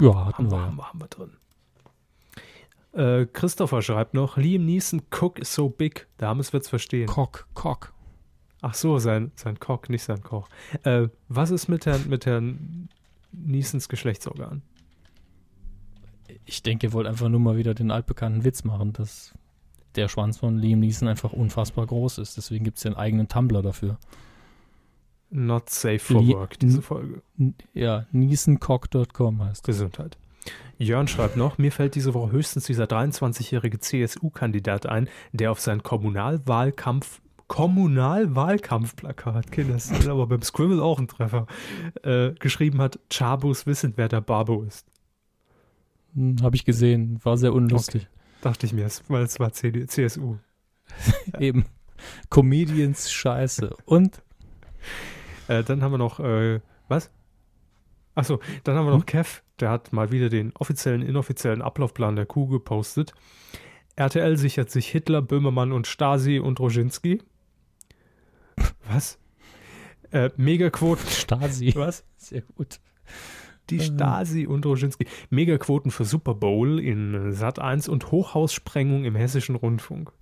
Ja, 0.00 0.14
Haben 0.14 0.24
hatten 0.26 0.50
wir, 0.50 0.56
wir. 0.56 0.62
haben 0.64 0.76
wir, 0.76 0.88
haben 0.88 1.00
wir 1.00 1.08
drin. 1.08 1.32
Äh, 2.92 3.26
Christopher 3.26 3.82
schreibt 3.82 4.14
noch, 4.14 4.36
Liam 4.36 4.64
Neeson 4.64 5.02
Cook 5.10 5.38
is 5.38 5.54
so 5.54 5.68
big. 5.68 6.06
Der 6.20 6.28
Hammes 6.28 6.52
wird's 6.52 6.68
verstehen. 6.68 7.06
Cock, 7.06 7.46
Cock. 7.54 7.92
Ach 8.60 8.74
so, 8.74 8.98
sein, 8.98 9.30
sein 9.36 9.58
Cock, 9.60 9.88
nicht 9.88 10.02
sein 10.02 10.22
Koch. 10.22 10.48
Äh, 10.82 11.08
was 11.28 11.50
ist 11.50 11.68
mit 11.68 11.86
Herrn, 11.86 12.08
mit 12.08 12.26
Herrn 12.26 12.88
Neesons 13.32 13.88
Geschlechtsorgan? 13.88 14.62
Ich 16.44 16.62
denke, 16.62 16.88
ihr 16.88 16.92
wollt 16.92 17.06
einfach 17.06 17.28
nur 17.28 17.40
mal 17.40 17.56
wieder 17.56 17.74
den 17.74 17.90
altbekannten 17.90 18.44
Witz 18.44 18.64
machen, 18.64 18.92
dass 18.92 19.32
der 19.94 20.08
Schwanz 20.08 20.38
von 20.38 20.58
Liam 20.58 20.80
Neeson 20.80 21.08
einfach 21.08 21.32
unfassbar 21.32 21.86
groß 21.86 22.18
ist. 22.18 22.36
Deswegen 22.36 22.64
gibt 22.64 22.78
es 22.78 22.86
einen 22.86 22.96
eigenen 22.96 23.28
Tumblr 23.28 23.62
dafür. 23.62 23.98
Not 25.30 25.68
safe 25.70 25.98
for 25.98 26.22
Lie- 26.22 26.34
work, 26.34 26.58
diese 26.58 26.80
Folge. 26.82 27.22
Ja, 27.74 28.06
neesoncock.com 28.12 29.42
heißt 29.44 29.60
das. 29.68 29.76
Gesundheit. 29.76 30.16
Jörn 30.78 31.08
schreibt 31.08 31.36
noch, 31.36 31.58
mir 31.58 31.72
fällt 31.72 31.94
diese 31.96 32.14
Woche 32.14 32.32
höchstens 32.32 32.64
dieser 32.64 32.84
23-jährige 32.84 33.78
CSU-Kandidat 33.80 34.86
ein, 34.86 35.08
der 35.32 35.50
auf 35.50 35.60
sein 35.60 35.82
Kommunalwahlkampf 35.82 37.20
Kommunalwahlkampfplakat, 37.48 39.50
Kinder, 39.50 39.74
das 39.74 39.90
ist 39.90 40.08
aber 40.08 40.26
beim 40.26 40.42
Scribble 40.42 40.82
auch 40.82 40.98
ein 40.98 41.08
Treffer, 41.08 41.46
äh, 42.02 42.32
geschrieben 42.32 42.80
hat, 42.80 42.98
Chabus 43.10 43.66
wissen, 43.66 43.94
wer 43.96 44.08
der 44.08 44.20
Babo 44.20 44.62
ist. 44.62 44.86
Hm, 46.14 46.36
Habe 46.42 46.56
ich 46.56 46.64
gesehen, 46.64 47.18
war 47.24 47.36
sehr 47.36 47.52
unlustig. 47.52 48.08
Dachte 48.42 48.66
ich 48.66 48.72
mir, 48.72 48.88
weil 49.08 49.22
es 49.24 49.40
war 49.40 49.52
CD, 49.52 49.86
CSU. 49.86 50.36
Eben. 51.38 51.64
Comedians 52.30 53.10
Scheiße. 53.10 53.74
Und 53.84 54.22
Äh, 55.48 55.64
dann 55.64 55.82
haben 55.82 55.92
wir 55.92 55.98
noch, 55.98 56.20
äh, 56.20 56.60
was? 56.88 57.10
Achso, 58.14 58.38
dann 58.64 58.76
haben 58.76 58.86
wir 58.86 58.92
Hm? 58.92 58.98
noch 59.00 59.06
Kev, 59.06 59.40
der 59.60 59.70
hat 59.70 59.92
mal 59.92 60.10
wieder 60.12 60.28
den 60.28 60.52
offiziellen, 60.56 61.02
inoffiziellen 61.02 61.62
Ablaufplan 61.62 62.16
der 62.16 62.26
Kuh 62.26 62.46
gepostet. 62.46 63.12
RTL 63.96 64.36
sichert 64.36 64.70
sich 64.70 64.88
Hitler, 64.88 65.22
Böhmermann 65.22 65.72
und 65.72 65.86
Stasi 65.86 66.38
und 66.38 66.60
Roginski. 66.60 67.20
Was? 68.88 69.18
Äh, 70.10 70.30
Megaquoten. 70.36 71.06
Stasi. 71.08 71.72
Was? 71.76 72.04
Sehr 72.16 72.42
gut. 72.42 72.80
Die 73.70 73.78
Äh. 73.78 73.82
Stasi 73.82 74.46
und 74.46 74.64
Roginski. 74.64 75.06
Megaquoten 75.30 75.90
für 75.90 76.04
Super 76.04 76.34
Bowl 76.34 76.80
in 76.80 77.32
Sat 77.32 77.58
1 77.58 77.88
und 77.88 78.10
Hochhaussprengung 78.10 79.04
im 79.04 79.14
hessischen 79.14 79.56
Rundfunk. 79.56 80.12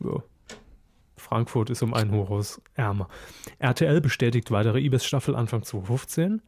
So. 0.00 0.22
Frankfurt 1.16 1.70
ist 1.70 1.82
um 1.82 1.92
ein 1.94 2.12
Hochhaus 2.12 2.60
ärmer. 2.74 3.08
RTL 3.58 4.00
bestätigt 4.00 4.50
weitere 4.50 4.80
Ibis-Staffel 4.80 5.34
Anfang 5.34 5.62
2015. 5.62 6.40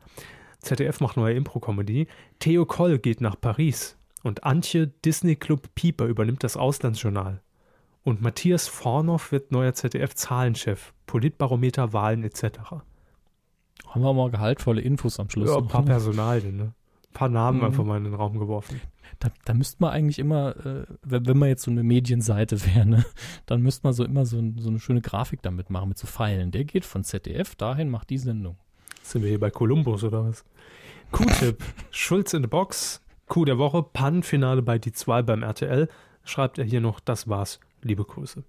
ZDF 0.60 1.00
macht 1.00 1.16
neue 1.16 1.34
Impro-Comedy. 1.34 2.06
Theo 2.38 2.64
Koll 2.66 2.98
geht 2.98 3.20
nach 3.20 3.40
Paris. 3.40 3.96
Und 4.22 4.44
Antje 4.44 4.88
Disney 5.04 5.36
Club 5.36 5.74
Pieper 5.74 6.06
übernimmt 6.06 6.44
das 6.44 6.56
Auslandsjournal. 6.56 7.40
Und 8.08 8.22
Matthias 8.22 8.68
Vornoff 8.68 9.32
wird 9.32 9.52
neuer 9.52 9.74
ZDF-Zahlenchef. 9.74 10.94
Politbarometer, 11.04 11.92
Wahlen 11.92 12.24
etc. 12.24 12.42
Haben 13.86 14.00
wir 14.02 14.14
mal 14.14 14.30
gehaltvolle 14.30 14.80
Infos 14.80 15.20
am 15.20 15.28
Schluss. 15.28 15.50
Ja, 15.50 15.58
ein 15.58 15.68
paar? 15.68 15.84
Personalien, 15.84 16.56
ne? 16.56 16.62
Ein 16.62 17.12
paar 17.12 17.28
Namen 17.28 17.58
Mhm. 17.58 17.64
einfach 17.64 17.84
mal 17.84 17.98
in 17.98 18.04
den 18.04 18.14
Raum 18.14 18.38
geworfen. 18.38 18.80
Da, 19.18 19.28
da 19.44 19.52
müsste 19.52 19.76
man 19.80 19.90
eigentlich 19.90 20.18
immer, 20.18 20.56
äh, 20.64 20.86
wenn, 21.02 21.26
wenn 21.26 21.36
man 21.36 21.50
jetzt 21.50 21.64
so 21.64 21.70
eine 21.70 21.82
Medienseite 21.82 22.64
wäre, 22.74 22.86
ne, 22.86 23.04
dann 23.44 23.60
müsste 23.60 23.86
man 23.86 23.92
so 23.92 24.04
immer 24.06 24.24
so, 24.24 24.38
ein, 24.38 24.56
so 24.58 24.70
eine 24.70 24.78
schöne 24.80 25.02
Grafik 25.02 25.42
damit 25.42 25.68
machen, 25.68 25.90
mit 25.90 25.98
so 25.98 26.06
Pfeilen. 26.06 26.50
Der 26.50 26.64
geht 26.64 26.86
von 26.86 27.04
ZDF 27.04 27.56
dahin, 27.56 27.90
macht 27.90 28.08
die 28.08 28.16
Sendung. 28.16 28.56
Sind 29.02 29.20
wir 29.20 29.28
hier 29.28 29.40
bei 29.40 29.50
Columbus 29.50 30.02
oder 30.02 30.24
was? 30.24 30.46
Q-Tipp. 31.12 31.62
Schulz 31.90 32.32
in 32.32 32.40
the 32.42 32.48
Box. 32.48 33.02
Coup 33.26 33.44
der 33.44 33.58
Woche. 33.58 33.82
Pannenfinale 33.82 34.62
bei 34.62 34.78
die 34.78 34.92
2 34.92 35.20
beim 35.20 35.42
RTL. 35.42 35.90
Schreibt 36.24 36.58
er 36.58 36.64
hier 36.64 36.80
noch, 36.80 37.00
das 37.00 37.28
war's. 37.28 37.60
Liebe 37.82 38.04
Grüße. 38.04 38.44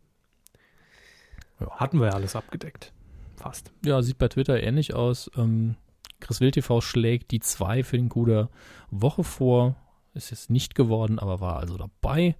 Ja. 1.60 1.72
Hatten 1.72 2.00
wir 2.00 2.08
ja 2.08 2.14
alles 2.14 2.36
abgedeckt. 2.36 2.94
Fast. 3.36 3.72
Ja, 3.86 4.02
sieht 4.02 4.18
bei 4.18 4.28
Twitter 4.28 4.62
ähnlich 4.62 4.94
aus. 4.94 5.30
Ähm, 5.38 5.76
Chris 6.20 6.42
Wild 6.42 6.56
TV 6.56 6.82
schlägt 6.82 7.32
die 7.32 7.40
2 7.40 7.84
für 7.84 7.98
den 7.98 8.10
Coup 8.10 8.26
der 8.26 8.50
Woche 8.92 9.24
vor. 9.24 9.76
Ist 10.14 10.32
jetzt 10.32 10.50
nicht 10.50 10.76
geworden, 10.76 11.20
aber 11.20 11.40
war 11.40 11.58
also 11.58 11.78
dabei. 11.78 12.36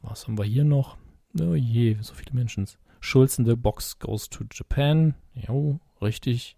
Was 0.00 0.26
haben 0.26 0.38
wir 0.38 0.44
hier 0.44 0.64
noch? 0.64 0.96
Oh 1.40 1.54
je, 1.54 1.96
so 2.00 2.14
viele 2.14 2.34
Menschen. 2.34 2.66
Schulz 3.00 3.38
in 3.38 3.44
the 3.44 3.54
Box 3.54 3.98
goes 3.98 4.28
to 4.28 4.44
Japan. 4.52 5.14
Jo, 5.34 5.78
richtig. 6.00 6.56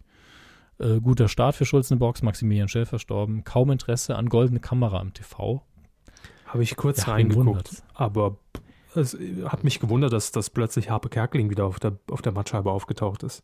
Äh, 0.78 1.00
guter 1.00 1.28
Start 1.28 1.54
für 1.54 1.64
Schulz 1.64 1.90
in 1.90 1.96
the 1.96 2.00
Box. 2.00 2.22
Maximilian 2.22 2.68
Schell 2.68 2.86
verstorben. 2.86 3.44
Kaum 3.44 3.70
Interesse 3.70 4.16
an 4.16 4.28
goldene 4.28 4.60
Kamera 4.60 5.00
im 5.00 5.12
TV. 5.12 5.62
Habe 6.46 6.62
ich 6.62 6.76
kurz 6.76 7.06
Ja, 7.06 7.12
reingeguckt. 7.12 7.82
Aber 7.94 8.38
es 8.96 9.16
hat 9.44 9.64
mich 9.64 9.80
gewundert, 9.80 10.12
dass, 10.12 10.32
dass 10.32 10.50
plötzlich 10.50 10.90
Harpe 10.90 11.08
Kerkeling 11.08 11.50
wieder 11.50 11.66
auf 11.66 11.80
der, 11.80 11.98
auf 12.10 12.22
der 12.22 12.32
Mattscheibe 12.32 12.70
aufgetaucht 12.70 13.22
ist. 13.22 13.42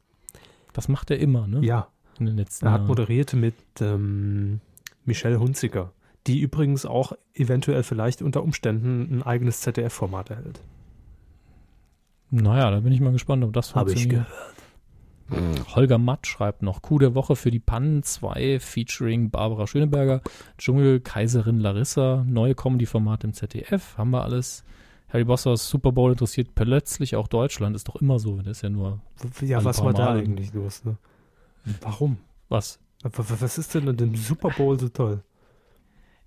Das 0.72 0.88
macht 0.88 1.10
er 1.10 1.18
immer, 1.18 1.46
ne? 1.46 1.60
Ja, 1.64 1.88
In 2.18 2.26
den 2.26 2.36
letzten 2.36 2.66
er 2.66 2.72
hat 2.72 2.78
Jahren. 2.80 2.88
moderierte 2.88 3.36
mit 3.36 3.54
ähm, 3.80 4.60
Michelle 5.04 5.40
Hunziker, 5.40 5.92
die 6.26 6.40
übrigens 6.40 6.86
auch 6.86 7.12
eventuell 7.34 7.82
vielleicht 7.82 8.22
unter 8.22 8.42
Umständen 8.42 9.18
ein 9.18 9.22
eigenes 9.22 9.60
ZDF-Format 9.60 10.30
erhält. 10.30 10.60
Naja, 12.30 12.70
da 12.70 12.80
bin 12.80 12.92
ich 12.92 13.00
mal 13.00 13.12
gespannt, 13.12 13.42
ob 13.42 13.52
das 13.52 13.74
Habe 13.74 13.92
ich 13.92 14.02
funktioniert. 14.02 14.26
Holger 15.74 15.98
Matt 15.98 16.26
schreibt 16.26 16.62
noch, 16.62 16.82
Coup 16.82 16.98
der 16.98 17.14
Woche 17.14 17.36
für 17.36 17.50
die 17.50 17.60
Pannen 17.60 18.02
2 18.02 18.58
featuring 18.58 19.30
Barbara 19.30 19.66
Schöneberger, 19.66 20.22
Dschungel, 20.58 21.00
Kaiserin 21.00 21.60
Larissa, 21.60 22.24
neue 22.26 22.54
Comedy-Format 22.54 23.24
im 23.24 23.32
ZDF, 23.32 23.96
haben 23.96 24.10
wir 24.10 24.22
alles. 24.22 24.64
Harry 25.12 25.24
Bossers 25.24 25.68
Super 25.68 25.92
Bowl 25.92 26.12
interessiert 26.12 26.54
plötzlich 26.54 27.16
auch 27.16 27.28
Deutschland, 27.28 27.74
ist 27.74 27.88
doch 27.88 27.96
immer 27.96 28.18
so, 28.18 28.36
das 28.38 28.58
ist 28.58 28.62
ja 28.62 28.70
nur. 28.70 29.00
Ja, 29.40 29.58
Ein 29.58 29.64
was 29.64 29.78
paar 29.78 29.86
war 29.86 29.92
da 29.94 30.12
eigentlich 30.12 30.52
los? 30.52 30.84
Ne? 30.84 30.96
Warum? 31.80 32.18
Was? 32.48 32.78
Was 33.02 33.58
ist 33.58 33.74
denn 33.74 33.88
an 33.88 33.96
dem 33.96 34.14
Super 34.14 34.50
Bowl 34.50 34.78
so 34.78 34.88
toll? 34.88 35.22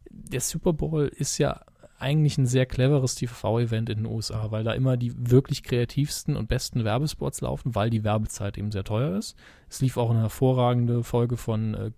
Der 0.10 0.42
Super 0.42 0.74
Bowl 0.74 1.08
ist 1.08 1.38
ja 1.38 1.62
eigentlich 2.00 2.38
ein 2.38 2.46
sehr 2.46 2.66
cleveres 2.66 3.16
TV-Event 3.16 3.90
in 3.90 4.00
den 4.00 4.06
USA, 4.06 4.52
weil 4.52 4.64
da 4.64 4.74
immer 4.74 4.98
die 4.98 5.14
wirklich 5.16 5.64
kreativsten 5.64 6.36
und 6.36 6.50
besten 6.50 6.84
Werbespots 6.84 7.42
laufen, 7.42 7.76
weil 7.76 7.90
die 7.90 8.04
Werbezeit 8.04 8.58
eben 8.58 8.72
sehr 8.72 8.84
teuer 8.84 9.18
ist. 9.18 9.38
Es 9.70 9.80
lief 9.80 9.96
auch 9.98 10.10
eine 10.10 10.22
hervorragende 10.22 11.04
Folge 11.04 11.38
von 11.38 11.74
äh, 11.74 11.92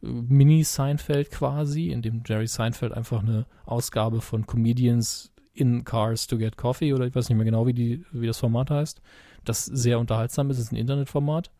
Mini 0.00 0.64
Seinfeld 0.64 1.30
quasi, 1.30 1.90
in 1.90 2.00
dem 2.00 2.22
Jerry 2.26 2.46
Seinfeld 2.46 2.92
einfach 2.92 3.22
eine 3.22 3.46
Ausgabe 3.66 4.20
von 4.20 4.46
Comedians 4.46 5.33
in 5.54 5.84
Cars 5.84 6.26
to 6.26 6.36
Get 6.36 6.56
Coffee 6.56 6.92
oder 6.92 7.06
ich 7.06 7.14
weiß 7.14 7.28
nicht 7.28 7.36
mehr 7.38 7.44
genau, 7.44 7.66
wie, 7.66 7.72
die, 7.74 8.04
wie 8.12 8.26
das 8.26 8.38
Format 8.38 8.70
heißt, 8.70 9.00
das 9.44 9.64
sehr 9.64 9.98
unterhaltsam 9.98 10.50
ist, 10.50 10.58
es 10.58 10.64
ist 10.66 10.72
ein 10.72 10.76
Internetformat. 10.76 11.50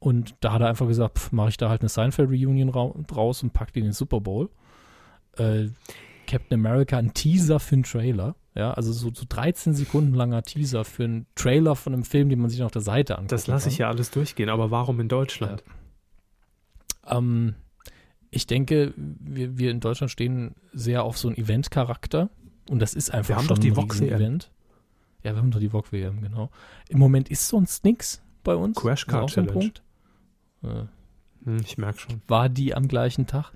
Und 0.00 0.34
da 0.40 0.52
hat 0.52 0.60
er 0.62 0.68
einfach 0.68 0.86
gesagt, 0.86 1.32
mache 1.32 1.48
ich 1.48 1.56
da 1.56 1.68
halt 1.68 1.82
eine 1.82 1.88
Seinfeld-Reunion 1.88 2.68
rau- 2.68 2.96
draus 3.06 3.42
und 3.42 3.52
pack 3.52 3.72
die 3.72 3.80
in 3.80 3.86
den 3.86 3.92
Super 3.92 4.20
Bowl. 4.20 4.48
Äh, 5.36 5.66
Captain 6.28 6.54
America, 6.60 6.96
ein 6.98 7.14
Teaser 7.14 7.58
für 7.58 7.74
einen 7.74 7.82
Trailer. 7.82 8.36
Ja, 8.54 8.72
also 8.72 8.92
so, 8.92 9.10
so 9.12 9.24
13 9.28 9.74
Sekunden 9.74 10.14
langer 10.14 10.42
Teaser 10.42 10.84
für 10.84 11.04
einen 11.04 11.26
Trailer 11.34 11.74
von 11.76 11.92
einem 11.94 12.04
Film, 12.04 12.28
den 12.28 12.38
man 12.40 12.50
sich 12.50 12.62
auf 12.62 12.70
der 12.70 12.82
Seite 12.82 13.16
anguckt. 13.16 13.32
Das 13.32 13.46
lasse 13.46 13.68
ich 13.68 13.78
ja 13.78 13.88
alles 13.88 14.10
durchgehen, 14.10 14.48
aber 14.48 14.70
warum 14.70 15.00
in 15.00 15.08
Deutschland? 15.08 15.62
Ähm, 17.06 17.54
ich 18.30 18.46
denke, 18.46 18.92
wir, 18.96 19.58
wir 19.58 19.70
in 19.70 19.80
Deutschland 19.80 20.10
stehen 20.10 20.54
sehr 20.72 21.02
auf 21.04 21.18
so 21.18 21.28
einen 21.28 21.36
Event-Charakter. 21.38 22.30
Und 22.70 22.80
das 22.80 22.94
ist 22.94 23.12
einfach 23.12 23.28
Wir 23.30 23.36
haben 23.36 23.48
doch 23.48 23.58
die 23.58 23.70
ein 23.70 23.74
VOG 23.76 24.00
WM. 24.00 24.14
Event. 24.14 24.50
Ja, 25.24 25.32
wir 25.32 25.38
haben 25.38 25.50
doch 25.50 25.60
die 25.60 25.70
VOG 25.70 25.92
WM, 25.92 26.20
genau. 26.22 26.50
Im 26.88 26.98
Moment 26.98 27.28
ist 27.30 27.48
sonst 27.48 27.84
nichts 27.84 28.22
bei 28.44 28.54
uns. 28.54 28.76
Crash 28.78 29.06
ein 29.08 29.26
Challenge. 29.26 29.72
Äh, 30.62 30.84
ich 31.62 31.78
merke 31.78 31.98
schon. 32.00 32.22
war 32.28 32.48
die 32.48 32.74
am 32.74 32.88
gleichen 32.88 33.26
Tag. 33.26 33.52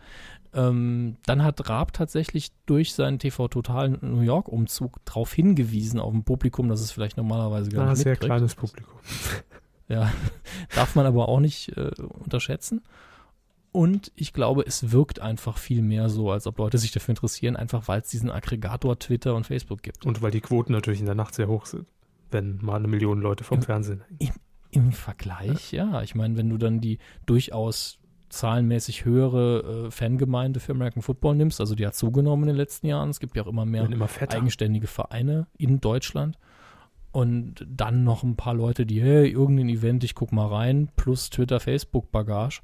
Ähm, 0.54 1.16
dann 1.24 1.42
hat 1.42 1.68
Raab 1.68 1.92
tatsächlich 1.94 2.52
durch 2.66 2.92
seinen 2.94 3.18
TV 3.18 3.48
Total 3.48 3.88
New 3.88 4.20
York 4.20 4.48
Umzug 4.48 5.02
darauf 5.06 5.32
hingewiesen 5.32 5.98
auf 5.98 6.12
ein 6.12 6.24
Publikum, 6.24 6.68
das 6.68 6.80
es 6.80 6.90
vielleicht 6.90 7.16
normalerweise 7.16 7.70
gar 7.70 7.86
Ah, 7.86 7.90
nicht 7.90 8.02
sehr 8.02 8.12
mitkriegt. 8.12 8.28
kleines 8.30 8.54
Publikum. 8.54 8.94
Ja, 9.88 10.12
darf 10.74 10.94
man 10.94 11.06
aber 11.06 11.28
auch 11.28 11.40
nicht 11.40 11.76
äh, 11.76 11.90
unterschätzen. 12.02 12.82
Und 13.72 14.12
ich 14.16 14.34
glaube, 14.34 14.64
es 14.66 14.92
wirkt 14.92 15.20
einfach 15.20 15.56
viel 15.56 15.80
mehr 15.80 16.10
so, 16.10 16.30
als 16.30 16.46
ob 16.46 16.58
Leute 16.58 16.76
sich 16.76 16.92
dafür 16.92 17.12
interessieren, 17.12 17.56
einfach 17.56 17.88
weil 17.88 18.02
es 18.02 18.08
diesen 18.08 18.30
Aggregator 18.30 18.98
Twitter 18.98 19.34
und 19.34 19.46
Facebook 19.46 19.82
gibt. 19.82 20.04
Und 20.04 20.20
weil 20.20 20.30
die 20.30 20.42
Quoten 20.42 20.72
natürlich 20.72 21.00
in 21.00 21.06
der 21.06 21.14
Nacht 21.14 21.34
sehr 21.34 21.48
hoch 21.48 21.64
sind. 21.64 21.86
Wenn 22.30 22.58
mal 22.62 22.76
eine 22.76 22.88
Million 22.88 23.20
Leute 23.20 23.44
vom 23.44 23.58
Ja. 23.58 23.64
Fernsehen 23.64 24.02
hängen. 24.18 24.34
Im 24.70 24.92
Vergleich, 24.92 25.72
ja. 25.72 26.02
Ich 26.02 26.14
meine, 26.14 26.36
wenn 26.36 26.50
du 26.50 26.58
dann 26.58 26.80
die 26.80 26.98
durchaus 27.26 27.98
zahlenmäßig 28.28 29.04
höhere 29.04 29.86
äh, 29.86 29.90
Fangemeinde 29.90 30.60
für 30.60 30.72
American 30.72 31.02
Football 31.02 31.36
nimmst, 31.36 31.60
also 31.60 31.74
die 31.74 31.86
hat 31.86 31.94
zugenommen 31.94 32.44
in 32.44 32.48
den 32.48 32.56
letzten 32.56 32.86
Jahren. 32.86 33.10
Es 33.10 33.20
gibt 33.20 33.36
ja 33.36 33.42
auch 33.42 33.46
immer 33.46 33.66
mehr 33.66 33.84
immer 33.84 34.08
eigenständige 34.28 34.86
Vereine 34.86 35.46
in 35.56 35.80
Deutschland. 35.80 36.38
Und 37.10 37.66
dann 37.68 38.04
noch 38.04 38.22
ein 38.22 38.36
paar 38.36 38.54
Leute, 38.54 38.86
die, 38.86 39.02
hey, 39.02 39.28
irgendein 39.28 39.68
Event, 39.68 40.02
ich 40.02 40.14
guck 40.14 40.32
mal 40.32 40.46
rein, 40.46 40.88
plus 40.96 41.28
Twitter, 41.28 41.60
Facebook, 41.60 42.10
Bagage. 42.10 42.62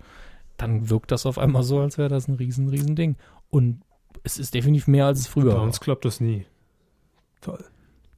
Dann 0.59 0.91
wirkt 0.91 1.11
das 1.11 1.25
auf 1.25 1.39
einmal 1.39 1.63
so, 1.63 1.81
als 1.81 1.97
wäre 1.97 2.11
das 2.11 2.29
ein 2.29 2.35
riesen, 2.35 2.69
riesen 2.69 2.95
Ding. 2.95 3.17
Und 3.49 3.81
es 4.25 4.39
ist 4.39 4.53
definitiv 4.53 4.87
mehr, 4.89 5.07
als 5.07 5.21
es 5.21 5.27
früher 5.27 5.53
Bei 5.53 5.57
war. 5.57 5.63
uns 5.63 5.81
klappt 5.81 6.05
das 6.05 6.21
nie. 6.21 6.45
Toll. 7.41 7.65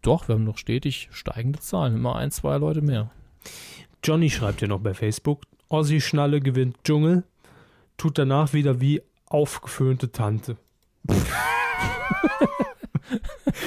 Doch, 0.02 0.26
wir 0.26 0.34
haben 0.34 0.44
noch 0.44 0.58
stetig 0.58 1.08
steigende 1.12 1.60
Zahlen. 1.60 1.94
Immer 1.94 2.16
ein, 2.16 2.32
zwei 2.32 2.56
Leute 2.56 2.80
mehr. 2.80 3.10
Johnny 4.02 4.30
schreibt 4.30 4.62
ja 4.62 4.68
noch 4.68 4.80
bei 4.80 4.94
Facebook, 4.94 5.42
Ossi 5.68 6.00
Schnalle 6.00 6.40
gewinnt 6.40 6.78
Dschungel, 6.84 7.24
tut 7.98 8.16
danach 8.18 8.54
wieder 8.54 8.80
wie 8.80 9.02
aufgeföhnte 9.26 10.10
Tante. 10.10 10.56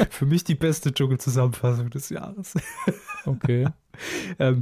Für 0.09 0.25
mich 0.25 0.43
die 0.43 0.55
beste 0.55 0.93
Dschungel-Zusammenfassung 0.93 1.91
des 1.91 2.09
Jahres. 2.09 2.55
Okay. 3.25 3.67
ähm, 4.39 4.61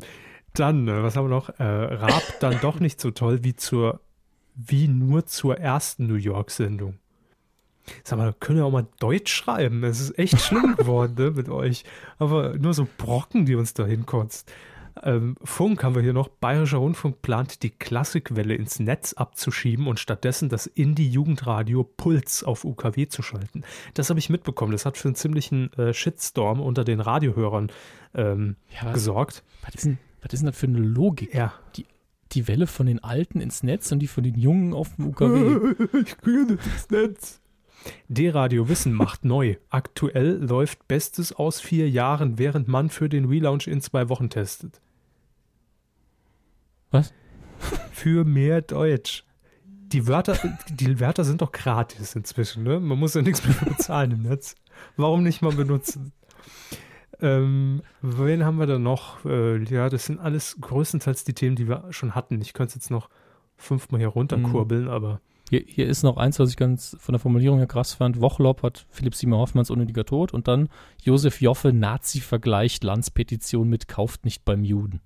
dann, 0.54 0.88
äh, 0.88 1.04
was 1.04 1.16
haben 1.16 1.26
wir 1.26 1.36
noch? 1.36 1.50
Äh, 1.60 1.64
Raab 1.64 2.24
dann 2.40 2.60
doch 2.62 2.80
nicht 2.80 3.00
so 3.00 3.12
toll 3.12 3.44
wie 3.44 3.56
zur, 3.56 4.02
wie 4.56 4.88
nur 4.88 5.26
zur 5.26 5.58
ersten 5.58 6.08
New 6.08 6.16
York-Sendung. 6.16 6.98
Sag 8.04 8.20
mal, 8.20 8.34
können 8.34 8.60
wir 8.60 8.66
auch 8.66 8.72
mal 8.72 8.88
Deutsch 9.00 9.34
schreiben? 9.34 9.84
Es 9.84 10.00
ist 10.00 10.18
echt 10.20 10.40
schlimm 10.40 10.76
geworden 10.78 11.16
ne, 11.18 11.32
mit 11.32 11.50
euch. 11.50 11.84
Aber 12.20 12.58
nur 12.58 12.74
so 12.74 12.88
Brocken, 12.98 13.46
die 13.46 13.56
uns 13.56 13.74
da 13.74 13.86
hinkotzt. 13.86 14.52
Ähm, 15.04 15.36
Funk 15.44 15.84
haben 15.84 15.96
wir 15.96 16.02
hier 16.02 16.14
noch. 16.14 16.28
Bayerischer 16.28 16.78
Rundfunk 16.78 17.22
plant 17.22 17.64
die 17.64 17.70
Klassikwelle 17.70 18.54
ins 18.56 18.80
Netz 18.80 19.14
abzuschieben 19.14 19.88
und 19.88 20.00
stattdessen 20.00 20.50
das 20.50 20.68
Indie-Jugendradio 20.68 21.84
Puls 21.84 22.44
auf 22.44 22.66
UKW 22.66 23.08
zu 23.08 23.22
schalten. 23.22 23.64
Das 23.94 24.10
habe 24.10 24.20
ich 24.20 24.30
mitbekommen. 24.30 24.74
Das 24.74 24.86
hat 24.86 24.98
für 24.98 25.08
einen 25.08 25.16
ziemlichen 25.16 25.72
äh, 25.74 25.94
Shitstorm 25.94 26.60
unter 26.60 26.84
den 26.84 27.00
Radiohörern 27.00 27.72
ähm, 28.14 28.58
Ja, 28.70 28.88
was, 28.88 28.94
gesorgt. 28.94 29.44
was, 29.66 29.76
ist 29.76 29.86
denn, 29.86 29.98
was 30.22 30.34
ist 30.34 30.42
denn 30.42 30.48
das 30.48 30.58
für 30.58 30.68
eine 30.68 30.80
Logik? 30.80 31.34
Ja. 31.34 31.54
Die 32.32 32.48
Welle 32.48 32.68
von 32.68 32.86
den 32.86 33.04
Alten 33.04 33.42
ins 33.42 33.64
Netz 33.64 33.92
und 33.92 34.00
die 34.00 34.08
von 34.08 34.24
den 34.24 34.36
Jungen 34.36 34.74
auf 34.74 34.96
dem 34.96 35.08
UKW. 35.08 35.76
Ich 36.06 36.18
gehe 36.20 36.46
nicht 36.46 36.66
ins 36.66 36.90
Netz. 36.90 37.42
D-Radio 38.08 38.70
Wissen 38.70 38.94
macht 38.94 39.26
neu. 39.26 39.56
Aktuell 39.70 40.38
läuft 40.38 40.88
Bestes 40.88 41.34
aus 41.34 41.60
vier 41.60 41.90
Jahren, 41.90 42.38
während 42.38 42.68
man 42.68 42.90
für 42.90 43.10
den 43.10 43.26
Relaunch 43.26 43.68
in 43.68 43.82
zwei 43.82 44.08
Wochen 44.10 44.30
testet. 44.30 44.80
Was? 46.92 47.14
Für 47.92 48.26
mehr 48.26 48.62
Deutsch. 48.62 49.24
Die 49.66 50.08
Wörter, 50.08 50.38
die 50.70 51.00
Wörter 51.00 51.24
sind 51.24 51.42
doch 51.42 51.52
gratis 51.52 52.16
inzwischen, 52.16 52.64
ne? 52.64 52.80
Man 52.80 52.98
muss 52.98 53.14
ja 53.14 53.22
nichts 53.22 53.46
mehr 53.46 53.56
bezahlen 53.66 54.12
im 54.12 54.22
Netz. 54.24 54.56
Warum 54.96 55.24
nicht 55.24 55.42
mal 55.42 55.52
benutzen? 55.52 56.14
Ähm, 57.22 57.82
wen 58.02 58.44
haben 58.44 58.58
wir 58.58 58.66
da 58.66 58.80
noch? 58.80 59.24
Äh, 59.26 59.64
ja, 59.66 59.90
das 59.90 60.06
sind 60.06 60.20
alles 60.20 60.58
größtenteils 60.60 61.24
die 61.24 61.34
Themen, 61.34 61.56
die 61.56 61.68
wir 61.68 61.86
schon 61.92 62.16
hatten. 62.16 62.42
Ich 62.42 62.54
könnte 62.54 62.70
es 62.70 62.76
jetzt 62.76 62.92
noch 62.92 63.10
fünfmal 63.58 64.00
hier 64.00 64.08
runterkurbeln, 64.08 64.88
aber 64.88 65.22
Hier, 65.50 65.64
hier 65.66 65.88
ist 65.88 66.02
noch 66.04 66.18
eins, 66.18 66.40
was 66.40 66.50
ich 66.50 66.58
ganz 66.58 66.98
von 67.00 67.14
der 67.14 67.20
Formulierung 67.20 67.60
her 67.60 67.68
krass 67.68 67.94
fand. 67.94 68.20
Wochlob 68.22 68.64
hat 68.64 68.86
Philipp 68.90 69.16
Siemer 69.16 69.38
Hoffmanns 69.38 69.70
unnötiger 69.70 70.06
Tod 70.06 70.34
und 70.34 70.48
dann 70.48 70.70
Josef 71.04 71.42
Joffe 71.42 71.74
Nazi 71.74 72.22
vergleicht 72.22 72.84
Landspetition 72.84 73.70
mit 73.70 73.88
kauft 73.88 74.26
nicht 74.26 74.44
beim 74.44 74.64
Juden. 74.64 75.02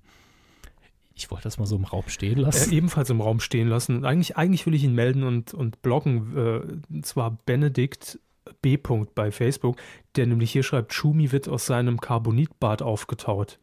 Ich 1.15 1.31
wollte 1.31 1.43
das 1.45 1.57
mal 1.57 1.65
so 1.65 1.77
im 1.77 1.85
Raum 1.85 2.03
stehen 2.07 2.37
äh, 2.37 2.41
lassen. 2.41 2.73
ebenfalls 2.73 3.09
im 3.09 3.21
Raum 3.21 3.39
stehen 3.39 3.69
lassen. 3.69 3.97
Und 3.97 4.05
eigentlich, 4.05 4.37
eigentlich 4.37 4.65
will 4.65 4.73
ich 4.73 4.83
ihn 4.83 4.93
melden 4.93 5.23
und, 5.23 5.53
und 5.53 5.81
bloggen. 5.81 6.37
Äh, 6.37 6.93
und 6.93 7.05
zwar 7.05 7.37
Benedikt 7.45 8.19
B. 8.61 8.77
bei 9.15 9.31
Facebook, 9.31 9.77
der 10.15 10.27
nämlich 10.27 10.51
hier 10.51 10.63
schreibt, 10.63 10.93
Schumi 10.93 11.31
wird 11.31 11.47
aus 11.47 11.65
seinem 11.65 11.99
Carbonitbad 11.99 12.81
aufgetaut. 12.81 13.59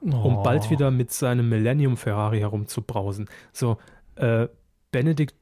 um 0.00 0.36
Oh. 0.38 0.42
bald 0.42 0.70
wieder 0.70 0.90
mit 0.90 1.12
seinem 1.12 1.48
Millennium 1.48 1.96
Ferrari 1.96 2.40
herumzubrausen. 2.40 3.28
So, 3.52 3.78
äh, 4.16 4.48
Benedikt 4.90 5.34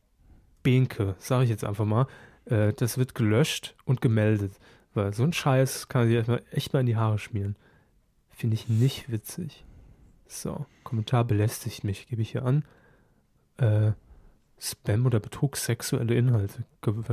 Behnke, 0.63 1.15
sage 1.19 1.45
ich 1.45 1.51
jetzt 1.51 1.65
einfach 1.65 1.85
mal, 1.85 2.07
äh, 2.47 2.73
das 2.75 2.99
wird 2.99 3.15
gelöscht 3.15 3.75
und 3.85 4.01
gemeldet. 4.01 4.53
Weil 4.95 5.15
so 5.15 5.23
ein 5.23 5.33
Scheiß 5.33 5.89
kann 5.89 6.09
sich 6.09 6.29
echt 6.51 6.73
mal 6.73 6.81
in 6.81 6.87
die 6.87 6.97
Haare 6.97 7.19
schmieren. 7.19 7.57
Finde 8.31 8.55
ich 8.55 8.69
nicht 8.69 9.11
witzig. 9.11 9.65
So, 10.27 10.67
Kommentar 10.85 11.25
belästigt 11.25 11.85
mich, 11.85 12.09
gebe 12.09 12.23
ich 12.23 12.33
hier 12.33 12.45
an. 12.45 12.65
Äh, 13.59 13.93
Spam 14.59 15.07
oder 15.07 15.21
Betrug, 15.21 15.57
sexuelle 15.57 16.15
Inhalte. 16.15 16.65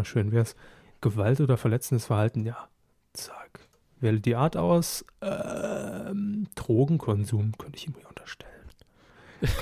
Schön 0.03 0.31
wär's. 0.31 0.55
Gewalt 1.01 1.41
oder 1.41 1.57
verletzendes 1.57 2.05
Verhalten, 2.05 2.45
ja. 2.45 2.67
Zack. 3.13 3.59
Wähle 3.99 4.19
die 4.19 4.35
Art 4.35 4.57
aus. 4.57 5.05
Ähm, 5.21 6.47
Drogenkonsum 6.55 7.53
könnte 7.57 7.77
ich 7.77 7.87
ihm 7.87 7.95
hier 7.97 8.07
unterstellen. 8.07 8.53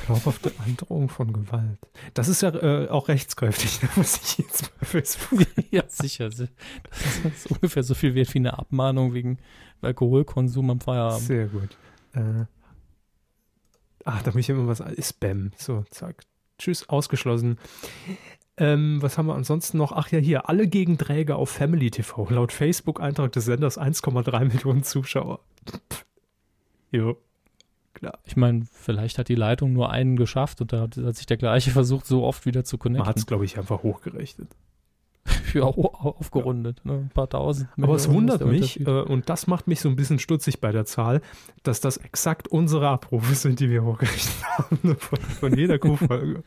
Glaubhafte 0.06 0.52
Androhung 0.66 1.10
von 1.10 1.34
Gewalt. 1.34 1.80
Das 2.14 2.28
ist 2.28 2.42
ja 2.42 2.50
äh, 2.50 2.90
auch 2.90 3.08
rechtskräftig, 3.08 3.80
da 3.82 3.88
muss 3.96 4.18
ich 4.18 4.38
jetzt 4.40 4.78
bei 4.80 4.86
Facebook. 4.86 5.48
ja, 5.72 5.84
sicher. 5.88 6.30
Das 6.30 6.40
ist 6.40 7.52
ungefähr 7.52 7.84
so 7.84 7.94
viel 7.94 8.16
wert 8.16 8.34
wie 8.34 8.40
eine 8.40 8.58
Abmahnung 8.58 9.14
wegen 9.14 9.38
Alkoholkonsum 9.82 10.70
am 10.70 10.80
Feierabend. 10.80 11.28
Sehr 11.28 11.48
gut. 11.48 11.78
Äh, 12.14 12.46
ach, 14.04 14.22
da 14.24 14.32
muss 14.32 14.42
ich 14.42 14.50
immer 14.50 14.68
was. 14.68 14.84
Spam. 15.06 15.52
So, 15.58 15.84
zack. 15.92 16.24
Tschüss, 16.58 16.88
ausgeschlossen. 16.88 17.58
Ähm, 18.58 19.02
was 19.02 19.18
haben 19.18 19.26
wir 19.28 19.36
ansonsten 19.36 19.78
noch? 19.78 19.92
Ach 19.92 20.10
ja, 20.12 20.20
hier, 20.20 20.48
alle 20.50 20.68
Gegenträger 20.68 21.36
auf 21.36 21.50
Family 21.50 21.92
TV. 21.92 22.28
Laut 22.30 22.52
Facebook-Eintrag 22.54 23.32
des 23.34 23.46
Senders 23.46 23.78
1,3 23.80 24.46
Millionen 24.46 24.84
Zuschauer. 24.84 25.40
jo. 26.92 27.18
klar. 27.94 28.20
Ich 28.26 28.36
meine, 28.38 28.66
vielleicht 28.72 29.18
hat 29.18 29.28
die 29.30 29.36
Leitung 29.36 29.74
nur 29.74 29.90
einen 29.92 30.16
geschafft 30.16 30.62
und 30.62 30.72
da 30.74 30.82
hat, 30.82 30.96
hat 30.98 31.16
sich 31.16 31.26
der 31.26 31.38
gleiche 31.38 31.72
versucht, 31.72 32.06
so 32.06 32.24
oft 32.24 32.46
wieder 32.46 32.64
zu 32.64 32.78
Man 32.78 33.00
hat 33.00 33.00
es, 33.00 33.04
connecten. 33.06 33.26
glaube 33.26 33.46
ich, 33.46 33.58
einfach 33.58 33.84
hochgerechnet. 33.84 34.50
Ja, 35.54 35.64
au- 35.64 35.94
aufgerundet, 36.20 36.84
ne? 36.86 36.94
ein 36.94 37.10
paar 37.14 37.30
tausend. 37.30 37.70
Aber 37.82 37.96
es 37.96 38.08
Millionen 38.08 38.24
wundert 38.30 38.42
der 38.42 38.48
mich, 38.48 38.80
äh, 38.86 38.90
und 39.02 39.30
das 39.30 39.48
macht 39.48 39.68
mich 39.68 39.80
so 39.80 39.88
ein 39.90 39.96
bisschen 39.96 40.20
stutzig 40.20 40.60
bei 40.60 40.72
der 40.74 40.86
Zahl, 40.86 41.22
dass 41.64 41.80
das 41.80 41.96
exakt 41.98 42.48
unsere 42.50 42.90
Abrufe 42.90 43.34
sind, 43.36 43.60
die 43.62 43.70
wir 43.70 43.84
hochgerechnet 43.86 44.36
haben 44.44 44.96
von, 44.98 45.20
von 45.20 45.58
jeder 45.58 45.80
Q-Folge. 45.80 46.44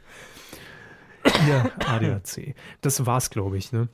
Ja, 1.49 1.71
ADAC. 1.87 2.55
Das 2.81 3.07
war's, 3.07 3.31
glaube 3.31 3.59
ich, 3.59 3.73
ne? 3.73 3.89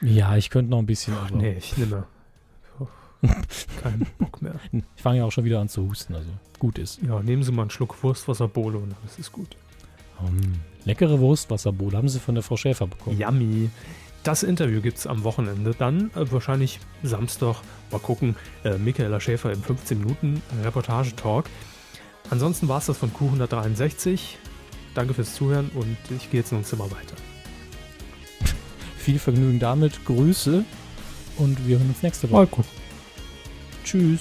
Ja, 0.00 0.36
ich 0.36 0.50
könnte 0.50 0.70
noch 0.70 0.78
ein 0.78 0.86
bisschen. 0.86 1.14
Aber 1.14 1.36
Nee, 1.36 1.56
ich 1.58 1.76
nehme 1.76 2.06
keinen 3.82 4.06
Bock 4.18 4.40
mehr. 4.40 4.54
Ich 4.96 5.02
fange 5.02 5.18
ja 5.18 5.24
auch 5.24 5.32
schon 5.32 5.44
wieder 5.44 5.60
an 5.60 5.68
zu 5.68 5.86
husten, 5.86 6.14
also 6.14 6.30
gut 6.58 6.78
ist. 6.78 7.02
Ja, 7.02 7.20
nehmen 7.22 7.42
Sie 7.42 7.52
mal 7.52 7.62
einen 7.62 7.70
Schluck 7.70 8.02
Wurstwasserbowle 8.02 8.78
und 8.78 8.94
alles 9.02 9.18
ist 9.18 9.32
gut. 9.32 9.56
Um, 10.18 10.38
leckere 10.84 11.18
Wurstwasserbohle 11.18 11.96
haben 11.96 12.08
sie 12.08 12.18
von 12.18 12.34
der 12.34 12.44
Frau 12.44 12.56
Schäfer 12.56 12.86
bekommen. 12.86 13.18
Yummy. 13.18 13.70
Das 14.22 14.42
Interview 14.42 14.82
gibt 14.82 14.98
es 14.98 15.06
am 15.06 15.24
Wochenende. 15.24 15.74
Dann 15.74 16.10
äh, 16.14 16.30
wahrscheinlich 16.30 16.78
Samstag. 17.02 17.56
Mal 17.90 18.00
gucken. 18.00 18.36
Äh, 18.64 18.76
Michaela 18.76 19.18
Schäfer 19.18 19.50
im 19.52 19.62
15 19.62 19.98
Minuten 19.98 20.42
Reportage-Talk. 20.62 21.46
Ansonsten 22.28 22.68
war 22.68 22.78
es 22.78 22.86
das 22.86 22.98
von 22.98 23.12
Q163. 23.12 24.20
Danke 24.94 25.14
fürs 25.14 25.34
Zuhören 25.34 25.70
und 25.74 25.96
ich 26.10 26.30
gehe 26.30 26.40
jetzt 26.40 26.52
noch 26.52 26.58
ein 26.58 26.64
Zimmer 26.64 26.90
weiter. 26.90 27.14
Viel 28.96 29.18
Vergnügen 29.18 29.58
damit, 29.58 30.04
Grüße 30.04 30.64
und 31.36 31.66
wir 31.66 31.78
hören 31.78 31.88
uns 31.88 32.02
nächste 32.02 32.30
Woche. 32.30 32.40
Tschüss. 33.84 34.20